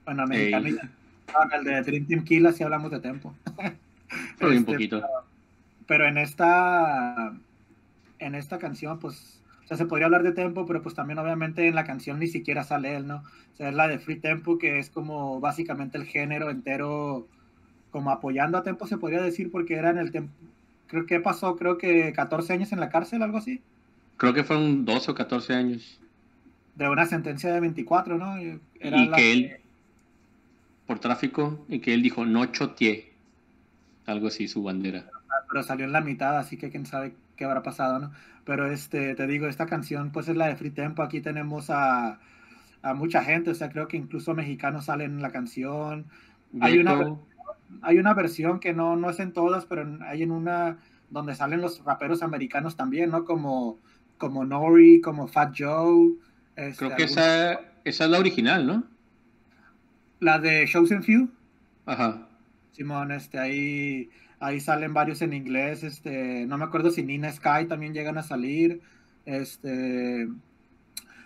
Bueno, 0.05 0.23
Ey. 0.23 0.29
mexicanita. 0.29 0.89
No, 1.33 1.43
en 1.45 1.51
el 1.59 1.63
de 1.63 1.81
Dream 1.83 2.05
Team 2.07 2.23
Killa 2.25 2.51
sí 2.51 2.63
hablamos 2.63 2.91
de 2.91 2.99
tempo. 2.99 3.33
Pero 4.39 4.51
un 4.51 4.57
Este, 4.57 4.71
poquito. 4.73 5.01
pero 5.87 6.05
en 6.07 6.17
esta 6.17 7.33
en 8.19 8.35
esta 8.35 8.59
canción 8.59 8.99
pues 8.99 9.41
o 9.63 9.67
sea, 9.67 9.77
se 9.77 9.85
podría 9.85 10.05
hablar 10.07 10.23
de 10.23 10.33
tempo 10.33 10.65
pero 10.65 10.81
pues 10.81 10.95
también 10.95 11.17
obviamente 11.19 11.67
en 11.67 11.75
la 11.75 11.85
canción 11.85 12.19
ni 12.19 12.27
siquiera 12.27 12.63
sale 12.65 12.95
él 12.95 13.07
no 13.07 13.17
o 13.53 13.55
sea 13.55 13.69
es 13.69 13.75
la 13.75 13.87
de 13.87 13.99
free 13.99 14.19
tempo 14.19 14.57
que 14.57 14.79
es 14.79 14.89
como 14.89 15.39
básicamente 15.39 15.97
el 15.97 16.05
género 16.05 16.49
entero 16.49 17.27
como 17.89 18.11
apoyando 18.11 18.57
a 18.57 18.63
tempo 18.63 18.85
se 18.87 18.97
podría 18.97 19.21
decir 19.21 19.49
porque 19.51 19.75
era 19.75 19.89
en 19.89 19.97
el 19.97 20.11
tempo 20.11 20.33
creo 20.87 21.05
que 21.05 21.19
pasó 21.21 21.55
creo 21.55 21.77
que 21.77 22.11
14 22.13 22.53
años 22.53 22.71
en 22.73 22.79
la 22.81 22.89
cárcel 22.89 23.23
algo 23.23 23.37
así 23.37 23.61
Creo 24.21 24.35
que 24.35 24.43
fueron 24.43 24.85
12 24.85 25.09
o 25.09 25.15
14 25.15 25.55
años. 25.55 25.99
de 26.75 26.87
una 26.87 27.07
sentencia 27.07 27.51
de 27.51 27.59
24 27.59 28.19
no 28.19 28.39
Y 28.39 28.59
era 28.79 28.97
y 28.97 29.07
la 29.07 29.17
que 29.17 29.31
él, 29.31 29.57
por 30.85 30.99
tráfico, 30.99 31.65
y 31.67 31.79
que 31.79 31.95
él 31.95 32.03
dijo, 32.03 32.23
no 32.23 32.45
choteé. 32.45 33.13
Algo 34.05 34.27
así, 34.27 34.47
su 34.47 34.61
bandera. 34.61 35.09
pero 35.49 35.63
salió 35.63 35.85
en 35.85 35.91
la 35.91 36.01
mitad, 36.01 36.37
así 36.37 36.55
que 36.55 36.69
quién 36.69 36.85
sabe 36.85 37.15
qué 37.35 37.45
habrá 37.45 37.63
pasado, 37.63 37.97
¿no? 37.97 38.11
Pero 38.45 38.67
este, 38.67 39.15
te 39.15 39.25
digo, 39.25 39.47
esta 39.47 39.65
canción 39.65 40.11
pues 40.11 40.27
es 40.27 40.37
la 40.37 40.49
de 40.49 40.55
Free 40.55 40.69
Tempo, 40.69 41.01
aquí 41.01 41.19
tenemos 41.21 41.71
a, 41.71 42.19
a 42.83 42.93
mucha 42.93 43.23
gente, 43.23 43.49
o 43.49 43.55
sea, 43.55 43.71
creo 43.71 43.87
que 43.87 43.97
incluso 43.97 44.35
mexicanos 44.35 44.85
salen 44.85 45.13
en 45.13 45.21
la 45.23 45.31
canción. 45.31 46.05
Hay 46.59 46.77
una, 46.77 47.17
hay 47.81 47.97
una 47.97 48.13
versión 48.13 48.59
que 48.59 48.71
no, 48.71 48.95
no 48.97 49.09
es 49.09 49.19
en 49.19 49.33
todas, 49.33 49.65
pero 49.65 49.97
hay 50.01 50.21
en 50.21 50.29
una 50.29 50.77
donde 51.09 51.33
salen 51.33 51.59
los 51.59 51.83
raperos 51.83 52.21
americanos 52.21 52.75
también, 52.75 53.09
¿no? 53.09 53.25
Como, 53.25 53.79
como 54.21 54.45
Nori, 54.45 55.01
como 55.01 55.27
Fat 55.27 55.53
Joe. 55.57 56.13
este, 56.55 56.77
creo 56.85 56.95
que 56.95 57.03
esa, 57.05 57.53
esa 57.83 58.05
es 58.05 58.09
la 58.11 58.19
original, 58.19 58.67
¿no? 58.67 58.83
La 60.19 60.37
de 60.37 60.65
Chosen 60.67 61.01
Few. 61.03 61.27
Ajá. 61.87 62.27
Simón, 62.73 63.11
este, 63.11 63.39
ahí, 63.39 64.09
ahí 64.39 64.59
salen 64.59 64.93
varios 64.93 65.23
en 65.23 65.33
inglés, 65.33 65.83
este, 65.83 66.45
no 66.45 66.57
me 66.59 66.65
acuerdo 66.65 66.91
si 66.91 67.01
Nina 67.03 67.31
Sky 67.33 67.65
también 67.67 67.93
llegan 67.95 68.17
a 68.19 68.23
salir, 68.23 68.81
este, 69.25 70.27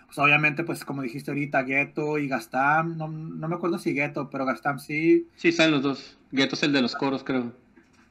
pues 0.06 0.18
obviamente, 0.18 0.64
pues 0.64 0.84
como 0.84 1.02
dijiste 1.02 1.30
ahorita, 1.30 1.62
Ghetto 1.64 2.16
y 2.18 2.28
Gastam, 2.28 2.96
no, 2.96 3.08
no 3.08 3.48
me 3.48 3.54
acuerdo 3.54 3.78
si 3.78 3.92
Ghetto, 3.92 4.30
pero 4.30 4.46
Gastam 4.46 4.78
sí, 4.78 5.28
Sí, 5.36 5.52
salen 5.52 5.72
los 5.72 5.82
dos. 5.82 6.18
Ghetto 6.32 6.54
es 6.54 6.62
el 6.62 6.72
de 6.72 6.80
los 6.82 6.96
coros, 6.96 7.22
creo. 7.22 7.52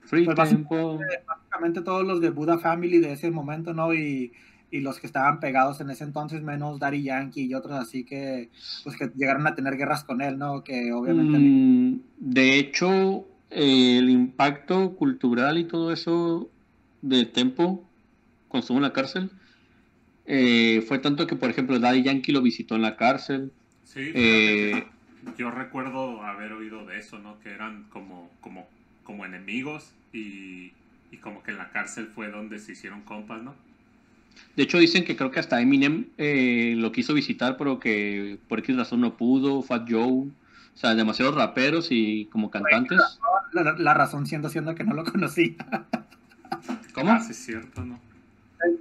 Free 0.06 0.24
Pues 0.24 0.50
Tempo. 0.50 1.00
básicamente 1.28 1.82
todos 1.82 2.06
los 2.06 2.22
de 2.22 2.30
Buddha 2.30 2.60
Family 2.60 3.00
de 3.00 3.14
ese 3.14 3.32
momento, 3.32 3.74
¿no? 3.74 3.92
Y, 3.94 4.32
y 4.76 4.82
los 4.82 5.00
que 5.00 5.08
estaban 5.08 5.40
pegados 5.40 5.80
en 5.80 5.90
ese 5.90 6.04
entonces, 6.04 6.42
menos 6.42 6.80
Daddy 6.80 7.04
Yankee 7.04 7.46
y 7.46 7.54
otros 7.54 7.80
así 7.80 8.04
que, 8.04 8.50
pues 8.84 8.98
que 8.98 9.10
llegaron 9.16 9.48
a 9.48 9.56
tener 9.56 9.78
guerras 9.78 10.04
con 10.04 10.22
él, 10.22 10.38
¿no? 10.38 10.66
Que 10.66 10.92
obviamente... 10.92 11.38
Mm, 11.40 12.02
de 12.20 12.60
hecho, 12.60 13.26
eh, 13.52 14.00
el 14.00 14.10
impacto 14.10 14.96
cultural 14.98 15.58
y 15.58 15.64
todo 15.64 15.94
eso 15.94 16.50
de 17.02 17.26
Tempo, 17.26 17.88
cuando 18.50 18.64
estuvo 18.64 18.78
en 18.78 18.84
la 18.84 18.92
cárcel, 18.92 19.32
eh, 20.26 20.84
fue 20.86 21.00
tanto 21.00 21.26
que, 21.26 21.38
por 21.38 21.50
ejemplo, 21.50 21.80
Daddy 21.80 22.04
Yankee 22.04 22.34
lo 22.34 22.42
visitó 22.42 22.76
en 22.76 22.82
la 22.82 22.98
cárcel. 22.98 23.54
Sí, 23.86 24.12
Eh, 24.14 24.84
yo 25.38 25.52
recuerdo 25.52 26.22
haber 26.22 26.52
oído 26.52 26.86
de 26.86 27.00
eso, 27.00 27.18
¿no? 27.20 27.40
Que 27.40 27.52
eran 27.52 27.86
como, 27.92 28.30
como, 28.42 28.68
como 29.06 29.26
enemigos 29.26 29.94
y, 30.12 30.74
y 31.12 31.18
como 31.22 31.44
que 31.44 31.52
en 31.52 31.60
la 31.60 31.70
cárcel 31.70 32.08
fue 32.08 32.30
donde 32.30 32.60
se 32.60 32.74
hicieron 32.74 33.04
compas, 33.04 33.42
¿no? 33.42 33.56
De 34.56 34.64
hecho, 34.64 34.78
dicen 34.80 35.04
que 35.04 35.16
creo 35.16 35.32
que 35.32 35.40
hasta 35.40 35.60
Eminem 35.62 36.08
eh, 36.18 36.76
lo 36.78 36.92
quiso 36.92 37.14
visitar, 37.14 37.58
pero 37.58 37.80
que 37.80 38.38
por 38.48 38.60
X 38.60 38.76
razón 38.78 39.02
no 39.02 39.18
pudo. 39.18 39.62
Fat 39.62 39.88
Joe, 39.90 40.04
o 40.04 40.28
sea, 40.76 40.96
demasiados 40.96 41.36
raperos 41.36 41.88
y 41.92 42.26
como 42.32 42.50
cantantes. 42.52 43.00
La, 43.54 43.74
la 43.78 43.94
razón 43.94 44.26
siendo 44.26 44.50
siendo 44.50 44.74
que 44.76 44.84
no 44.84 44.94
lo 44.94 45.04
conocía. 45.04 45.56
¿Cómo? 46.94 47.12
Ah, 47.12 47.20
sí, 47.20 47.32
es 47.32 47.38
cierto, 47.46 47.84
¿no? 47.84 48.00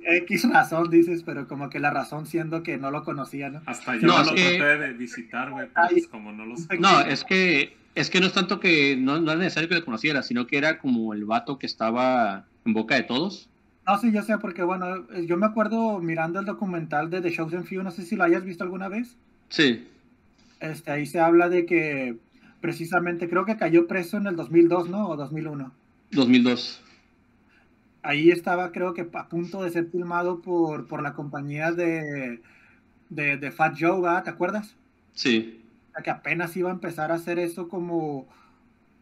X 0.07 0.49
razón 0.51 0.89
dices, 0.89 1.23
pero 1.25 1.47
como 1.49 1.69
que 1.69 1.79
la 1.81 1.91
razón 1.91 2.27
siendo 2.27 2.63
que 2.63 2.79
no 2.79 2.91
lo 2.91 3.03
conocía, 3.05 3.51
¿no? 3.51 3.61
Hasta 3.67 3.97
yo 3.97 4.07
No, 4.07 4.23
lo 4.23 4.35
que- 4.35 4.57
traté 4.59 4.79
de 4.79 4.93
visitar, 4.93 5.51
güey, 5.51 5.67
pues 5.91 6.07
como 6.09 6.33
no 6.33 6.47
los... 6.47 6.69
No, 6.79 7.01
es 7.01 7.25
que 7.25 7.77
es 7.95 8.11
que 8.11 8.21
no 8.21 8.27
es 8.27 8.33
tanto 8.33 8.59
que 8.61 8.97
no, 8.97 9.21
no 9.21 9.33
es 9.33 9.39
necesario 9.39 9.69
que 9.69 9.77
lo 9.77 9.85
conociera, 9.85 10.23
sino 10.23 10.47
que 10.47 10.57
era 10.59 10.79
como 10.79 11.13
el 11.15 11.25
vato 11.27 11.59
que 11.59 11.67
estaba 11.67 12.45
en 12.65 12.73
boca 12.73 12.95
de 12.97 13.03
todos. 13.05 13.49
No, 13.87 13.99
sí, 13.99 14.13
yo 14.13 14.23
sé, 14.23 14.39
porque 14.39 14.63
bueno, 14.63 15.07
eh, 15.13 15.27
yo 15.27 15.37
me 15.37 15.47
acuerdo 15.47 16.01
mirando 16.01 16.41
el 16.41 16.47
documental 16.47 17.11
de 17.11 17.21
The 17.21 17.33
Chosen 17.33 17.65
Few, 17.65 17.83
no 17.83 17.91
sé 17.91 18.03
si 18.05 18.17
lo 18.17 18.25
hayas 18.25 18.45
visto 18.45 18.65
alguna 18.65 18.89
vez. 18.89 19.19
Sí, 19.49 19.89
Este, 20.61 20.91
ahí 20.91 21.07
se 21.07 21.21
habla 21.21 21.49
de 21.49 21.67
que 21.67 22.19
precisamente 22.61 23.29
creo 23.29 23.45
que 23.45 23.57
cayó 23.57 23.87
preso 23.87 24.17
en 24.17 24.27
el 24.27 24.37
2002, 24.37 24.89
¿no? 24.89 25.09
O 25.09 25.17
2001. 25.17 25.77
2002. 26.11 26.83
Ahí 28.03 28.31
estaba, 28.31 28.71
creo 28.73 28.93
que 28.95 29.09
a 29.15 29.29
punto 29.29 29.63
de 29.63 29.71
ser 29.71 29.87
filmado 29.91 30.43
por, 30.43 30.87
por 30.87 31.03
la 31.03 31.15
compañía 31.15 31.73
de, 31.73 32.43
de, 33.09 33.39
de 33.39 33.53
Fat 33.53 33.77
Joe, 33.79 34.01
¿verdad? 34.03 34.25
¿te 34.25 34.31
acuerdas? 34.31 34.77
Sí. 35.15 35.65
O 35.91 35.93
sea, 35.95 36.03
que 36.03 36.11
apenas 36.11 36.57
iba 36.57 36.71
a 36.71 36.73
empezar 36.75 37.13
a 37.13 37.15
hacer 37.17 37.39
eso 37.39 37.69
como, 37.69 38.29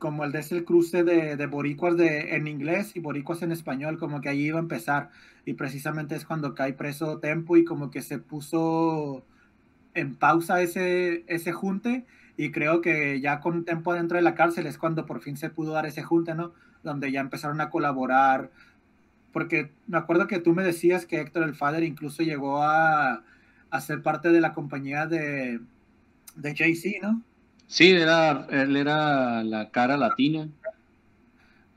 como 0.03 0.25
el 0.25 0.33
de 0.33 0.41
ese 0.41 0.65
cruce 0.65 1.05
de, 1.05 1.37
de 1.37 1.47
boricuas 1.47 1.97
de, 1.97 2.35
en 2.35 2.49
inglés 2.49 2.97
y 2.97 2.99
boricuas 2.99 3.41
en 3.43 3.53
español, 3.53 4.01
como 4.01 4.21
que 4.21 4.31
ahí 4.31 4.47
iba 4.47 4.59
a 4.59 4.63
empezar. 4.63 5.11
Y 5.45 5.53
precisamente 5.53 6.17
es 6.17 6.25
cuando 6.25 6.57
cae 6.57 6.73
preso 6.73 7.19
Tempo 7.21 7.57
y 7.57 7.65
como 7.65 7.93
que 7.93 8.03
se 8.03 8.19
puso 8.19 9.25
en 9.95 10.17
pausa 10.17 10.61
ese, 10.61 11.23
ese 11.29 11.53
junte 11.53 12.05
y 12.37 12.51
creo 12.51 12.81
que 12.81 13.21
ya 13.21 13.39
con 13.39 13.65
Tempo 13.65 13.95
dentro 13.95 14.17
de 14.17 14.23
la 14.23 14.35
cárcel 14.35 14.67
es 14.67 14.77
cuando 14.77 15.07
por 15.07 15.21
fin 15.21 15.37
se 15.37 15.51
pudo 15.51 15.71
dar 15.71 15.87
ese 15.87 16.03
junte, 16.03 16.35
¿no? 16.35 16.53
Donde 16.83 17.13
ya 17.13 17.21
empezaron 17.21 17.61
a 17.61 17.71
colaborar. 17.71 18.51
Porque 19.33 19.71
me 19.87 19.99
acuerdo 19.99 20.27
que 20.27 20.41
tú 20.41 20.53
me 20.53 20.65
decías 20.65 21.07
que 21.07 21.21
Héctor 21.21 21.45
el 21.45 21.55
Father 21.55 21.85
incluso 21.85 22.25
llegó 22.25 22.61
a, 22.61 23.23
a 23.71 23.81
ser 23.81 24.03
parte 24.03 24.33
de 24.33 24.41
la 24.41 24.53
compañía 24.53 25.07
de, 25.07 25.61
de 26.35 26.57
Jay-Z, 26.57 26.99
¿no? 27.07 27.23
Sí, 27.73 27.91
era, 27.91 28.47
él 28.51 28.77
era 28.77 29.43
la 29.43 29.71
cara 29.71 29.97
latina. 29.97 30.47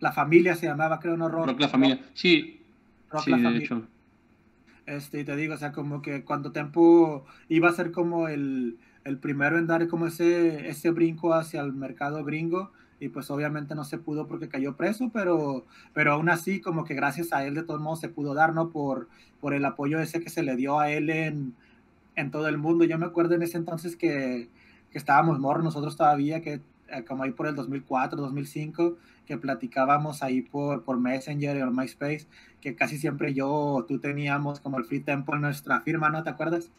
La 0.02 0.12
familia 0.12 0.54
se 0.58 0.66
llamaba, 0.66 1.00
creo, 1.00 1.16
no 1.16 1.30
Rock. 1.30 1.48
Rock 1.48 1.62
la 1.62 1.70
familia. 1.70 2.00
Sí, 2.14 2.62
Rock 3.10 3.24
sí, 3.24 3.32
la 3.32 3.38
de 3.38 3.44
familia. 3.44 3.66
hecho. 3.66 3.88
Este, 4.88 5.22
y 5.22 5.24
te 5.24 5.38
digo, 5.38 5.54
o 5.54 5.58
sea, 5.58 5.72
como 5.72 6.02
que 6.02 6.26
cuando 6.26 6.52
Tempo 6.52 7.26
iba 7.48 7.70
a 7.70 7.72
ser 7.72 7.94
como 7.94 8.28
el, 8.28 8.78
el 9.06 9.18
primero 9.20 9.58
en 9.58 9.68
dar 9.68 9.88
como 9.88 10.08
ese, 10.08 10.68
ese 10.68 10.92
brinco 10.92 11.34
hacia 11.34 11.62
el 11.62 11.72
mercado 11.72 12.26
gringo, 12.26 12.74
y 13.00 13.08
pues 13.08 13.32
obviamente 13.32 13.74
no 13.74 13.86
se 13.86 13.98
pudo 13.98 14.28
porque 14.28 14.50
cayó 14.50 14.76
preso, 14.76 15.12
pero, 15.14 15.66
pero 15.94 16.12
aún 16.12 16.28
así 16.28 16.60
como 16.60 16.84
que 16.84 16.94
gracias 16.94 17.32
a 17.32 17.46
él 17.46 17.56
de 17.56 17.64
todos 17.64 17.80
modos 17.80 18.02
se 18.02 18.10
pudo 18.10 18.34
dar, 18.34 18.54
¿no? 18.54 18.70
Por, 18.70 19.08
por 19.40 19.54
el 19.54 19.64
apoyo 19.64 20.02
ese 20.02 20.20
que 20.20 20.30
se 20.30 20.44
le 20.44 20.58
dio 20.58 20.78
a 20.78 20.92
él 20.92 21.10
en, 21.10 21.54
en 22.18 22.32
todo 22.32 22.50
el 22.50 22.58
mundo. 22.58 22.84
Yo 22.84 22.98
me 23.00 23.06
acuerdo 23.06 23.36
en 23.36 23.44
ese 23.44 23.58
entonces 23.58 23.96
que, 23.96 24.50
que 24.96 25.00
estábamos 25.00 25.40
morros 25.40 25.62
nosotros 25.62 25.98
todavía, 25.98 26.42
que 26.42 26.62
eh, 26.88 27.04
como 27.06 27.24
ahí 27.24 27.32
por 27.32 27.48
el 27.48 27.56
2004, 27.56 28.18
2005, 28.18 28.96
que 29.26 29.38
platicábamos 29.38 30.24
ahí 30.24 30.42
por, 30.42 30.84
por 30.84 30.98
Messenger 31.02 31.64
o 31.64 31.72
MySpace, 31.72 32.28
que 32.62 32.76
casi 32.76 32.98
siempre 32.98 33.34
yo 33.34 33.52
o 33.52 33.84
tú 33.84 34.00
teníamos 34.00 34.62
como 34.62 34.78
el 34.78 34.86
free 34.86 35.02
tempo 35.02 35.36
en 35.36 35.42
nuestra 35.42 35.82
firma, 35.82 36.08
¿no? 36.08 36.24
¿Te 36.24 36.30
acuerdas? 36.30 36.70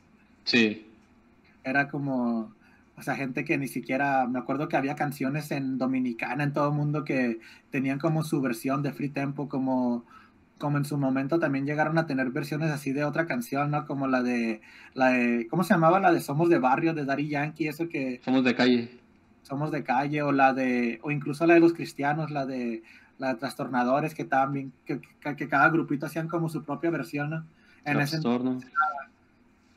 Sí. 0.45 0.87
Era 1.63 1.89
como, 1.89 2.55
o 2.97 3.03
sea, 3.03 3.17
gente 3.17 3.45
que 3.45 3.59
ni 3.59 3.69
siquiera, 3.69 4.27
me 4.27 4.39
acuerdo 4.39 4.67
que 4.67 4.79
había 4.79 4.95
canciones 4.95 5.51
en 5.51 5.77
Dominicana, 5.77 6.43
en 6.43 6.55
todo 6.55 6.71
el 6.71 6.75
mundo, 6.75 7.05
que 7.05 7.39
tenían 7.71 7.99
como 7.99 8.25
su 8.25 8.41
versión 8.41 8.83
de 8.83 8.95
free 8.95 9.11
tempo, 9.11 9.47
como, 9.47 10.07
como 10.59 10.79
en 10.79 10.85
su 10.85 10.97
momento 10.97 11.39
también 11.39 11.67
llegaron 11.67 11.99
a 11.99 12.07
tener 12.07 12.31
versiones 12.31 12.71
así 12.71 12.93
de 12.93 13.05
otra 13.05 13.27
canción, 13.27 13.71
¿no? 13.71 13.87
Como 13.87 14.07
la 14.07 14.23
de, 14.23 14.63
la 14.95 15.09
de, 15.11 15.47
¿cómo 15.51 15.65
se 15.65 15.75
llamaba? 15.75 16.01
La 16.01 16.13
de 16.13 16.21
Somos 16.21 16.49
de 16.49 16.59
Barrio, 16.59 16.95
de 16.95 17.05
Daddy 17.05 17.29
Yankee, 17.29 17.69
eso 17.69 17.89
que 17.89 18.21
Somos 18.25 18.43
de 18.45 18.55
calle. 18.55 19.01
somos 19.43 19.71
de 19.71 19.85
calle 19.85 20.23
o 20.23 20.33
la 20.33 20.55
de 20.55 20.99
o 21.03 21.11
incluso 21.11 21.47
la 21.47 21.55
de 21.55 21.61
los 21.61 21.73
cristianos 21.73 22.31
la 22.31 22.47
de 22.47 22.83
la 23.19 23.29
de 23.29 23.35
trastornadores 23.37 24.15
que 24.15 24.25
también 24.25 24.73
que, 24.85 25.01
que, 25.21 25.37
que 25.37 25.49
cada 25.49 25.69
grupito 25.71 26.07
hacían 26.07 26.27
como 26.29 26.49
su 26.49 26.65
propia 26.65 26.91
versión 26.91 27.31
¿no? 27.31 27.47
en 27.85 28.01
ese 28.01 28.19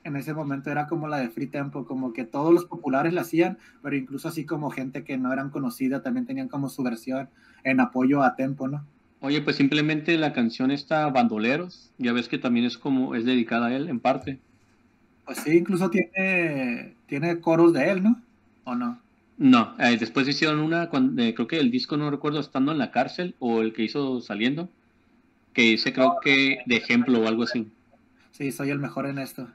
en 0.05 0.15
ese 0.15 0.33
momento 0.33 0.71
era 0.71 0.87
como 0.87 1.07
la 1.07 1.17
de 1.17 1.29
Free 1.29 1.47
Tempo 1.47 1.85
como 1.85 2.13
que 2.13 2.23
todos 2.23 2.53
los 2.53 2.65
populares 2.65 3.13
la 3.13 3.21
hacían 3.21 3.57
pero 3.83 3.95
incluso 3.95 4.27
así 4.29 4.45
como 4.45 4.71
gente 4.71 5.03
que 5.03 5.17
no 5.17 5.31
eran 5.31 5.51
conocida 5.51 6.01
también 6.01 6.25
tenían 6.25 6.47
como 6.47 6.69
su 6.69 6.81
versión 6.81 7.29
en 7.63 7.79
apoyo 7.79 8.23
a 8.23 8.35
Tempo 8.35 8.67
no 8.67 8.85
Oye, 9.21 9.41
pues 9.41 9.57
simplemente 9.57 10.17
la 10.17 10.31
canción 10.33 10.71
está 10.71 11.07
Bandoleros. 11.09 11.91
Ya 11.97 12.13
ves 12.13 12.29
que 12.29 12.37
también 12.37 12.65
es 12.65 12.77
como, 12.77 13.15
es 13.15 13.25
dedicada 13.25 13.67
a 13.67 13.75
él 13.75 13.89
en 13.89 13.99
parte. 13.99 14.39
pues 15.25 15.39
sí 15.39 15.57
incluso 15.57 15.89
tiene 15.89 16.95
tiene 17.07 17.39
coros 17.39 17.73
de 17.73 17.89
él 17.91 18.01
no 18.03 18.21
o 18.63 18.75
no 18.75 18.99
No, 19.37 19.75
eh, 19.79 19.97
después 19.99 20.27
hicieron 20.27 20.59
una, 20.59 20.89
cuando, 20.89 21.21
eh, 21.21 21.33
creo 21.33 21.47
que 21.47 21.59
el 21.59 21.69
disco 21.71 21.97
no 21.97 22.09
recuerdo 22.11 22.39
estando 22.39 22.71
en 22.71 22.77
la 22.77 22.91
cárcel 22.91 23.35
o 23.39 23.61
el 23.61 23.73
que 23.73 23.83
hizo 23.83 24.21
saliendo, 24.21 24.69
que 25.53 25.61
dice 25.63 25.93
creo 25.93 26.17
que 26.23 26.59
de 26.65 26.75
ejemplo 26.77 27.21
o 27.21 27.27
algo 27.27 27.43
así. 27.43 27.67
sí 28.31 28.51
soy 28.51 28.69
el 28.69 28.79
mejor 28.79 29.05
en 29.05 29.19
esto 29.19 29.47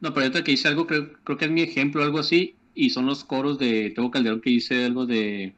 No, 0.00 0.12
pero 0.12 0.26
ahorita 0.26 0.44
que 0.44 0.52
hice 0.52 0.68
algo, 0.68 0.86
creo, 0.86 1.12
creo 1.24 1.38
que 1.38 1.46
es 1.46 1.50
mi 1.50 1.62
ejemplo 1.62 2.02
o 2.02 2.04
algo 2.04 2.18
así, 2.18 2.54
y 2.74 2.90
son 2.90 3.06
los 3.06 3.24
coros 3.24 3.58
de 3.58 3.90
Tego 3.90 4.10
Calderón 4.10 4.40
que 4.40 4.50
dice 4.50 4.84
algo 4.84 5.06
de... 5.06 5.54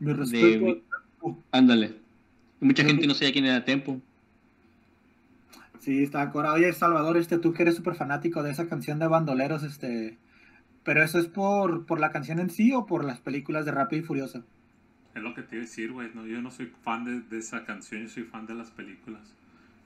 Mi 0.00 0.12
respeto. 0.12 0.80
ándale. 1.52 2.07
Y 2.60 2.64
mucha 2.64 2.84
gente 2.84 3.06
no 3.06 3.14
sabía 3.14 3.32
quién 3.32 3.46
era 3.46 3.64
Tempo. 3.64 4.00
Sí, 5.80 6.02
está 6.02 6.30
cora. 6.30 6.52
Oye, 6.52 6.72
Salvador, 6.72 7.16
este, 7.16 7.38
tú 7.38 7.52
que 7.52 7.62
eres 7.62 7.76
súper 7.76 7.94
fanático 7.94 8.42
de 8.42 8.50
esa 8.50 8.68
canción 8.68 8.98
de 8.98 9.06
bandoleros, 9.06 9.62
este, 9.62 10.18
pero 10.82 11.02
eso 11.02 11.18
es 11.18 11.26
por, 11.26 11.86
por 11.86 12.00
la 12.00 12.10
canción 12.10 12.40
en 12.40 12.50
sí 12.50 12.72
o 12.72 12.86
por 12.86 13.04
las 13.04 13.20
películas 13.20 13.64
de 13.64 13.72
Rápido 13.72 14.02
y 14.02 14.04
Furioso. 14.04 14.44
Es 15.14 15.22
lo 15.22 15.34
que 15.34 15.42
te 15.42 15.56
iba 15.56 15.62
a 15.62 15.66
decir, 15.66 15.92
güey. 15.92 16.10
No, 16.14 16.26
yo 16.26 16.42
no 16.42 16.50
soy 16.50 16.72
fan 16.82 17.04
de, 17.04 17.20
de 17.20 17.38
esa 17.38 17.64
canción, 17.64 18.02
yo 18.02 18.08
soy 18.08 18.24
fan 18.24 18.46
de 18.46 18.54
las 18.54 18.70
películas. 18.70 19.34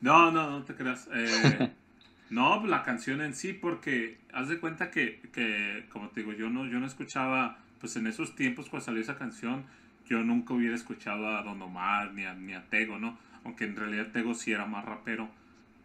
No, 0.00 0.30
no, 0.30 0.50
no 0.50 0.64
te 0.64 0.74
creas. 0.74 1.08
Eh, 1.14 1.72
no, 2.30 2.66
la 2.66 2.82
canción 2.82 3.20
en 3.20 3.34
sí, 3.34 3.52
porque 3.52 4.18
haz 4.32 4.48
de 4.48 4.58
cuenta 4.58 4.90
que, 4.90 5.20
que, 5.32 5.86
como 5.90 6.08
te 6.08 6.20
digo, 6.20 6.32
yo 6.32 6.50
no, 6.50 6.66
yo 6.66 6.80
no 6.80 6.86
escuchaba, 6.86 7.58
pues 7.80 7.96
en 7.96 8.06
esos 8.06 8.34
tiempos 8.34 8.68
cuando 8.68 8.84
salió 8.84 9.00
esa 9.00 9.16
canción, 9.16 9.64
yo 10.12 10.22
nunca 10.22 10.52
hubiera 10.52 10.76
escuchado 10.76 11.26
a 11.26 11.42
Don 11.42 11.62
Omar 11.62 12.12
ni 12.12 12.26
a, 12.26 12.34
ni 12.34 12.52
a 12.52 12.62
Tego, 12.68 12.98
¿no? 12.98 13.18
Aunque 13.44 13.64
en 13.64 13.76
realidad 13.76 14.08
Tego 14.12 14.34
sí 14.34 14.52
era 14.52 14.66
más 14.66 14.84
rapero, 14.84 15.30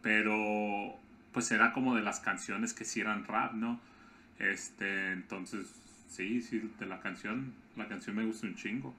pero 0.01 0.99
pues 1.31 1.49
era 1.51 1.71
como 1.71 1.95
de 1.95 2.01
las 2.01 2.19
canciones 2.19 2.73
que 2.73 2.83
sí 2.83 2.99
eran 2.99 3.23
rap, 3.23 3.53
¿no? 3.53 3.79
Este, 4.37 5.13
entonces, 5.13 5.67
sí, 6.09 6.41
sí, 6.41 6.69
de 6.77 6.85
la 6.85 6.99
canción, 6.99 7.53
la 7.77 7.87
canción 7.87 8.17
me 8.17 8.25
gusta 8.25 8.47
un 8.47 8.55
chingo. 8.55 8.93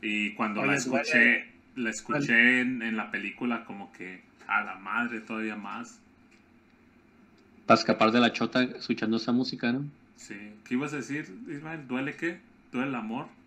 Y 0.00 0.34
cuando 0.34 0.64
la 0.64 0.76
escuché, 0.76 1.18
duele. 1.18 1.52
la 1.74 1.90
escuché 1.90 2.60
en, 2.60 2.80
en 2.80 2.96
la 2.96 3.10
película 3.10 3.64
como 3.64 3.92
que 3.92 4.22
a 4.46 4.62
la 4.62 4.76
madre 4.76 5.20
todavía 5.20 5.56
más. 5.56 6.00
Para 7.66 7.80
escapar 7.80 8.12
de 8.12 8.20
la 8.20 8.32
chota 8.32 8.62
escuchando 8.62 9.16
esa 9.16 9.32
música, 9.32 9.72
¿no? 9.72 9.84
Sí. 10.14 10.36
¿Qué 10.64 10.74
ibas 10.74 10.92
a 10.92 10.98
decir, 10.98 11.28
Ismael? 11.48 11.88
¿Duele 11.88 12.14
qué? 12.14 12.38
¿Duele 12.70 12.90
el 12.90 12.94
amor? 12.94 13.37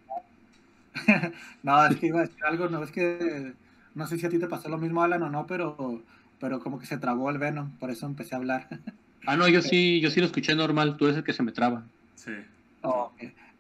No, 1.64 1.86
es 1.86 1.96
que 1.98 2.08
iba 2.08 2.20
a 2.20 2.24
decir 2.24 2.44
algo, 2.44 2.70
no, 2.70 2.84
es 2.84 2.92
que 2.92 3.54
no 3.96 4.08
sé 4.08 4.18
si 4.18 4.26
a 4.26 4.30
ti 4.30 4.40
te 4.40 4.48
pasó 4.48 4.70
lo 4.70 4.78
mismo, 4.78 5.04
Alan, 5.04 5.24
o 5.24 5.30
no, 5.30 5.46
pero, 5.48 6.02
pero 6.40 6.60
como 6.60 6.80
que 6.80 6.86
se 6.86 6.98
trabó 6.98 7.30
el 7.30 7.38
Venom, 7.38 7.72
por 7.78 7.92
eso 7.92 8.06
empecé 8.06 8.36
a 8.36 8.40
hablar. 8.40 8.68
Ah, 9.28 9.38
no, 9.38 9.48
yo 9.48 9.62
sí, 9.62 10.02
yo 10.02 10.10
sí 10.10 10.20
lo 10.20 10.26
escuché 10.26 10.56
normal, 10.56 10.98
tú 10.98 11.06
eres 11.06 11.18
el 11.18 11.24
que 11.24 11.32
se 11.32 11.44
me 11.44 11.52
traba. 11.52 11.84
Sí. 12.16 12.32
Oh. 12.82 13.12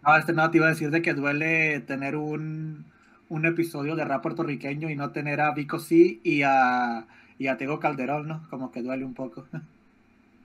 No, 0.04 0.18
este 0.18 0.34
no, 0.34 0.50
te 0.50 0.58
iba 0.58 0.66
a 0.66 0.70
decir 0.70 0.90
de 0.90 1.04
que 1.04 1.14
duele 1.14 1.82
tener 1.82 2.16
un, 2.16 2.84
un 3.30 3.46
episodio 3.46 3.96
de 3.96 4.04
rap 4.04 4.24
puertorriqueño 4.24 4.90
y 4.90 4.96
no 4.96 5.12
tener 5.12 5.40
a 5.40 5.54
Vico 5.54 5.78
C 5.78 6.20
y 6.24 6.42
a, 6.42 7.06
y 7.38 7.46
a 7.46 7.58
Tego 7.58 7.80
Calderón, 7.80 8.28
¿no? 8.28 8.48
Como 8.50 8.72
que 8.72 8.82
duele 8.82 9.06
un 9.06 9.14
poco. 9.14 9.46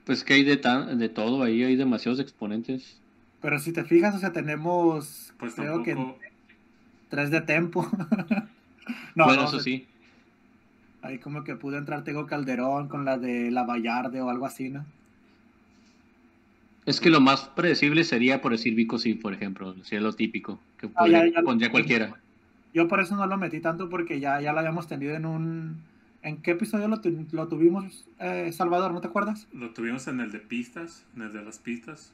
Pues 0.05 0.23
que 0.23 0.35
hay 0.35 0.43
de, 0.43 0.55
tan, 0.55 0.99
de 0.99 1.09
todo 1.09 1.43
ahí, 1.43 1.63
hay 1.63 1.75
demasiados 1.75 2.21
exponentes. 2.21 2.97
Pero 3.41 3.59
si 3.59 3.73
te 3.73 3.83
fijas, 3.83 4.15
o 4.15 4.19
sea, 4.19 4.31
tenemos, 4.31 5.33
Pues 5.37 5.53
creo 5.55 5.83
que. 5.83 5.97
Tres 7.09 7.31
de 7.31 7.41
tempo. 7.41 7.87
no, 9.15 9.25
bueno, 9.25 9.43
no, 9.43 9.47
eso 9.47 9.59
sí. 9.59 9.85
Ahí 11.01 11.19
como 11.19 11.43
que 11.43 11.55
pudo 11.55 11.77
entrar 11.77 12.03
Tego 12.03 12.25
Calderón 12.25 12.87
con 12.87 13.05
la 13.05 13.17
de 13.17 13.51
La 13.51 13.63
Vallarde 13.63 14.21
o 14.21 14.29
algo 14.29 14.45
así, 14.45 14.69
¿no? 14.69 14.85
Es 16.85 17.01
que 17.01 17.09
lo 17.09 17.19
más 17.19 17.49
predecible 17.49 18.03
sería 18.03 18.41
por 18.41 18.53
decir 18.53 18.73
Vico 18.73 18.97
sí, 18.97 19.13
por 19.13 19.33
ejemplo, 19.33 19.75
sería 19.83 20.01
lo 20.01 20.13
típico, 20.13 20.59
que 20.79 20.87
Ah, 20.87 20.99
podría- 20.99 21.27
ya, 21.27 21.33
ya. 21.35 21.41
pondría 21.43 21.69
cualquiera. 21.71 22.15
Yo 22.73 22.87
por 22.87 22.99
eso 23.01 23.15
no 23.15 23.25
lo 23.27 23.37
metí 23.37 23.59
tanto 23.59 23.89
porque 23.89 24.19
ya, 24.19 24.39
ya 24.41 24.53
lo 24.53 24.59
habíamos 24.59 24.87
tenido 24.87 25.15
en 25.15 25.25
un... 25.25 25.81
¿En 26.21 26.37
qué 26.41 26.51
episodio 26.51 26.87
lo, 26.87 26.99
tu- 26.99 27.25
lo 27.31 27.47
tuvimos, 27.47 28.05
eh, 28.19 28.51
Salvador? 28.51 28.91
¿No 28.93 29.01
te 29.01 29.07
acuerdas? 29.07 29.47
Lo 29.53 29.69
tuvimos 29.71 30.07
en 30.07 30.19
el 30.19 30.31
de 30.31 30.39
pistas, 30.39 31.03
en 31.15 31.23
el 31.23 31.33
de 31.33 31.43
las 31.43 31.59
pistas. 31.59 32.11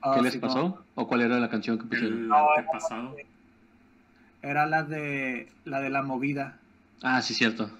Ah, 0.00 0.12
¿Qué 0.16 0.22
les 0.22 0.32
sí, 0.34 0.38
no. 0.40 0.46
pasó? 0.46 0.84
¿O 0.94 1.06
cuál 1.06 1.22
era 1.22 1.38
la 1.38 1.48
canción 1.48 1.78
que 1.78 1.84
pusieron? 1.86 2.18
El 2.18 2.28
No, 2.28 2.50
antepasado. 2.56 3.16
Era 4.42 4.66
la 4.66 4.82
de 4.82 5.48
la 5.64 5.80
de 5.80 5.88
la 5.88 6.02
movida. 6.02 6.58
Ah, 7.02 7.20
sí, 7.22 7.34
cierto. 7.34 7.70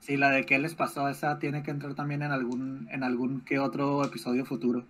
Sí, 0.00 0.18
la 0.18 0.30
de 0.30 0.44
qué 0.44 0.58
les 0.58 0.74
pasó, 0.74 1.08
esa 1.08 1.38
tiene 1.38 1.62
que 1.62 1.70
entrar 1.70 1.94
también 1.94 2.20
en 2.22 2.30
algún 2.30 2.88
en 2.90 3.02
algún 3.04 3.40
que 3.40 3.58
otro 3.58 4.04
episodio 4.04 4.44
futuro. 4.44 4.84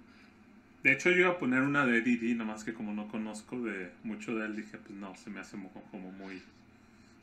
De 0.82 0.92
hecho, 0.92 1.10
yo 1.10 1.16
iba 1.20 1.30
a 1.30 1.38
poner 1.38 1.62
una 1.62 1.86
de 1.86 2.00
Didi, 2.02 2.34
nomás 2.34 2.64
que 2.64 2.74
como 2.74 2.92
no 2.92 3.08
conozco 3.08 3.60
de 3.62 3.90
mucho 4.02 4.34
de 4.36 4.46
él, 4.46 4.56
dije, 4.56 4.78
pues 4.78 4.98
no, 4.98 5.14
se 5.14 5.30
me 5.30 5.40
hace 5.40 5.56
mo- 5.56 5.70
como 5.90 6.10
muy. 6.12 6.42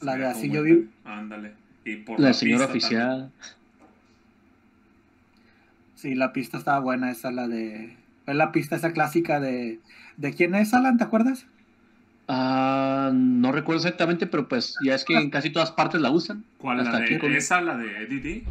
La 0.01 0.15
de 0.15 0.25
Así 0.25 0.49
yo 0.49 0.63
vi. 0.63 0.89
Ándale. 1.05 1.53
Y 1.85 1.97
por 1.97 2.19
La 2.19 2.33
señora 2.33 2.65
pista 2.65 2.79
también. 2.79 3.01
oficial. 3.01 3.31
Sí, 5.95 6.15
la 6.15 6.31
pista 6.33 6.57
estaba 6.57 6.79
buena, 6.79 7.11
esa 7.11 7.31
la 7.31 7.47
de 7.47 7.97
es 8.25 8.35
la 8.35 8.51
pista 8.51 8.75
esa 8.75 8.93
clásica 8.93 9.39
de 9.39 9.79
¿de 10.17 10.33
quién 10.33 10.55
es 10.55 10.73
Alan? 10.73 10.97
¿Te 10.97 11.03
acuerdas? 11.03 11.45
Ah, 12.31 13.09
no 13.11 13.51
recuerdo 13.51 13.79
exactamente, 13.81 14.27
pero 14.27 14.47
pues 14.47 14.75
ya 14.85 14.93
es 14.93 15.03
que 15.03 15.15
en 15.15 15.31
casi 15.31 15.49
todas 15.49 15.71
partes 15.71 15.99
la 15.99 16.11
usan. 16.11 16.45
¿Cuál? 16.59 16.77
La 16.77 16.83
Hasta 16.83 16.97
aquí 16.99 17.15
de, 17.15 17.19
con- 17.19 17.33
esa, 17.33 17.59
la 17.59 17.75
de 17.75 18.03
Eddie 18.03 18.19
D. 18.19 18.43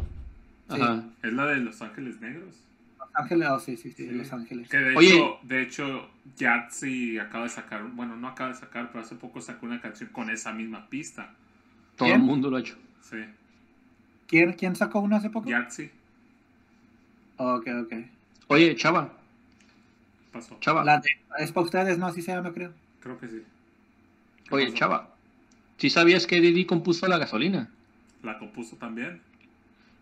Ajá. 0.67 1.03
Es 1.23 1.31
la 1.31 1.45
de 1.45 1.57
Los 1.61 1.81
Ángeles 1.81 2.19
Negros. 2.19 2.55
Los 2.99 3.09
Ángeles, 3.13 3.47
oh, 3.49 3.59
sí, 3.59 3.77
sí, 3.77 3.91
sí, 3.93 4.07
Sí. 4.09 4.11
Los 4.13 4.33
Ángeles. 4.33 4.67
Que 4.67 4.77
de 4.77 4.95
Oye. 4.97 5.15
hecho, 5.15 5.39
de 5.43 5.61
hecho, 5.61 6.09
Yahtzee 6.37 7.21
acaba 7.21 7.45
de 7.45 7.49
sacar, 7.51 7.83
bueno, 7.93 8.17
no 8.17 8.27
acaba 8.27 8.49
de 8.49 8.55
sacar, 8.57 8.91
pero 8.91 9.03
hace 9.05 9.15
poco 9.15 9.39
sacó 9.39 9.65
una 9.65 9.79
canción 9.79 10.09
con 10.11 10.29
esa 10.29 10.51
misma 10.51 10.87
pista. 10.89 11.31
Todo 11.95 12.09
¿Quién? 12.09 12.19
el 12.19 12.25
mundo 12.27 12.49
lo 12.51 12.57
ha 12.57 12.59
hecho. 12.59 12.75
Sí. 13.01 13.23
¿Quién, 14.27 14.53
quién 14.53 14.75
sacó 14.75 14.99
uno 14.99 15.15
hace 15.15 15.29
poco? 15.29 15.49
Yahtzee 15.49 15.89
Ok, 17.37 17.67
ok. 17.83 17.93
Oye, 18.47 18.75
Chava, 18.75 19.13
pasó. 20.33 20.57
Chava, 20.59 20.83
La 20.83 20.99
de, 20.99 21.09
es 21.39 21.53
para 21.53 21.63
ustedes, 21.65 21.97
no, 21.97 22.07
así 22.07 22.21
se 22.21 22.33
llama, 22.33 22.51
creo. 22.51 22.73
Creo 22.99 23.17
que 23.17 23.27
sí. 23.29 23.41
¿Qué 24.49 24.55
oye? 24.55 24.73
Chava. 24.73 25.15
¿Sí 25.77 25.89
sabías 25.89 26.27
que 26.27 26.41
Didi 26.41 26.65
compuso 26.65 27.07
la 27.07 27.17
gasolina? 27.17 27.69
La 28.23 28.37
compuso 28.37 28.77
también. 28.77 29.21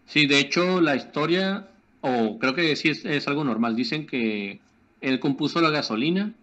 Sí, 0.05 0.25
de 0.25 0.39
hecho, 0.39 0.81
la 0.81 0.95
historia, 0.95 1.67
o 2.01 2.39
creo 2.39 2.55
que 2.55 2.75
sí 2.75 2.89
es, 2.89 3.05
es 3.05 3.27
algo 3.27 3.43
normal. 3.43 3.75
Dicen 3.75 4.07
que 4.07 4.61
él 5.01 5.19
compuso 5.19 5.61
la 5.61 5.69
gasolina 5.69 6.33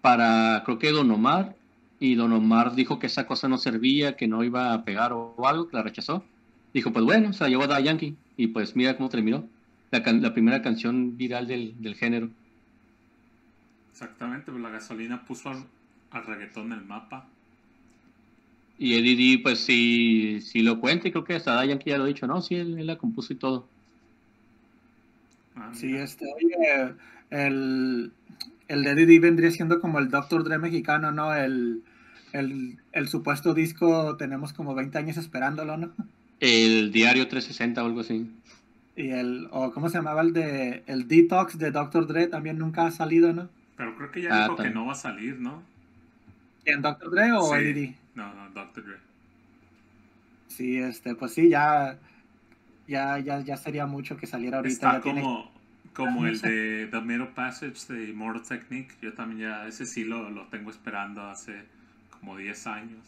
para, 0.00 0.62
creo 0.64 0.78
que 0.78 0.92
Don 0.92 1.10
Omar, 1.10 1.56
y 2.00 2.14
Don 2.14 2.32
Omar 2.32 2.74
dijo 2.74 2.98
que 2.98 3.06
esa 3.08 3.26
cosa 3.26 3.48
no 3.48 3.58
servía, 3.58 4.16
que 4.16 4.28
no 4.28 4.44
iba 4.44 4.72
a 4.74 4.84
pegar 4.84 5.12
o, 5.12 5.34
algo, 5.46 5.68
que 5.68 5.76
la 5.76 5.82
rechazó. 5.82 6.24
Dijo, 6.74 6.92
pues 6.92 7.04
bueno, 7.04 7.32
se 7.32 7.44
la 7.44 7.50
llevó 7.50 7.64
a 7.64 7.66
Da 7.68 7.80
Yankee, 7.80 8.16
y 8.36 8.48
pues 8.48 8.76
mira 8.76 8.96
cómo 8.96 9.08
terminó. 9.08 9.48
La, 9.90 10.02
can- 10.02 10.22
la 10.22 10.34
primera 10.34 10.62
canción 10.62 11.16
viral 11.16 11.46
del, 11.48 11.80
del 11.82 11.94
género. 11.96 12.30
Exactamente, 13.90 14.50
pues 14.52 14.62
la 14.62 14.70
gasolina 14.70 15.24
puso 15.24 15.50
al, 15.50 15.64
al 16.10 16.24
reggaetón 16.26 16.72
en 16.72 16.78
el 16.78 16.84
mapa. 16.84 17.26
Y 18.78 18.94
Eddie 18.94 19.16
D, 19.36 19.42
pues 19.42 19.58
sí, 19.60 20.40
sí 20.40 20.62
lo 20.62 20.78
cuenta, 20.80 21.08
y 21.08 21.10
creo 21.10 21.24
que 21.24 21.34
hasta 21.34 21.54
Da 21.54 21.64
Yankee 21.64 21.90
ya 21.90 21.98
lo 21.98 22.04
ha 22.04 22.08
dicho, 22.08 22.26
no, 22.28 22.40
sí, 22.40 22.54
él, 22.54 22.78
él 22.78 22.86
la 22.86 22.96
compuso 22.96 23.32
y 23.32 23.36
todo. 23.36 23.66
Ah, 25.56 25.70
Sí, 25.74 25.96
este, 25.96 26.24
oye, 26.32 26.94
el, 27.30 28.12
el 28.68 28.84
de 28.84 28.94
Didi 28.94 29.18
vendría 29.18 29.50
siendo 29.50 29.80
como 29.80 29.98
el 29.98 30.10
Dr. 30.10 30.44
Dre 30.44 30.58
mexicano, 30.58 31.10
¿no? 31.10 31.34
El, 31.34 31.82
el, 32.32 32.78
el 32.92 33.08
supuesto 33.08 33.54
disco, 33.54 34.16
tenemos 34.16 34.52
como 34.52 34.74
20 34.74 34.96
años 34.98 35.16
esperándolo, 35.16 35.76
¿no? 35.76 35.92
El 36.40 36.92
diario 36.92 37.26
360 37.26 37.82
o 37.82 37.86
algo 37.86 38.00
así. 38.00 38.30
Y 38.94 39.10
el, 39.10 39.48
o 39.50 39.72
¿cómo 39.72 39.88
se 39.88 39.98
llamaba 39.98 40.20
el 40.22 40.32
de, 40.32 40.82
el 40.86 41.08
Detox 41.08 41.58
de 41.58 41.70
Dr. 41.72 42.06
Dre 42.06 42.28
también 42.28 42.58
nunca 42.58 42.86
ha 42.86 42.90
salido, 42.92 43.32
¿no? 43.32 43.48
Pero 43.76 43.96
creo 43.96 44.10
que 44.12 44.22
ya 44.22 44.28
Ah, 44.32 44.42
dijo 44.44 44.56
que 44.56 44.70
no 44.70 44.86
va 44.86 44.92
a 44.92 44.96
salir, 44.96 45.40
¿no? 45.40 45.62
¿En 46.64 46.82
Dr. 46.82 47.10
Dre 47.10 47.32
o 47.32 47.42
Sí. 47.56 47.64
Didi? 47.64 47.94
No, 48.18 48.34
no, 48.34 48.50
Dr. 48.50 48.84
Dre. 48.84 48.96
Sí, 50.48 50.76
este, 50.78 51.14
pues 51.14 51.32
sí, 51.34 51.48
ya, 51.48 51.96
ya, 52.88 53.18
ya, 53.20 53.40
ya 53.40 53.56
sería 53.56 53.86
mucho 53.86 54.16
que 54.16 54.26
saliera 54.26 54.56
ahorita. 54.58 54.72
Está 54.72 54.92
ya 54.94 55.00
tiene- 55.00 55.20
como, 55.22 55.52
como 55.94 56.26
el 56.26 56.40
de 56.40 56.88
The 56.90 57.00
Middle 57.00 57.26
Passage 57.34 57.92
de 57.92 58.10
Immortal 58.10 58.42
Technique. 58.42 58.94
Yo 59.00 59.12
también 59.12 59.48
ya, 59.50 59.66
ese 59.68 59.86
sí 59.86 60.04
lo, 60.04 60.30
lo 60.30 60.46
tengo 60.48 60.70
esperando 60.70 61.22
hace 61.22 61.64
como 62.18 62.36
10 62.36 62.66
años. 62.66 62.98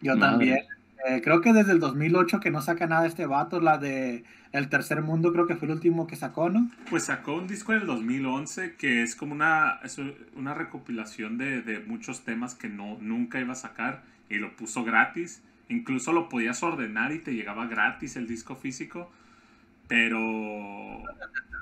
Yo 0.00 0.16
Madre. 0.16 0.30
también. 0.30 0.58
Eh, 1.08 1.20
creo 1.22 1.40
que 1.40 1.52
desde 1.52 1.72
el 1.72 1.78
2008 1.78 2.40
que 2.40 2.50
no 2.50 2.60
saca 2.62 2.86
nada 2.86 3.06
este 3.06 3.26
vato, 3.26 3.60
la 3.60 3.78
de 3.78 4.24
El 4.50 4.68
Tercer 4.70 5.02
Mundo 5.02 5.30
creo 5.32 5.46
que 5.46 5.54
fue 5.54 5.68
el 5.68 5.74
último 5.74 6.06
que 6.06 6.16
sacó, 6.16 6.48
¿no? 6.48 6.70
Pues 6.90 7.04
sacó 7.04 7.34
un 7.36 7.46
disco 7.46 7.74
en 7.74 7.82
el 7.82 7.86
2011 7.86 8.74
que 8.76 9.02
es 9.02 9.14
como 9.14 9.32
una, 9.34 9.78
es 9.84 10.00
una 10.34 10.54
recopilación 10.54 11.36
de, 11.38 11.60
de 11.62 11.80
muchos 11.80 12.24
temas 12.24 12.54
que 12.54 12.68
no, 12.68 12.96
nunca 13.00 13.38
iba 13.38 13.52
a 13.52 13.56
sacar 13.56 14.02
y 14.28 14.36
lo 14.36 14.54
puso 14.56 14.84
gratis. 14.84 15.42
Incluso 15.68 16.12
lo 16.12 16.28
podías 16.28 16.62
ordenar 16.62 17.12
y 17.12 17.18
te 17.18 17.34
llegaba 17.34 17.66
gratis 17.66 18.16
el 18.16 18.26
disco 18.26 18.56
físico. 18.56 19.10
Pero 19.88 21.02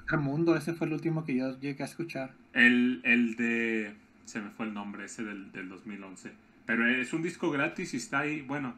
Tercer 0.01 0.19
Mundo, 0.21 0.57
ese 0.57 0.75
fue 0.75 0.87
el 0.87 0.95
último 0.95 1.25
que 1.25 1.37
yo 1.37 1.59
llegué 1.61 1.83
a 1.83 1.87
escuchar. 1.87 2.33
el, 2.53 3.01
el 3.05 3.37
de... 3.37 3.95
Se 4.25 4.41
me 4.41 4.51
fue 4.51 4.67
el 4.67 4.75
nombre 4.75 5.05
ese 5.05 5.23
del, 5.23 5.53
del 5.53 5.69
2011. 5.69 6.33
Pero 6.67 6.89
es 6.89 7.13
un 7.13 7.23
disco 7.23 7.51
gratis 7.51 7.93
y 7.95 7.99
está 7.99 8.21
ahí, 8.21 8.41
bueno. 8.41 8.75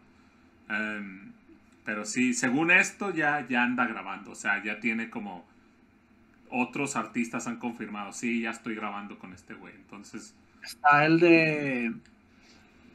em, 0.69 1.33
pero 1.85 2.05
sí, 2.05 2.35
según 2.35 2.73
esto 2.73 3.15
ya, 3.15 3.47
ya 3.49 3.63
anda 3.63 3.87
grabando. 3.87 4.33
O 4.33 4.35
sea, 4.35 4.63
ya 4.65 4.81
tiene 4.81 5.09
como 5.09 5.47
otros 6.51 6.97
artistas 6.97 7.47
han 7.47 7.59
confirmado, 7.59 8.13
sí, 8.13 8.43
ya 8.43 8.51
estoy 8.51 8.75
grabando 8.75 9.19
con 9.19 9.33
este 9.33 9.55
güey. 9.55 9.75
Entonces, 9.75 10.35
Está 10.63 11.07
el 11.07 11.21
de. 11.21 11.95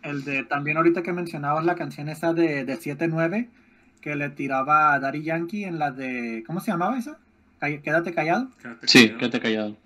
El 0.02 0.24
de. 0.24 0.44
También 0.44 0.78
ahorita 0.78 1.04
que 1.04 1.14
mencionabas 1.14 1.66
la 1.66 1.76
canción 1.76 2.10
esa 2.10 2.34
de, 2.34 2.66
de 2.66 2.78
7-9, 2.78 3.48
que 4.02 4.16
le 4.16 4.30
tiraba 4.30 4.94
a 4.94 5.00
Daddy 5.00 5.24
Yankee 5.24 5.64
en 5.64 5.80
la 5.80 5.92
de. 5.92 6.44
¿Cómo 6.48 6.60
se 6.60 6.72
llamaba 6.72 6.98
esa? 6.98 7.18
Quédate 7.60 8.14
callado. 8.14 8.50
quédate 8.62 8.88
Sí, 8.88 9.00
callado. 9.04 9.20
quédate 9.20 9.40
callado. 9.40 9.78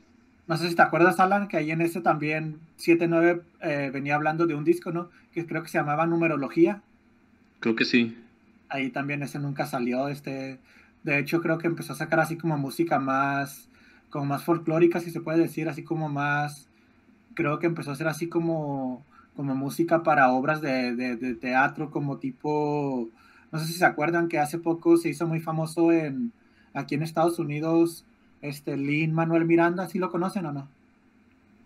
No 0.48 0.58
sé 0.58 0.70
si 0.70 0.76
te 0.76 0.82
acuerdas, 0.82 1.20
Alan, 1.20 1.48
que 1.48 1.58
ahí 1.58 1.72
en 1.72 1.82
ese 1.82 2.02
también 2.02 2.60
7-9 2.80 3.42
eh, 3.62 3.90
venía 3.92 4.16
hablando 4.16 4.46
de 4.46 4.54
un 4.54 4.64
disco, 4.64 4.92
¿no? 4.92 5.10
Que 5.34 5.46
creo 5.46 5.64
que 5.64 5.70
se 5.70 5.78
llamaba 5.80 6.06
Numerología. 6.06 6.82
Creo 7.60 7.76
que 7.76 7.84
sí. 7.84 8.16
Ahí 8.70 8.90
también 8.92 9.24
ese 9.24 9.40
nunca 9.40 9.66
salió. 9.66 10.08
Este, 10.08 10.60
de 11.04 11.20
hecho, 11.20 11.42
creo 11.42 11.58
que 11.58 11.68
empezó 11.68 11.94
a 11.94 11.96
sacar 11.96 12.20
así 12.20 12.38
como 12.38 12.58
música 12.58 13.00
más, 13.00 13.68
como 14.12 14.26
más 14.26 14.44
folclórica, 14.44 15.00
si 15.00 15.10
se 15.12 15.20
puede 15.20 15.40
decir, 15.40 15.68
así 15.68 15.84
como 15.84 16.10
más, 16.10 16.68
creo 17.34 17.60
que 17.60 17.66
empezó 17.68 17.92
a 17.92 17.96
ser 17.96 18.08
así 18.08 18.30
como, 18.30 19.04
como 19.36 19.56
música 19.56 20.04
para 20.04 20.32
obras 20.32 20.62
de, 20.62 20.96
de- 20.96 21.18
de 21.18 21.36
teatro, 21.36 21.92
como 21.92 22.20
tipo, 22.20 23.12
no 23.52 23.60
sé 23.60 23.68
si 23.68 23.74
se 23.74 23.86
acuerdan 23.86 24.28
que 24.30 24.40
hace 24.40 24.60
poco 24.60 24.98
se 24.98 25.10
hizo 25.10 25.28
muy 25.28 25.42
famoso 25.42 25.92
en, 25.92 26.34
aquí 26.74 26.96
en 26.96 27.04
Estados 27.04 27.40
Unidos, 27.40 28.08
este, 28.42 28.78
Lin 28.78 29.14
Manuel 29.14 29.46
Miranda, 29.46 29.88
¿sí 29.90 30.00
lo 30.00 30.12
conocen 30.12 30.46
o 30.48 30.54
no? 30.54 30.70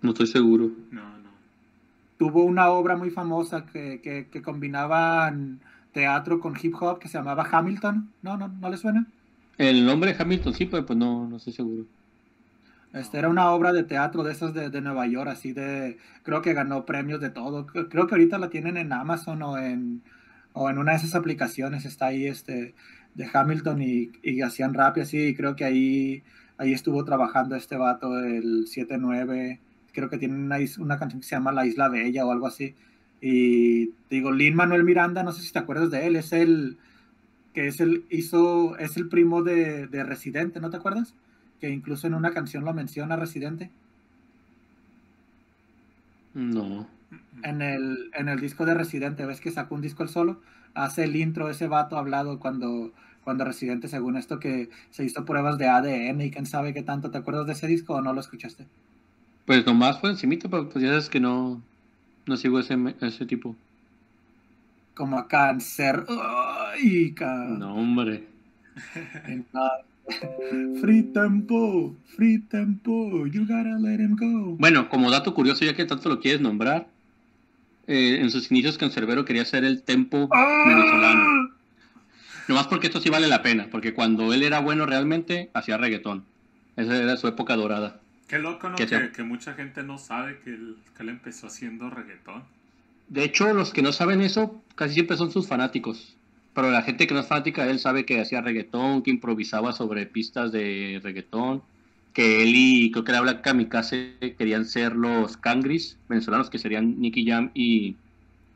No 0.02 0.10
estoy 0.12 0.28
seguro. 0.28 0.72
No, 0.91 1.18
no. 1.20 1.30
tuvo 2.18 2.44
una 2.44 2.70
obra 2.70 2.96
muy 2.98 3.10
famosa 3.12 3.66
que, 3.66 4.02
que, 4.02 4.30
que 4.30 4.41
combinaban 4.41 5.62
teatro 5.91 6.40
con 6.40 6.56
hip 6.62 6.76
hop 6.82 7.00
que 7.00 7.08
se 7.10 7.18
llamaba 7.18 7.48
Hamilton. 7.52 8.14
¿No, 8.22 8.38
no, 8.38 8.48
no 8.50 8.70
le 8.70 8.78
suena? 8.78 9.08
El 9.60 9.86
nombre 9.86 10.12
de 10.14 10.20
Hamilton 10.24 10.54
sí, 10.56 10.66
pero 10.66 10.86
pues 10.88 10.98
no, 10.98 11.28
no 11.28 11.38
estoy 11.38 11.54
seguro. 11.54 11.88
Este 12.94 13.20
era 13.20 13.30
una 13.30 13.52
obra 13.52 13.72
de 13.72 13.84
teatro 13.84 14.24
de 14.24 14.32
esas 14.32 14.53
de, 14.53 14.70
de 14.70 14.82
Nueva 14.82 15.06
York, 15.07 15.30
así 15.30 15.53
de, 15.53 15.98
creo 16.24 16.41
que 16.41 16.53
ganó 16.53 16.86
premios 16.86 17.22
de 17.22 17.30
todo. 17.30 17.68
Creo 17.68 18.07
que 18.07 18.16
ahorita 18.16 18.40
la 18.40 18.49
tienen 18.49 18.78
en 18.78 18.94
Amazon 18.94 19.41
o 19.44 19.57
en, 19.60 20.02
o 20.53 20.70
en 20.70 20.78
una 20.80 20.94
de 20.94 20.98
esas 20.98 21.16
aplicaciones, 21.16 21.86
está 21.86 22.07
ahí 22.07 22.26
este 22.26 22.74
de 23.16 23.30
Hamilton 23.32 23.82
y, 23.82 24.11
y 24.24 24.41
hacían 24.41 24.74
rap 24.74 24.98
y 24.98 25.02
así, 25.02 25.18
y 25.28 25.36
creo 25.36 25.56
que 25.56 25.66
ahí, 25.66 26.24
ahí 26.57 26.74
estuvo 26.74 27.03
trabajando 27.06 27.56
este 27.56 27.78
vato 27.78 28.14
del 28.16 28.66
7-9, 28.68 29.60
creo 29.94 30.10
que 30.10 30.18
tiene 30.18 30.36
una, 30.36 30.57
una 30.80 30.99
canción 30.99 31.22
que 31.22 31.28
se 31.28 31.36
llama 31.36 31.52
La 31.52 31.66
Isla 31.66 31.90
Bella 31.90 32.26
o 32.26 32.32
algo 32.32 32.48
así. 32.48 32.76
Y 33.22 33.91
digo, 34.10 34.32
Lin 34.32 34.56
Manuel 34.56 34.84
Miranda, 34.84 35.24
no 35.24 35.32
sé 35.34 35.41
si 35.41 35.52
te 35.52 35.60
acuerdas 35.60 35.91
de 35.91 36.07
él, 36.07 36.16
es 36.16 36.32
el 36.34 36.78
que 37.53 37.68
es 37.68 37.80
el 37.82 38.06
hizo, 38.10 38.78
es 38.78 38.95
el 38.98 39.10
primo 39.10 39.44
de, 39.44 39.88
de 39.88 40.03
Residente, 40.03 40.60
¿no 40.60 40.70
te 40.70 40.78
acuerdas? 40.78 41.16
Que 41.60 41.69
incluso 41.69 42.07
en 42.07 42.14
una 42.14 42.31
canción 42.31 42.64
lo 42.65 42.73
menciona 42.73 43.15
Residente. 43.15 43.69
No. 46.34 46.88
En 47.44 47.61
el, 47.61 48.11
en 48.14 48.30
el 48.30 48.40
disco 48.40 48.65
de 48.65 48.73
Residente, 48.73 49.26
ves 49.26 49.41
que 49.41 49.52
sacó 49.52 49.76
un 49.76 49.81
disco 49.81 50.03
el 50.03 50.10
solo, 50.10 50.41
hace 50.73 51.03
el 51.06 51.15
intro 51.15 51.49
ese 51.49 51.68
vato 51.68 51.98
hablado 51.98 52.40
cuando, 52.40 52.91
cuando 53.23 53.45
Residente, 53.45 53.88
según 53.88 54.15
esto, 54.15 54.40
que 54.40 54.69
se 54.91 55.03
hizo 55.06 55.26
pruebas 55.26 55.57
de 55.57 55.68
ADN 55.68 56.22
y 56.22 56.31
quién 56.31 56.45
sabe 56.45 56.73
qué 56.73 56.84
tanto. 56.84 57.11
¿Te 57.11 57.18
acuerdas 57.18 57.48
de 57.48 57.53
ese 57.53 57.68
disco 57.68 57.95
o 57.95 58.02
no 58.02 58.14
lo 58.14 58.19
escuchaste? 58.19 58.65
Pues 59.45 59.65
nomás 59.65 59.99
fue 59.99 60.11
encimita, 60.11 60.48
pero 60.49 60.69
pues 60.69 60.84
ya 60.84 60.90
sabes 60.91 61.10
que 61.10 61.19
no, 61.19 61.61
no 62.27 62.38
sigo 62.38 62.60
ese, 62.60 62.77
ese 63.02 63.26
tipo. 63.26 63.56
Como 64.94 65.27
cáncer. 65.27 66.06
¡Ay, 66.10 67.14
ca- 67.14 67.48
No, 67.48 67.73
hombre. 67.76 68.27
nada. 69.53 69.84
Free 70.81 71.03
tempo, 71.03 71.95
free 72.15 72.40
tempo, 72.40 73.26
you 73.27 73.41
gotta 73.41 73.77
let 73.80 73.99
him 73.99 74.15
go. 74.15 74.56
Bueno, 74.57 74.90
como 74.90 75.11
dato 75.11 75.34
curioso, 75.34 75.65
ya 75.65 75.76
que 75.76 75.86
tanto 75.86 76.10
lo 76.10 76.19
quieres 76.19 76.41
nombrar, 76.41 76.88
eh, 77.88 78.19
en 78.22 78.30
sus 78.30 78.52
inicios 78.52 78.77
Cancerbero 78.77 79.26
quería 79.26 79.45
ser 79.45 79.64
el 79.64 79.84
tempo 79.84 80.30
venezolano. 80.65 81.52
Nomás 82.48 82.68
porque 82.68 82.88
esto 82.88 82.99
sí 82.99 83.10
vale 83.10 83.27
la 83.27 83.41
pena, 83.41 83.68
porque 83.72 83.94
cuando 83.94 84.34
él 84.34 84.44
era 84.44 84.60
bueno 84.60 84.86
realmente, 84.86 85.49
hacía 85.53 85.77
reggaetón. 85.77 86.26
Esa 86.76 86.98
era 86.98 87.18
su 87.18 87.27
época 87.27 87.56
dorada. 87.56 87.99
Qué 88.27 88.40
loco, 88.40 88.69
¿no? 88.69 88.76
Que 88.76 88.86
Que, 88.88 89.11
que 89.11 89.23
mucha 89.23 89.53
gente 89.53 89.84
no 89.84 89.98
sabe 89.98 90.40
que 90.44 90.52
él, 90.52 90.77
que 90.95 91.03
él 91.03 91.10
empezó 91.10 91.48
haciendo 91.48 91.90
reggaetón. 91.90 92.44
De 93.07 93.23
hecho, 93.23 93.52
los 93.53 93.73
que 93.73 93.81
no 93.81 93.91
saben 93.91 94.22
eso, 94.22 94.64
casi 94.76 94.94
siempre 94.94 95.18
son 95.18 95.31
sus 95.31 95.48
fanáticos. 95.48 96.15
Pero 96.60 96.73
la 96.73 96.81
gente 96.81 97.07
que 97.07 97.14
no 97.14 97.22
es 97.22 97.27
fanática 97.27 97.64
de 97.64 97.72
él 97.72 97.80
sabe 97.80 98.06
que 98.06 98.19
hacía 98.19 98.41
reggaetón, 98.41 99.02
que 99.02 99.11
improvisaba 99.11 99.72
sobre 99.72 100.06
pistas 100.06 100.52
de 100.52 100.99
reggaetón, 101.02 101.61
que 102.11 102.44
él 102.44 102.52
y 102.53 102.91
creo 102.91 103.06
que 103.06 103.11
era 103.14 103.22
Black 103.22 103.41
Kamikaze 103.44 104.36
querían 104.38 104.65
ser 104.65 104.94
los 104.94 105.38
Cangris 105.38 105.95
venezolanos, 106.10 106.49
que 106.49 106.57
serían 106.57 106.99
Nicky 106.99 107.26
Jam 107.26 107.52
y, 107.53 107.95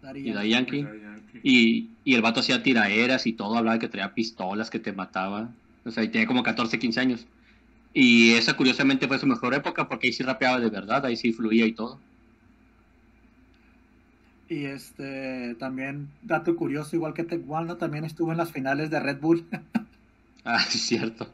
Daddy 0.01 0.19
y 0.19 0.23
Yankee. 0.25 0.34
Daddy 0.34 0.49
Yankee. 0.49 0.84
Daddy 0.84 0.99
Yankee. 0.99 1.39
Y, 1.43 1.89
y 2.03 2.15
el 2.15 2.21
vato 2.21 2.41
hacía 2.41 2.61
tiraeras 2.61 3.25
y 3.25 3.31
todo, 3.31 3.55
hablaba 3.55 3.80
que 3.80 3.88
traía 3.88 4.13
pistolas, 4.13 4.69
que 4.69 4.80
te 4.80 4.91
mataba. 4.91 5.49
O 5.85 5.91
sea, 5.91 6.03
y 6.03 6.09
tenía 6.09 6.27
como 6.27 6.43
14, 6.43 6.77
15 6.77 6.99
años. 6.99 7.25
Y 7.93 8.31
esa 8.31 8.57
curiosamente 8.57 9.07
fue 9.07 9.17
su 9.17 9.27
mejor 9.27 9.53
época 9.53 9.88
porque 9.88 10.07
ahí 10.07 10.13
sí 10.13 10.23
rapeaba 10.23 10.59
de 10.59 10.69
verdad, 10.69 11.05
ahí 11.05 11.15
sí 11.15 11.31
fluía 11.31 11.65
y 11.65 11.71
todo. 11.71 12.01
Y 14.53 14.65
este 14.65 15.55
también, 15.55 16.09
dato 16.21 16.55
curioso, 16.55 16.95
igual 16.95 17.15
que 17.15 17.23
Teguano, 17.23 17.77
también 17.77 18.05
estuvo 18.05 18.31
en 18.31 18.38
las 18.38 18.51
finales 18.51 18.91
de 18.91 18.99
Red 18.99 19.19
Bull 19.19 19.47
Ah, 20.45 20.59
sí, 20.59 20.77
es 20.77 20.84
cierto. 20.85 21.27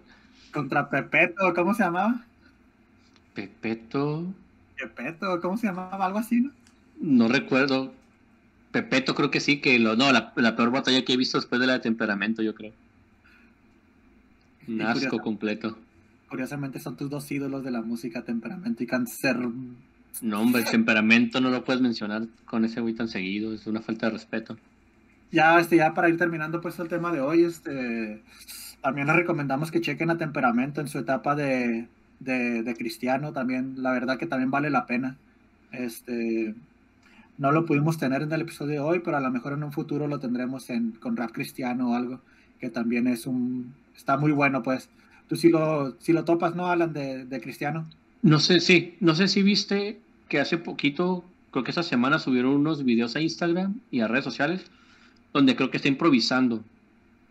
contra 0.54 0.90
Pepeto, 0.90 1.54
¿cómo 1.54 1.74
se 1.74 1.84
llamaba? 1.84 2.24
Pepeto, 3.34 4.26
Pepeto, 4.78 5.42
¿cómo 5.42 5.58
se 5.58 5.68
llamaba? 5.68 6.06
Algo 6.06 6.20
así, 6.20 6.40
¿no? 6.40 6.52
no 7.02 7.28
recuerdo. 7.28 7.94
Pepeto 8.72 9.16
creo 9.16 9.32
que 9.32 9.42
sí, 9.42 9.60
que 9.60 9.80
lo, 9.80 9.98
no, 9.98 10.14
la, 10.14 10.32
la 10.38 10.56
peor 10.56 10.72
batalla 10.72 11.04
que 11.04 11.12
he 11.12 11.18
visto 11.18 11.38
después 11.38 11.60
de 11.60 11.68
la 11.68 11.74
de 11.74 11.80
temperamento, 11.80 12.42
yo 12.42 12.56
creo. 12.56 12.72
Un 14.66 14.82
asco 14.82 15.20
completo. 15.20 15.78
Curiosamente 16.30 16.80
son 16.80 16.96
tus 16.96 17.10
dos 17.10 17.30
ídolos 17.32 17.66
de 17.66 17.72
la 17.72 17.82
música, 17.82 18.24
temperamento 18.24 18.82
y 18.82 18.88
cáncer. 18.88 19.38
No, 20.22 20.42
hombre, 20.42 20.64
temperamento 20.64 21.40
no 21.40 21.50
lo 21.50 21.64
puedes 21.64 21.82
mencionar 21.82 22.28
con 22.46 22.66
ese 22.66 22.82
güey 22.82 22.94
tan 22.94 23.08
seguido, 23.08 23.54
es 23.54 23.68
una 23.68 23.82
falta 23.82 24.08
de 24.08 24.14
respeto. 24.14 24.58
Ya, 25.32 25.60
este, 25.60 25.78
ya 25.78 25.94
para 25.94 26.10
ir 26.10 26.18
terminando 26.18 26.60
pues 26.60 26.80
el 26.80 26.88
tema 26.88 27.12
de 27.12 27.22
hoy, 27.22 27.44
este, 27.44 28.22
también 28.82 29.08
les 29.08 29.16
recomendamos 29.16 29.72
que 29.72 29.82
chequen 29.82 30.10
a 30.10 30.18
Temperamento 30.18 30.82
en 30.82 30.88
su 30.88 30.98
etapa 30.98 31.36
de, 31.36 31.88
de, 32.20 32.64
de 32.64 32.76
cristiano, 32.76 33.32
también, 33.32 33.82
la 33.82 33.92
verdad 33.92 34.18
que 34.18 34.26
también 34.26 34.52
vale 34.52 34.70
la 34.70 34.86
pena. 34.86 35.18
Este, 35.72 36.56
no 37.38 37.52
lo 37.52 37.66
pudimos 37.66 37.98
tener 37.98 38.22
en 38.24 38.32
el 38.32 38.42
episodio 38.42 38.74
de 38.74 38.80
hoy, 38.80 39.00
pero 39.00 39.18
a 39.18 39.22
lo 39.22 39.32
mejor 39.32 39.54
en 39.54 39.64
un 39.64 39.72
futuro 39.72 40.08
lo 40.08 40.20
tendremos 40.20 40.70
en, 40.70 40.92
con 40.92 41.16
rap 41.16 41.32
cristiano 41.32 41.92
o 41.92 41.96
algo, 41.96 42.22
que 42.60 42.70
también 42.70 43.08
es 43.08 43.26
un, 43.28 43.74
está 43.96 44.18
muy 44.18 44.32
bueno 44.32 44.64
pues. 44.64 44.90
Tú 45.28 45.36
sí 45.36 45.50
lo, 45.50 45.96
sí 46.00 46.12
lo 46.12 46.26
topas, 46.26 46.56
¿no, 46.56 46.68
Alan, 46.68 46.92
de, 46.92 47.26
de 47.26 47.40
cristiano? 47.40 47.88
No 48.22 48.40
sé, 48.40 48.60
sí, 48.60 48.96
no 49.00 49.16
sé 49.16 49.28
si 49.28 49.44
viste 49.44 50.00
que 50.28 50.40
hace 50.40 50.58
poquito, 50.58 51.24
creo 51.52 51.64
que 51.64 51.72
esta 51.72 51.84
semana 51.84 52.20
subieron 52.20 52.52
unos 52.52 52.84
videos 52.84 53.16
a 53.16 53.22
Instagram 53.22 53.80
y 53.92 54.02
a 54.02 54.08
redes 54.08 54.26
sociales, 54.26 54.66
donde 55.34 55.56
creo 55.56 55.72
que 55.72 55.78
está 55.78 55.88
improvisando. 55.88 56.64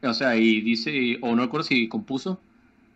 O 0.03 0.15
sea, 0.15 0.37
y 0.37 0.61
dice, 0.61 1.19
o 1.21 1.35
no 1.35 1.43
recuerdo 1.43 1.65
si 1.65 1.89
compuso, 1.89 2.41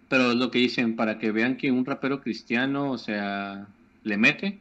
pero 0.09 0.33
es 0.33 0.37
lo 0.37 0.51
que 0.51 0.59
dicen, 0.59 0.97
para 0.97 1.19
que 1.19 1.33
vean 1.33 1.57
que 1.57 1.71
un 1.71 1.85
rapero 1.85 2.21
cristiano, 2.21 2.91
o 2.91 2.99
sea, 2.99 3.67
le 4.05 4.17
mete. 4.17 4.59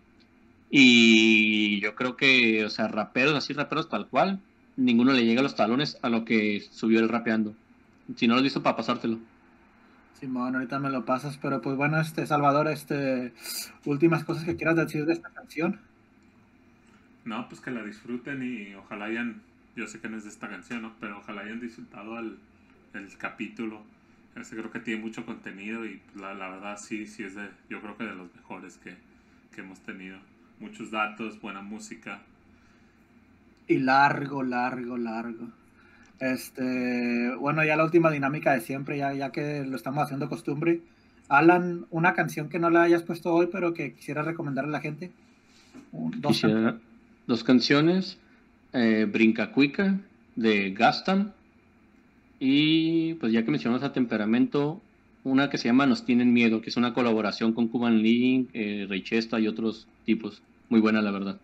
Y 0.69 1.79
yo 1.81 1.95
creo 1.95 2.17
que, 2.17 2.65
o 2.65 2.69
sea, 2.69 2.87
raperos, 2.87 3.35
así 3.35 3.53
raperos 3.53 3.89
tal 3.89 4.07
cual, 4.07 4.39
ninguno 4.77 5.13
le 5.13 5.25
llega 5.25 5.41
a 5.41 5.43
los 5.43 5.55
talones 5.55 5.97
a 6.01 6.09
lo 6.09 6.25
que 6.25 6.63
subió 6.71 6.99
el 6.99 7.09
rapeando. 7.09 7.53
Si 8.15 8.27
no 8.27 8.35
lo 8.35 8.45
hizo 8.45 8.63
para 8.63 8.77
pasártelo. 8.77 9.19
Simón, 10.21 10.55
ahorita 10.55 10.79
me 10.79 10.89
lo 10.89 11.03
pasas, 11.03 11.37
pero 11.37 11.61
pues 11.61 11.75
bueno, 11.75 11.99
este 11.99 12.25
Salvador, 12.25 12.69
este 12.69 13.33
últimas 13.85 14.23
cosas 14.23 14.45
que 14.45 14.55
quieras 14.55 14.77
decir 14.77 15.05
de 15.05 15.13
esta 15.13 15.29
canción. 15.31 15.81
No, 17.25 17.47
pues 17.49 17.61
que 17.61 17.71
la 17.71 17.83
disfruten 17.83 18.43
y 18.43 18.73
ojalá 18.75 19.05
hayan, 19.05 19.41
yo 19.75 19.87
sé 19.87 19.99
que 19.99 20.09
no 20.09 20.17
es 20.17 20.23
de 20.23 20.29
esta 20.29 20.49
canción, 20.49 20.81
¿no? 20.83 20.93
Pero 20.99 21.19
ojalá 21.19 21.41
hayan 21.41 21.59
disfrutado 21.59 22.19
el, 22.19 22.37
el 22.93 23.17
capítulo. 23.17 23.83
Ese 24.35 24.55
creo 24.55 24.71
que 24.71 24.79
tiene 24.79 25.01
mucho 25.01 25.25
contenido 25.25 25.85
y 25.85 25.97
pues, 25.97 26.15
la, 26.21 26.33
la 26.33 26.49
verdad 26.49 26.77
sí, 26.77 27.05
sí 27.07 27.23
es 27.23 27.35
de, 27.35 27.49
yo 27.69 27.81
creo 27.81 27.97
que 27.97 28.05
de 28.05 28.15
los 28.15 28.33
mejores 28.35 28.77
que, 28.77 28.95
que 29.53 29.61
hemos 29.61 29.79
tenido. 29.81 30.19
Muchos 30.59 30.91
datos, 30.91 31.39
buena 31.41 31.61
música. 31.61 32.21
Y 33.67 33.79
largo, 33.79 34.43
largo, 34.43 34.97
largo. 34.97 35.47
Este, 36.21 37.35
bueno, 37.35 37.63
ya 37.65 37.75
la 37.75 37.83
última 37.83 38.11
dinámica 38.11 38.53
de 38.53 38.61
siempre, 38.61 38.97
ya, 38.97 39.11
ya 39.13 39.31
que 39.31 39.65
lo 39.65 39.75
estamos 39.75 40.03
haciendo 40.03 40.29
costumbre. 40.29 40.81
Alan, 41.27 41.87
una 41.89 42.13
canción 42.13 42.47
que 42.47 42.59
no 42.59 42.69
la 42.69 42.83
hayas 42.83 43.03
puesto 43.03 43.33
hoy, 43.33 43.49
pero 43.51 43.73
que 43.73 43.93
quisiera 43.93 44.21
recomendarle 44.21 44.69
a 44.69 44.73
la 44.73 44.81
gente. 44.81 45.11
Dos 45.91 46.33
Quisiera 46.33 46.77
dos 47.25 47.43
canciones, 47.43 48.19
eh, 48.73 49.07
Brinca 49.11 49.51
Cuica 49.51 49.99
de 50.35 50.71
Gastan 50.71 51.33
y 52.39 53.15
pues 53.15 53.31
ya 53.31 53.43
que 53.43 53.51
mencionamos 53.51 53.83
a 53.83 53.93
Temperamento, 53.93 54.81
una 55.23 55.49
que 55.49 55.57
se 55.57 55.69
llama 55.69 55.85
Nos 55.85 56.05
Tienen 56.05 56.33
Miedo, 56.33 56.61
que 56.61 56.69
es 56.69 56.77
una 56.77 56.93
colaboración 56.93 57.53
con 57.53 57.67
Cuban 57.67 58.01
Link, 58.01 58.49
eh, 58.53 58.85
Ray 58.89 59.03
Chesta 59.03 59.39
y 59.39 59.47
otros 59.47 59.87
tipos. 60.05 60.41
Muy 60.69 60.81
buena, 60.81 61.01
la 61.01 61.11
verdad. 61.11 61.39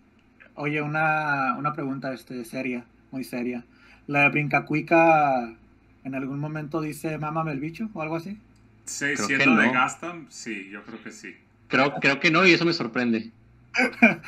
Oye, 0.56 0.82
una, 0.82 1.56
una 1.58 1.74
pregunta 1.74 2.14
este, 2.14 2.44
seria, 2.46 2.86
muy 3.12 3.24
seria. 3.24 3.64
¿La 4.08 4.22
de 4.24 4.30
Brincacuica 4.30 5.56
en 6.04 6.16
algún 6.16 6.40
momento 6.40 6.82
dice 6.82 7.18
mámame 7.20 7.52
el 7.52 7.60
bicho 7.60 7.90
o 7.94 8.02
algo 8.02 8.16
así? 8.16 8.42
Sí, 8.86 9.06
Creo 9.14 9.28
siendo 9.28 9.56
que 9.56 9.56
de 9.56 9.68
no. 9.68 9.72
Gastam, 9.72 10.28
sí, 10.30 10.70
yo 10.72 10.84
creo 10.84 11.02
que 11.04 11.12
sí. 11.12 11.36
Creo, 11.68 12.00
creo 12.02 12.20
que 12.20 12.30
no 12.32 12.46
y 12.46 12.52
eso 12.54 12.66
me 12.66 12.74
sorprende. 12.74 13.32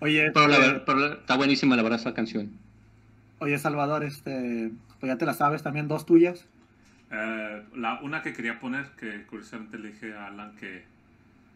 Oye, 0.00 0.30
Pero, 0.32 0.48
la 0.48 0.58
este, 0.58 0.80
pero 0.86 1.14
está 1.14 1.36
buenísima 1.36 1.76
la 1.76 1.82
verdad 1.82 1.98
esa 2.00 2.14
canción. 2.14 2.60
oye 3.38 3.58
Salvador, 3.58 4.02
este, 4.04 4.72
pues 5.00 5.08
ya 5.12 5.18
te 5.18 5.26
la 5.26 5.34
sabes 5.34 5.62
también, 5.62 5.88
dos 5.88 6.06
tuyas. 6.06 6.46
Eh, 7.10 7.62
la, 7.74 8.00
una 8.00 8.22
que 8.22 8.32
quería 8.32 8.58
poner, 8.60 8.90
que 8.96 9.24
curiosamente 9.26 9.78
le 9.78 9.88
dije 9.92 10.14
a 10.14 10.26
Alan 10.28 10.56
que, 10.56 10.84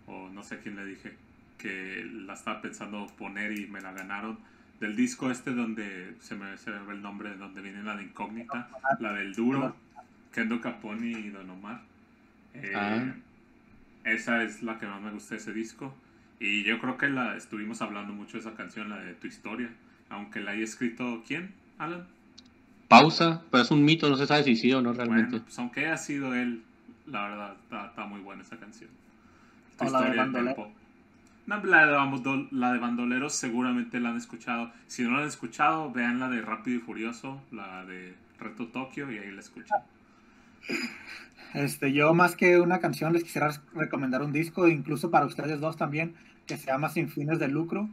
o 0.06 0.28
no 0.30 0.42
sé 0.42 0.60
quién 0.60 0.76
le 0.76 0.84
dije, 0.84 1.18
que 1.58 2.04
la 2.26 2.34
estaba 2.34 2.60
pensando 2.62 3.06
poner 3.18 3.52
y 3.58 3.66
me 3.68 3.80
la 3.80 3.92
ganaron. 3.92 4.38
Del 4.80 4.94
disco 4.94 5.30
este 5.30 5.52
donde 5.52 6.14
se 6.20 6.36
me, 6.36 6.56
se 6.56 6.70
me 6.70 6.78
ve 6.80 6.94
el 6.94 7.02
nombre, 7.02 7.34
donde 7.36 7.60
viene 7.62 7.82
la 7.82 7.96
de 7.96 8.04
Incógnita, 8.04 8.68
la 9.00 9.12
del 9.12 9.34
Duro, 9.34 9.74
Kendo 10.32 10.60
Caponi 10.60 11.10
y 11.10 11.30
Don 11.30 11.50
Omar. 11.50 11.82
Eh, 12.54 12.72
Ah. 12.74 13.14
Esa 14.04 14.42
es 14.42 14.62
la 14.62 14.78
que 14.78 14.86
más 14.86 15.02
me 15.02 15.10
gusta 15.10 15.34
de 15.34 15.40
ese 15.40 15.52
disco. 15.52 15.94
Y 16.40 16.62
yo 16.62 16.78
creo 16.78 16.96
que 16.96 17.08
la 17.08 17.36
estuvimos 17.36 17.82
hablando 17.82 18.12
mucho 18.12 18.34
de 18.34 18.40
esa 18.40 18.54
canción, 18.54 18.88
la 18.88 18.98
de 18.98 19.14
Tu 19.14 19.26
Historia. 19.26 19.70
Aunque 20.08 20.40
la 20.40 20.52
haya 20.52 20.64
escrito, 20.64 21.22
¿quién? 21.26 21.52
Alan. 21.78 22.06
Pausa, 22.88 23.42
pero 23.50 23.64
es 23.64 23.70
un 23.70 23.84
mito, 23.84 24.08
no 24.08 24.16
se 24.16 24.26
sabe 24.26 24.44
si 24.44 24.56
sí 24.56 24.72
o 24.72 24.80
no 24.80 24.92
realmente. 24.94 25.30
Bueno, 25.30 25.44
pues 25.44 25.58
aunque 25.58 25.80
haya 25.86 25.96
sido 25.98 26.34
él, 26.34 26.62
la 27.06 27.28
verdad, 27.28 27.56
está, 27.64 27.86
está 27.86 28.06
muy 28.06 28.20
buena 28.20 28.42
esa 28.42 28.56
canción. 28.56 28.88
Tu 29.76 29.84
historia 29.84 30.24
del 30.24 30.32
tiempo. 30.32 30.72
La, 31.48 31.60
de, 31.60 32.46
la 32.50 32.72
de 32.74 32.78
Bandoleros 32.78 33.32
seguramente 33.32 34.00
la 34.00 34.10
han 34.10 34.18
escuchado. 34.18 34.70
Si 34.86 35.02
no 35.02 35.12
la 35.12 35.22
han 35.22 35.28
escuchado, 35.28 35.90
vean 35.90 36.20
la 36.20 36.28
de 36.28 36.42
Rápido 36.42 36.76
y 36.76 36.80
Furioso, 36.80 37.40
la 37.50 37.86
de 37.86 38.14
Reto 38.38 38.68
Tokio, 38.68 39.10
y 39.10 39.16
ahí 39.16 39.30
la 39.30 39.40
escuchan. 39.40 39.80
Este, 41.54 41.94
yo 41.94 42.12
más 42.12 42.36
que 42.36 42.60
una 42.60 42.80
canción 42.80 43.14
les 43.14 43.24
quisiera 43.24 43.50
recomendar 43.74 44.20
un 44.20 44.30
disco, 44.30 44.68
incluso 44.68 45.10
para 45.10 45.24
ustedes 45.24 45.58
dos 45.58 45.78
también, 45.78 46.14
que 46.46 46.58
se 46.58 46.66
llama 46.66 46.90
Sin 46.90 47.08
fines 47.08 47.38
de 47.38 47.48
lucro. 47.48 47.88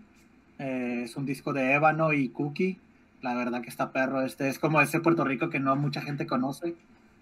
Eh, 0.59 1.03
es 1.05 1.15
un 1.15 1.25
disco 1.25 1.53
de 1.53 1.75
Ébano 1.75 2.11
y 2.11 2.27
Cookie. 2.27 2.77
La 3.21 3.35
verdad 3.35 3.61
que 3.61 3.69
está 3.69 3.93
perro. 3.93 4.21
Este 4.21 4.49
es 4.49 4.59
como 4.59 4.81
ese 4.81 4.99
Puerto 4.99 5.23
Rico 5.23 5.49
que 5.49 5.61
no 5.61 5.73
mucha 5.77 6.01
gente 6.01 6.27
conoce. 6.27 6.75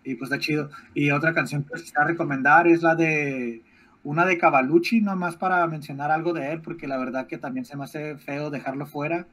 Y 0.04 0.16
pues 0.16 0.32
está 0.32 0.44
chido. 0.44 0.72
Y 0.96 1.12
otra 1.12 1.36
canción 1.36 1.64
que 1.64 1.76
les 1.76 1.84
quisiera 1.84 2.06
recomendar 2.06 2.68
es 2.68 2.82
la 2.82 2.96
de 2.96 3.62
una 4.04 4.26
de 4.26 4.38
Cavalucci, 4.38 5.02
nomás 5.02 5.36
para 5.36 5.66
mencionar 5.68 6.12
algo 6.12 6.34
de 6.34 6.52
él, 6.52 6.62
porque 6.62 6.88
la 6.88 6.98
verdad 6.98 7.28
que 7.28 7.38
también 7.38 7.66
se 7.66 7.78
me 7.78 7.86
hace 7.86 8.18
feo 8.18 8.50
dejarlo 8.50 8.86
fuera. 8.86 9.28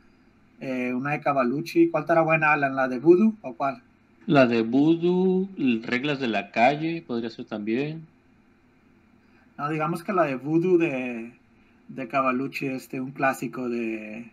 Eh, 0.60 0.92
una 0.94 1.12
de 1.12 1.20
Cavalucci. 1.20 1.88
¿Cuál 1.88 2.04
estará 2.04 2.20
buena, 2.20 2.52
Alan? 2.52 2.76
¿La 2.76 2.86
de 2.86 2.98
Voodoo 2.98 3.34
o 3.42 3.54
cuál? 3.54 3.82
La 4.26 4.46
de 4.46 4.62
Voodoo, 4.62 5.48
Reglas 5.82 6.20
de 6.20 6.28
la 6.28 6.50
Calle, 6.50 7.02
podría 7.06 7.30
ser 7.30 7.46
también. 7.46 8.06
No, 9.58 9.68
digamos 9.68 10.04
que 10.04 10.12
la 10.12 10.24
de 10.24 10.36
Voodoo 10.36 10.78
de, 10.78 11.32
de 11.88 12.08
Cavalucci, 12.08 12.66
este, 12.66 13.00
un 13.00 13.10
clásico 13.10 13.68
de, 13.68 14.30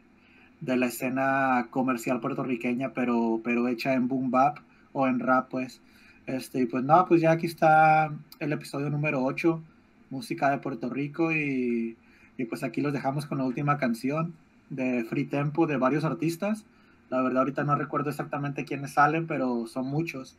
de 0.62 0.78
la 0.78 0.88
escena 0.88 1.68
comercial 1.72 2.20
puertorriqueña, 2.20 2.94
pero, 2.94 3.42
pero 3.44 3.68
hecha 3.68 3.94
en 3.94 4.08
boom 4.08 4.30
bap 4.30 4.60
o 4.94 5.08
en 5.08 5.20
rap, 5.20 5.50
pues. 5.50 5.82
Este, 6.26 6.62
y 6.62 6.66
pues 6.66 6.84
no, 6.84 7.06
pues 7.08 7.22
ya 7.22 7.32
aquí 7.32 7.46
está 7.46 8.12
el 8.40 8.52
episodio 8.52 8.90
número 8.90 9.24
8, 9.24 9.62
música 10.10 10.50
de 10.50 10.58
Puerto 10.60 10.90
Rico, 10.90 11.32
y, 11.32 11.98
y 12.38 12.46
pues 12.46 12.64
aquí 12.64 12.82
los 12.82 12.94
dejamos 12.94 13.26
con 13.26 13.38
la 13.38 13.46
última 13.46 13.78
canción 13.78 14.34
de 14.70 15.06
Free 15.06 15.26
Tempo 15.26 15.68
de 15.68 15.78
varios 15.78 16.04
artistas. 16.04 16.66
La 17.10 17.22
verdad 17.22 17.40
ahorita 17.40 17.64
no 17.64 17.76
recuerdo 17.76 18.10
exactamente 18.10 18.66
quiénes 18.66 18.94
salen, 18.94 19.28
pero 19.28 19.66
son 19.68 19.88
muchos. 19.88 20.38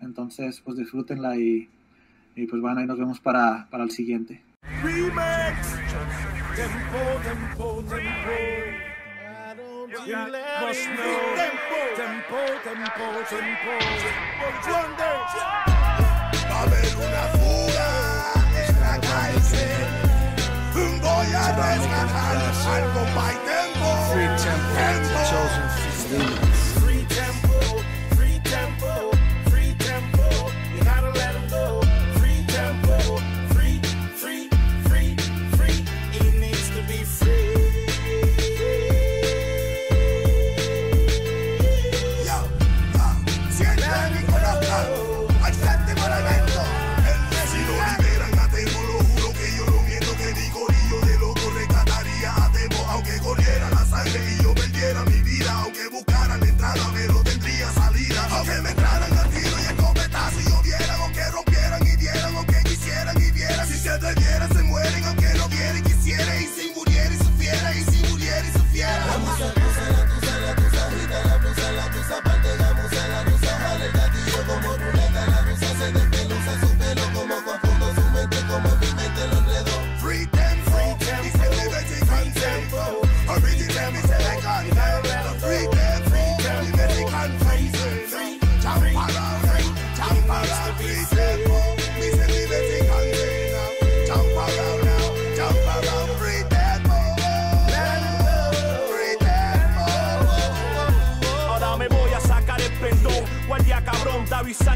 Entonces, 0.00 0.60
pues 0.60 0.76
disfrútenla 0.76 1.36
y, 1.36 1.68
y 2.36 2.46
pues 2.46 2.60
bueno, 2.60 2.80
ahí 2.80 2.86
nos 2.86 2.98
vemos 2.98 3.20
para, 3.20 3.68
para 3.70 3.84
el 3.84 3.90
siguiente. 3.90 4.42
Remix. 4.82 5.76
Tempo, 6.56 7.00
tempo, 7.24 7.84
tempo. 7.88 8.30
You 10.06 10.16
must 10.16 10.86
know. 10.86 11.34
Tempo, 11.96 12.40
tempo, 12.64 13.06
tempo. 13.28 13.74
Va 14.70 15.79
Voy 21.60 21.68
a 21.68 21.74
rescatar 21.74 22.36
algo 22.68 23.00
by 23.14 23.34
tempo. 23.44 23.88
Free 24.12 24.30
tempo. 24.40 24.72
Tempo. 24.76 25.20
Free 26.08 26.49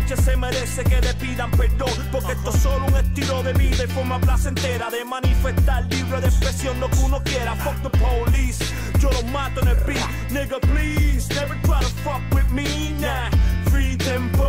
Se 0.07 0.37
merece 0.37 0.85
que 0.85 1.01
le 1.01 1.15
pidan 1.15 1.51
perdón. 1.51 1.91
Porque 2.13 2.33
esto 2.33 2.51
es 2.51 2.63
solo 2.63 2.87
un 2.87 2.95
estilo 2.95 3.43
de 3.43 3.53
vida 3.55 3.85
y 3.85 3.87
forma 3.89 4.21
placentera 4.21 4.89
de 4.91 5.05
manifestar 5.05 5.85
libre 5.87 6.21
de 6.21 6.29
expresión 6.29 6.79
lo 6.79 6.89
que 6.89 6.99
uno 6.99 7.23
quiera. 7.25 7.55
Fuck 7.57 7.83
the 7.83 7.91
police, 7.99 8.65
yo 9.01 9.11
los 9.11 9.25
mato 9.25 9.61
en 9.63 9.69
el 9.69 9.77
beat. 9.85 10.09
Nigga, 10.31 10.61
please, 10.61 11.29
never 11.35 11.57
try 11.63 11.81
to 11.81 11.89
fuck 12.05 12.23
with 12.33 12.49
me, 12.51 12.95
nah. 13.01 13.29
Free 13.71 13.97
tempo, 13.97 14.49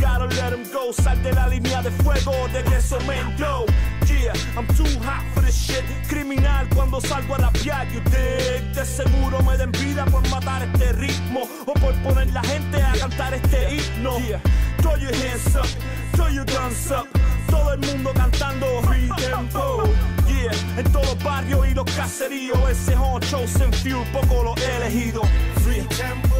gotta 0.00 0.26
let 0.36 0.52
him 0.52 0.64
go. 0.72 0.92
Sal 0.92 1.20
de 1.22 1.32
la 1.32 1.48
línea 1.48 1.82
de 1.82 1.90
fuego, 1.90 2.32
de 2.52 2.60
eso 2.76 3.00
man, 3.00 3.34
yo. 3.36 3.66
Yeah, 4.06 4.32
I'm 4.56 4.66
too 4.76 4.98
hot 5.00 5.24
for 5.34 5.39
this 5.50 5.66
shit. 5.66 5.84
Criminal 6.08 6.66
cuando 6.74 7.00
salgo 7.00 7.34
a 7.34 7.38
rapear, 7.38 7.86
you 7.92 8.00
dig. 8.10 8.72
De 8.74 8.84
seguro 8.84 9.42
me 9.42 9.56
den 9.56 9.72
vida 9.72 10.04
por 10.06 10.22
matar 10.28 10.62
este 10.62 10.92
ritmo 10.92 11.42
o 11.66 11.72
por 11.74 11.94
poner 12.02 12.32
la 12.32 12.42
gente 12.42 12.82
a 12.82 12.92
cantar 12.92 13.34
este 13.34 13.58
himno. 13.74 14.18
Yeah, 14.20 14.40
throw 14.78 14.96
your 14.96 15.14
hands 15.14 15.56
up, 15.56 15.66
throw 16.14 16.28
your 16.28 16.46
guns 16.46 16.90
up. 16.90 17.06
Todo 17.48 17.72
el 17.72 17.80
mundo 17.80 18.12
cantando 18.14 18.66
free 18.82 19.10
tempo. 19.16 19.84
Yeah, 20.26 20.78
en 20.78 20.92
todos 20.92 21.06
los 21.06 21.24
barrios 21.24 21.66
y 21.68 21.74
los 21.74 21.84
caseríos. 21.84 22.58
Ese 22.70 22.94
on 22.96 23.20
chosen 23.22 23.72
few, 23.72 24.04
poco 24.12 24.42
lo 24.44 24.54
he 24.56 24.76
elegido. 24.76 25.22
Free 25.64 25.86
tempo, 25.96 26.36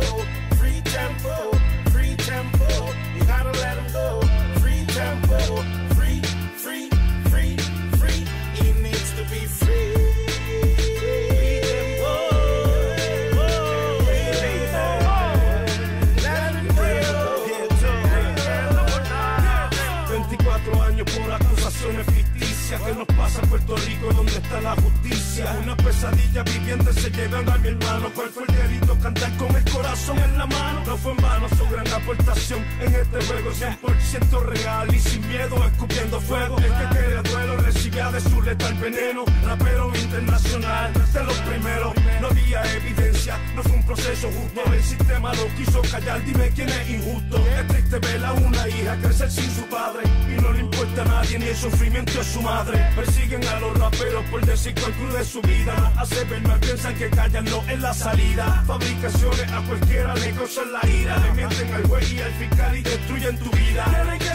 free 0.59 0.81
tempo, 0.83 1.51
Puerto 23.49 23.77
Rico 23.77 24.13
donde 24.13 24.33
está 24.33 24.61
la 24.61 24.75
justicia. 24.77 25.30
Una 25.41 25.77
pesadilla 25.77 26.43
viviente 26.43 26.93
se 26.93 27.11
llevan 27.11 27.49
a 27.49 27.57
mi 27.59 27.69
hermano. 27.69 28.11
¿Cuál 28.15 28.29
fue 28.29 28.45
el 28.47 28.55
delito? 28.57 28.99
Cantar 28.99 29.37
con 29.39 29.57
el 29.57 29.65
corazón 29.71 30.19
en 30.19 30.39
la 30.39 30.47
mano. 30.47 30.83
No 30.87 30.97
fue 30.99 31.13
en 31.13 31.19
vano 31.19 31.49
su 31.49 31.67
gran 31.69 31.89
aportación 31.89 32.65
en 32.81 32.95
este 32.95 33.25
juego 33.25 33.51
100% 33.51 34.43
real 34.43 34.95
y 34.95 34.99
sin 34.99 35.27
miedo 35.29 35.65
escupiendo 35.65 36.21
fuego. 36.21 36.59
El 36.59 36.65
que 36.65 36.99
quería 36.99 37.23
duelo 37.23 37.57
recibía 37.59 38.11
de 38.11 38.21
su 38.21 38.43
letal 38.43 38.75
veneno. 38.75 39.25
Rapero 39.45 39.91
internacional 39.95 40.93
de 40.93 41.25
los 41.25 41.37
primeros. 41.39 41.95
No 42.21 42.29
había 42.29 42.77
evidencia, 42.77 43.39
no 43.55 43.63
fue 43.63 43.73
un 43.73 43.87
proceso 43.87 44.29
justo. 44.29 44.73
El 44.73 44.83
sistema 44.83 45.35
lo 45.35 45.47
quiso 45.57 45.81
callar, 45.91 46.23
dime 46.25 46.51
quién 46.55 46.69
es 46.69 46.91
injusto. 46.91 47.39
Es 47.39 47.67
triste 47.69 47.99
ver 47.99 48.25
a 48.25 48.33
una 48.35 48.69
hija 48.69 48.97
crecer 48.97 49.31
sin 49.31 49.51
su 49.51 49.63
padre 49.69 50.03
y 50.29 50.41
no 50.41 50.53
le 50.53 50.61
importa 50.61 51.03
a 51.03 51.05
nadie 51.07 51.39
ni 51.39 51.47
el 51.47 51.57
sufrimiento 51.57 52.13
de 52.13 52.25
su 52.25 52.43
madre. 52.43 52.79
Persiguen 52.95 53.47
a 53.49 53.61
los 53.61 53.79
raperos 53.79 54.25
por 54.31 54.45
decir 54.45 54.75
cuál 54.75 54.93
cruz 54.93 55.15
de 55.31 55.41
su 55.41 55.41
vida. 55.43 55.93
No 56.43 56.61
piensan 56.61 56.95
que 56.95 57.11
callan, 57.11 57.45
no 57.45 57.63
en 57.69 57.83
la 57.83 57.95
salida. 57.95 58.65
Fabricaciones 58.67 59.53
a 59.53 59.63
cualquiera 59.63 60.15
le 60.15 60.31
causan 60.33 60.73
la 60.73 60.89
ira. 60.89 61.19
Le 61.19 61.33
mienten 61.33 61.75
al 61.75 61.83
güey 61.87 62.15
y 62.15 62.21
al 62.21 62.33
fiscal 62.33 62.77
y 62.77 62.83
destruyen 62.83 63.39
tu 63.39 63.51
vida. 63.51 63.85
Tienen 63.85 64.19
que. 64.19 64.31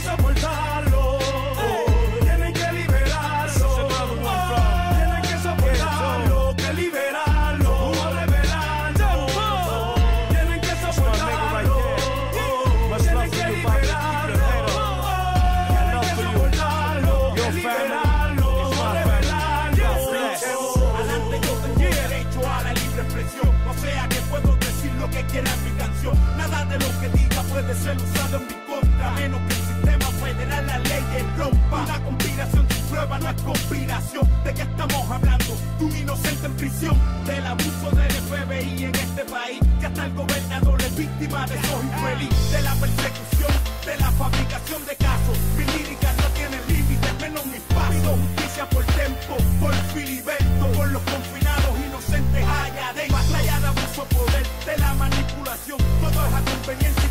Puede 27.56 27.74
ser 27.74 27.96
usado 27.96 28.38
en 28.38 28.48
mi 28.48 28.54
contra 28.68 29.12
Menos 29.12 29.40
que 29.48 29.54
el 29.54 29.62
sistema 29.62 30.08
federal 30.20 30.68
la 30.68 30.80
ley 30.80 31.04
rompa 31.38 31.84
Una 31.84 32.04
conspiración 32.04 32.68
sin 32.70 32.84
prueba 32.88 33.20
no 33.20 33.30
es 33.30 33.42
conspiración. 33.42 34.30
¿De 34.44 34.54
qué 34.54 34.62
estamos 34.62 35.10
hablando? 35.10 35.52
De 35.80 35.86
un 35.86 35.96
inocente 35.96 36.46
en 36.46 36.54
prisión 36.56 36.98
Del 37.26 37.46
abuso 37.46 37.88
del 37.96 38.12
FBI 38.12 38.84
en 38.84 38.96
este 38.96 39.24
país. 39.26 39.60
Que 39.80 39.86
hasta 39.86 40.06
el 40.06 40.14
gobernador 40.14 40.82
es 40.82 40.96
víctima 40.98 41.48
de 41.48 41.56
esos 41.56 41.84
infeliz. 41.84 42.52
De 42.52 42.62
la 42.62 42.74
persecución, 42.76 43.54
de 43.86 43.98
la 44.04 44.12
fabricación 44.12 44.86
de 44.86 44.96
casos. 44.98 45.38
Mi 45.58 45.64
lírica 45.66 46.14
no 46.20 46.28
tiene 46.36 46.58
límites, 46.68 47.14
menos 47.22 47.46
mis 47.46 47.64
pasos. 47.74 48.20
Justicia 48.20 48.70
por 48.70 48.84
tempo, 49.00 49.34
por 49.62 49.74
filiberto 49.94 50.64
Por 50.76 50.88
los 50.92 51.02
confinados 51.04 51.74
inocentes 51.88 52.44
allá 52.44 52.94
de 52.94 53.08
Batalla 53.08 53.60
de 53.60 53.68
abuso 53.68 54.04
de 54.04 54.16
poder, 54.16 54.46
de 54.66 54.78
la 54.78 54.94
manipulación. 54.96 55.80
Todo 56.02 56.20
es 56.28 56.34
a 56.34 56.42
conveniencia 56.52 57.05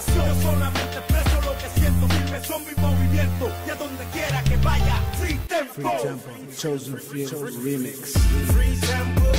su 0.00 0.10
organización 0.10 0.26
Yo 0.26 0.42
solamente 0.42 0.98
expreso 0.98 1.40
lo 1.42 1.52
que 1.58 1.80
siento 1.80 2.08
Firme 2.08 2.44
son 2.44 2.64
mis 2.64 2.78
movimientos 2.78 3.52
Y 3.66 3.70
a 3.70 3.74
donde 3.74 4.04
quiera 4.12 4.42
que 4.44 4.56
vaya, 4.58 4.96
free 5.18 5.38
tempo 5.48 5.72
Free 5.74 5.84
Tempo, 6.02 6.30
Chosen 6.56 6.96
Few 6.98 7.28
Remix. 7.64 8.12
Free 8.52 8.78
tempo, 8.78 9.32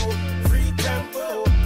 free 0.49 0.71
tempo. 0.75 1.64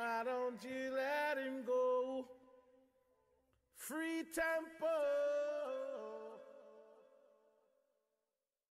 Why 0.00 0.22
don't 0.24 0.64
you 0.64 0.92
let 0.94 1.36
him 1.36 1.62
go? 1.66 2.24
Free 3.76 4.24
tempo. 4.34 5.49